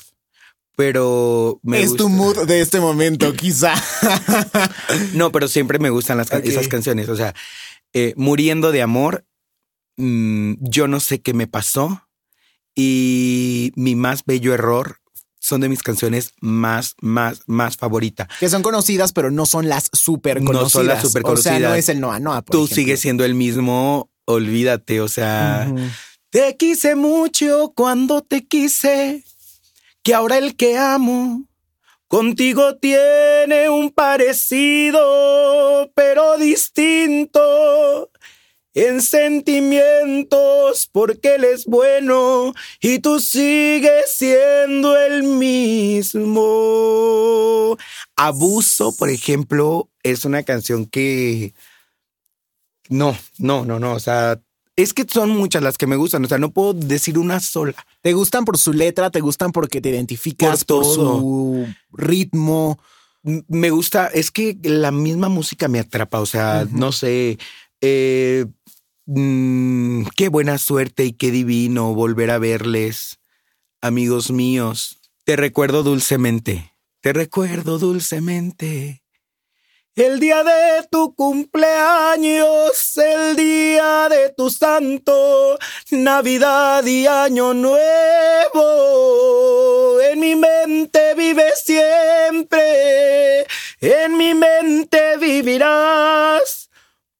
pero 0.76 1.60
me 1.62 1.80
es 1.82 1.90
gusta- 1.90 2.04
tu 2.04 2.08
mood 2.08 2.46
de 2.46 2.60
este 2.60 2.80
momento, 2.80 3.32
quizá. 3.34 3.74
No, 5.14 5.30
pero 5.32 5.48
siempre 5.48 5.78
me 5.78 5.90
gustan 5.90 6.16
las, 6.18 6.30
esas 6.32 6.68
canciones. 6.68 7.08
O 7.08 7.16
sea, 7.16 7.34
eh, 7.92 8.14
Muriendo 8.16 8.72
de 8.72 8.82
amor, 8.82 9.24
mm, 9.96 10.54
Yo 10.60 10.88
no 10.88 11.00
sé 11.00 11.20
qué 11.20 11.34
me 11.34 11.46
pasó 11.46 12.08
y 12.74 13.72
Mi 13.76 13.94
más 13.96 14.24
bello 14.24 14.54
error 14.54 14.96
son 15.38 15.60
de 15.60 15.68
mis 15.68 15.82
canciones 15.82 16.32
más, 16.40 16.94
más, 17.00 17.40
más 17.46 17.76
favoritas. 17.76 18.28
que 18.38 18.48
son 18.48 18.62
conocidas, 18.62 19.12
pero 19.12 19.30
no 19.32 19.44
son 19.44 19.68
las 19.68 19.90
súper 19.92 20.40
No 20.40 20.46
conocidas. 20.52 20.72
son 20.72 20.86
las 20.86 21.02
súper 21.02 21.22
O 21.26 21.36
sea, 21.36 21.52
no 21.54 21.58
conocidas. 21.58 21.78
es 21.78 21.88
el 21.88 22.00
Noa 22.00 22.20
Noa. 22.20 22.42
Tú 22.42 22.58
ejemplo. 22.64 22.74
sigues 22.76 23.00
siendo 23.00 23.24
el 23.24 23.34
mismo, 23.34 24.08
olvídate, 24.24 25.00
o 25.00 25.08
sea. 25.08 25.72
Te 26.30 26.56
quise 26.56 26.94
mucho 26.94 27.72
cuando 27.76 28.22
te 28.22 28.46
quise, 28.46 29.24
que 30.02 30.14
ahora 30.14 30.38
el 30.38 30.56
que 30.56 30.76
amo 30.76 31.46
contigo 32.08 32.76
tiene 32.76 33.70
un 33.70 33.90
parecido, 33.90 35.00
pero 35.94 36.36
distinto. 36.38 38.10
en 38.74 39.02
sentimientos 39.02 40.88
porque 40.92 41.34
él 41.34 41.44
es 41.44 41.66
bueno 41.66 42.54
y 42.80 43.00
tú 43.00 43.20
sigues 43.20 44.14
siendo 44.14 44.96
el 44.98 45.22
mismo. 45.24 46.32
Abuso, 48.16 48.96
por 48.96 49.10
ejemplo, 49.10 49.90
es 50.02 50.24
una 50.24 50.42
canción 50.42 50.86
que... 50.86 51.54
No, 52.88 53.16
no, 53.38 53.64
no, 53.64 53.78
no, 53.78 53.94
o 53.94 54.00
sea, 54.00 54.40
es 54.82 54.92
que 54.92 55.04
son 55.08 55.30
muchas 55.30 55.62
las 55.62 55.78
que 55.78 55.86
me 55.86 55.96
gustan, 55.96 56.24
o 56.24 56.28
sea, 56.28 56.38
no 56.38 56.50
puedo 56.50 56.72
decir 56.72 57.18
una 57.18 57.40
sola. 57.40 57.74
¿Te 58.00 58.12
gustan 58.12 58.44
por 58.44 58.58
su 58.58 58.72
letra? 58.72 59.10
¿Te 59.10 59.20
gustan 59.20 59.52
porque 59.52 59.80
te 59.80 59.90
identificas 59.90 60.64
Por 60.64 60.82
por, 60.82 60.94
su 60.94 61.66
ritmo? 61.92 62.78
Me 63.22 63.70
gusta, 63.70 64.08
es 64.08 64.30
que 64.30 64.58
la 64.62 64.90
misma 64.90 65.28
música 65.28 65.68
me 65.68 65.78
atrapa, 65.78 66.20
o 66.20 66.26
sea, 66.26 66.66
no 66.70 66.90
sé, 66.90 67.38
eh, 67.80 68.46
mm, 69.06 70.06
qué 70.16 70.28
buena 70.28 70.58
suerte 70.58 71.04
y 71.04 71.12
qué 71.12 71.30
divino 71.30 71.94
volver 71.94 72.30
a 72.30 72.38
verles, 72.38 73.20
amigos 73.80 74.30
míos. 74.30 74.98
Te 75.24 75.36
recuerdo 75.36 75.84
dulcemente, 75.84 76.72
te 77.00 77.12
recuerdo 77.12 77.78
dulcemente. 77.78 79.01
El 79.94 80.20
día 80.20 80.42
de 80.42 80.88
tu 80.90 81.14
cumpleaños, 81.14 82.96
el 82.96 83.36
día 83.36 84.08
de 84.08 84.30
tu 84.30 84.48
santo, 84.48 85.58
Navidad 85.90 86.82
y 86.86 87.06
Año 87.06 87.52
Nuevo. 87.52 87.80
En 90.00 90.18
mi 90.18 90.34
mente 90.34 91.12
vive 91.14 91.52
siempre, 91.62 93.46
en 93.82 94.16
mi 94.16 94.32
mente 94.32 95.18
vivirás, 95.18 96.70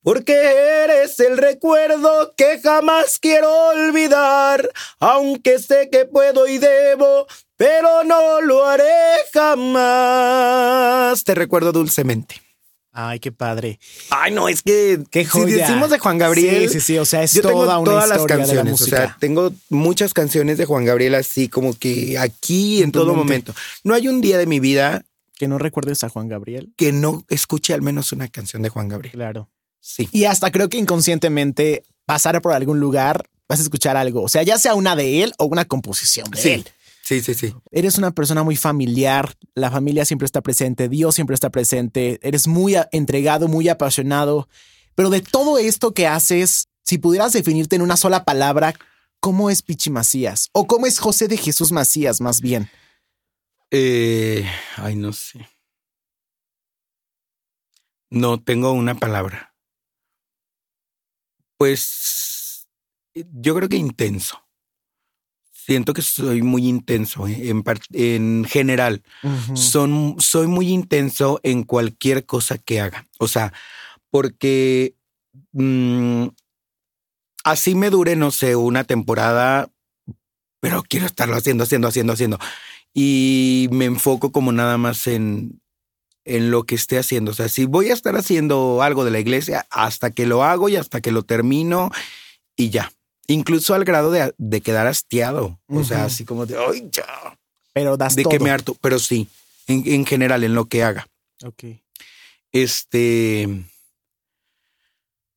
porque 0.03 0.33
eres 0.33 1.21
el 1.21 1.37
recuerdo 1.37 2.33
que 2.39 2.59
jamás 2.59 3.19
quiero 3.19 3.53
olvidar, 3.67 4.67
aunque 4.99 5.59
sé 5.59 5.91
que 5.93 6.07
puedo 6.07 6.49
y 6.49 6.57
debo, 6.57 7.27
pero 7.59 8.03
no 8.03 8.41
lo 8.41 8.65
haré 8.65 9.19
jamás. 9.35 11.23
Te 11.23 11.35
recuerdo 11.35 11.73
dulcemente. 11.73 12.52
Ay, 12.95 13.21
qué 13.21 13.33
padre. 13.33 13.81
Ay, 14.11 14.33
no, 14.33 14.49
es 14.49 14.63
que 14.63 15.03
Qué 15.11 15.25
si 15.25 15.45
decimos 15.47 15.89
de 15.91 15.99
Juan 15.99 16.19
Gabriel, 16.19 16.69
Sí, 16.69 16.75
sí, 16.75 16.81
sí. 16.81 16.99
O 16.99 17.07
sea, 17.07 17.23
es 17.23 17.33
yo 17.33 17.41
tengo 17.41 17.65
toda 17.65 17.79
una 17.79 17.91
todas 17.91 18.09
las 18.09 18.19
de 18.19 18.29
la 18.29 18.37
canciones, 18.37 18.81
o 18.81 18.85
sea, 18.85 19.17
tengo 19.19 19.53
muchas 19.71 20.13
canciones 20.13 20.59
de 20.59 20.67
Juan 20.67 20.85
Gabriel 20.85 21.15
así 21.15 21.49
como 21.49 21.73
que 21.73 22.19
aquí 22.19 22.83
en, 22.83 22.93
todo 22.93 23.15
momento. 23.15 23.55
No 23.83 23.95
hay 23.95 24.09
un 24.09 24.21
día 24.21 24.37
de 24.37 24.47
mi 24.47 24.61
vida 24.61 25.05
que 25.39 25.49
no 25.49 25.57
recuerdes 25.59 26.05
a 26.05 26.11
Juan 26.11 26.29
Gabriel. 26.29 26.73
que 26.77 26.93
no 26.93 27.25
escuche 27.29 27.73
al 27.73 27.81
menos 27.81 28.13
una 28.13 28.29
canción 28.29 28.63
de 28.63 28.69
Juan 28.69 28.89
Gabriel. 28.89 29.15
Claro. 29.15 29.49
Sí. 29.81 30.09
Y 30.13 30.25
hasta 30.25 30.51
creo 30.53 30.69
que 30.69 30.77
inconscientemente 30.77 31.85
pasar 32.05 32.41
por 32.43 32.53
algún 32.53 32.79
lugar 32.79 33.25
vas 33.49 33.59
a 33.59 33.63
escuchar 33.63 33.97
algo. 33.97 34.23
O 34.23 34.29
sea, 34.29 34.43
ya 34.43 34.59
sea 34.59 34.75
una 34.75 34.97
de 34.97 35.23
él 35.23 35.33
o 35.39 35.47
una 35.47 35.65
composición 35.65 36.31
de 36.31 36.39
Sí. 36.41 36.51
él. 36.51 36.69
Sí, 37.03 37.21
sí, 37.21 37.35
sí. 37.35 37.55
Eres 37.73 37.99
una 37.99 38.13
persona 38.13 38.45
muy 38.45 38.57
familiar, 38.57 39.37
la 39.55 39.71
familia 39.71 40.05
siempre 40.05 40.27
está 40.27 40.41
presente, 40.41 40.89
Dios 40.89 41.17
siempre 41.17 41.35
está 41.35 41.51
presente, 41.51 42.21
eres 42.23 42.47
muy 42.47 42.77
entregado, 42.93 43.49
muy 43.49 43.69
apasionado, 43.69 44.49
pero 44.95 45.11
de 45.11 45.21
todo 45.21 45.59
esto 45.59 45.95
que 45.95 46.07
haces, 46.07 46.69
si 46.85 46.99
pudieras 46.99 47.33
definirte 47.33 47.75
en 47.75 47.83
una 47.83 47.97
sola 47.97 48.25
palabra, 48.25 48.75
¿cómo 49.19 49.51
es 49.51 49.63
Pichi 49.63 49.91
Macías? 49.91 50.49
¿O 50.53 50.69
cómo 50.69 50.87
es 50.87 51.01
José 51.01 51.27
de 51.27 51.37
Jesús 51.37 51.73
Macías 51.73 52.21
más 52.21 52.41
bien? 52.41 52.71
Eh, 53.73 54.49
ay, 54.77 54.95
no 54.95 55.13
sé. 55.13 55.49
No 58.11 58.41
tengo 58.41 58.73
una 58.73 58.95
palabra. 58.95 59.57
Pues 61.57 62.69
yo 63.15 63.57
creo 63.57 63.69
que 63.69 63.77
intenso. 63.77 64.39
Siento 65.73 65.95
que 65.95 66.03
soy 66.03 66.43
muy 66.43 66.69
intenso 66.69 67.27
eh, 67.27 67.51
en, 67.95 68.45
general. 68.45 69.03
Son, 69.55 70.17
soy 70.19 70.47
muy 70.47 70.69
intenso 70.69 71.41
en 71.43 71.63
cualquier 71.63 72.27
cosa 72.27 72.59
que 72.59 72.79
haga. 72.79 73.07
O 73.19 73.27
sea, 73.27 73.55
porque 74.11 74.95
mm, 75.53 76.27
así 77.45 77.75
me 77.75 77.89
dure, 77.89 78.17
no 78.17 78.31
sé, 78.33 78.55
una 78.55 78.85
temporada, 78.85 79.71
pero 80.61 80.83
quiero 80.87 81.07
estarlo 81.07 81.37
haciendo, 81.37 81.65
haciendo, 81.65 81.89
haciendo, 81.89 82.13
haciendo. 82.13 82.39
Y 82.93 83.71
me 83.73 83.87
enfoco 83.87 84.31
como 84.31 84.53
nada 84.53 84.77
más 84.77 85.07
en, 85.07 85.59
en 86.27 86.51
lo 86.51 86.65
que 86.65 86.75
esté 86.75 86.99
haciendo. 86.99 87.31
O 87.31 87.35
sea, 87.35 87.49
si 87.49 87.65
voy 87.65 87.89
a 87.89 87.95
estar 87.95 88.15
haciendo 88.15 88.83
algo 88.83 89.07
de 89.07 89.11
la 89.11 89.21
iglesia, 89.21 89.67
hasta 89.71 90.11
que 90.11 90.27
lo 90.27 90.45
hago 90.45 90.69
y 90.69 90.77
hasta 90.77 91.01
que 91.01 91.13
lo 91.13 91.23
termino 91.23 91.91
y 92.59 92.69
ya. 92.69 92.93
Incluso 93.29 93.75
al 93.75 93.85
grado 93.85 94.11
de, 94.11 94.35
de 94.37 94.61
quedar 94.61 94.87
hastiado. 94.87 95.59
O 95.69 95.85
sea, 95.85 96.05
así 96.05 96.25
como 96.25 96.45
de, 96.47 96.57
ay, 96.59 96.89
ya 96.91 97.05
Pero 97.73 97.97
das 97.97 98.17
de 98.17 98.25
todo. 98.25 98.31
que 98.31 98.41
me 98.41 98.51
harto, 98.51 98.75
pero 98.81 98.99
sí, 98.99 99.29
en, 99.69 99.83
en 99.87 100.05
general, 100.07 100.43
en 100.45 100.55
lo 100.55 100.67
que 100.67 100.83
haga. 100.83 101.07
Ok. 101.45 101.65
Este. 102.51 103.49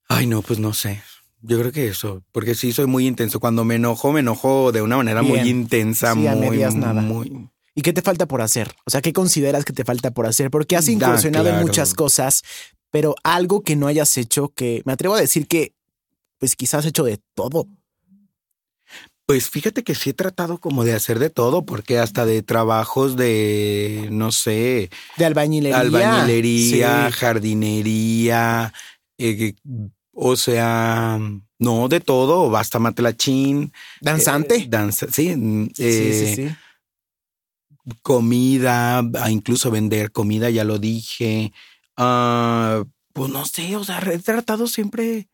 Ay, 0.08 0.28
no, 0.28 0.42
pues 0.42 0.60
no 0.60 0.74
sé. 0.74 1.02
Yo 1.42 1.60
creo 1.60 1.72
que 1.72 1.88
eso, 1.88 2.24
porque 2.32 2.56
sí 2.56 2.72
soy 2.74 2.88
muy 2.88 3.06
intenso. 3.06 3.40
Cuando 3.40 3.64
me 3.66 3.76
enojo, 3.76 4.12
me 4.12 4.22
enojo 4.22 4.72
de 4.72 4.82
una 4.82 4.98
manera 4.98 5.22
muy 5.22 5.40
intensa, 5.42 6.14
Sí, 6.14 6.20
muy, 6.20 6.58
nada. 6.58 7.02
muy. 7.02 7.50
¿Y 7.76 7.82
qué 7.82 7.94
te 7.94 8.02
falta 8.02 8.26
por 8.26 8.42
hacer? 8.42 8.74
O 8.86 8.90
sea, 8.90 9.02
¿qué 9.02 9.14
consideras 9.14 9.64
que 9.66 9.74
te 9.74 9.84
falta 9.84 10.12
por 10.12 10.26
hacer? 10.26 10.50
Porque 10.50 10.76
has 10.76 10.88
incursionado 10.88 11.46
en 11.50 11.54
claro. 11.56 11.68
muchas 11.68 11.94
cosas, 11.94 12.42
pero 12.90 13.16
algo 13.24 13.62
que 13.62 13.76
no 13.76 13.86
hayas 13.88 14.18
hecho, 14.18 14.50
que 14.56 14.82
me 14.86 14.94
atrevo 14.94 15.14
a 15.16 15.20
decir 15.20 15.48
que, 15.48 15.74
pues 16.40 16.56
quizás 16.56 16.86
hecho 16.86 17.04
de 17.04 17.20
todo. 17.34 17.68
Pues 19.28 19.50
fíjate 19.50 19.84
que 19.84 19.96
sí 19.96 20.12
he 20.12 20.14
tratado 20.14 20.60
como 20.60 20.84
de 20.84 20.94
hacer 20.94 21.18
de 21.18 21.32
todo, 21.32 21.66
porque 21.66 21.98
hasta 21.98 22.26
de 22.28 22.44
trabajos 22.44 23.16
de, 23.16 24.08
no 24.12 24.32
sé, 24.32 24.92
De 25.18 25.26
albañilería. 25.26 25.80
albañilería, 25.80 27.08
Sí. 27.10 27.18
jardinería, 27.18 28.72
eh, 29.18 29.56
o 30.14 30.36
sea, 30.36 31.20
no 31.58 31.88
de 31.88 32.00
todo, 32.02 32.56
hasta 32.56 32.78
matelachín. 32.78 33.74
Danzante. 34.00 34.56
eh, 34.58 34.68
danza, 34.70 35.08
sí, 35.12 35.36
mm, 35.36 35.70
sí, 35.74 35.84
eh, 35.84 36.36
sí, 36.36 36.44
sí. 36.44 36.56
comida, 38.04 39.04
incluso 39.30 39.72
vender 39.72 40.12
comida, 40.12 40.50
ya 40.52 40.64
lo 40.64 40.78
dije. 40.78 41.52
Ah, 41.98 42.84
pues 43.14 43.32
no 43.32 43.46
sé, 43.46 43.76
o 43.76 43.84
sea, 43.84 44.00
he 44.12 44.20
tratado 44.20 44.68
siempre, 44.68 45.30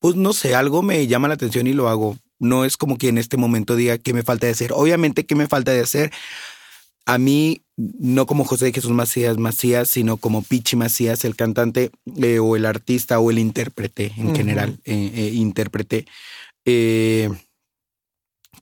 pues 0.00 0.16
no 0.16 0.32
sé, 0.32 0.54
algo 0.54 0.82
me 0.82 1.06
llama 1.06 1.28
la 1.28 1.34
atención 1.34 1.66
y 1.66 1.72
lo 1.72 1.88
hago. 1.88 2.16
No 2.38 2.64
es 2.64 2.76
como 2.76 2.98
que 2.98 3.08
en 3.08 3.18
este 3.18 3.36
momento 3.36 3.74
diga 3.76 3.98
qué 3.98 4.12
me 4.12 4.22
falta 4.22 4.46
de 4.46 4.52
hacer. 4.52 4.72
Obviamente, 4.72 5.26
qué 5.26 5.34
me 5.34 5.48
falta 5.48 5.72
de 5.72 5.80
hacer. 5.80 6.12
A 7.04 7.18
mí, 7.18 7.62
no 7.76 8.26
como 8.26 8.44
José 8.44 8.66
de 8.66 8.72
Jesús 8.72 8.90
Macías 8.92 9.38
Macías, 9.38 9.88
sino 9.88 10.18
como 10.18 10.42
Pichi 10.42 10.76
Macías, 10.76 11.24
el 11.24 11.34
cantante 11.36 11.90
eh, 12.22 12.38
o 12.38 12.54
el 12.54 12.66
artista 12.66 13.18
o 13.18 13.30
el 13.30 13.38
intérprete 13.38 14.12
en 14.18 14.36
general, 14.36 14.78
eh, 14.84 15.10
eh, 15.14 15.30
intérprete. 15.34 16.06
eh, 16.64 17.30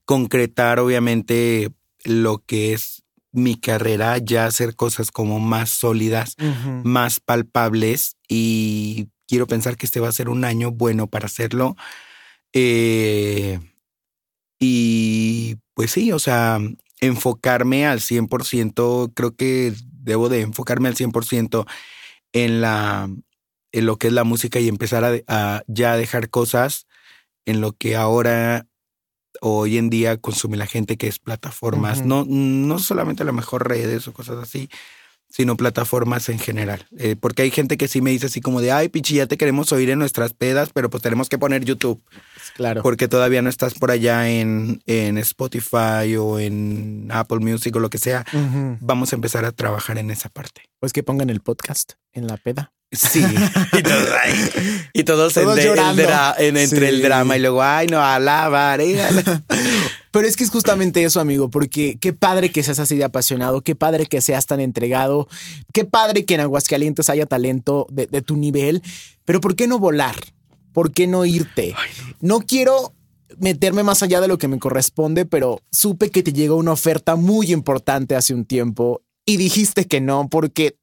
concretar, 0.04 0.78
obviamente, 0.78 1.70
lo 2.04 2.38
que 2.38 2.72
es 2.72 3.02
mi 3.32 3.56
carrera, 3.56 4.18
ya 4.18 4.46
hacer 4.46 4.76
cosas 4.76 5.10
como 5.10 5.40
más 5.40 5.70
sólidas, 5.70 6.36
más 6.84 7.20
palpables 7.20 8.16
y 8.28 9.08
quiero 9.26 9.46
pensar 9.46 9.76
que 9.76 9.86
este 9.86 10.00
va 10.00 10.08
a 10.08 10.12
ser 10.12 10.28
un 10.28 10.44
año 10.44 10.70
bueno 10.70 11.06
para 11.06 11.26
hacerlo. 11.26 11.76
Eh, 12.52 13.60
y 14.58 15.56
pues 15.74 15.90
sí, 15.90 16.12
o 16.12 16.18
sea, 16.18 16.58
enfocarme 17.00 17.86
al 17.86 18.00
100%, 18.00 19.12
creo 19.14 19.36
que 19.36 19.74
debo 19.92 20.28
de 20.28 20.40
enfocarme 20.42 20.88
al 20.88 20.96
100% 20.96 21.66
en 22.32 22.60
la 22.60 23.10
en 23.72 23.84
lo 23.84 23.98
que 23.98 24.06
es 24.06 24.12
la 24.12 24.24
música 24.24 24.58
y 24.58 24.68
empezar 24.68 25.04
a, 25.04 25.12
a 25.28 25.62
ya 25.66 25.96
dejar 25.96 26.30
cosas 26.30 26.86
en 27.44 27.60
lo 27.60 27.72
que 27.72 27.94
ahora 27.94 28.66
hoy 29.42 29.76
en 29.76 29.90
día 29.90 30.16
consume 30.16 30.56
la 30.56 30.66
gente 30.66 30.96
que 30.96 31.08
es 31.08 31.18
plataformas, 31.18 31.98
Ujú. 31.98 32.08
no, 32.08 32.24
no 32.26 32.78
solamente 32.78 33.22
a 33.22 33.26
lo 33.26 33.32
mejor 33.32 33.68
redes 33.68 34.08
o 34.08 34.12
cosas 34.12 34.38
así, 34.38 34.70
sino 35.28 35.56
plataformas 35.56 36.28
en 36.28 36.38
general. 36.38 36.86
Eh, 36.98 37.16
porque 37.18 37.42
hay 37.42 37.50
gente 37.50 37.76
que 37.76 37.88
sí 37.88 38.00
me 38.00 38.10
dice 38.10 38.26
así 38.26 38.40
como 38.40 38.60
de, 38.60 38.72
ay, 38.72 38.88
Pichi, 38.88 39.14
ya 39.16 39.26
te 39.26 39.36
queremos 39.36 39.70
oír 39.72 39.90
en 39.90 39.98
nuestras 39.98 40.32
pedas, 40.32 40.70
pero 40.72 40.88
pues 40.90 41.02
tenemos 41.02 41.28
que 41.28 41.38
poner 41.38 41.64
YouTube, 41.64 42.02
Claro. 42.54 42.82
porque 42.82 43.08
todavía 43.08 43.42
no 43.42 43.50
estás 43.50 43.74
por 43.74 43.90
allá 43.90 44.28
en, 44.30 44.80
en 44.86 45.18
Spotify 45.18 46.16
o 46.18 46.38
en 46.38 47.08
Apple 47.10 47.40
Music 47.40 47.74
o 47.76 47.80
lo 47.80 47.90
que 47.90 47.98
sea. 47.98 48.24
Vamos 48.80 49.12
a 49.12 49.16
empezar 49.16 49.44
a 49.44 49.52
trabajar 49.52 49.98
en 49.98 50.10
esa 50.10 50.28
parte. 50.28 50.62
Pues 50.80 50.92
que 50.92 51.02
pongan 51.02 51.30
el 51.30 51.40
podcast 51.40 51.92
en 52.12 52.26
la 52.26 52.36
peda. 52.36 52.72
Sí, 52.92 53.20
y 53.20 53.82
todos, 53.82 54.08
ay, 54.24 54.50
y 54.92 55.02
todos, 55.04 55.34
Todos 55.34 55.58
en 55.58 55.64
de- 55.64 56.04
el 56.04 56.08
en- 56.38 56.56
entre 56.56 56.88
Sí. 56.88 56.94
el 56.94 57.02
drama 57.02 57.36
y 57.36 57.40
luego, 57.40 57.62
ay, 57.62 57.88
no, 57.88 58.00
alabaré. 58.00 59.02
ala-". 59.02 59.42
Pero 60.12 60.26
es 60.28 60.36
que 60.36 60.44
es 60.44 60.50
justamente 60.50 61.02
eso, 61.04 61.20
amigo, 61.20 61.50
porque 61.50 61.98
qué 62.00 62.12
padre 62.12 62.50
que 62.50 62.62
seas 62.62 62.78
así 62.78 62.96
de 62.96 63.04
apasionado, 63.04 63.60
qué 63.60 63.74
padre 63.74 64.06
que 64.06 64.20
seas 64.20 64.46
tan 64.46 64.60
entregado, 64.60 65.28
qué 65.74 65.84
padre 65.84 66.24
que 66.24 66.34
en 66.34 66.40
Aguascalientes 66.40 67.10
haya 67.10 67.26
talento 67.26 67.86
de, 67.90 68.06
de 68.06 68.22
tu 68.22 68.36
nivel, 68.36 68.82
pero 69.24 69.40
¿por 69.40 69.56
qué 69.56 69.66
no 69.66 69.78
volar? 69.78 70.14
¿por 70.72 70.92
qué 70.92 71.06
no 71.06 71.24
irte? 71.24 71.74
no 72.20 72.40
quiero 72.40 72.94
meterme 73.38 73.82
más 73.82 74.02
allá 74.02 74.20
de 74.20 74.28
lo 74.28 74.38
que 74.38 74.46
me 74.48 74.58
corresponde, 74.58 75.24
pero 75.26 75.60
supe 75.72 76.10
que 76.10 76.22
te 76.22 76.32
llegó 76.32 76.56
una 76.56 76.72
oferta 76.72 77.16
muy 77.16 77.50
importante 77.52 78.14
hace 78.14 78.32
un 78.32 78.44
tiempo 78.44 79.02
y 79.26 79.36
dijiste 79.38 79.86
que 79.86 80.00
no 80.00 80.28
porque 80.30 80.78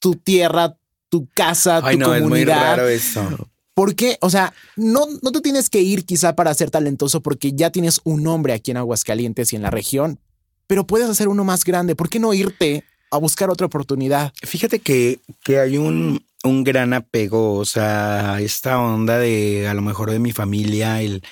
tu 0.00 0.14
tierra, 0.14 0.77
tu 1.08 1.28
casa, 1.34 1.80
Ay, 1.82 1.96
tu 1.96 2.00
no, 2.00 2.14
es 2.14 2.22
muy 2.22 2.30
comunidad. 2.44 2.76
raro 2.76 2.88
eso. 2.88 3.50
¿Por 3.74 3.94
qué? 3.94 4.18
O 4.20 4.28
sea, 4.30 4.52
no, 4.76 5.06
no 5.22 5.30
te 5.32 5.40
tienes 5.40 5.70
que 5.70 5.80
ir 5.80 6.04
quizá 6.04 6.34
para 6.34 6.52
ser 6.54 6.70
talentoso 6.70 7.20
porque 7.22 7.52
ya 7.52 7.70
tienes 7.70 8.00
un 8.04 8.22
nombre 8.24 8.52
aquí 8.52 8.72
en 8.72 8.76
Aguascalientes 8.76 9.52
y 9.52 9.56
en 9.56 9.62
la 9.62 9.70
región, 9.70 10.18
pero 10.66 10.86
puedes 10.86 11.08
hacer 11.08 11.28
uno 11.28 11.44
más 11.44 11.64
grande. 11.64 11.94
¿Por 11.94 12.08
qué 12.08 12.18
no 12.18 12.34
irte 12.34 12.84
a 13.10 13.18
buscar 13.18 13.50
otra 13.50 13.66
oportunidad? 13.66 14.32
Fíjate 14.42 14.80
que, 14.80 15.20
que 15.44 15.60
hay 15.60 15.78
un, 15.78 16.24
un 16.42 16.64
gran 16.64 16.92
apego, 16.92 17.54
o 17.54 17.64
sea, 17.64 18.40
esta 18.40 18.80
onda 18.80 19.18
de 19.18 19.68
a 19.68 19.74
lo 19.74 19.82
mejor 19.82 20.10
de 20.10 20.18
mi 20.18 20.32
familia, 20.32 21.00
el, 21.00 21.22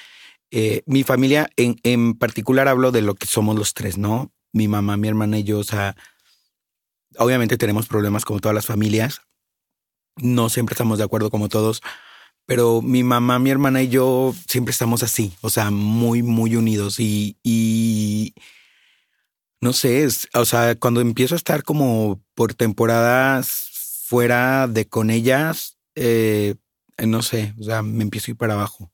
eh, 0.53 0.83
mi 0.87 1.03
familia 1.03 1.51
en, 1.57 1.81
en 1.83 2.15
particular 2.15 2.69
hablo 2.69 2.93
de 2.93 3.03
lo 3.03 3.15
que 3.17 3.27
somos 3.27 3.57
los 3.59 3.75
tres, 3.75 3.99
¿no? 3.99 4.31
Mi 4.53 4.69
mamá, 4.69 4.97
mi 4.97 5.09
hermana 5.09 5.39
y 5.41 5.43
yo, 5.45 5.59
o 5.59 5.65
sea, 5.65 5.97
obviamente 7.19 7.57
tenemos 7.59 7.87
problemas 7.89 8.25
como 8.25 8.41
todas 8.41 8.55
las 8.55 8.67
familias, 8.67 9.21
no 10.17 10.49
siempre 10.49 10.75
estamos 10.75 10.99
de 10.99 11.05
acuerdo 11.05 11.31
como 11.31 11.49
todos, 11.49 11.83
pero 12.47 12.81
mi 12.83 13.03
mamá, 13.03 13.39
mi 13.39 13.51
hermana 13.51 13.83
y 13.83 13.89
yo 13.89 14.35
siempre 14.49 14.73
estamos 14.73 15.03
así, 15.03 15.33
o 15.43 15.51
sea, 15.51 15.71
muy, 15.71 16.23
muy 16.23 16.57
unidos 16.57 16.97
y, 17.01 18.35
no 19.61 19.73
sé, 19.73 20.05
es, 20.05 20.29
o 20.35 20.45
sea, 20.45 20.77
cuando 20.77 21.01
empiezo 21.01 21.35
a 21.35 21.39
estar 21.39 21.65
como 21.65 22.23
por 22.35 22.55
temporadas 22.55 23.71
fuera 24.07 24.69
de 24.69 24.89
con 24.89 25.11
ellas, 25.11 25.79
eh, 25.97 26.55
no 27.05 27.23
sé, 27.23 27.55
o 27.61 27.65
sea, 27.65 27.83
me 27.83 28.05
empiezo 28.05 28.31
a 28.31 28.33
ir 28.33 28.37
para 28.37 28.55
abajo. 28.55 28.93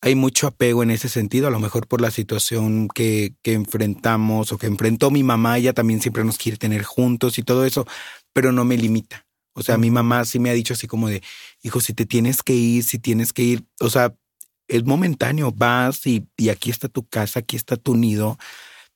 Hay 0.00 0.16
mucho 0.16 0.48
apego 0.48 0.82
en 0.82 0.90
ese 0.90 1.08
sentido, 1.08 1.46
a 1.46 1.50
lo 1.50 1.60
mejor 1.60 1.86
por 1.86 2.00
la 2.00 2.10
situación 2.10 2.88
que, 2.88 3.34
que 3.42 3.52
enfrentamos 3.52 4.52
o 4.52 4.58
que 4.58 4.66
enfrentó 4.66 5.10
mi 5.10 5.22
mamá, 5.22 5.58
ella 5.58 5.72
también 5.72 6.00
siempre 6.00 6.24
nos 6.24 6.38
quiere 6.38 6.58
tener 6.58 6.82
juntos 6.82 7.38
y 7.38 7.42
todo 7.42 7.64
eso, 7.64 7.86
pero 8.32 8.52
no 8.52 8.64
me 8.64 8.76
limita. 8.76 9.21
O 9.54 9.62
sea, 9.62 9.76
mi 9.76 9.90
mamá 9.90 10.24
sí 10.24 10.38
me 10.38 10.50
ha 10.50 10.54
dicho 10.54 10.74
así 10.74 10.86
como 10.86 11.08
de, 11.08 11.22
hijo, 11.62 11.80
si 11.80 11.92
te 11.92 12.06
tienes 12.06 12.42
que 12.42 12.54
ir, 12.54 12.84
si 12.84 12.98
tienes 12.98 13.32
que 13.32 13.42
ir, 13.42 13.64
o 13.80 13.90
sea, 13.90 14.14
es 14.68 14.84
momentáneo, 14.84 15.52
vas 15.52 16.06
y, 16.06 16.26
y 16.36 16.48
aquí 16.48 16.70
está 16.70 16.88
tu 16.88 17.06
casa, 17.06 17.40
aquí 17.40 17.56
está 17.56 17.76
tu 17.76 17.94
nido, 17.94 18.38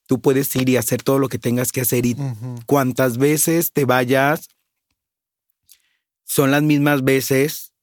tú 0.06 0.20
puedes 0.20 0.54
ir 0.56 0.68
y 0.68 0.76
hacer 0.76 1.02
todo 1.02 1.18
lo 1.18 1.28
que 1.28 1.38
tengas 1.38 1.72
que 1.72 1.82
hacer 1.82 2.06
y 2.06 2.14
Ujú. 2.14 2.60
cuantas 2.66 3.18
veces 3.18 3.72
te 3.72 3.84
vayas, 3.84 4.48
son 6.24 6.50
las 6.50 6.62
mismas 6.62 7.04
veces 7.04 7.74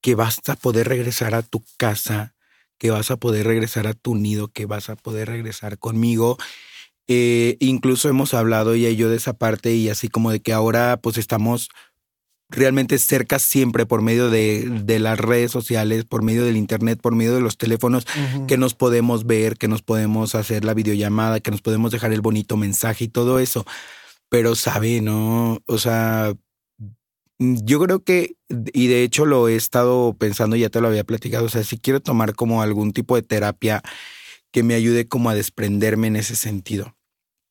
que 0.00 0.14
vas 0.14 0.38
a 0.48 0.56
poder 0.56 0.88
regresar 0.88 1.34
a 1.34 1.42
tu 1.42 1.64
casa, 1.76 2.34
que 2.78 2.90
vas 2.90 3.10
a 3.10 3.16
poder 3.16 3.46
regresar 3.46 3.86
a 3.86 3.94
tu 3.94 4.14
nido, 4.14 4.48
que 4.48 4.66
vas 4.66 4.88
a 4.90 4.96
poder 4.96 5.28
regresar 5.28 5.78
conmigo. 5.78 6.38
Eh, 7.08 7.56
incluso 7.60 8.08
hemos 8.08 8.34
hablado 8.34 8.74
ella 8.74 8.88
y 8.88 8.96
yo 8.96 9.10
de 9.10 9.16
esa 9.16 9.32
parte 9.32 9.74
y 9.74 9.88
así 9.88 10.08
como 10.08 10.30
de 10.30 10.40
que 10.40 10.52
ahora 10.52 10.98
pues 11.02 11.18
estamos 11.18 11.68
realmente 12.50 12.98
cerca 12.98 13.38
siempre 13.38 13.86
por 13.86 14.02
medio 14.02 14.30
de, 14.30 14.68
de 14.84 14.98
las 14.98 15.18
redes 15.18 15.50
sociales, 15.50 16.04
por 16.04 16.22
medio 16.22 16.44
del 16.44 16.56
internet, 16.56 17.00
por 17.00 17.14
medio 17.14 17.34
de 17.34 17.40
los 17.40 17.56
teléfonos, 17.56 18.06
que 18.46 18.58
nos 18.58 18.74
podemos 18.74 19.26
ver, 19.26 19.56
que 19.56 19.68
nos 19.68 19.82
podemos 19.82 20.34
hacer 20.34 20.64
la 20.64 20.74
videollamada, 20.74 21.40
que 21.40 21.50
nos 21.50 21.62
podemos 21.62 21.92
dejar 21.92 22.12
el 22.12 22.20
bonito 22.20 22.56
mensaje 22.56 23.04
y 23.04 23.08
todo 23.08 23.38
eso. 23.38 23.64
Pero 24.28 24.54
sabe, 24.54 25.00
¿no? 25.00 25.60
O 25.66 25.78
sea, 25.78 26.34
yo 27.40 27.80
creo 27.80 28.04
que, 28.04 28.36
y 28.48 28.88
de 28.88 29.02
hecho 29.02 29.24
lo 29.24 29.48
he 29.48 29.56
estado 29.56 30.14
pensando, 30.14 30.56
ya 30.56 30.68
te 30.68 30.80
lo 30.80 30.88
había 30.88 31.04
platicado, 31.04 31.46
o 31.46 31.48
sea, 31.48 31.64
si 31.64 31.78
quiero 31.78 32.00
tomar 32.00 32.34
como 32.34 32.62
algún 32.62 32.92
tipo 32.92 33.16
de 33.16 33.22
terapia 33.22 33.82
que 34.52 34.62
me 34.62 34.74
ayude 34.74 35.08
como 35.08 35.30
a 35.30 35.34
desprenderme 35.34 36.08
en 36.08 36.16
ese 36.16 36.36
sentido. 36.36 36.96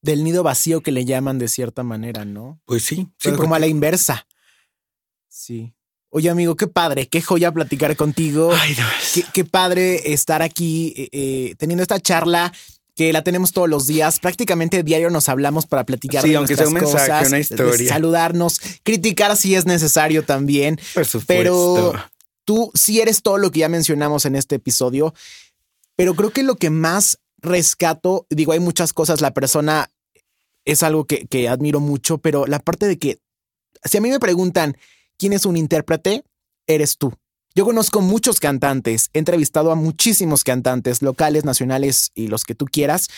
Del 0.02 0.24
nido 0.24 0.44
vacío 0.44 0.82
que 0.82 0.92
le 0.92 1.06
llaman 1.06 1.40
de 1.40 1.48
cierta 1.48 1.84
manera, 1.84 2.24
¿no? 2.24 2.62
Pues 2.66 2.84
sí, 2.84 2.96
sí, 2.96 3.10
Pero 3.24 3.38
como 3.38 3.56
a 3.56 3.60
la 3.60 3.68
inversa. 3.68 4.28
Sí. 5.40 5.74
Oye, 6.10 6.30
amigo, 6.30 6.56
qué 6.58 6.68
padre, 6.68 7.08
qué 7.08 7.22
joya 7.22 7.52
platicar 7.52 7.96
contigo. 7.96 8.52
Ay, 8.54 8.72
es- 8.74 9.14
Qué, 9.14 9.24
qué 9.34 9.46
padre 9.46 10.12
estar 10.12 10.42
aquí 10.42 10.94
eh, 10.98 11.10
eh, 11.12 11.56
teniendo 11.58 11.82
esta 11.82 12.00
charla 12.00 12.52
que 12.96 13.14
la 13.14 13.24
tenemos 13.24 13.54
todos 13.54 13.70
los 13.70 13.88
días. 13.88 14.20
Prácticamente 14.20 14.84
diario 14.84 15.10
nos 15.12 15.30
hablamos 15.30 15.66
para 15.66 15.86
platicar 15.86 16.24
Sí, 16.24 16.32
de 16.32 16.36
aunque 16.36 16.56
sea 16.58 16.68
un 16.68 16.74
nuestras 16.74 16.94
mensaje, 16.94 17.10
cosas, 17.20 17.28
una 17.30 17.40
historia. 17.40 17.90
saludarnos, 17.94 18.60
criticar 18.84 19.38
si 19.38 19.56
es 19.56 19.66
necesario 19.66 20.26
también. 20.26 20.78
por 20.94 21.06
supuesto. 21.06 21.26
Pero 21.28 21.94
tú 22.44 22.72
sí 22.74 23.00
eres 23.00 23.22
todo 23.22 23.38
lo 23.38 23.52
que 23.52 23.60
ya 23.60 23.70
mencionamos 23.70 24.26
en 24.26 24.36
este 24.36 24.56
episodio, 24.56 25.14
pero 25.96 26.16
creo 26.16 26.32
que 26.32 26.44
lo 26.44 26.56
que 26.56 26.70
más 26.70 27.20
rescato, 27.38 28.26
digo, 28.30 28.52
hay 28.52 28.60
muchas 28.60 28.92
cosas, 28.92 29.22
la 29.22 29.34
persona 29.34 29.90
es 30.66 30.84
algo 30.84 31.06
que, 31.06 31.28
que 31.28 31.48
admiro 31.48 31.80
mucho, 31.80 32.18
pero 32.18 32.46
la 32.46 32.60
parte 32.60 32.88
de 32.88 32.98
que, 32.98 33.20
si 33.86 33.98
a 33.98 34.02
mí 34.02 34.10
me 34.10 34.20
preguntan 34.20 34.76
quién 35.20 35.34
es 35.34 35.46
un 35.46 35.58
intérprete, 35.58 36.24
eres 36.66 36.98
tú. 36.98 37.14
Yo 37.54 37.66
conozco 37.66 38.02
muchos 38.02 38.40
cantantes, 38.40 39.10
he 39.14 39.20
entrevistado 39.20 39.72
a 39.72 39.76
muchísimos 39.76 40.44
cantantes 40.44 41.02
locales, 41.02 41.44
nacionales 41.44 42.12
y 42.16 42.28
los 42.28 42.46
que 42.46 42.56
tú 42.56 42.66
quieras, 42.66 43.10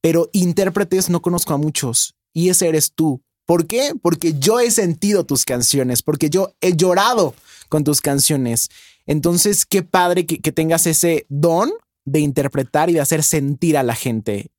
pero 0.00 0.30
intérpretes 0.32 1.10
no 1.10 1.20
conozco 1.20 1.52
a 1.52 1.58
muchos 1.58 2.14
y 2.32 2.48
ese 2.48 2.68
eres 2.68 2.92
tú. 2.94 3.22
¿Por 3.46 3.66
qué? 3.66 3.92
Porque 4.00 4.38
yo 4.38 4.60
he 4.60 4.70
sentido 4.70 5.26
tus 5.26 5.44
canciones, 5.44 6.02
porque 6.02 6.30
yo 6.30 6.54
he 6.60 6.76
llorado 6.76 7.34
con 7.68 7.82
tus 7.82 8.00
canciones. 8.00 8.68
Entonces, 9.06 9.66
qué 9.66 9.82
padre 9.82 10.24
que, 10.24 10.38
que 10.38 10.52
tengas 10.52 10.86
ese 10.86 11.26
don 11.28 11.72
de 12.04 12.20
interpretar 12.20 12.90
y 12.90 12.94
de 12.94 13.00
hacer 13.00 13.24
sentir 13.24 13.76
a 13.76 13.82
la 13.82 13.96
gente. 13.96 14.52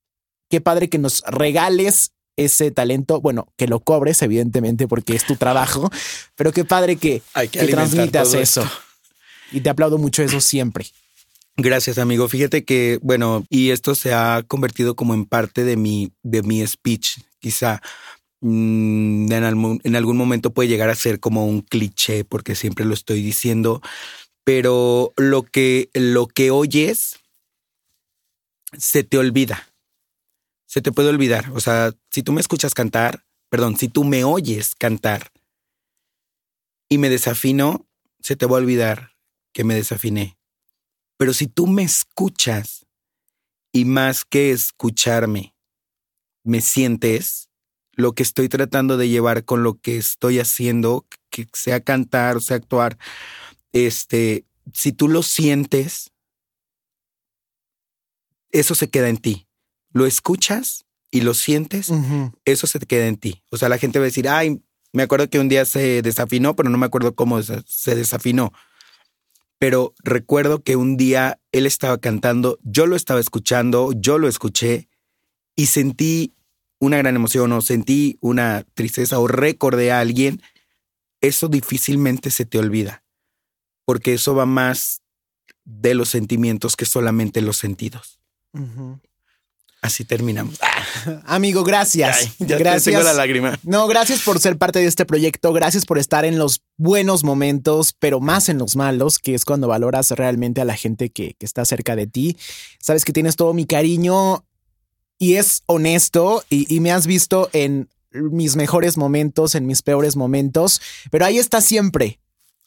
Qué 0.49 0.59
padre 0.59 0.89
que 0.89 0.97
nos 0.97 1.23
regales 1.25 2.11
ese 2.37 2.71
talento, 2.71 3.21
bueno, 3.21 3.47
que 3.57 3.67
lo 3.67 3.79
cobres, 3.79 4.21
evidentemente, 4.21 4.87
porque 4.87 5.15
es 5.15 5.25
tu 5.25 5.35
trabajo, 5.35 5.89
pero 6.35 6.51
qué 6.51 6.65
padre 6.65 6.95
que, 6.95 7.21
Hay 7.33 7.47
que 7.47 7.65
transmitas 7.67 8.33
eso. 8.33 8.61
esto. 8.61 8.71
Y 9.51 9.61
te 9.61 9.69
aplaudo 9.69 9.97
mucho 9.97 10.23
eso 10.23 10.39
siempre. 10.39 10.87
Gracias, 11.57 11.97
amigo. 11.97 12.27
Fíjate 12.27 12.63
que, 12.63 12.99
bueno, 13.01 13.45
y 13.49 13.71
esto 13.71 13.93
se 13.93 14.13
ha 14.13 14.43
convertido 14.47 14.95
como 14.95 15.13
en 15.13 15.25
parte 15.25 15.63
de 15.63 15.75
mi, 15.75 16.11
de 16.23 16.41
mi 16.43 16.65
speech. 16.65 17.19
Quizá 17.39 17.81
mm, 18.39 19.31
en, 19.31 19.43
algún, 19.43 19.81
en 19.83 19.95
algún 19.95 20.17
momento 20.17 20.53
puede 20.53 20.69
llegar 20.69 20.89
a 20.89 20.95
ser 20.95 21.19
como 21.19 21.45
un 21.45 21.61
cliché, 21.61 22.23
porque 22.23 22.55
siempre 22.55 22.85
lo 22.85 22.93
estoy 22.93 23.21
diciendo. 23.21 23.81
Pero 24.43 25.13
lo 25.17 25.43
que, 25.43 25.89
lo 25.93 26.27
que 26.27 26.51
oyes 26.51 27.19
se 28.77 29.03
te 29.03 29.17
olvida. 29.17 29.70
Se 30.71 30.81
te 30.81 30.93
puede 30.93 31.09
olvidar. 31.09 31.51
O 31.51 31.59
sea, 31.59 31.91
si 32.11 32.23
tú 32.23 32.31
me 32.31 32.39
escuchas 32.39 32.73
cantar, 32.73 33.25
perdón, 33.49 33.75
si 33.75 33.89
tú 33.89 34.05
me 34.05 34.23
oyes 34.23 34.73
cantar 34.73 35.33
y 36.87 36.97
me 36.97 37.09
desafino, 37.09 37.89
se 38.21 38.37
te 38.37 38.45
va 38.45 38.55
a 38.55 38.61
olvidar 38.61 39.17
que 39.51 39.65
me 39.65 39.75
desafiné. 39.75 40.37
Pero 41.17 41.33
si 41.33 41.47
tú 41.47 41.67
me 41.67 41.83
escuchas 41.83 42.85
y 43.73 43.83
más 43.83 44.23
que 44.23 44.51
escucharme, 44.51 45.53
me 46.45 46.61
sientes 46.61 47.49
lo 47.91 48.13
que 48.13 48.23
estoy 48.23 48.47
tratando 48.47 48.95
de 48.95 49.09
llevar 49.09 49.43
con 49.43 49.63
lo 49.63 49.77
que 49.81 49.97
estoy 49.97 50.39
haciendo, 50.39 51.05
que 51.29 51.49
sea 51.51 51.81
cantar 51.81 52.37
o 52.37 52.39
sea 52.39 52.55
actuar, 52.55 52.97
este, 53.73 54.45
si 54.71 54.93
tú 54.93 55.09
lo 55.09 55.21
sientes, 55.21 56.13
eso 58.51 58.73
se 58.73 58.89
queda 58.89 59.09
en 59.09 59.17
ti. 59.17 59.49
Lo 59.91 60.05
escuchas 60.05 60.85
y 61.09 61.21
lo 61.21 61.33
sientes, 61.33 61.91
eso 62.45 62.67
se 62.67 62.79
te 62.79 62.85
queda 62.85 63.07
en 63.07 63.17
ti. 63.17 63.43
O 63.49 63.57
sea, 63.57 63.69
la 63.69 63.77
gente 63.77 63.99
va 63.99 64.03
a 64.03 64.07
decir, 64.07 64.29
ay, 64.29 64.61
me 64.93 65.03
acuerdo 65.03 65.29
que 65.29 65.39
un 65.39 65.49
día 65.49 65.65
se 65.65 66.01
desafinó, 66.01 66.55
pero 66.55 66.69
no 66.69 66.77
me 66.77 66.85
acuerdo 66.85 67.15
cómo 67.15 67.41
se 67.41 67.95
desafinó. 67.95 68.53
Pero 69.59 69.93
recuerdo 70.03 70.63
que 70.63 70.75
un 70.75 70.97
día 70.97 71.39
él 71.51 71.65
estaba 71.65 71.97
cantando, 71.99 72.57
yo 72.63 72.87
lo 72.87 72.95
estaba 72.95 73.19
escuchando, 73.19 73.91
yo 73.93 74.17
lo 74.17 74.27
escuché 74.27 74.89
y 75.55 75.67
sentí 75.67 76.33
una 76.79 76.97
gran 76.97 77.15
emoción 77.15 77.51
o 77.51 77.61
sentí 77.61 78.17
una 78.21 78.65
tristeza 78.73 79.19
o 79.19 79.27
recordé 79.27 79.91
a 79.91 79.99
alguien. 79.99 80.41
Eso 81.19 81.47
difícilmente 81.47 82.31
se 82.31 82.45
te 82.45 82.57
olvida, 82.57 83.03
porque 83.85 84.13
eso 84.13 84.33
va 84.33 84.47
más 84.47 85.03
de 85.63 85.93
los 85.93 86.09
sentimientos 86.09 86.75
que 86.75 86.85
solamente 86.85 87.41
los 87.41 87.57
sentidos. 87.57 88.19
Ujú. 88.53 88.99
Así 89.81 90.05
terminamos. 90.05 90.59
Amigo, 91.25 91.63
gracias. 91.63 92.17
Ay, 92.19 92.31
ya 92.39 92.57
te 92.57 92.63
gracias. 92.63 92.83
tengo 92.83 93.01
la 93.01 93.13
lágrima. 93.13 93.59
No, 93.63 93.87
gracias 93.87 94.21
por 94.21 94.39
ser 94.39 94.57
parte 94.57 94.77
de 94.77 94.85
este 94.85 95.05
proyecto, 95.05 95.51
gracias 95.53 95.85
por 95.85 95.97
estar 95.97 96.23
en 96.23 96.37
los 96.37 96.61
buenos 96.77 97.23
momentos, 97.23 97.95
pero 97.97 98.19
más 98.19 98.47
en 98.49 98.59
los 98.59 98.75
malos, 98.75 99.17
que 99.17 99.33
es 99.33 99.43
cuando 99.43 99.67
valoras 99.67 100.11
realmente 100.11 100.61
a 100.61 100.65
la 100.65 100.75
gente 100.75 101.09
que, 101.09 101.33
que 101.33 101.45
está 101.47 101.65
cerca 101.65 101.95
de 101.95 102.05
ti. 102.05 102.37
Sabes 102.79 103.05
que 103.05 103.11
tienes 103.11 103.35
todo 103.35 103.53
mi 103.53 103.65
cariño 103.65 104.45
y 105.17 105.35
es 105.35 105.63
honesto 105.65 106.43
y, 106.49 106.71
y 106.73 106.79
me 106.79 106.91
has 106.91 107.07
visto 107.07 107.49
en 107.51 107.89
mis 108.11 108.55
mejores 108.55 108.97
momentos, 108.97 109.55
en 109.55 109.65
mis 109.65 109.81
peores 109.81 110.15
momentos, 110.15 110.79
pero 111.09 111.25
ahí 111.25 111.39
está 111.39 111.59
siempre. 111.59 112.19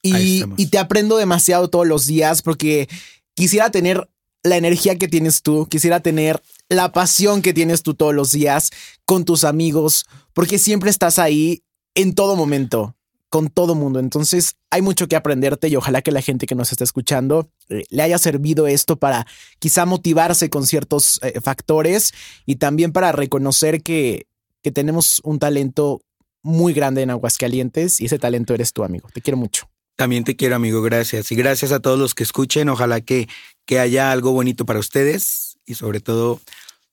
y, 0.03 0.45
y 0.57 0.66
te 0.66 0.78
aprendo 0.78 1.16
demasiado 1.16 1.70
todos 1.70 1.86
los 1.86 2.07
días 2.07 2.43
porque 2.43 2.89
quisiera 3.35 3.70
tener 3.70 4.09
la 4.43 4.57
energía 4.57 4.97
que 4.99 5.09
tienes 5.09 5.43
tú, 5.43 5.66
quisiera 5.69 6.01
tener 6.01 6.43
la 6.69 6.93
pasión 6.93 7.43
que 7.43 7.53
tienes 7.53 7.82
tú 7.82 7.95
todos 7.95 8.15
los 8.15 8.32
días 8.32 8.70
con 9.05 9.24
tus 9.24 9.45
amigos, 9.45 10.07
porque 10.32 10.59
siempre 10.59 10.91
estás 10.91 11.19
ahí 11.19 11.62
en 11.95 12.15
todo 12.15 12.36
momento, 12.36 12.97
con 13.28 13.49
todo 13.49 13.74
mundo. 13.74 14.01
Entonces 14.01 14.57
hay 14.70 14.82
mucho 14.82 15.09
que 15.09 15.16
aprenderte 15.16 15.69
y 15.69 15.77
ojalá 15.77 16.03
que 16.03 16.12
la 16.12 16.23
gente 16.23 16.47
que 16.47 16.55
nos 16.55 16.73
está 16.73 16.85
escuchando 16.85 17.51
eh, 17.69 17.85
le 17.91 18.03
haya 18.03 18.19
servido 18.19 18.66
esto 18.66 18.97
para 18.97 19.27
quizá 19.59 19.86
motivarse 19.86 20.51
con 20.51 20.66
ciertos 20.66 21.20
eh, 21.23 21.41
factores 21.41 22.12
y 22.47 22.57
también 22.57 22.93
para 22.93 23.12
reconocer 23.12 23.82
que, 23.82 24.27
que 24.62 24.70
tenemos 24.70 25.20
un 25.24 25.39
talento 25.39 26.01
muy 26.43 26.73
grande 26.74 27.03
en 27.03 27.11
Aguascalientes 27.11 28.01
y 28.01 28.07
ese 28.07 28.19
talento 28.19 28.55
eres 28.55 28.73
tú, 28.73 28.85
amigo. 28.85 29.09
Te 29.12 29.20
quiero 29.20 29.36
mucho. 29.36 29.69
También 29.97 30.24
te 30.24 30.35
quiero, 30.35 30.57
amigo. 30.57 30.82
Gracias. 30.82 31.31
Y 31.31 31.36
gracias 31.36 31.70
a 31.70 31.78
todos 31.81 31.99
los 31.99 32.15
que 32.15 32.24
escuchen. 32.24 32.69
Ojalá 32.69 33.01
que, 33.01 33.28
que 33.65 33.78
haya 33.78 34.11
algo 34.11 34.32
bonito 34.32 34.66
para 34.66 34.81
ustedes 34.81 35.53
y 35.66 35.74
sobre 35.74 36.01
todo, 36.01 36.41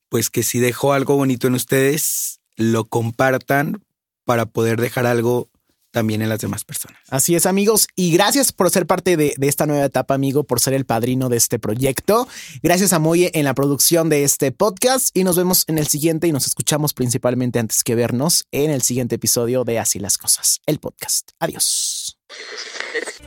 pues 0.09 0.29
que 0.29 0.43
si 0.43 0.59
dejó 0.59 0.93
algo 0.93 1.15
bonito 1.15 1.47
en 1.47 1.55
ustedes, 1.55 2.39
lo 2.55 2.85
compartan 2.85 3.83
para 4.25 4.45
poder 4.45 4.79
dejar 4.79 5.05
algo 5.05 5.49
también 5.91 6.21
en 6.21 6.29
las 6.29 6.39
demás 6.39 6.63
personas. 6.63 6.97
Así 7.09 7.35
es, 7.35 7.45
amigos. 7.45 7.87
Y 7.95 8.11
gracias 8.11 8.51
por 8.51 8.69
ser 8.69 8.87
parte 8.87 9.17
de, 9.17 9.33
de, 9.37 9.47
esta 9.47 9.65
nueva 9.65 9.85
etapa, 9.85 10.13
amigo, 10.13 10.43
por 10.43 10.59
ser 10.59 10.73
el 10.73 10.85
padrino 10.85 11.29
de 11.29 11.37
este 11.37 11.59
proyecto. 11.59 12.27
Gracias 12.63 12.93
a 12.93 12.99
Moye 12.99 13.31
en 13.33 13.43
la 13.43 13.53
producción 13.53 14.09
de 14.09 14.23
este 14.23 14.51
podcast 14.51 15.15
y 15.15 15.23
nos 15.23 15.35
vemos 15.35 15.65
en 15.67 15.77
el 15.77 15.87
siguiente 15.87 16.27
y 16.27 16.31
nos 16.31 16.47
escuchamos 16.47 16.93
principalmente 16.93 17.59
antes 17.59 17.83
que 17.83 17.95
vernos 17.95 18.45
en 18.51 18.71
el 18.71 18.81
siguiente 18.81 19.15
episodio 19.15 19.63
de 19.63 19.79
Así 19.79 19.99
las 19.99 20.17
Cosas, 20.17 20.61
el 20.65 20.79
podcast. 20.79 21.31
Adiós. 21.39 22.17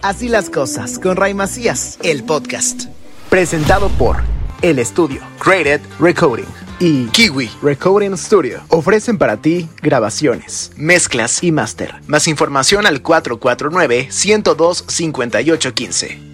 Así 0.02 0.28
las 0.28 0.50
Cosas 0.50 0.98
con 0.98 1.16
Ray 1.16 1.34
Macías, 1.34 1.98
el 2.02 2.24
podcast. 2.24 2.86
Presentado 3.28 3.88
por 3.90 4.22
El 4.62 4.78
Estudio, 4.78 5.20
Created 5.38 5.80
Recording 5.98 6.46
y 6.80 7.06
Kiwi 7.06 7.50
Recording 7.62 8.16
Studio 8.16 8.60
ofrecen 8.68 9.18
para 9.18 9.36
ti 9.36 9.68
grabaciones, 9.82 10.72
mezclas 10.76 11.42
y 11.42 11.52
máster. 11.52 11.94
Más 12.06 12.28
información 12.28 12.86
al 12.86 13.02
449 13.02 14.08
102 14.10 14.84
5815. 14.88 16.33